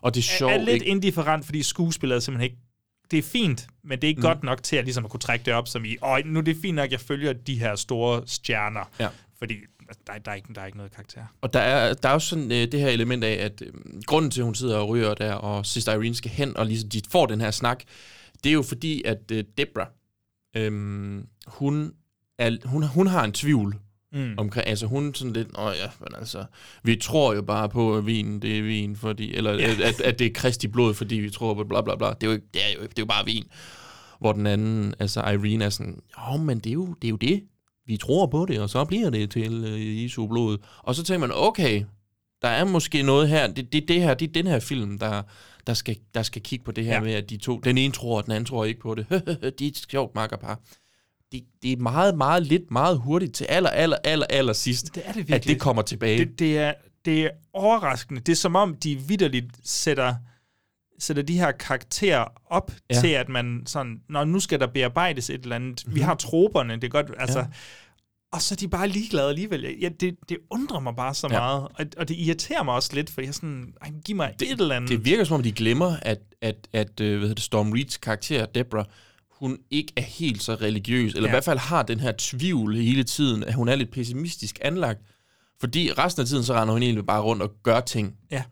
og 0.00 0.14
det 0.14 0.20
er, 0.20 0.36
sjovt, 0.38 0.52
er 0.52 0.58
lidt 0.58 0.68
ikke? 0.68 0.86
indifferent, 0.86 1.44
fordi 1.44 1.62
skuespillere 1.62 2.20
simpelthen 2.20 2.50
ikke 2.50 2.62
det 3.10 3.18
er 3.18 3.22
fint, 3.22 3.66
men 3.84 3.98
det 3.98 4.04
er 4.04 4.08
ikke 4.08 4.18
mm. 4.18 4.26
godt 4.26 4.42
nok 4.42 4.62
til 4.62 4.76
at, 4.76 4.84
ligesom 4.84 5.04
at 5.04 5.10
kunne 5.10 5.20
trække 5.20 5.44
det 5.44 5.54
op 5.54 5.68
som 5.68 5.84
i, 5.84 5.96
åh, 6.02 6.18
nu 6.24 6.38
er 6.38 6.42
det 6.42 6.56
fint 6.62 6.76
nok, 6.76 6.90
jeg 6.90 7.00
følger 7.00 7.32
de 7.32 7.58
her 7.58 7.76
store 7.76 8.22
stjerner. 8.26 8.90
Ja. 9.00 9.08
Fordi 9.38 9.54
der, 10.06 10.18
der, 10.18 10.30
er 10.30 10.34
ikke, 10.34 10.48
der 10.54 10.60
er 10.60 10.66
ikke 10.66 10.78
noget 10.78 10.92
karakter. 10.92 11.22
Og 11.40 11.52
der 11.52 11.60
er, 11.60 11.94
der 11.94 12.08
er 12.08 12.12
også 12.12 12.28
sådan 12.28 12.52
øh, 12.52 12.72
det 12.72 12.80
her 12.80 12.88
element 12.88 13.24
af, 13.24 13.44
at 13.44 13.62
øh, 13.66 13.72
grunden 14.06 14.30
til, 14.30 14.40
at 14.40 14.44
hun 14.44 14.54
sidder 14.54 14.76
og 14.78 14.88
ryger 14.88 15.14
der, 15.14 15.32
og 15.34 15.66
Sister 15.66 15.92
Irene 15.92 16.14
skal 16.14 16.30
hen, 16.30 16.56
og 16.56 16.66
ligesom 16.66 16.90
de 16.90 17.00
får 17.10 17.26
den 17.26 17.40
her 17.40 17.50
snak, 17.50 17.82
det 18.44 18.50
er 18.50 18.54
jo 18.54 18.62
fordi, 18.62 19.02
at 19.04 19.30
øh, 19.32 19.44
Debra, 19.58 19.88
øh, 20.56 20.72
hun, 21.46 21.92
er, 22.38 22.56
hun, 22.68 22.82
hun 22.82 23.06
har 23.06 23.24
en 23.24 23.32
tvivl 23.32 23.76
Mm. 24.12 24.34
omkring, 24.38 24.66
altså 24.68 24.86
hun 24.86 25.14
sådan 25.14 25.32
lidt, 25.32 25.48
åh 25.58 25.72
ja, 25.82 25.90
men 26.00 26.08
altså, 26.18 26.44
vi 26.82 26.96
tror 26.96 27.34
jo 27.34 27.42
bare 27.42 27.68
på, 27.68 27.96
at 27.96 28.06
vin, 28.06 28.40
det 28.42 28.58
er 28.58 28.62
vin, 28.62 28.96
fordi, 28.96 29.34
eller 29.34 29.52
Ja. 29.54 29.70
at, 29.82 30.00
at, 30.00 30.18
det 30.18 30.26
er 30.26 30.30
kristi 30.34 30.68
blod, 30.68 30.94
fordi 30.94 31.14
vi 31.16 31.30
tror 31.30 31.54
på 31.54 31.64
bla 31.64 31.80
bla 31.82 31.96
bla. 31.96 32.08
Det 32.08 32.22
er 32.22 32.26
jo, 32.26 32.32
ikke- 32.32 32.46
det 32.54 32.60
er 32.62 32.74
jo, 32.76 32.80
det 32.82 32.88
er 32.88 32.92
jo 33.02 33.06
bare 33.06 33.24
vin. 33.24 33.44
Hvor 34.20 34.32
den 34.32 34.46
anden, 34.46 34.94
altså 34.98 35.20
Irene 35.20 35.64
er 35.64 35.70
sådan, 35.70 36.00
jo, 36.32 36.36
men 36.36 36.58
det 36.58 36.70
er 36.70 36.74
jo 36.74 36.86
det, 37.02 37.08
er 37.08 37.10
jo 37.10 37.16
det. 37.16 37.42
Vi 37.86 37.96
tror 37.96 38.26
på 38.26 38.46
det, 38.48 38.60
og 38.60 38.70
så 38.70 38.84
bliver 38.84 39.10
det 39.10 39.30
til 39.30 39.64
øh, 39.64 40.04
Jesu 40.04 40.26
blod. 40.26 40.58
Og 40.78 40.94
så 40.94 41.02
tænker 41.02 41.26
man, 41.26 41.36
okay, 41.36 41.84
der 42.42 42.48
er 42.48 42.64
måske 42.64 43.02
noget 43.02 43.28
her, 43.28 43.46
det, 43.46 43.72
det, 43.72 43.88
det 43.88 44.02
her, 44.02 44.14
det 44.14 44.28
er 44.28 44.32
den 44.32 44.46
her 44.46 44.60
film, 44.60 44.98
der, 44.98 45.22
der, 45.66 45.74
skal, 45.74 45.96
der 46.14 46.22
skal 46.22 46.42
kigge 46.42 46.64
på 46.64 46.72
det 46.72 46.84
her 46.84 46.94
Ja. 46.94 47.00
med, 47.00 47.12
at 47.14 47.30
de 47.30 47.36
to, 47.36 47.58
den 47.58 47.78
ene 47.78 47.92
tror, 47.92 48.16
og 48.16 48.24
den 48.24 48.32
anden 48.32 48.44
tror 48.46 48.64
ikke 48.64 48.80
på 48.80 48.94
det. 48.94 49.06
de 49.58 49.64
er 49.64 49.68
et 49.68 49.86
sjovt 49.90 50.14
makkerpar. 50.14 50.60
Det, 51.32 51.42
det 51.62 51.72
er 51.72 51.76
meget, 51.76 52.16
meget 52.16 52.46
lidt, 52.46 52.70
meget 52.70 52.98
hurtigt 52.98 53.34
til 53.34 53.44
aller, 53.44 53.70
aller, 53.70 53.96
aller, 54.04 54.26
aller 54.30 54.52
sidst, 54.52 54.94
Det 54.94 55.02
er 55.06 55.12
det 55.12 55.30
at 55.32 55.44
det 55.44 55.60
kommer 55.60 55.82
tilbage. 55.82 56.18
Det, 56.18 56.38
det, 56.38 56.58
er, 56.58 56.74
det 57.04 57.22
er 57.24 57.30
overraskende. 57.52 58.20
Det 58.20 58.32
er 58.32 58.36
som 58.36 58.56
om, 58.56 58.74
de 58.76 58.96
vidderligt 58.96 59.46
sætter, 59.64 60.14
sætter 60.98 61.22
de 61.22 61.38
her 61.38 61.52
karakterer 61.52 62.24
op 62.50 62.72
ja. 62.90 63.00
Til, 63.00 63.08
at 63.08 63.28
man 63.28 63.62
sådan, 63.66 64.00
når 64.08 64.24
nu 64.24 64.40
skal 64.40 64.60
der 64.60 64.66
bearbejdes 64.66 65.30
et 65.30 65.42
eller 65.42 65.56
andet. 65.56 65.82
Mm-hmm. 65.84 65.96
Vi 65.96 66.00
har 66.00 66.14
troperne, 66.14 66.74
det 66.74 66.84
er 66.84 66.88
godt, 66.88 67.06
altså... 67.18 67.38
Ja. 67.38 67.46
Og 68.32 68.42
så 68.42 68.54
er 68.54 68.56
de 68.56 68.68
bare 68.68 68.88
ligeglade 68.88 69.28
alligevel. 69.28 69.76
Ja, 69.80 69.88
det, 69.88 70.16
det 70.28 70.38
undrer 70.50 70.80
mig 70.80 70.96
bare 70.96 71.14
så 71.14 71.28
ja. 71.30 71.38
Meget. 71.38 71.62
Og, 71.62 71.86
og 71.96 72.08
det 72.08 72.14
irriterer 72.14 72.62
mig 72.62 72.74
også 72.74 72.90
lidt, 72.94 73.10
for 73.10 73.20
jeg 73.20 73.34
sådan, 73.34 73.72
ej, 73.82 73.92
giv 74.04 74.16
mig 74.16 74.34
det, 74.40 74.52
et 74.52 74.60
eller 74.60 74.74
andet. 74.76 74.90
Det 74.90 75.04
virker 75.04 75.24
som 75.24 75.34
om, 75.34 75.42
de 75.42 75.52
glemmer, 75.52 75.96
at, 76.02 76.18
at, 76.40 76.68
at 76.72 77.00
øh, 77.00 77.10
hvad 77.10 77.20
hedder 77.20 77.34
det, 77.34 77.44
Storm 77.44 77.72
Reeds 77.72 77.96
karakter, 77.96 78.46
Debra, 78.46 78.84
hun 79.30 79.58
ikke 79.70 79.92
er 79.96 80.02
helt 80.02 80.42
så 80.42 80.54
religiøs, 80.54 81.14
eller 81.14 81.28
ja. 81.28 81.30
i 81.30 81.34
hvert 81.34 81.44
fald 81.44 81.58
har 81.58 81.82
den 81.82 82.00
her 82.00 82.12
tvivl 82.18 82.76
hele 82.76 83.04
tiden, 83.04 83.44
at 83.44 83.54
hun 83.54 83.68
er 83.68 83.74
lidt 83.74 83.90
pessimistisk 83.90 84.58
anlagt. 84.62 85.00
Fordi 85.60 85.92
resten 85.92 86.20
af 86.20 86.26
tiden, 86.26 86.44
så 86.44 86.54
render 86.54 86.72
hun 86.72 86.82
egentlig 86.82 87.06
bare 87.06 87.22
rundt 87.22 87.42
og 87.42 87.52
gør 87.62 87.80
ting. 87.80 88.14
Ja. 88.30 88.42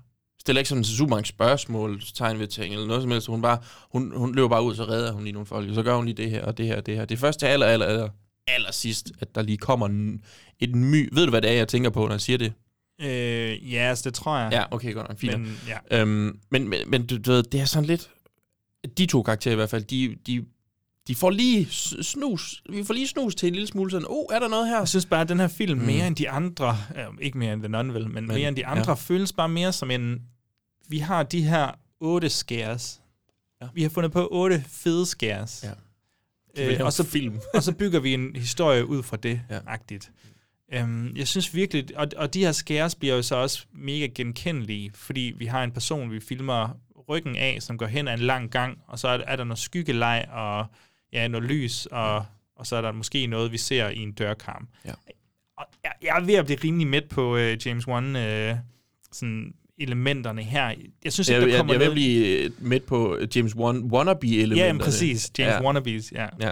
Stiller 0.45 0.61
ikke 0.61 0.68
sådan 0.68 0.84
super 0.84 1.11
mange 1.11 1.26
spørgsmål, 1.26 2.03
tegn 2.14 2.38
ved 2.38 2.47
ting, 2.47 2.74
eller 2.74 2.86
noget 2.86 3.03
som 3.03 3.11
helst. 3.11 3.26
Hun, 3.26 3.42
bare, 3.42 3.59
hun, 3.92 4.12
hun 4.16 4.34
løber 4.34 4.49
bare 4.49 4.62
ud, 4.62 4.74
så 4.74 4.84
redder 4.84 5.12
hun 5.12 5.22
lige 5.22 5.32
nogle 5.32 5.47
folk, 5.47 5.68
og 5.68 5.74
så 5.74 5.82
gør 5.82 5.97
hun 5.97 6.05
lige 6.05 6.14
det 6.14 6.30
her, 6.30 6.45
og 6.45 6.59
det 6.59 6.66
her, 6.66 6.76
og 6.76 6.86
det 6.86 6.97
her. 6.97 7.05
Det 7.05 7.14
er 7.14 7.18
først 7.18 7.38
til 7.38 7.47
aller, 7.47 7.66
aller, 7.66 7.86
aller, 7.86 8.09
aller 8.47 8.72
sidst, 8.72 9.12
at 9.20 9.34
der 9.34 9.42
lige 9.42 9.59
kommer 9.59 9.86
en, 9.86 10.24
et 10.61 10.74
my. 10.74 11.09
Ved 11.12 11.24
du, 11.24 11.30
hvad 11.30 11.42
det 11.42 11.51
er, 11.51 11.55
jeg 11.55 11.68
tænker 11.68 11.90
på, 11.90 12.05
når 12.05 12.11
jeg 12.11 12.20
siger 12.20 12.38
det? 12.38 12.53
Øh, 13.01 13.72
ja, 13.72 13.78
altså, 13.78 14.05
det 14.05 14.14
tror 14.14 14.38
jeg. 14.38 14.53
Ja, 14.53 14.64
okay, 14.70 14.95
godt 14.95 15.09
nok. 15.09 15.18
Fint. 15.18 15.40
Men, 15.40 15.59
ja. 15.68 16.01
Øhm, 16.01 16.38
men, 16.51 16.68
men, 16.68 16.80
men 16.86 17.07
du, 17.07 17.18
du 17.18 17.30
ved, 17.30 17.42
det 17.42 17.61
er 17.61 17.64
sådan 17.64 17.86
lidt... 17.86 18.11
De 18.99 19.07
to 19.07 19.22
karakterer 19.22 19.53
i 19.53 19.57
hvert 19.57 19.70
fald, 19.70 19.84
de, 19.84 20.16
de, 20.26 20.45
de 21.09 21.14
får 21.14 21.30
lige 21.30 21.66
snus. 22.03 22.62
Vi 22.70 22.84
får 22.84 22.95
lige 22.95 23.09
snus 23.09 23.34
til 23.34 23.47
en 23.47 23.53
lille 23.53 23.66
smule 23.66 23.90
sådan, 23.90 24.07
oh, 24.11 24.24
er 24.32 24.38
der 24.38 24.49
noget 24.49 24.68
her? 24.68 24.78
Jeg 24.78 24.88
synes 24.88 25.07
bare, 25.07 25.20
at 25.20 25.28
den 25.28 25.40
her 25.40 25.49
film, 25.49 25.78
mm. 25.78 25.86
Mere 25.86 26.07
end 26.07 26.16
de 26.16 26.30
andre, 26.30 26.78
øh, 26.97 27.05
ikke 27.20 27.38
mere 27.38 27.53
end 27.53 27.62
The 27.62 27.68
Nun, 27.68 27.95
vel, 27.95 28.05
men, 28.05 28.12
men 28.14 28.26
mere 28.26 28.49
end 28.49 28.57
de 28.57 28.66
andre, 28.66 28.90
ja. 28.90 28.95
føles 28.95 29.32
bare 29.32 29.49
mere 29.49 29.72
som 29.72 29.90
en... 29.90 30.22
Vi 30.89 30.99
har 30.99 31.22
de 31.22 31.43
her 31.43 31.70
otte 32.01 32.30
scares. 32.30 33.03
Ja. 33.62 33.66
Vi 33.74 33.82
har 33.82 33.91
fundet 33.91 34.12
på 34.12 34.28
otte 34.30 34.64
fede 34.68 35.07
scares. 35.07 35.64
Ja. 35.64 35.72
Øh, 36.72 36.80
og, 36.85 36.93
så, 36.93 37.05
film. 37.05 37.41
og 37.55 37.62
så 37.62 37.72
bygger 37.72 38.01
vi 38.01 38.14
en 38.14 38.37
historie 38.37 38.87
ud 38.87 39.03
fra 39.03 39.16
det, 39.16 39.41
ja. 39.51 39.59
Agtigt. 39.66 40.12
Um, 40.82 41.12
jeg 41.16 41.28
synes 41.28 41.55
virkelig, 41.55 41.99
og, 41.99 42.09
og 42.16 42.35
de 42.35 42.45
her 42.45 42.53
scares 42.53 42.95
bliver 42.95 43.14
jo 43.14 43.22
så 43.22 43.37
også 43.37 43.66
mega 43.72 44.07
genkendelige, 44.07 44.91
fordi 44.95 45.35
vi 45.37 45.47
har 45.47 45.64
en 45.64 45.72
person, 45.72 46.11
vi 46.11 46.20
filmer 46.20 46.68
ryggen 47.09 47.37
af, 47.37 47.59
som 47.61 47.78
går 47.78 47.87
hen 47.87 48.09
ad 48.09 48.14
en 48.14 48.20
lang 48.20 48.51
gang, 48.51 48.78
og 48.87 48.99
så 48.99 49.09
er, 49.09 49.18
er 49.26 49.37
der 49.37 49.45
noget 49.45 49.59
skyggeleg, 49.59 50.28
og 50.30 50.66
ja, 51.12 51.28
noget 51.28 51.49
lys, 51.49 51.87
og, 51.87 52.24
og 52.57 52.66
så 52.66 52.76
er 52.76 52.80
der 52.80 52.93
måske 52.93 53.26
noget, 53.26 53.53
vi 53.53 53.59
ser 53.59 53.89
i 53.89 53.99
en 53.99 54.12
dørkarm. 54.12 54.68
Ja. 54.85 54.93
Og 55.57 55.66
jeg, 55.85 55.93
jeg 56.03 56.16
er 56.16 56.24
ved 56.24 56.35
at 56.35 56.45
blive 56.45 56.59
rimelig 56.64 56.87
midt 56.87 57.09
på 57.09 57.35
uh, 57.35 57.66
James 57.66 57.89
Wan 57.89 58.16
uh, 58.16 58.59
sådan 59.12 59.55
elementerne 59.79 60.43
her. 60.43 60.72
Jeg 61.05 61.12
synes 61.12 61.29
ikke, 61.29 61.41
Jeg, 61.41 61.43
der 61.43 61.49
jeg, 61.49 61.57
kommer 61.57 61.72
jeg 61.72 61.81
vil 61.81 61.87
noget... 61.87 61.95
blive 61.95 62.45
øh, 62.45 62.51
midt 62.59 62.87
på 62.87 63.18
James 63.37 63.57
Wan, 63.57 63.77
wannabe-elementerne. 63.77 64.61
Ja, 64.61 64.66
jamen, 64.66 64.81
præcis. 64.83 65.31
James 65.39 65.53
ja. 65.53 65.64
Wannabes, 65.64 66.12
ja. 66.12 66.27
Ja. 66.41 66.51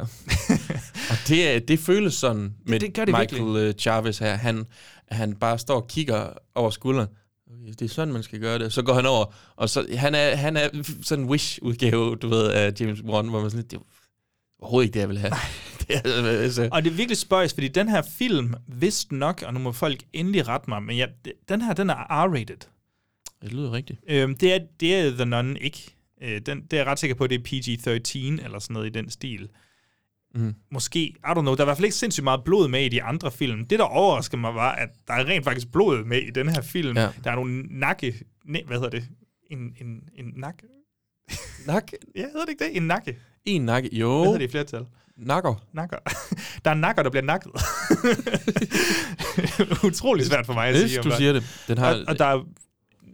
og 1.11 1.17
det, 1.29 1.69
det 1.69 1.79
føles 1.79 2.15
sådan 2.15 2.55
med 2.67 2.81
det 2.81 2.95
gør 2.95 3.05
det 3.05 3.15
Michael 3.19 3.57
øh, 3.57 3.75
Chavez 3.75 4.19
her. 4.19 4.35
Han, 4.35 4.65
han 5.11 5.35
bare 5.35 5.59
står 5.59 5.75
og 5.75 5.89
kigger 5.89 6.33
over 6.55 6.71
skulderen. 6.71 7.09
Det 7.79 7.83
er 7.83 7.89
sådan, 7.89 8.13
man 8.13 8.23
skal 8.23 8.41
gøre 8.41 8.59
det. 8.59 8.73
Så 8.73 8.83
går 8.83 8.95
han 8.95 9.07
over, 9.07 9.35
og 9.57 9.69
så, 9.69 9.87
han, 9.97 10.15
er, 10.15 10.37
han 10.37 10.57
er 10.57 10.69
sådan 11.03 11.25
en 11.25 11.31
Wish-udgave, 11.31 12.17
du 12.17 12.29
ved, 12.29 12.51
af 12.51 12.73
James 12.81 13.03
Wan, 13.03 13.29
hvor 13.29 13.41
man 13.41 13.51
sådan 13.51 13.61
lidt, 13.61 13.71
det 13.71 13.77
er 13.77 13.83
overhovedet 14.61 14.87
ikke 14.87 14.95
det, 14.95 15.01
jeg 15.01 15.09
vil 15.09 15.19
have. 15.19 15.33
det 15.81 15.97
er, 16.05 16.29
altså, 16.29 16.69
Og 16.73 16.85
det 16.85 16.91
er 16.91 16.95
virkelig 16.95 17.17
spøjs, 17.17 17.55
fordi 17.55 17.69
den 17.69 17.89
her 17.89 18.03
film, 18.19 18.55
vist 18.67 19.13
nok, 19.13 19.43
og 19.47 19.55
nu 19.55 19.61
må 19.61 19.73
folk 19.73 20.03
endelig 20.13 20.49
rette 20.49 20.71
mig, 20.71 20.83
men 20.83 20.97
ja, 20.97 21.07
den 21.49 21.63
her, 21.63 21.73
den 21.73 21.91
er 21.91 21.95
R-rated. 21.95 22.72
Det 23.43 23.53
lyder 23.53 23.73
rigtigt. 23.73 24.01
Øhm, 24.09 24.37
det, 24.37 24.55
er, 24.55 24.59
det 24.81 24.95
er 24.95 25.11
The 25.11 25.25
Nun 25.25 25.57
ikke. 25.57 25.97
Øh, 26.23 26.41
den, 26.47 26.63
det 26.63 26.73
er 26.73 26.77
jeg 26.77 26.87
ret 26.87 26.99
sikker 26.99 27.15
på, 27.17 27.27
det 27.27 27.35
er 27.35 27.49
PG-13 27.49 28.45
eller 28.45 28.59
sådan 28.59 28.75
noget 28.75 28.87
i 28.87 28.91
den 28.91 29.11
stil. 29.11 29.49
Mm. 30.35 30.55
Måske, 30.71 31.01
I 31.01 31.17
don't 31.27 31.41
know, 31.41 31.55
der 31.55 31.61
er 31.61 31.65
i 31.65 31.65
hvert 31.65 31.77
fald 31.77 31.85
ikke 31.85 31.97
sindssygt 31.97 32.25
meget 32.25 32.45
blod 32.45 32.69
med 32.69 32.85
i 32.85 32.89
de 32.89 33.03
andre 33.03 33.31
film. 33.31 33.67
Det, 33.67 33.79
der 33.79 33.85
overrasker 33.85 34.39
mig, 34.39 34.55
var, 34.55 34.73
at 34.73 34.89
der 35.09 35.15
er 35.15 35.27
rent 35.27 35.45
faktisk 35.45 35.73
blod 35.73 36.05
med 36.05 36.19
i 36.19 36.31
den 36.31 36.49
her 36.49 36.63
film. 36.63 36.97
Ja. 36.97 37.09
Der 37.25 37.31
er 37.31 37.35
nogle 37.35 37.63
nakke... 37.63 38.15
Ne, 38.45 38.61
hvad 38.67 38.77
hedder 38.77 38.91
det? 38.91 39.05
En, 39.51 39.59
en, 39.59 40.01
en 40.15 40.33
nakke? 40.37 40.63
Nak? 41.67 41.93
Ja, 42.17 42.21
hedder 42.21 42.41
det 42.41 42.49
ikke 42.49 42.65
det? 42.65 42.77
En 42.77 42.83
nakke. 42.83 43.19
En 43.45 43.63
nakke, 43.63 43.89
Hvad 43.89 43.99
jo. 43.99 44.25
hedder 44.25 44.39
det 44.39 44.45
i 44.45 44.51
flertal? 44.51 44.87
Nakker. 45.17 45.55
Nakker. 45.73 45.97
der 46.65 46.71
er 46.71 46.75
nakker, 46.75 47.03
der 47.03 47.11
bliver 47.11 47.25
nakket. 47.25 47.53
Utrolig 49.89 50.27
svært 50.27 50.47
for 50.47 50.53
mig 50.53 50.69
at 50.69 50.75
Hvis 50.75 50.91
sige. 50.91 51.01
om 51.01 51.05
du 51.05 51.17
siger 51.17 51.33
det. 51.33 51.65
Den 51.69 51.79
har, 51.79 51.95
og, 51.95 52.05
og 52.09 52.19
der 52.19 52.25
er, 52.25 52.47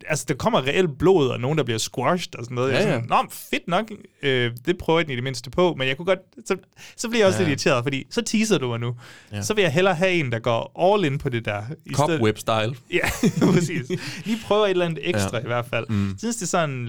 altså, 0.07 0.25
der 0.29 0.35
kommer 0.35 0.63
reelt 0.67 0.99
blod, 0.99 1.29
og 1.29 1.41
nogen, 1.41 1.59
der 1.59 1.65
bliver 1.65 1.79
squashed 1.79 2.35
og 2.39 2.45
sådan 2.45 2.55
noget. 2.55 2.73
Jeg 2.73 2.83
er 2.83 2.87
Ja, 2.89 2.89
ja. 2.95 2.95
sådan, 2.95 3.09
Nå, 3.09 3.31
fedt 3.31 3.69
nok. 3.69 3.91
Øh, 4.23 4.53
det 4.67 4.79
prøver 4.79 5.01
jeg 5.01 5.11
i 5.11 5.15
det 5.15 5.25
mindste 5.25 5.51
på, 5.51 5.75
men 5.79 5.89
jeg 5.89 5.97
kunne 5.97 6.07
godt... 6.07 6.19
Så, 6.47 6.57
så 6.97 7.09
bliver 7.09 7.21
jeg 7.21 7.27
også 7.29 7.43
Ja. 7.43 7.49
lidt 7.49 7.65
irriteret, 7.65 7.85
fordi 7.85 8.05
så 8.11 8.23
teaser 8.23 8.59
du 8.59 8.69
mig 8.69 8.81
nu. 8.81 8.95
Ja. 9.33 9.43
Så 9.43 9.55
vil 9.55 9.63
jeg 9.63 9.73
hellere 9.73 9.95
have 9.95 10.13
en, 10.13 10.33
der 10.33 10.39
går 10.39 10.95
all 10.95 11.05
in 11.05 11.19
på 11.19 11.29
det 11.29 11.45
der. 11.45 11.63
Cobweb-style. 11.93 12.75
Ja, 12.99 13.09
præcis. 13.55 13.89
Lige 14.25 14.39
prøver 14.45 14.65
et 14.67 14.71
eller 14.71 14.87
andet 14.87 15.09
ekstra 15.09 15.37
ja. 15.37 15.43
I 15.43 15.47
hvert 15.47 15.67
fald. 15.67 15.87
Mm. 15.89 16.09
Jeg 16.09 16.15
synes, 16.19 16.37
det 16.37 16.43
er 16.43 16.47
sådan... 16.47 16.89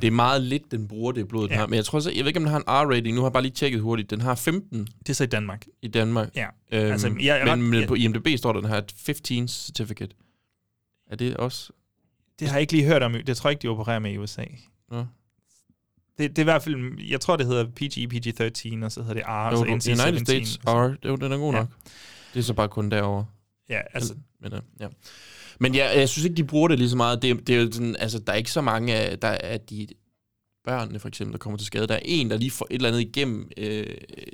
Det 0.00 0.06
er 0.06 0.10
meget 0.10 0.42
lidt, 0.42 0.70
den 0.70 0.88
bruger 0.88 1.12
det 1.12 1.28
blod, 1.28 1.42
den 1.42 1.50
Ja. 1.50 1.56
har. 1.58 1.66
Men 1.66 1.74
jeg 1.76 1.84
tror 1.84 2.00
så, 2.00 2.10
jeg 2.10 2.18
ved 2.18 2.26
ikke, 2.26 2.38
om 2.38 2.44
den 2.44 2.50
har 2.52 2.58
en 2.58 2.64
R-rating. 2.68 3.14
Nu 3.14 3.20
har 3.20 3.28
jeg 3.28 3.32
bare 3.32 3.42
lige 3.42 3.52
tjekket 3.52 3.80
hurtigt. 3.80 4.10
Den 4.10 4.20
har 4.20 4.34
15 4.34 4.86
Det 5.00 5.08
er 5.08 5.12
så 5.12 5.24
i 5.24 5.26
Danmark. 5.26 5.64
i 5.82 5.88
Danmark. 5.88 6.28
Ja. 6.36 6.46
Øhm, 6.72 6.92
Altså, 6.92 7.14
jeg 7.20 7.40
er 7.40 7.56
men, 7.56 7.70
men 7.70 7.80
jeg- 7.80 7.88
på 7.88 7.94
IMDb 7.94 8.26
står 8.38 8.52
der, 8.52 8.60
den 8.60 8.70
har 8.70 8.78
et 8.78 8.94
15 9.06 9.48
certificate. 9.48 10.14
Er 11.10 11.16
det 11.16 11.36
også? 11.36 11.72
Det 12.38 12.48
har 12.48 12.54
jeg 12.54 12.60
ikke 12.60 12.72
lige 12.72 12.84
hørt 12.86 13.02
om. 13.02 13.12
Det 13.26 13.36
tror 13.36 13.50
jeg 13.50 13.52
ikke, 13.52 13.62
de 13.62 13.68
opererer 13.68 13.98
med 13.98 14.12
i 14.12 14.16
USA. 14.18 14.44
Nå. 14.90 15.06
Det, 16.18 16.30
det 16.30 16.38
er 16.38 16.42
i 16.42 16.44
hvert 16.44 16.62
fald... 16.62 17.00
Jeg 17.08 17.20
tror, 17.20 17.36
det 17.36 17.46
hedder 17.46 17.64
PG, 17.64 18.12
PG-13, 18.14 18.84
og 18.84 18.92
så 18.92 19.00
hedder 19.02 19.14
det 19.14 19.22
R, 19.26 19.50
Jo, 19.50 19.56
så 19.56 19.64
du- 19.64 19.70
NC-17. 19.70 20.08
United 20.08 20.26
States 20.26 20.58
R, 20.66 20.88
det, 20.88 20.98
er 21.02 21.08
jo, 21.08 21.16
den 21.16 21.32
er 21.32 21.36
god 21.38 21.52
Ja. 21.54 21.58
nok. 21.58 21.68
Det 22.34 22.38
er 22.40 22.44
så 22.44 22.54
bare 22.54 22.68
kun 22.68 22.90
derovre. 22.90 23.26
Ja, 23.68 23.80
altså... 23.94 24.14
Men, 24.40 24.52
øh, 24.52 24.60
ja. 24.80 24.88
Men 25.60 25.74
jeg, 25.74 25.92
jeg 25.96 26.08
synes 26.08 26.24
ikke, 26.24 26.36
de 26.36 26.44
bruger 26.44 26.68
det 26.68 26.78
lige 26.78 26.90
så 26.90 26.96
meget. 26.96 27.22
Det, 27.22 27.46
det 27.46 27.56
er 27.56 27.62
jo 27.62 27.72
sådan, 27.72 27.96
altså, 27.98 28.18
der 28.18 28.32
er 28.32 28.36
ikke 28.36 28.50
så 28.52 28.60
mange 28.60 28.94
af, 28.94 29.18
der, 29.18 29.28
af 29.28 29.60
de 29.60 29.86
børnene, 30.66 30.98
for 30.98 31.08
eksempel, 31.08 31.32
der 31.32 31.38
kommer 31.38 31.56
til 31.56 31.66
skade. 31.66 31.86
Der 31.86 31.94
er 31.94 31.98
en, 32.04 32.30
der 32.30 32.36
lige 32.36 32.50
får 32.50 32.66
et 32.70 32.74
eller 32.74 32.88
andet 32.88 33.00
igennem 33.00 33.50
øh, 33.56 33.86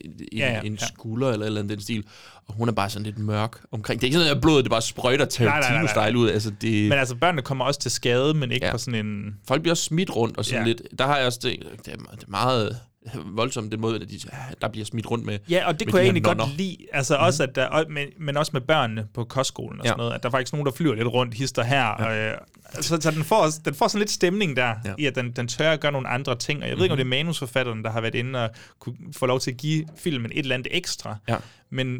en, 0.04 0.12
Ja, 0.36 0.52
ja, 0.52 0.60
en 0.64 0.74
ja. 0.80 0.86
skulder 0.86 1.30
eller 1.30 1.42
et 1.44 1.46
eller 1.46 1.60
andet 1.60 1.76
den 1.76 1.82
stil. 1.82 2.04
Og 2.46 2.54
hun 2.54 2.68
er 2.68 2.72
bare 2.72 2.90
sådan 2.90 3.06
lidt 3.06 3.18
mørk 3.18 3.60
omkring. 3.72 4.00
Det 4.00 4.06
er 4.06 4.08
ikke 4.08 4.18
sådan, 4.18 4.36
at 4.36 4.40
blodet 4.42 4.64
det 4.64 4.70
bare 4.70 4.82
sprøjter. 4.82 5.24
Tarantino-style 5.26 6.16
ud. 6.18 6.30
Altså, 6.30 6.50
det, 6.60 6.88
Men 6.88 6.98
altså, 6.98 7.14
børnene 7.14 7.42
kommer 7.42 7.64
også 7.64 7.80
til 7.80 7.90
skade, 7.90 8.34
men 8.34 8.52
ikke 8.52 8.66
ja. 8.66 8.72
På 8.72 8.78
sådan 8.78 9.06
en... 9.06 9.34
folk 9.48 9.62
bliver 9.62 9.72
også 9.72 9.84
smidt 9.84 10.16
rundt 10.16 10.36
og 10.38 10.44
sådan 10.44 10.60
Ja. 10.60 10.66
lidt. 10.66 10.82
Der 10.98 11.06
har 11.06 11.16
jeg 11.16 11.26
også 11.26 11.38
det, 11.42 11.56
det 11.86 11.94
er 11.94 11.98
meget 12.28 12.76
voldsomt, 13.36 13.72
den 13.72 13.80
måde, 13.80 13.94
at 13.96 14.10
de, 14.10 14.18
der 14.60 14.68
bliver 14.68 14.84
smidt 14.84 15.10
rundt 15.10 15.24
med. 15.26 15.38
Ja, 15.50 15.66
og 15.66 15.80
det 15.80 15.88
kunne 15.88 15.92
de 15.92 15.98
jeg 15.98 16.04
egentlig 16.04 16.24
godt 16.24 16.38
nonner. 16.38 16.54
lide. 16.56 16.76
Altså 16.92 17.16
mm. 17.16 17.24
også, 17.24 17.42
at 17.42 17.54
der, 17.54 17.66
og- 17.66 17.84
men, 17.90 18.08
men 18.20 18.36
også 18.36 18.50
med 18.54 18.60
børnene 18.60 19.06
på 19.14 19.24
kostskolen 19.24 19.80
og 19.80 19.84
Ja. 19.84 19.90
sådan 19.90 19.98
noget. 19.98 20.12
At 20.12 20.22
der 20.22 20.28
er 20.28 20.30
faktisk 20.30 20.52
nogen, 20.52 20.66
der 20.66 20.72
flyver 20.72 20.94
lidt 20.94 21.08
rundt, 21.08 21.34
hister 21.34 21.62
her. 21.62 22.02
Ja. 22.02 22.32
Øh, 22.32 22.38
så, 22.80 22.98
så 23.00 23.10
den, 23.10 23.24
får, 23.24 23.46
den 23.64 23.74
får 23.74 23.88
sådan 23.88 23.98
lidt 23.98 24.10
stemning 24.10 24.56
der, 24.56 24.74
ja. 24.84 24.94
I 24.98 25.06
at 25.06 25.14
den, 25.14 25.32
den 25.32 25.48
tør 25.48 25.70
at 25.72 25.80
gøre 25.80 25.92
nogle 25.92 26.08
andre 26.08 26.36
ting. 26.38 26.62
Og 26.62 26.68
jeg 26.68 26.76
ved 26.76 26.84
ikke, 26.84 26.92
om 26.92 26.96
det 26.96 27.04
er 27.04 27.08
manusforfatteren, 27.08 27.84
der 27.84 27.90
har 27.90 28.00
været 28.00 28.14
inde 28.14 28.44
og 28.44 28.50
kunne 28.78 28.96
få 29.16 29.26
lov 29.26 29.40
til 29.40 29.50
at 29.50 29.56
give 29.56 29.84
filmen 29.96 30.30
et 30.32 30.38
eller 30.38 30.54
andet 30.54 30.68
ekstra. 30.70 31.16
Ja. 31.28 31.36
Men, 31.70 31.98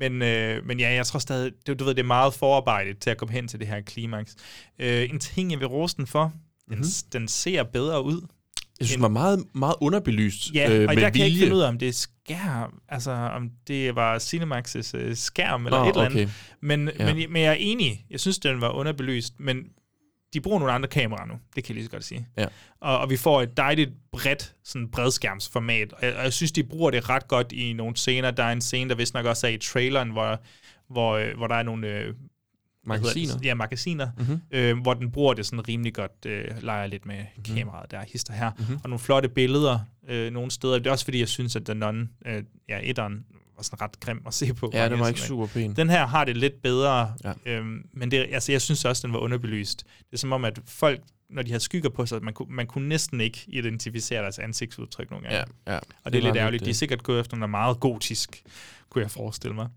men, 0.00 0.22
øh, 0.22 0.66
men 0.66 0.80
ja, 0.80 0.92
jeg 0.94 1.06
tror 1.06 1.18
stadig, 1.18 1.52
det, 1.66 1.78
du 1.78 1.84
ved, 1.84 1.94
det 1.94 2.02
er 2.02 2.06
meget 2.06 2.34
forarbejdet 2.34 2.98
til 2.98 3.10
at 3.10 3.16
komme 3.16 3.32
hen 3.34 3.48
til 3.48 3.58
det 3.60 3.68
her 3.68 3.80
klimaks. 3.80 4.36
Øh, 4.78 5.10
en 5.10 5.18
ting, 5.18 5.50
jeg 5.52 5.58
vil 5.60 5.68
rose 5.68 5.96
den 5.96 6.06
for, 6.06 6.32
den, 6.68 6.78
Mhm. 6.78 6.84
den 7.12 7.28
ser 7.28 7.62
bedre 7.62 8.04
ud. 8.04 8.20
Jeg 8.80 8.86
synes, 8.86 8.96
den 8.96 9.02
var 9.02 9.08
meget, 9.08 9.44
meget 9.54 9.74
underbelyst 9.80 10.54
Ja, 10.54 10.72
øh, 10.74 10.88
og 10.88 10.94
med 10.94 11.02
jeg 11.02 11.12
kan 11.12 11.24
ikke 11.24 11.34
vilje. 11.34 11.40
finde 11.46 11.56
ud 11.56 11.60
af, 11.60 11.68
om 11.68 11.78
det 11.78 11.88
er 11.88 11.92
skærm, 11.92 12.80
altså 12.88 13.10
om 13.10 13.50
det 13.68 13.94
var 13.96 14.18
Cinemax's 14.18 14.96
øh, 14.96 15.16
skærm 15.16 15.66
eller 15.66 15.78
Nå, 15.78 15.84
et 15.84 15.88
eller 15.88 16.02
andet. 16.04 16.22
okay. 16.22 16.28
Men, 16.60 16.90
Ja. 16.98 17.14
men, 17.14 17.32
men 17.32 17.42
jeg 17.42 17.50
er 17.50 17.56
enig. 17.58 18.06
Jeg 18.10 18.20
synes, 18.20 18.38
den 18.38 18.60
var 18.60 18.70
underbelyst, 18.70 19.34
men 19.40 19.64
de 20.34 20.40
bruger 20.40 20.58
nogle 20.58 20.72
andre 20.72 20.88
kameraer 20.88 21.26
nu. 21.26 21.34
Det 21.56 21.64
kan 21.64 21.70
jeg 21.72 21.74
lige 21.74 21.84
så 21.84 21.90
godt 21.90 22.04
sige. 22.04 22.26
Ja. 22.36 22.46
Og, 22.80 22.98
og 22.98 23.10
vi 23.10 23.16
får 23.16 23.42
et 23.42 23.56
dejligt 23.56 23.90
bredt 24.12 24.54
sådan 24.64 24.88
bredskærmsformat. 24.88 25.92
Og 25.92 25.98
jeg, 26.02 26.16
og 26.16 26.24
jeg 26.24 26.32
synes, 26.32 26.52
de 26.52 26.64
bruger 26.64 26.90
det 26.90 27.08
ret 27.08 27.28
godt 27.28 27.52
i 27.52 27.72
nogle 27.72 27.96
scener. 27.96 28.30
Der 28.30 28.42
er 28.44 28.52
en 28.52 28.60
scene, 28.60 28.90
der 28.90 28.96
vist 28.96 29.14
nok 29.14 29.26
også 29.26 29.46
er 29.46 29.50
i 29.50 29.58
traileren, 29.58 30.10
hvor, 30.10 30.40
hvor, 30.90 31.12
øh, 31.16 31.36
hvor 31.36 31.46
der 31.46 31.54
er 31.54 31.62
nogle... 31.62 31.88
Øh, 31.88 32.14
det? 32.94 33.02
Magasiner? 33.02 33.34
Ja, 33.44 33.54
magasiner, 33.54 34.08
Mhm. 34.16 34.26
mm-hmm. 34.26 34.40
øh, 34.50 34.78
hvor 34.82 34.94
den 34.94 35.10
bruger 35.10 35.34
det 35.34 35.46
sådan 35.46 35.68
rimelig 35.68 35.94
godt, 35.94 36.12
øh, 36.26 36.44
leger 36.62 36.86
lidt 36.86 37.06
med 37.06 37.16
Mhm. 37.16 37.26
mm-hmm. 37.36 37.56
kameraet 37.56 37.90
der, 37.90 38.00
hister 38.08 38.32
her, 38.32 38.50
Mhm. 38.50 38.60
mm-hmm. 38.60 38.80
og 38.84 38.90
nogle 38.90 38.98
flotte 39.00 39.28
billeder 39.28 39.78
øh, 40.08 40.32
nogle 40.32 40.50
steder. 40.50 40.78
Det 40.78 40.86
er 40.86 40.90
også 40.90 41.04
fordi, 41.04 41.20
jeg 41.20 41.28
synes, 41.28 41.56
at 41.56 41.66
den 41.66 41.76
non, 41.76 42.10
øh, 42.26 42.42
ja, 42.68 42.78
etteren 42.82 43.24
var 43.56 43.62
sådan 43.62 43.80
ret 43.82 44.00
grim 44.00 44.22
at 44.26 44.34
se 44.34 44.54
på. 44.54 44.70
Ja, 44.74 44.88
den 44.88 44.98
var 45.00 45.08
ikke 45.08 45.20
super 45.20 45.46
pæn. 45.46 45.76
Den 45.76 45.90
her 45.90 46.06
har 46.06 46.24
det 46.24 46.36
lidt 46.36 46.62
bedre, 46.62 47.14
Ja. 47.24 47.32
øhm, 47.46 47.88
men 47.92 48.10
det, 48.10 48.26
altså, 48.32 48.52
jeg 48.52 48.62
synes 48.62 48.84
også, 48.84 49.06
den 49.06 49.12
var 49.14 49.18
underbelyst. 49.20 49.84
Det 49.98 50.12
er 50.12 50.16
som 50.16 50.32
om, 50.32 50.44
at 50.44 50.58
folk, 50.66 51.00
når 51.30 51.42
de 51.42 51.52
har 51.52 51.58
skygger 51.58 51.88
på 51.90 52.06
sig, 52.06 52.22
man 52.24 52.34
kunne, 52.34 52.54
man 52.54 52.66
kunne 52.66 52.88
næsten 52.88 53.20
ikke 53.20 53.44
identificere 53.48 54.22
deres 54.22 54.38
ansigtsudtryk 54.38 55.10
nogle 55.10 55.28
gange. 55.28 55.44
Ja, 55.66 55.72
ja. 55.72 55.78
Og 55.78 55.82
det, 55.84 56.04
Det 56.04 56.12
det 56.12 56.18
er 56.18 56.22
lidt 56.24 56.36
ærgerligt. 56.36 56.64
De 56.64 56.70
er 56.70 56.74
sikkert 56.74 57.02
gået 57.02 57.20
efter 57.20 57.36
noget 57.36 57.50
meget 57.50 57.80
gotisk, 57.80 58.42
kunne 58.90 59.02
jeg 59.02 59.10
forestille 59.10 59.54
mig. 59.54 59.68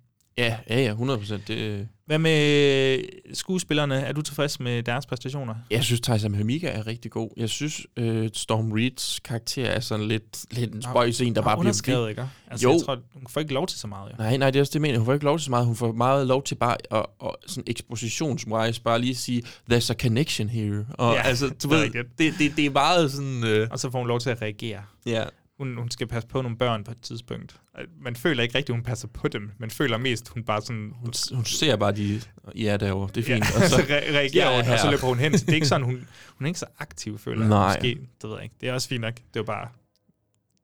Ja, 0.45 0.57
ja, 0.69 0.81
ja, 0.81 0.89
100 0.89 1.19
procent. 1.19 1.47
Det, 1.47 1.87
Hvad 2.05 2.19
med 2.19 2.99
skuespillerne? 3.33 3.95
Er 3.95 4.11
du 4.13 4.21
tilfreds 4.21 4.59
med 4.59 4.83
deres 4.83 5.05
præstationer? 5.05 5.55
jeg 5.71 5.83
synes, 5.83 6.01
Tyson 6.01 6.35
Hamika 6.35 6.67
er 6.67 6.87
rigtig 6.87 7.11
god. 7.11 7.29
Jeg 7.37 7.49
synes, 7.49 7.85
øh, 7.97 8.29
Storm 8.33 8.71
Reeds 8.71 9.19
karakter 9.19 9.65
er 9.65 9.79
sådan 9.79 10.07
lidt, 10.07 10.45
lidt 10.51 10.73
en 10.73 10.81
spøjs 10.81 11.21
en, 11.21 11.35
der 11.35 11.41
bare 11.41 11.55
bliver... 11.55 11.59
underskrevet, 11.59 12.09
ikke? 12.09 12.29
Altså, 12.51 12.67
jo. 12.67 12.73
jeg 12.73 12.81
tror, 12.85 12.97
hun 13.13 13.23
får 13.29 13.41
ikke 13.41 13.53
lov 13.53 13.67
til 13.67 13.79
så 13.79 13.87
meget, 13.87 14.11
jo. 14.11 14.15
Nej, 14.17 14.37
nej, 14.37 14.49
det 14.51 14.59
er 14.59 14.61
også 14.63 14.69
det, 14.69 14.75
jeg 14.75 14.81
mener. 14.81 14.97
Hun 14.97 15.05
får 15.05 15.13
ikke 15.13 15.25
lov 15.25 15.37
til 15.37 15.45
så 15.45 15.49
meget. 15.51 15.65
Hun 15.65 15.75
får 15.75 15.91
meget 15.91 16.27
lov 16.27 16.43
til 16.43 16.55
bare 16.55 16.77
at, 16.91 17.05
at 17.23 17.29
sådan 17.47 17.63
expositionswise 17.67 18.81
bare 18.81 18.99
lige 19.01 19.15
sige, 19.15 19.43
there's 19.71 19.91
a 19.91 19.93
connection 19.93 20.49
here. 20.49 20.85
Og 20.93 21.13
Ja, 21.13 21.21
altså, 21.21 21.47
du 21.47 21.53
det 21.61 21.69
ved, 21.69 22.03
det, 22.17 22.33
det, 22.39 22.51
det 22.57 22.65
er 22.65 22.69
meget 22.69 23.11
sådan... 23.11 23.43
Øh, 23.43 23.67
Og 23.71 23.79
så 23.79 23.91
får 23.91 23.99
hun 23.99 24.07
lov 24.07 24.19
til 24.19 24.29
at 24.29 24.41
reagere. 24.41 24.79
ja. 25.05 25.23
Hun, 25.61 25.77
hun 25.77 25.91
skal 25.91 26.07
passe 26.07 26.27
på 26.27 26.41
nogle 26.41 26.57
børn 26.57 26.83
på 26.83 26.91
et 26.91 27.01
tidspunkt. 27.01 27.59
Man 28.01 28.15
føler 28.15 28.43
ikke 28.43 28.55
rigtigt, 28.57 28.75
hun 28.75 28.83
passer 28.83 29.07
på 29.07 29.27
dem. 29.27 29.51
Man 29.59 29.71
føler 29.71 29.97
mest, 29.97 30.29
hun 30.29 30.43
bare 30.43 30.61
sådan... 30.61 30.91
Hun, 30.95 31.13
hun 31.33 31.45
ser 31.45 31.75
bare 31.75 31.91
de... 31.91 32.21
Ja, 32.55 32.77
derovre. 32.77 33.09
Det 33.15 33.21
er 33.21 33.25
fint. 33.35 33.45
Ja, 33.55 33.55
og 33.63 33.69
så 33.69 33.75
re- 33.77 33.91
reagerer 34.15 34.51
Ja, 34.55 34.63
hun, 34.63 34.71
og 34.73 34.79
så 34.79 34.85
her. 34.85 34.91
løber 34.91 35.07
hun 35.07 35.19
hen. 35.19 35.37
Så 35.37 35.45
det 35.45 35.51
er 35.51 35.55
ikke 35.55 35.67
sådan, 35.67 35.85
hun, 35.85 36.07
hun 36.27 36.45
er 36.45 36.47
ikke 36.47 36.59
så 36.59 36.65
aktiv, 36.79 37.17
føler 37.19 37.47
Nej. 37.47 37.57
jeg. 37.59 37.67
Måske, 37.77 37.89
det 38.21 38.29
ved 38.29 38.35
jeg 38.35 38.43
ikke. 38.43 38.55
Det 38.61 38.69
er 38.69 38.73
også 38.73 38.87
fint 38.87 39.01
nok. 39.01 39.13
Det 39.33 39.39
er 39.39 39.43
bare... 39.43 39.67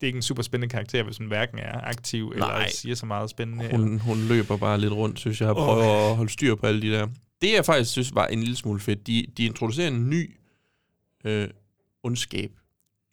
Det 0.01 0.03
er 0.03 0.07
ikke 0.07 0.17
en 0.17 0.21
super 0.21 0.43
spændende 0.43 0.71
karakter, 0.71 1.03
hvis 1.03 1.17
hun 1.17 1.27
hverken 1.27 1.59
er 1.59 1.81
aktiv 1.83 2.29
eller 2.29 2.47
Nej. 2.47 2.69
siger 2.69 2.95
så 2.95 3.05
meget 3.05 3.29
spændende. 3.29 3.63
eller- 3.65 3.77
Hun, 3.77 3.99
hun 3.99 4.17
løber 4.27 4.57
bare 4.57 4.79
lidt 4.79 4.93
rundt, 4.93 5.19
synes 5.19 5.41
jeg, 5.41 5.49
og 5.49 5.55
prøver 5.55 6.09
at 6.09 6.15
holde 6.15 6.31
styr 6.31 6.55
på 6.55 6.65
alle 6.65 6.81
de 6.81 6.91
der. 6.91 7.07
Det, 7.41 7.53
jeg 7.53 7.65
faktisk 7.65 7.91
synes 7.91 8.15
var 8.15 8.25
en 8.27 8.39
lille 8.39 8.55
smule 8.55 8.79
fedt, 8.79 9.07
de, 9.07 9.25
de 9.37 9.45
introducerer 9.45 9.87
en 9.87 10.09
ny 10.09 10.35
øh, 11.25 11.47
ondskab, 12.03 12.51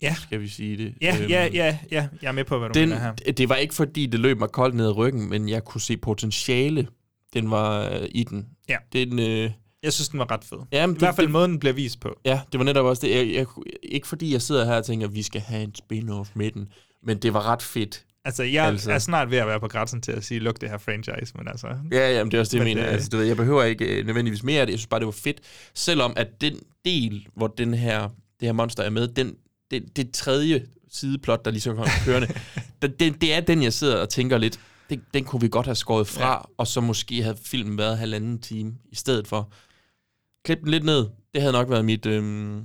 Ja. 0.04 0.14
skal 0.14 0.40
vi 0.40 0.48
sige 0.48 0.76
det. 0.76 0.94
Ja, 1.00 1.16
Øhm, 1.20 1.30
ja, 1.30 1.48
ja, 1.52 1.78
ja. 1.90 2.06
Jeg 2.22 2.28
er 2.28 2.32
med 2.32 2.44
på, 2.44 2.58
hvad 2.58 2.68
du 2.68 2.80
den, 2.80 2.88
mener 2.88 3.00
her. 3.26 3.32
Det 3.32 3.48
var 3.48 3.54
ikke, 3.56 3.74
fordi 3.74 4.06
det 4.06 4.20
løb 4.20 4.38
mig 4.38 4.48
koldt 4.48 4.74
ned 4.74 4.86
ad 4.86 4.96
ryggen, 4.96 5.28
men 5.30 5.48
jeg 5.48 5.64
kunne 5.64 5.80
se 5.80 5.96
potentiale, 5.96 6.86
den 7.34 7.50
var 7.50 7.88
øh, 7.90 8.00
i 8.10 8.24
den. 8.24 8.46
Ja. 8.68 8.76
Den, 8.92 9.18
øh, 9.18 9.50
Jeg 9.82 9.92
synes, 9.92 10.08
den 10.08 10.18
var 10.18 10.30
ret 10.30 10.44
fed. 10.44 10.58
ja, 10.72 10.88
I 10.88 10.94
hvert 10.98 11.16
fald 11.16 11.28
måden, 11.28 11.50
den 11.50 11.60
bliver 11.60 11.72
vist 11.72 12.00
på. 12.00 12.18
Ja, 12.24 12.40
det 12.52 12.58
var 12.58 12.64
netop 12.64 12.86
også 12.86 13.06
det. 13.06 13.16
Jeg, 13.16 13.34
jeg, 13.34 13.46
ikke 13.82 14.06
fordi 14.06 14.32
jeg 14.32 14.42
sidder 14.42 14.64
her 14.64 14.76
og 14.76 14.84
tænker, 14.84 15.06
at 15.06 15.14
vi 15.14 15.22
skal 15.22 15.40
have 15.40 15.62
en 15.62 15.72
spin-off 15.82 16.30
med 16.34 16.50
den, 16.50 16.68
men 17.02 17.18
det 17.18 17.34
var 17.34 17.48
ret 17.52 17.62
fedt. 17.62 18.04
Altså, 18.26 18.42
jeg 18.42 18.66
Altså. 18.66 18.92
er 18.92 18.98
snart 18.98 19.30
ved 19.30 19.38
at 19.38 19.46
være 19.46 19.60
på 19.60 19.68
grænsen 19.68 20.00
til 20.00 20.12
at 20.12 20.24
sige, 20.24 20.40
luk 20.40 20.60
det 20.60 20.70
her 20.70 20.78
franchise, 20.78 21.32
men 21.38 21.48
altså... 21.48 21.66
Ja, 21.92 22.12
jamen, 22.12 22.30
det 22.30 22.36
er 22.36 22.40
også 22.40 22.52
det, 22.52 22.58
jeg 22.58 22.64
Men, 22.66 22.76
mener. 22.76 22.88
øh, 22.88 22.94
Altså, 22.94 23.08
du 23.08 23.16
ved, 23.16 23.24
jeg 23.24 23.36
behøver 23.36 23.62
ikke 23.64 23.84
øh, 24.00 24.06
nødvendigvis 24.06 24.42
mere 24.42 24.60
af 24.60 24.66
det. 24.66 24.72
Jeg 24.72 24.78
synes 24.78 24.86
bare, 24.86 25.00
det 25.00 25.06
var 25.06 25.12
fedt. 25.12 25.40
Selvom 25.74 26.12
at 26.16 26.40
den 26.40 26.54
del, 26.84 27.26
hvor 27.36 27.46
den 27.46 27.74
her, 27.74 28.00
det 28.40 28.48
her 28.48 28.52
monster 28.52 28.82
er 28.82 28.90
med, 28.90 29.08
den, 29.08 29.34
det, 29.74 29.96
det 29.96 30.10
tredje 30.12 30.66
sideplot, 30.90 31.44
der 31.44 31.50
ligesom 31.50 31.76
kommer 31.76 31.92
kørende, 32.04 32.28
det, 32.82 33.20
det, 33.20 33.34
er 33.34 33.40
den, 33.40 33.62
jeg 33.62 33.72
sidder 33.72 33.96
og 34.00 34.08
tænker 34.08 34.38
lidt, 34.38 34.60
det, 34.90 35.00
den 35.14 35.24
kunne 35.24 35.40
vi 35.40 35.48
godt 35.48 35.66
have 35.66 35.74
skåret 35.74 36.06
fra, 36.06 36.30
ja. 36.30 36.38
og 36.58 36.66
så 36.66 36.80
måske 36.80 37.22
havde 37.22 37.36
filmen 37.44 37.78
været 37.78 37.98
halvanden 37.98 38.38
time 38.38 38.74
i 38.92 38.96
stedet 38.96 39.28
for. 39.28 39.52
Klip 40.44 40.58
den 40.58 40.68
lidt 40.68 40.84
ned. 40.84 41.06
Det 41.34 41.42
havde 41.42 41.52
nok 41.52 41.70
været 41.70 41.84
mit, 41.84 42.06
øhm, 42.06 42.62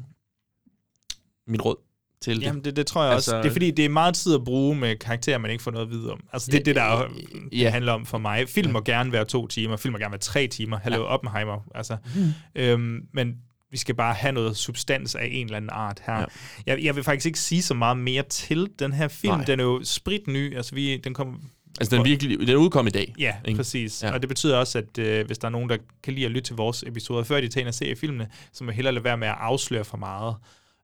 mit 1.48 1.66
råd 1.66 1.76
til 2.22 2.36
det. 2.36 2.44
Jamen, 2.44 2.64
det, 2.64 2.76
det 2.76 2.88
tror 2.88 3.04
jeg 3.04 3.14
altså, 3.14 3.36
også. 3.36 3.44
Det 3.44 3.50
er 3.50 3.54
fordi, 3.54 3.72
det 3.72 3.86
er 3.86 3.90
meget 3.90 4.16
tid 4.16 4.36
at 4.36 4.44
bruge 4.44 4.76
med 4.76 4.96
karakterer, 4.96 5.38
man 5.38 5.52
ikke 5.52 5.64
får 5.64 5.72
noget 5.72 5.86
at 5.86 5.92
vide 5.92 6.12
om. 6.12 6.20
Altså, 6.34 6.52
det 6.52 6.56
er 6.56 6.60
Ja, 6.60 6.64
det, 6.66 6.76
der 6.76 6.82
er, 6.82 7.10
ja. 7.52 7.64
det 7.64 7.72
handler 7.72 7.92
om 7.94 8.06
for 8.06 8.18
mig. 8.18 8.50
Film 8.50 8.72
må 8.72 8.82
gerne 8.82 9.12
være 9.12 9.26
to 9.26 9.48
timer, 9.48 9.78
film 9.78 9.92
må 9.92 9.98
gerne 9.98 10.12
være 10.12 10.20
tre 10.20 10.48
timer. 10.48 10.80
Hallo, 10.80 10.98
ja. 10.98 11.04
Oppenheimer. 11.04 11.68
Altså, 11.76 11.98
Mhm. 12.16 12.34
øhm, 12.56 13.02
men 13.14 13.36
vi 13.72 13.78
skal 13.78 13.96
bare 13.96 14.14
have 14.14 14.32
noget 14.32 14.58
substans 14.58 15.16
af 15.16 15.30
en 15.32 15.46
eller 15.46 15.58
anden 15.58 15.70
art 15.74 16.02
her. 16.06 16.20
Ja. 16.20 16.26
Jeg, 16.66 16.84
jeg 16.84 16.96
vil 16.96 17.04
faktisk 17.04 17.26
ikke 17.26 17.40
sige 17.40 17.62
så 17.62 17.74
meget 17.74 17.98
mere 17.98 18.24
til 18.24 18.70
den 18.80 18.94
her 18.94 19.08
film. 19.08 19.34
Nej. 19.34 19.46
Den 19.46 19.60
er 19.60 19.64
jo 19.64 19.82
spritny. 19.84 20.56
Altså, 20.56 20.76
vi, 20.76 20.98
den 20.98 21.14
kom 21.14 21.42
Altså, 21.80 21.96
den, 21.96 22.06
virkelig, 22.06 22.40
den 22.40 22.50
er 22.50 22.56
udkommet 22.56 22.96
i 22.96 22.98
dag. 22.98 23.14
Ja, 23.20 23.36
ikke? 23.46 23.58
præcis. 23.58 24.04
Ja. 24.04 24.14
Og 24.14 24.22
det 24.22 24.30
betyder 24.30 24.58
også, 24.58 24.78
at 24.78 24.98
øh, 24.98 25.26
hvis 25.26 25.38
der 25.38 25.46
er 25.46 25.50
nogen, 25.50 25.70
der 25.70 25.78
kan 26.04 26.14
lide 26.14 26.26
at 26.26 26.32
lytte 26.32 26.48
til 26.48 26.56
vores 26.56 26.84
episoder, 26.88 27.24
før 27.24 27.42
de 27.42 27.48
tager 27.48 27.62
ind 27.62 27.68
og 27.68 27.74
ser 27.74 27.96
filmene, 27.96 28.28
så 28.54 28.64
må 28.64 28.72
hellere 28.72 28.94
lade 28.94 29.04
være 29.04 29.18
med 29.18 29.28
at 29.28 29.36
afsløre 29.40 29.86
for 29.86 29.98
meget. 29.98 30.36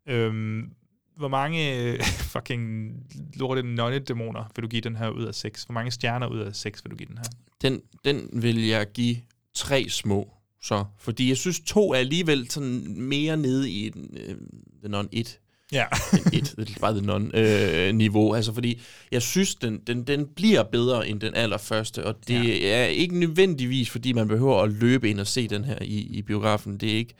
Øhm, 0.08 0.70
hvor 1.18 1.28
mange 1.28 1.78
øh, 1.78 2.04
fucking 2.34 2.92
lorte 3.36 3.64
nonne-dæmoner 3.64 4.52
vil 4.56 4.64
du 4.64 4.68
give 4.68 4.82
den 4.82 4.96
her 4.96 5.10
ud 5.10 5.24
af 5.24 5.36
6? 5.36 5.64
Hvor 5.64 5.74
mange 5.74 5.92
stjerner 5.92 6.28
ud 6.28 6.40
af 6.40 6.56
6 6.56 6.84
vil 6.84 6.92
du 6.92 6.96
give 6.96 7.08
den 7.08 7.18
her? 7.18 7.26
Den, 7.62 7.82
den 8.06 8.30
vil 8.34 8.66
jeg 8.66 8.92
give 8.94 9.18
tre 9.54 9.90
små. 9.90 10.35
Så, 10.66 10.86
fordi 11.00 11.30
jeg 11.30 11.38
synes, 11.38 11.60
to 11.60 11.94
er 11.94 11.98
alligevel 11.98 12.52
sådan 12.52 12.86
mere 12.98 13.38
nede 13.38 13.72
i 13.72 13.90
den, 13.90 14.18
øh, 14.18 14.36
The 14.84 14.90
Non 14.90 15.10
1. 15.12 15.40
Ja. 15.72 15.86
et, 16.34 16.54
det 16.58 16.70
er 16.70 16.80
bare 16.80 16.94
The 16.94 17.06
Non 17.06 17.32
øh, 17.36 17.96
niveau. 17.96 18.34
Altså, 18.34 18.54
fordi 18.54 18.82
jeg 19.12 19.22
synes, 19.22 19.56
den, 19.56 19.80
den, 19.88 20.04
den 20.04 20.28
bliver 20.36 20.64
bedre 20.64 21.08
end 21.08 21.20
den 21.20 21.36
allerførste, 21.36 22.06
og 22.06 22.16
det 22.28 22.62
ja. 22.62 22.68
er 22.68 22.86
ikke 22.86 23.20
nødvendigvis, 23.20 23.90
fordi 23.90 24.14
man 24.14 24.28
behøver 24.28 24.62
at 24.62 24.72
løbe 24.72 25.10
ind 25.10 25.20
og 25.20 25.28
se 25.28 25.48
den 25.48 25.66
her 25.66 25.78
i, 25.82 26.00
i 26.00 26.22
biografen. 26.22 26.78
Det 26.78 26.92
er 26.92 26.98
ikke... 26.98 27.14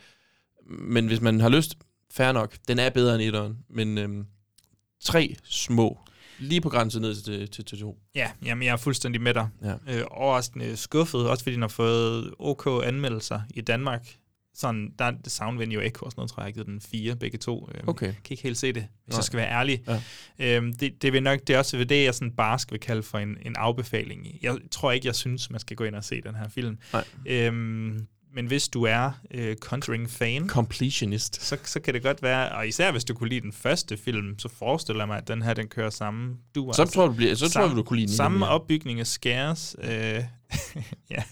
Men 0.68 1.06
hvis 1.06 1.20
man 1.20 1.40
har 1.40 1.48
lyst, 1.48 1.74
fair 2.12 2.32
nok. 2.32 2.56
Den 2.68 2.78
er 2.78 2.90
bedre 2.90 3.14
end 3.14 3.22
etteren, 3.22 3.56
men 3.70 3.98
øhm, 3.98 4.24
tre 5.00 5.36
små. 5.44 5.98
Lige 6.38 6.60
på 6.60 6.68
grænsen 6.68 7.02
ned 7.02 7.14
til, 7.14 7.50
til, 7.50 7.64
til 7.64 7.80
to. 7.80 7.98
Ja, 8.14 8.30
jamen 8.44 8.62
jeg 8.62 8.72
er 8.72 8.76
fuldstændig 8.76 9.20
med 9.22 9.34
dig. 9.34 9.48
Ja. 9.62 9.74
Øh, 9.88 10.04
overraskende 10.10 10.76
skuffet, 10.76 11.28
også 11.28 11.42
fordi 11.44 11.54
den 11.54 11.62
har 11.62 11.68
fået 11.68 12.34
OK 12.38 12.66
anmeldelser 12.84 13.40
i 13.54 13.60
Danmark. 13.60 14.06
Sådan, 14.54 14.92
der 14.98 15.04
er 15.04 15.12
Soundvenue 15.26 15.78
og 15.78 15.86
Echo 15.86 16.04
og 16.06 16.12
sådan 16.12 16.20
noget, 16.20 16.30
tror 16.30 16.42
jeg, 16.42 16.46
jeg 16.46 16.50
har 16.50 16.52
givet 16.52 16.66
den 16.66 16.80
fire, 16.80 17.16
begge 17.16 17.38
to. 17.38 17.68
Øhm, 17.74 17.88
Okay. 17.88 18.06
Kan 18.06 18.30
ikke 18.30 18.42
helt 18.42 18.58
se 18.58 18.66
det, 18.66 18.86
hvis 19.04 19.12
Nej. 19.12 19.18
jeg 19.18 19.24
skal 19.24 19.36
være 19.36 19.50
ærlig. 19.50 19.82
Ja. 20.38 20.56
Øhm, 20.56 20.72
det, 20.72 21.02
det, 21.02 21.12
vil 21.12 21.22
nok, 21.22 21.40
det 21.46 21.54
er 21.54 21.58
også 21.58 21.84
det, 21.84 22.04
jeg 22.04 22.14
sådan 22.14 22.30
barsk 22.30 22.72
vil 22.72 22.80
kalde 22.80 23.02
for 23.02 23.18
en, 23.18 23.38
en 23.42 23.56
afbefaling. 23.56 24.38
Jeg 24.42 24.56
tror 24.70 24.92
ikke, 24.92 25.06
jeg 25.06 25.14
synes, 25.14 25.50
man 25.50 25.60
skal 25.60 25.76
gå 25.76 25.84
ind 25.84 25.94
og 25.94 26.04
se 26.04 26.20
den 26.20 26.34
her 26.34 26.48
film. 26.48 26.78
Nej. 26.92 27.04
Øhm, 27.26 28.06
men 28.34 28.46
hvis 28.46 28.68
du 28.68 28.82
er 28.82 29.10
øh, 29.30 29.56
Conjuring-fan, 29.56 30.48
Completionist. 30.48 31.42
så, 31.42 31.58
så 31.64 31.80
kan 31.80 31.94
det 31.94 32.02
godt 32.02 32.22
være, 32.22 32.52
og 32.52 32.68
især 32.68 32.92
hvis 32.92 33.04
du 33.04 33.14
kunne 33.14 33.28
lide 33.28 33.40
den 33.40 33.52
første 33.52 33.96
film, 33.96 34.38
så 34.38 34.48
forestiller 34.48 35.00
jeg 35.02 35.08
mig, 35.08 35.16
at 35.18 35.28
den 35.28 35.42
her, 35.42 35.54
den 35.54 35.68
kører 35.68 35.90
samme 35.90 36.36
du 36.54 36.72
Så 36.74 36.84
tror 36.84 37.06
du, 37.06 37.12
bliver- 37.12 37.34
så 37.34 37.50
tror 37.50 37.66
jeg, 37.66 37.76
du 37.76 37.82
kunne 37.82 37.96
lide 37.98 38.06
den 38.08 38.16
Samme 38.16 38.46
opbygning 38.46 39.00
af 39.00 39.06
scares. 39.06 39.76
Øh, 39.82 39.88
ja. 41.10 41.22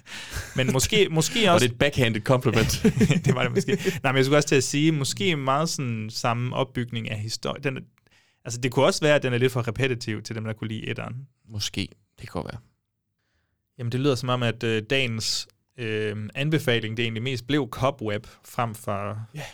Men 0.57 0.72
måske, 0.72 1.09
måske 1.11 1.49
Og 1.49 1.55
også... 1.55 1.64
det 1.64 1.70
er 1.70 1.74
et 1.74 1.78
backhanded 1.78 2.20
compliment. 2.20 2.82
det 3.24 3.34
var 3.34 3.42
det 3.42 3.53
måske. 3.53 3.78
Nej, 4.03 4.12
men 4.12 4.16
jeg 4.16 4.24
skulle 4.24 4.38
også 4.38 4.49
til 4.49 4.57
at 4.57 4.64
sige, 4.64 4.92
måske 4.92 5.36
meget 5.36 5.68
sådan 5.68 6.11
samme 6.11 6.57
opbygning 6.57 7.11
af 7.11 7.18
historie. 7.18 7.62
Den, 7.62 7.78
altså, 8.45 8.61
det 8.61 8.72
kunne 8.72 8.84
også 8.84 9.01
være, 9.01 9.14
at 9.14 9.22
den 9.22 9.32
er 9.32 9.38
lidt 9.38 9.53
for 9.53 9.68
repetitiv 9.68 10.22
til 10.22 10.34
dem, 10.36 10.45
der 10.45 10.53
kunne 10.53 10.68
lide 10.68 10.88
etteren. 10.88 11.14
Måske. 11.49 11.88
Det 12.20 12.32
kan 12.32 12.42
være. 12.45 12.59
Jamen, 13.78 13.92
det 13.92 14.01
lyder 14.01 14.14
som 14.14 14.28
om, 14.28 14.42
at 14.42 14.62
øh, 14.64 14.82
dagens 14.90 15.49
øh, 15.78 16.28
anbefaling, 16.34 16.96
det 16.96 17.02
egentlig 17.02 17.22
mest 17.22 17.46
blev 17.46 17.68
Cobweb 17.70 18.26
frem 18.44 18.74
for 18.74 19.26
yeah. 19.36 19.46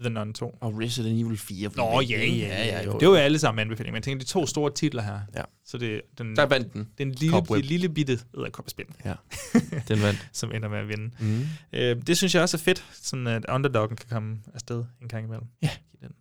The 0.00 0.10
Nun 0.10 0.32
2. 0.34 0.58
Og 0.60 0.80
Resident 0.80 1.20
Evil 1.20 1.38
4. 1.38 1.70
Nå, 1.76 2.00
ja, 2.00 2.18
ja, 2.18 2.26
ja. 2.26 2.64
ja 2.66 2.84
jo. 2.84 2.98
Det 2.98 3.08
var 3.08 3.14
jo 3.14 3.20
alle 3.20 3.38
sammen 3.38 3.60
anbefalinger, 3.62 3.92
men 3.92 3.96
jeg 3.96 4.02
tænker, 4.02 4.24
de 4.24 4.30
to 4.30 4.46
store 4.46 4.70
titler 4.74 5.02
her. 5.02 5.20
Ja. 5.34 5.42
Så 5.64 5.78
det, 5.78 6.00
den, 6.18 6.36
Der 6.36 6.46
vandt 6.46 6.72
den. 6.72 6.88
Den 6.98 7.10
lille, 7.12 7.32
Cobweb. 7.32 7.56
det 7.56 7.64
lille 7.70 7.88
bitte 7.88 8.18
æderkoppespind. 8.38 8.88
Ja, 9.04 9.14
den 9.88 10.02
vandt. 10.02 10.28
som 10.32 10.52
ender 10.52 10.68
med 10.68 10.78
at 10.78 10.88
vinde. 10.88 11.10
Mhm. 11.20 11.46
Øh, 11.72 11.96
det 12.06 12.16
synes 12.16 12.34
jeg 12.34 12.42
også 12.42 12.56
er 12.56 12.60
fedt, 12.60 12.84
sådan 12.92 13.26
at 13.26 13.46
underdoggen 13.48 13.96
kan 13.96 14.08
komme 14.10 14.38
afsted 14.54 14.84
en 15.02 15.08
gang 15.08 15.24
imellem. 15.26 15.46
Ja. 15.62 15.70
Den. 16.00 16.12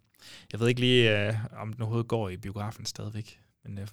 Jeg 0.52 0.60
ved 0.60 0.68
ikke 0.68 0.82
lige, 0.82 1.28
øh, 1.28 1.34
om 1.58 1.74
den 1.74 1.82
overhovedet 1.82 2.08
går 2.08 2.30
i 2.30 2.38
biografen 2.38 2.86
stadigvæk. 2.86 3.40
Men, 3.66 3.78
øh, 3.80 3.88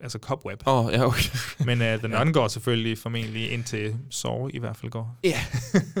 altså 0.00 0.18
Cobweb. 0.18 0.62
Åh, 0.66 0.92
ja, 0.92 1.06
okay. 1.06 1.36
Men 1.66 1.82
øh, 1.82 2.02
den 2.02 2.10
Ja. 2.10 2.24
ja. 2.24 2.30
går 2.30 2.48
selvfølgelig 2.48 2.98
formentlig 2.98 3.50
indtil 3.50 3.96
Saw 4.10 4.48
i 4.48 4.58
hvert 4.58 4.76
fald 4.76 4.90
går. 4.92 5.16
Ja, 5.24 5.40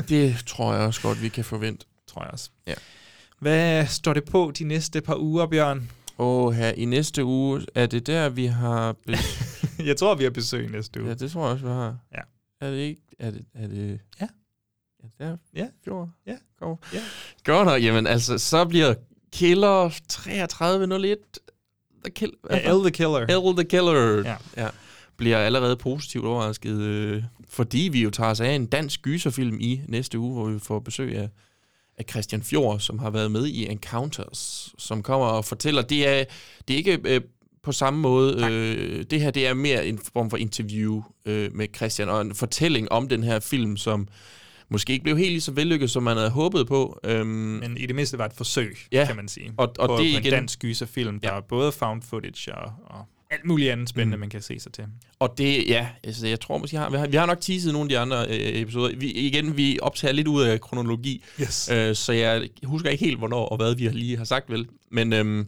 det 0.08 0.36
tror 0.46 0.74
jeg 0.74 0.82
også 0.82 1.02
godt, 1.02 1.22
vi 1.22 1.28
kan 1.28 1.44
forvente. 1.44 1.86
Tror 2.06 2.22
jeg 2.22 2.30
også. 2.32 2.50
Ja. 2.66 2.74
Hvad 3.38 3.86
står 3.86 4.14
det 4.14 4.24
på 4.24 4.52
de 4.58 4.64
næste 4.64 5.00
par 5.00 5.16
uger, 5.16 5.46
Bjørn? 5.46 5.90
Åh, 6.18 6.52
her 6.54 6.70
i 6.72 6.84
næste 6.84 7.24
uge, 7.24 7.66
er 7.74 7.86
det 7.86 8.06
der, 8.06 8.28
vi 8.28 8.46
har... 8.46 8.96
Jeg 9.86 9.96
tror, 9.96 10.14
vi 10.14 10.24
har 10.24 10.30
besøg 10.30 10.70
næste 10.70 11.00
uge. 11.00 11.08
ja, 11.08 11.14
det 11.14 11.30
tror 11.32 11.42
jeg 11.44 11.52
også, 11.52 11.64
vi 11.64 11.70
har. 11.72 11.98
Ja. 12.14 12.20
Er 12.60 12.70
det 12.70 12.78
ikke... 12.78 13.00
Er 13.18 13.30
det... 13.30 13.44
Er 13.54 13.66
det 13.66 14.00
Ja. 14.20 14.26
Ja, 15.20 15.24
der 15.24 15.36
Ja. 15.56 15.66
fjord. 15.84 16.10
Ja. 16.26 16.36
Godt. 16.60 16.80
Ja. 16.92 17.00
Godt 17.44 17.66
nok, 17.66 17.82
jamen 17.82 18.06
altså, 18.06 18.38
så 18.38 18.64
bliver 18.64 18.94
Killer 19.32 19.90
3301... 20.08 21.18
The 22.04 22.10
kill, 22.10 22.32
Ja, 22.50 22.72
El 22.72 22.80
the 22.80 22.90
Killer. 22.90 23.20
El 23.20 23.56
the 23.56 23.64
Killer. 23.64 24.22
Ja. 24.24 24.36
ja. 24.56 24.68
Bliver 25.16 25.38
allerede 25.38 25.76
positivt 25.76 26.24
overrasket, 26.24 26.78
øh, 26.78 27.22
fordi 27.48 27.88
vi 27.92 28.02
jo 28.02 28.10
tager 28.10 28.30
os 28.30 28.40
af 28.40 28.50
en 28.50 28.66
dansk 28.66 29.02
gyserfilm 29.02 29.58
i 29.60 29.80
næste 29.88 30.18
uge, 30.18 30.32
hvor 30.32 30.46
vi 30.46 30.58
får 30.58 30.78
besøg 30.78 31.16
af, 31.16 31.28
af 31.98 32.04
Christian 32.10 32.42
Fjord, 32.42 32.80
som 32.80 32.98
har 32.98 33.10
været 33.10 33.30
med 33.30 33.46
i 33.46 33.70
Encounters, 33.70 34.74
som 34.78 35.02
kommer 35.02 35.26
og 35.26 35.44
fortæller, 35.44 35.82
det 35.82 36.08
er, 36.08 36.24
det 36.68 36.74
er 36.74 36.78
ikke 36.78 36.98
øh, 37.04 37.20
på 37.62 37.72
samme 37.72 38.00
måde, 38.00 38.46
øh, 38.50 39.04
det 39.10 39.20
her 39.20 39.30
det 39.30 39.46
er 39.46 39.54
mere 39.54 39.86
en 39.86 39.98
form 40.14 40.30
for 40.30 40.36
interview 40.36 41.02
øh, 41.26 41.54
med 41.54 41.66
Christian, 41.76 42.08
og 42.08 42.20
en 42.20 42.34
fortælling 42.34 42.92
om 42.92 43.08
den 43.08 43.22
her 43.22 43.40
film, 43.40 43.76
som 43.76 44.08
måske 44.68 44.92
ikke 44.92 45.02
blev 45.02 45.16
helt 45.16 45.30
lige 45.30 45.40
så 45.40 45.52
vellykket, 45.52 45.90
som 45.90 46.02
man 46.02 46.16
havde 46.16 46.30
håbet 46.30 46.66
på. 46.66 46.98
Øhm, 47.04 47.26
Men 47.28 47.76
i 47.76 47.86
det 47.86 47.94
mindste 47.96 48.18
var 48.18 48.24
et 48.26 48.32
forsøg, 48.36 48.76
Ja. 48.92 49.04
kan 49.06 49.16
man 49.16 49.28
sige. 49.28 49.52
Og- 49.56 49.72
og 49.78 49.88
på, 49.88 49.92
det 49.92 49.98
på 49.98 50.02
en 50.02 50.08
igen- 50.24 50.30
dansk 50.32 50.58
gyserfilm, 50.58 51.20
der 51.20 51.28
Ja. 51.32 51.36
er 51.36 51.40
både 51.40 51.72
found 51.72 52.02
footage 52.02 52.54
og, 52.54 52.72
og 52.86 53.04
alt 53.30 53.44
muligt 53.44 53.72
andet 53.72 53.88
spændende, 53.88 54.16
mm. 54.16 54.20
man 54.20 54.30
kan 54.30 54.42
se 54.42 54.58
sig 54.60 54.72
til. 54.72 54.84
Og 55.18 55.34
det, 55.38 55.68
ja, 55.68 55.88
altså 56.04 56.26
jeg 56.26 56.40
tror 56.40 56.58
måske, 56.58 56.76
har, 56.76 56.90
vi, 56.90 56.96
har, 56.96 57.06
vi 57.06 57.16
har 57.16 57.26
nok 57.26 57.40
teaset 57.40 57.72
nogle 57.72 57.84
af 57.84 57.88
de 57.88 57.98
andre 57.98 58.26
øh, 58.28 58.60
episoder. 58.60 58.96
Vi, 58.96 59.10
igen, 59.12 59.56
vi 59.56 59.78
optager 59.82 60.12
lidt 60.12 60.28
ud 60.28 60.42
af 60.42 60.60
kronologi, 60.60 61.24
Yes. 61.40 61.70
øh, 61.72 61.94
så 61.94 62.12
jeg 62.12 62.48
husker 62.64 62.90
ikke 62.90 63.04
helt, 63.04 63.18
hvornår 63.18 63.46
og 63.46 63.56
hvad 63.56 63.74
vi 63.74 63.88
lige 63.88 64.16
har 64.16 64.24
sagt, 64.24 64.50
vel. 64.50 64.66
Men 64.90 65.12
øhm, 65.12 65.46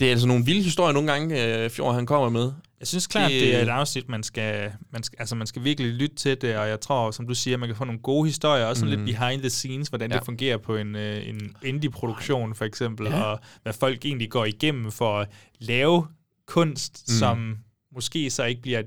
det 0.00 0.06
er 0.06 0.10
altså 0.10 0.26
nogle 0.26 0.44
vilde 0.44 0.62
historier 0.62 0.92
nogle 0.92 1.12
gange, 1.12 1.64
øh, 1.64 1.70
Fjord 1.70 1.94
han 1.94 2.06
kommer 2.06 2.28
med. 2.28 2.52
Jeg 2.80 2.88
synes 2.88 3.06
klart, 3.06 3.30
Det- 3.30 3.40
det, 3.42 3.56
er 3.56 3.62
et 3.62 3.68
afsnit, 3.68 4.08
man 4.08 4.22
skal, 4.22 4.72
man 4.92 5.02
skal, 5.02 5.16
altså 5.20 5.34
man 5.34 5.46
skal 5.46 5.64
virkelig 5.64 5.92
lytte 5.92 6.16
til 6.16 6.40
det, 6.40 6.56
og 6.56 6.68
jeg 6.68 6.80
tror, 6.80 7.10
som 7.10 7.26
du 7.28 7.34
siger, 7.34 7.56
man 7.56 7.68
kan 7.68 7.76
få 7.76 7.84
nogle 7.84 8.00
gode 8.00 8.26
historier, 8.28 8.64
også 8.64 8.80
sådan 8.80 8.98
Mm. 8.98 9.04
lidt 9.04 9.16
behind 9.18 9.40
the 9.40 9.50
scenes, 9.50 9.88
hvordan 9.88 10.10
Ja. 10.10 10.16
det 10.16 10.24
fungerer 10.24 10.56
på 10.56 10.76
en, 10.76 10.96
øh, 10.96 11.28
en 11.28 11.56
indie-produktion 11.64 12.54
for 12.54 12.64
eksempel, 12.64 13.06
Ja. 13.06 13.20
og 13.22 13.40
hvad 13.62 13.72
folk 13.72 14.04
egentlig 14.04 14.30
går 14.30 14.44
igennem 14.44 14.90
for 14.92 15.18
at 15.20 15.28
lave 15.58 16.06
kunst, 16.46 17.04
Mm. 17.08 17.14
som 17.14 17.56
måske 17.94 18.30
så 18.30 18.44
ikke 18.44 18.62
bliver 18.62 18.82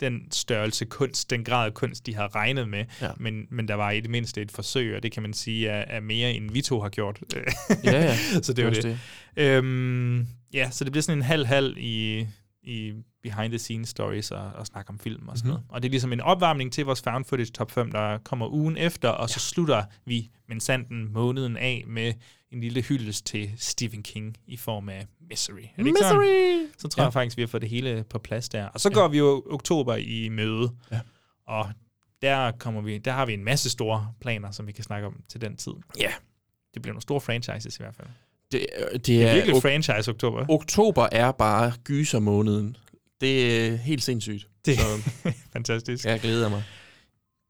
den 0.00 0.20
størrelse 0.32 0.84
kunst, 0.84 1.30
den 1.30 1.44
grad 1.44 1.66
af 1.66 1.74
kunst, 1.74 2.06
de 2.06 2.14
har 2.14 2.34
regnet 2.34 2.68
med, 2.68 2.84
Ja. 3.02 3.08
men, 3.16 3.46
men 3.50 3.68
der 3.68 3.74
var 3.74 3.90
i 3.90 4.00
det 4.00 4.10
mindste 4.10 4.42
et 4.42 4.50
forsøg, 4.52 4.96
og 4.96 5.02
det 5.02 5.12
kan 5.12 5.22
man 5.22 5.32
sige 5.32 5.68
er, 5.68 5.96
er 5.96 6.00
mere, 6.00 6.32
end 6.32 6.50
vi 6.50 6.60
to 6.62 6.80
har 6.80 6.88
gjort. 6.88 7.18
Ja, 7.84 7.90
ja. 8.02 8.16
så 8.42 8.52
det 8.52 8.62
er 8.62 8.68
jo 8.68 8.74
Det 8.74 8.82
det. 8.82 8.98
Øhm, 9.36 10.26
ja, 10.54 10.70
så 10.70 10.84
det 10.84 10.92
bliver 10.92 11.02
sådan 11.02 11.18
en 11.18 11.22
halv-halv 11.22 11.74
i, 11.78 12.26
i 12.66 12.92
behind 13.22 13.50
the 13.52 13.58
scenes 13.58 13.88
stories 13.88 14.30
og, 14.30 14.50
og 14.54 14.66
snakke 14.66 14.90
om 14.90 14.98
film 14.98 15.28
og 15.28 15.38
sådan 15.38 15.48
Mhm. 15.48 15.52
noget. 15.52 15.64
Og 15.68 15.82
det 15.82 15.88
er 15.88 15.90
ligesom 15.90 16.12
en 16.12 16.20
opvarmning 16.20 16.72
til 16.72 16.84
vores 16.84 17.02
found 17.02 17.24
footage 17.24 17.50
top 17.50 17.70
5, 17.70 17.90
der 17.92 18.18
kommer 18.18 18.48
ugen 18.48 18.76
efter, 18.76 19.08
og 19.08 19.30
så 19.30 19.40
slutter 19.40 19.84
vi 20.04 20.30
men 20.48 20.60
sanden 20.60 21.12
måneden 21.12 21.56
af 21.56 21.84
med 21.86 22.12
en 22.50 22.60
lille 22.60 22.82
hyldest 22.82 23.26
til 23.26 23.52
Stephen 23.56 24.02
King 24.02 24.36
i 24.46 24.56
form 24.56 24.88
af 24.88 25.06
Misery. 25.30 25.52
Er 25.54 25.82
det 25.82 25.86
ikke 25.86 25.98
sådan? 26.02 26.18
Misery! 26.20 26.66
Så 26.78 26.88
tror 26.88 27.02
Ja. 27.02 27.04
jeg 27.04 27.12
faktisk, 27.12 27.36
vi 27.36 27.42
har 27.42 27.46
fået 27.46 27.60
det 27.60 27.70
hele 27.70 28.04
på 28.10 28.18
plads 28.18 28.48
der. 28.48 28.66
Og 28.66 28.80
så 28.80 28.90
går 28.90 29.08
vi 29.08 29.18
jo 29.18 29.42
oktober 29.50 29.96
i 29.96 30.28
møde, 30.28 30.70
Ja. 30.92 31.00
og 31.46 31.70
der, 32.22 32.50
kommer 32.52 32.80
vi, 32.80 32.98
der 32.98 33.12
har 33.12 33.26
vi 33.26 33.34
en 33.34 33.44
masse 33.44 33.70
store 33.70 34.12
planer, 34.20 34.50
som 34.50 34.66
vi 34.66 34.72
kan 34.72 34.84
snakke 34.84 35.06
om 35.06 35.22
til 35.28 35.40
den 35.40 35.56
tid. 35.56 35.72
Ja. 36.00 36.12
Det 36.74 36.82
bliver 36.82 36.92
nogle 36.92 37.02
store 37.02 37.20
franchises 37.20 37.76
i 37.78 37.82
hvert 37.82 37.94
fald. 37.94 38.08
Det, 38.52 38.66
øh, 38.78 38.92
det, 38.92 39.06
Det 39.06 39.22
er 39.22 39.28
er 39.28 39.34
virkelig 39.34 39.62
franchise 39.62 40.10
oktober. 40.10 40.46
Oktober 40.48 41.08
er 41.12 41.32
bare 41.32 41.72
gysermåneden. 41.84 42.76
Det 43.20 43.66
er 43.66 43.76
helt 43.76 44.02
sindssygt. 44.02 44.46
Det 44.66 44.78
Så 44.78 45.10
fantastisk. 45.52 46.04
jeg 46.04 46.20
glæder 46.20 46.48
mig. 46.48 46.62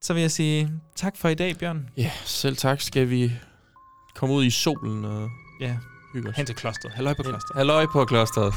Så 0.02 0.14
vil 0.14 0.20
jeg 0.20 0.30
sige 0.30 0.70
tak 0.96 1.16
for 1.16 1.28
i 1.28 1.34
dag, 1.34 1.56
Bjørn. 1.56 1.88
Ja, 1.96 2.10
selv 2.24 2.56
tak. 2.56 2.80
Skal 2.80 3.10
vi 3.10 3.32
komme 4.14 4.34
ud 4.34 4.44
i 4.44 4.50
solen 4.50 5.04
og 5.04 5.28
Ja, 5.60 5.76
hygge 6.14 6.28
os? 6.28 6.36
hen 6.36 6.46
til 6.46 6.54
klosteret. 6.54 6.94
Halløj 6.94 7.14
på 7.14 7.22
klosteret. 7.22 7.56
Halløj 7.56 7.86
på 7.92 8.04
klosteret. 8.04 8.54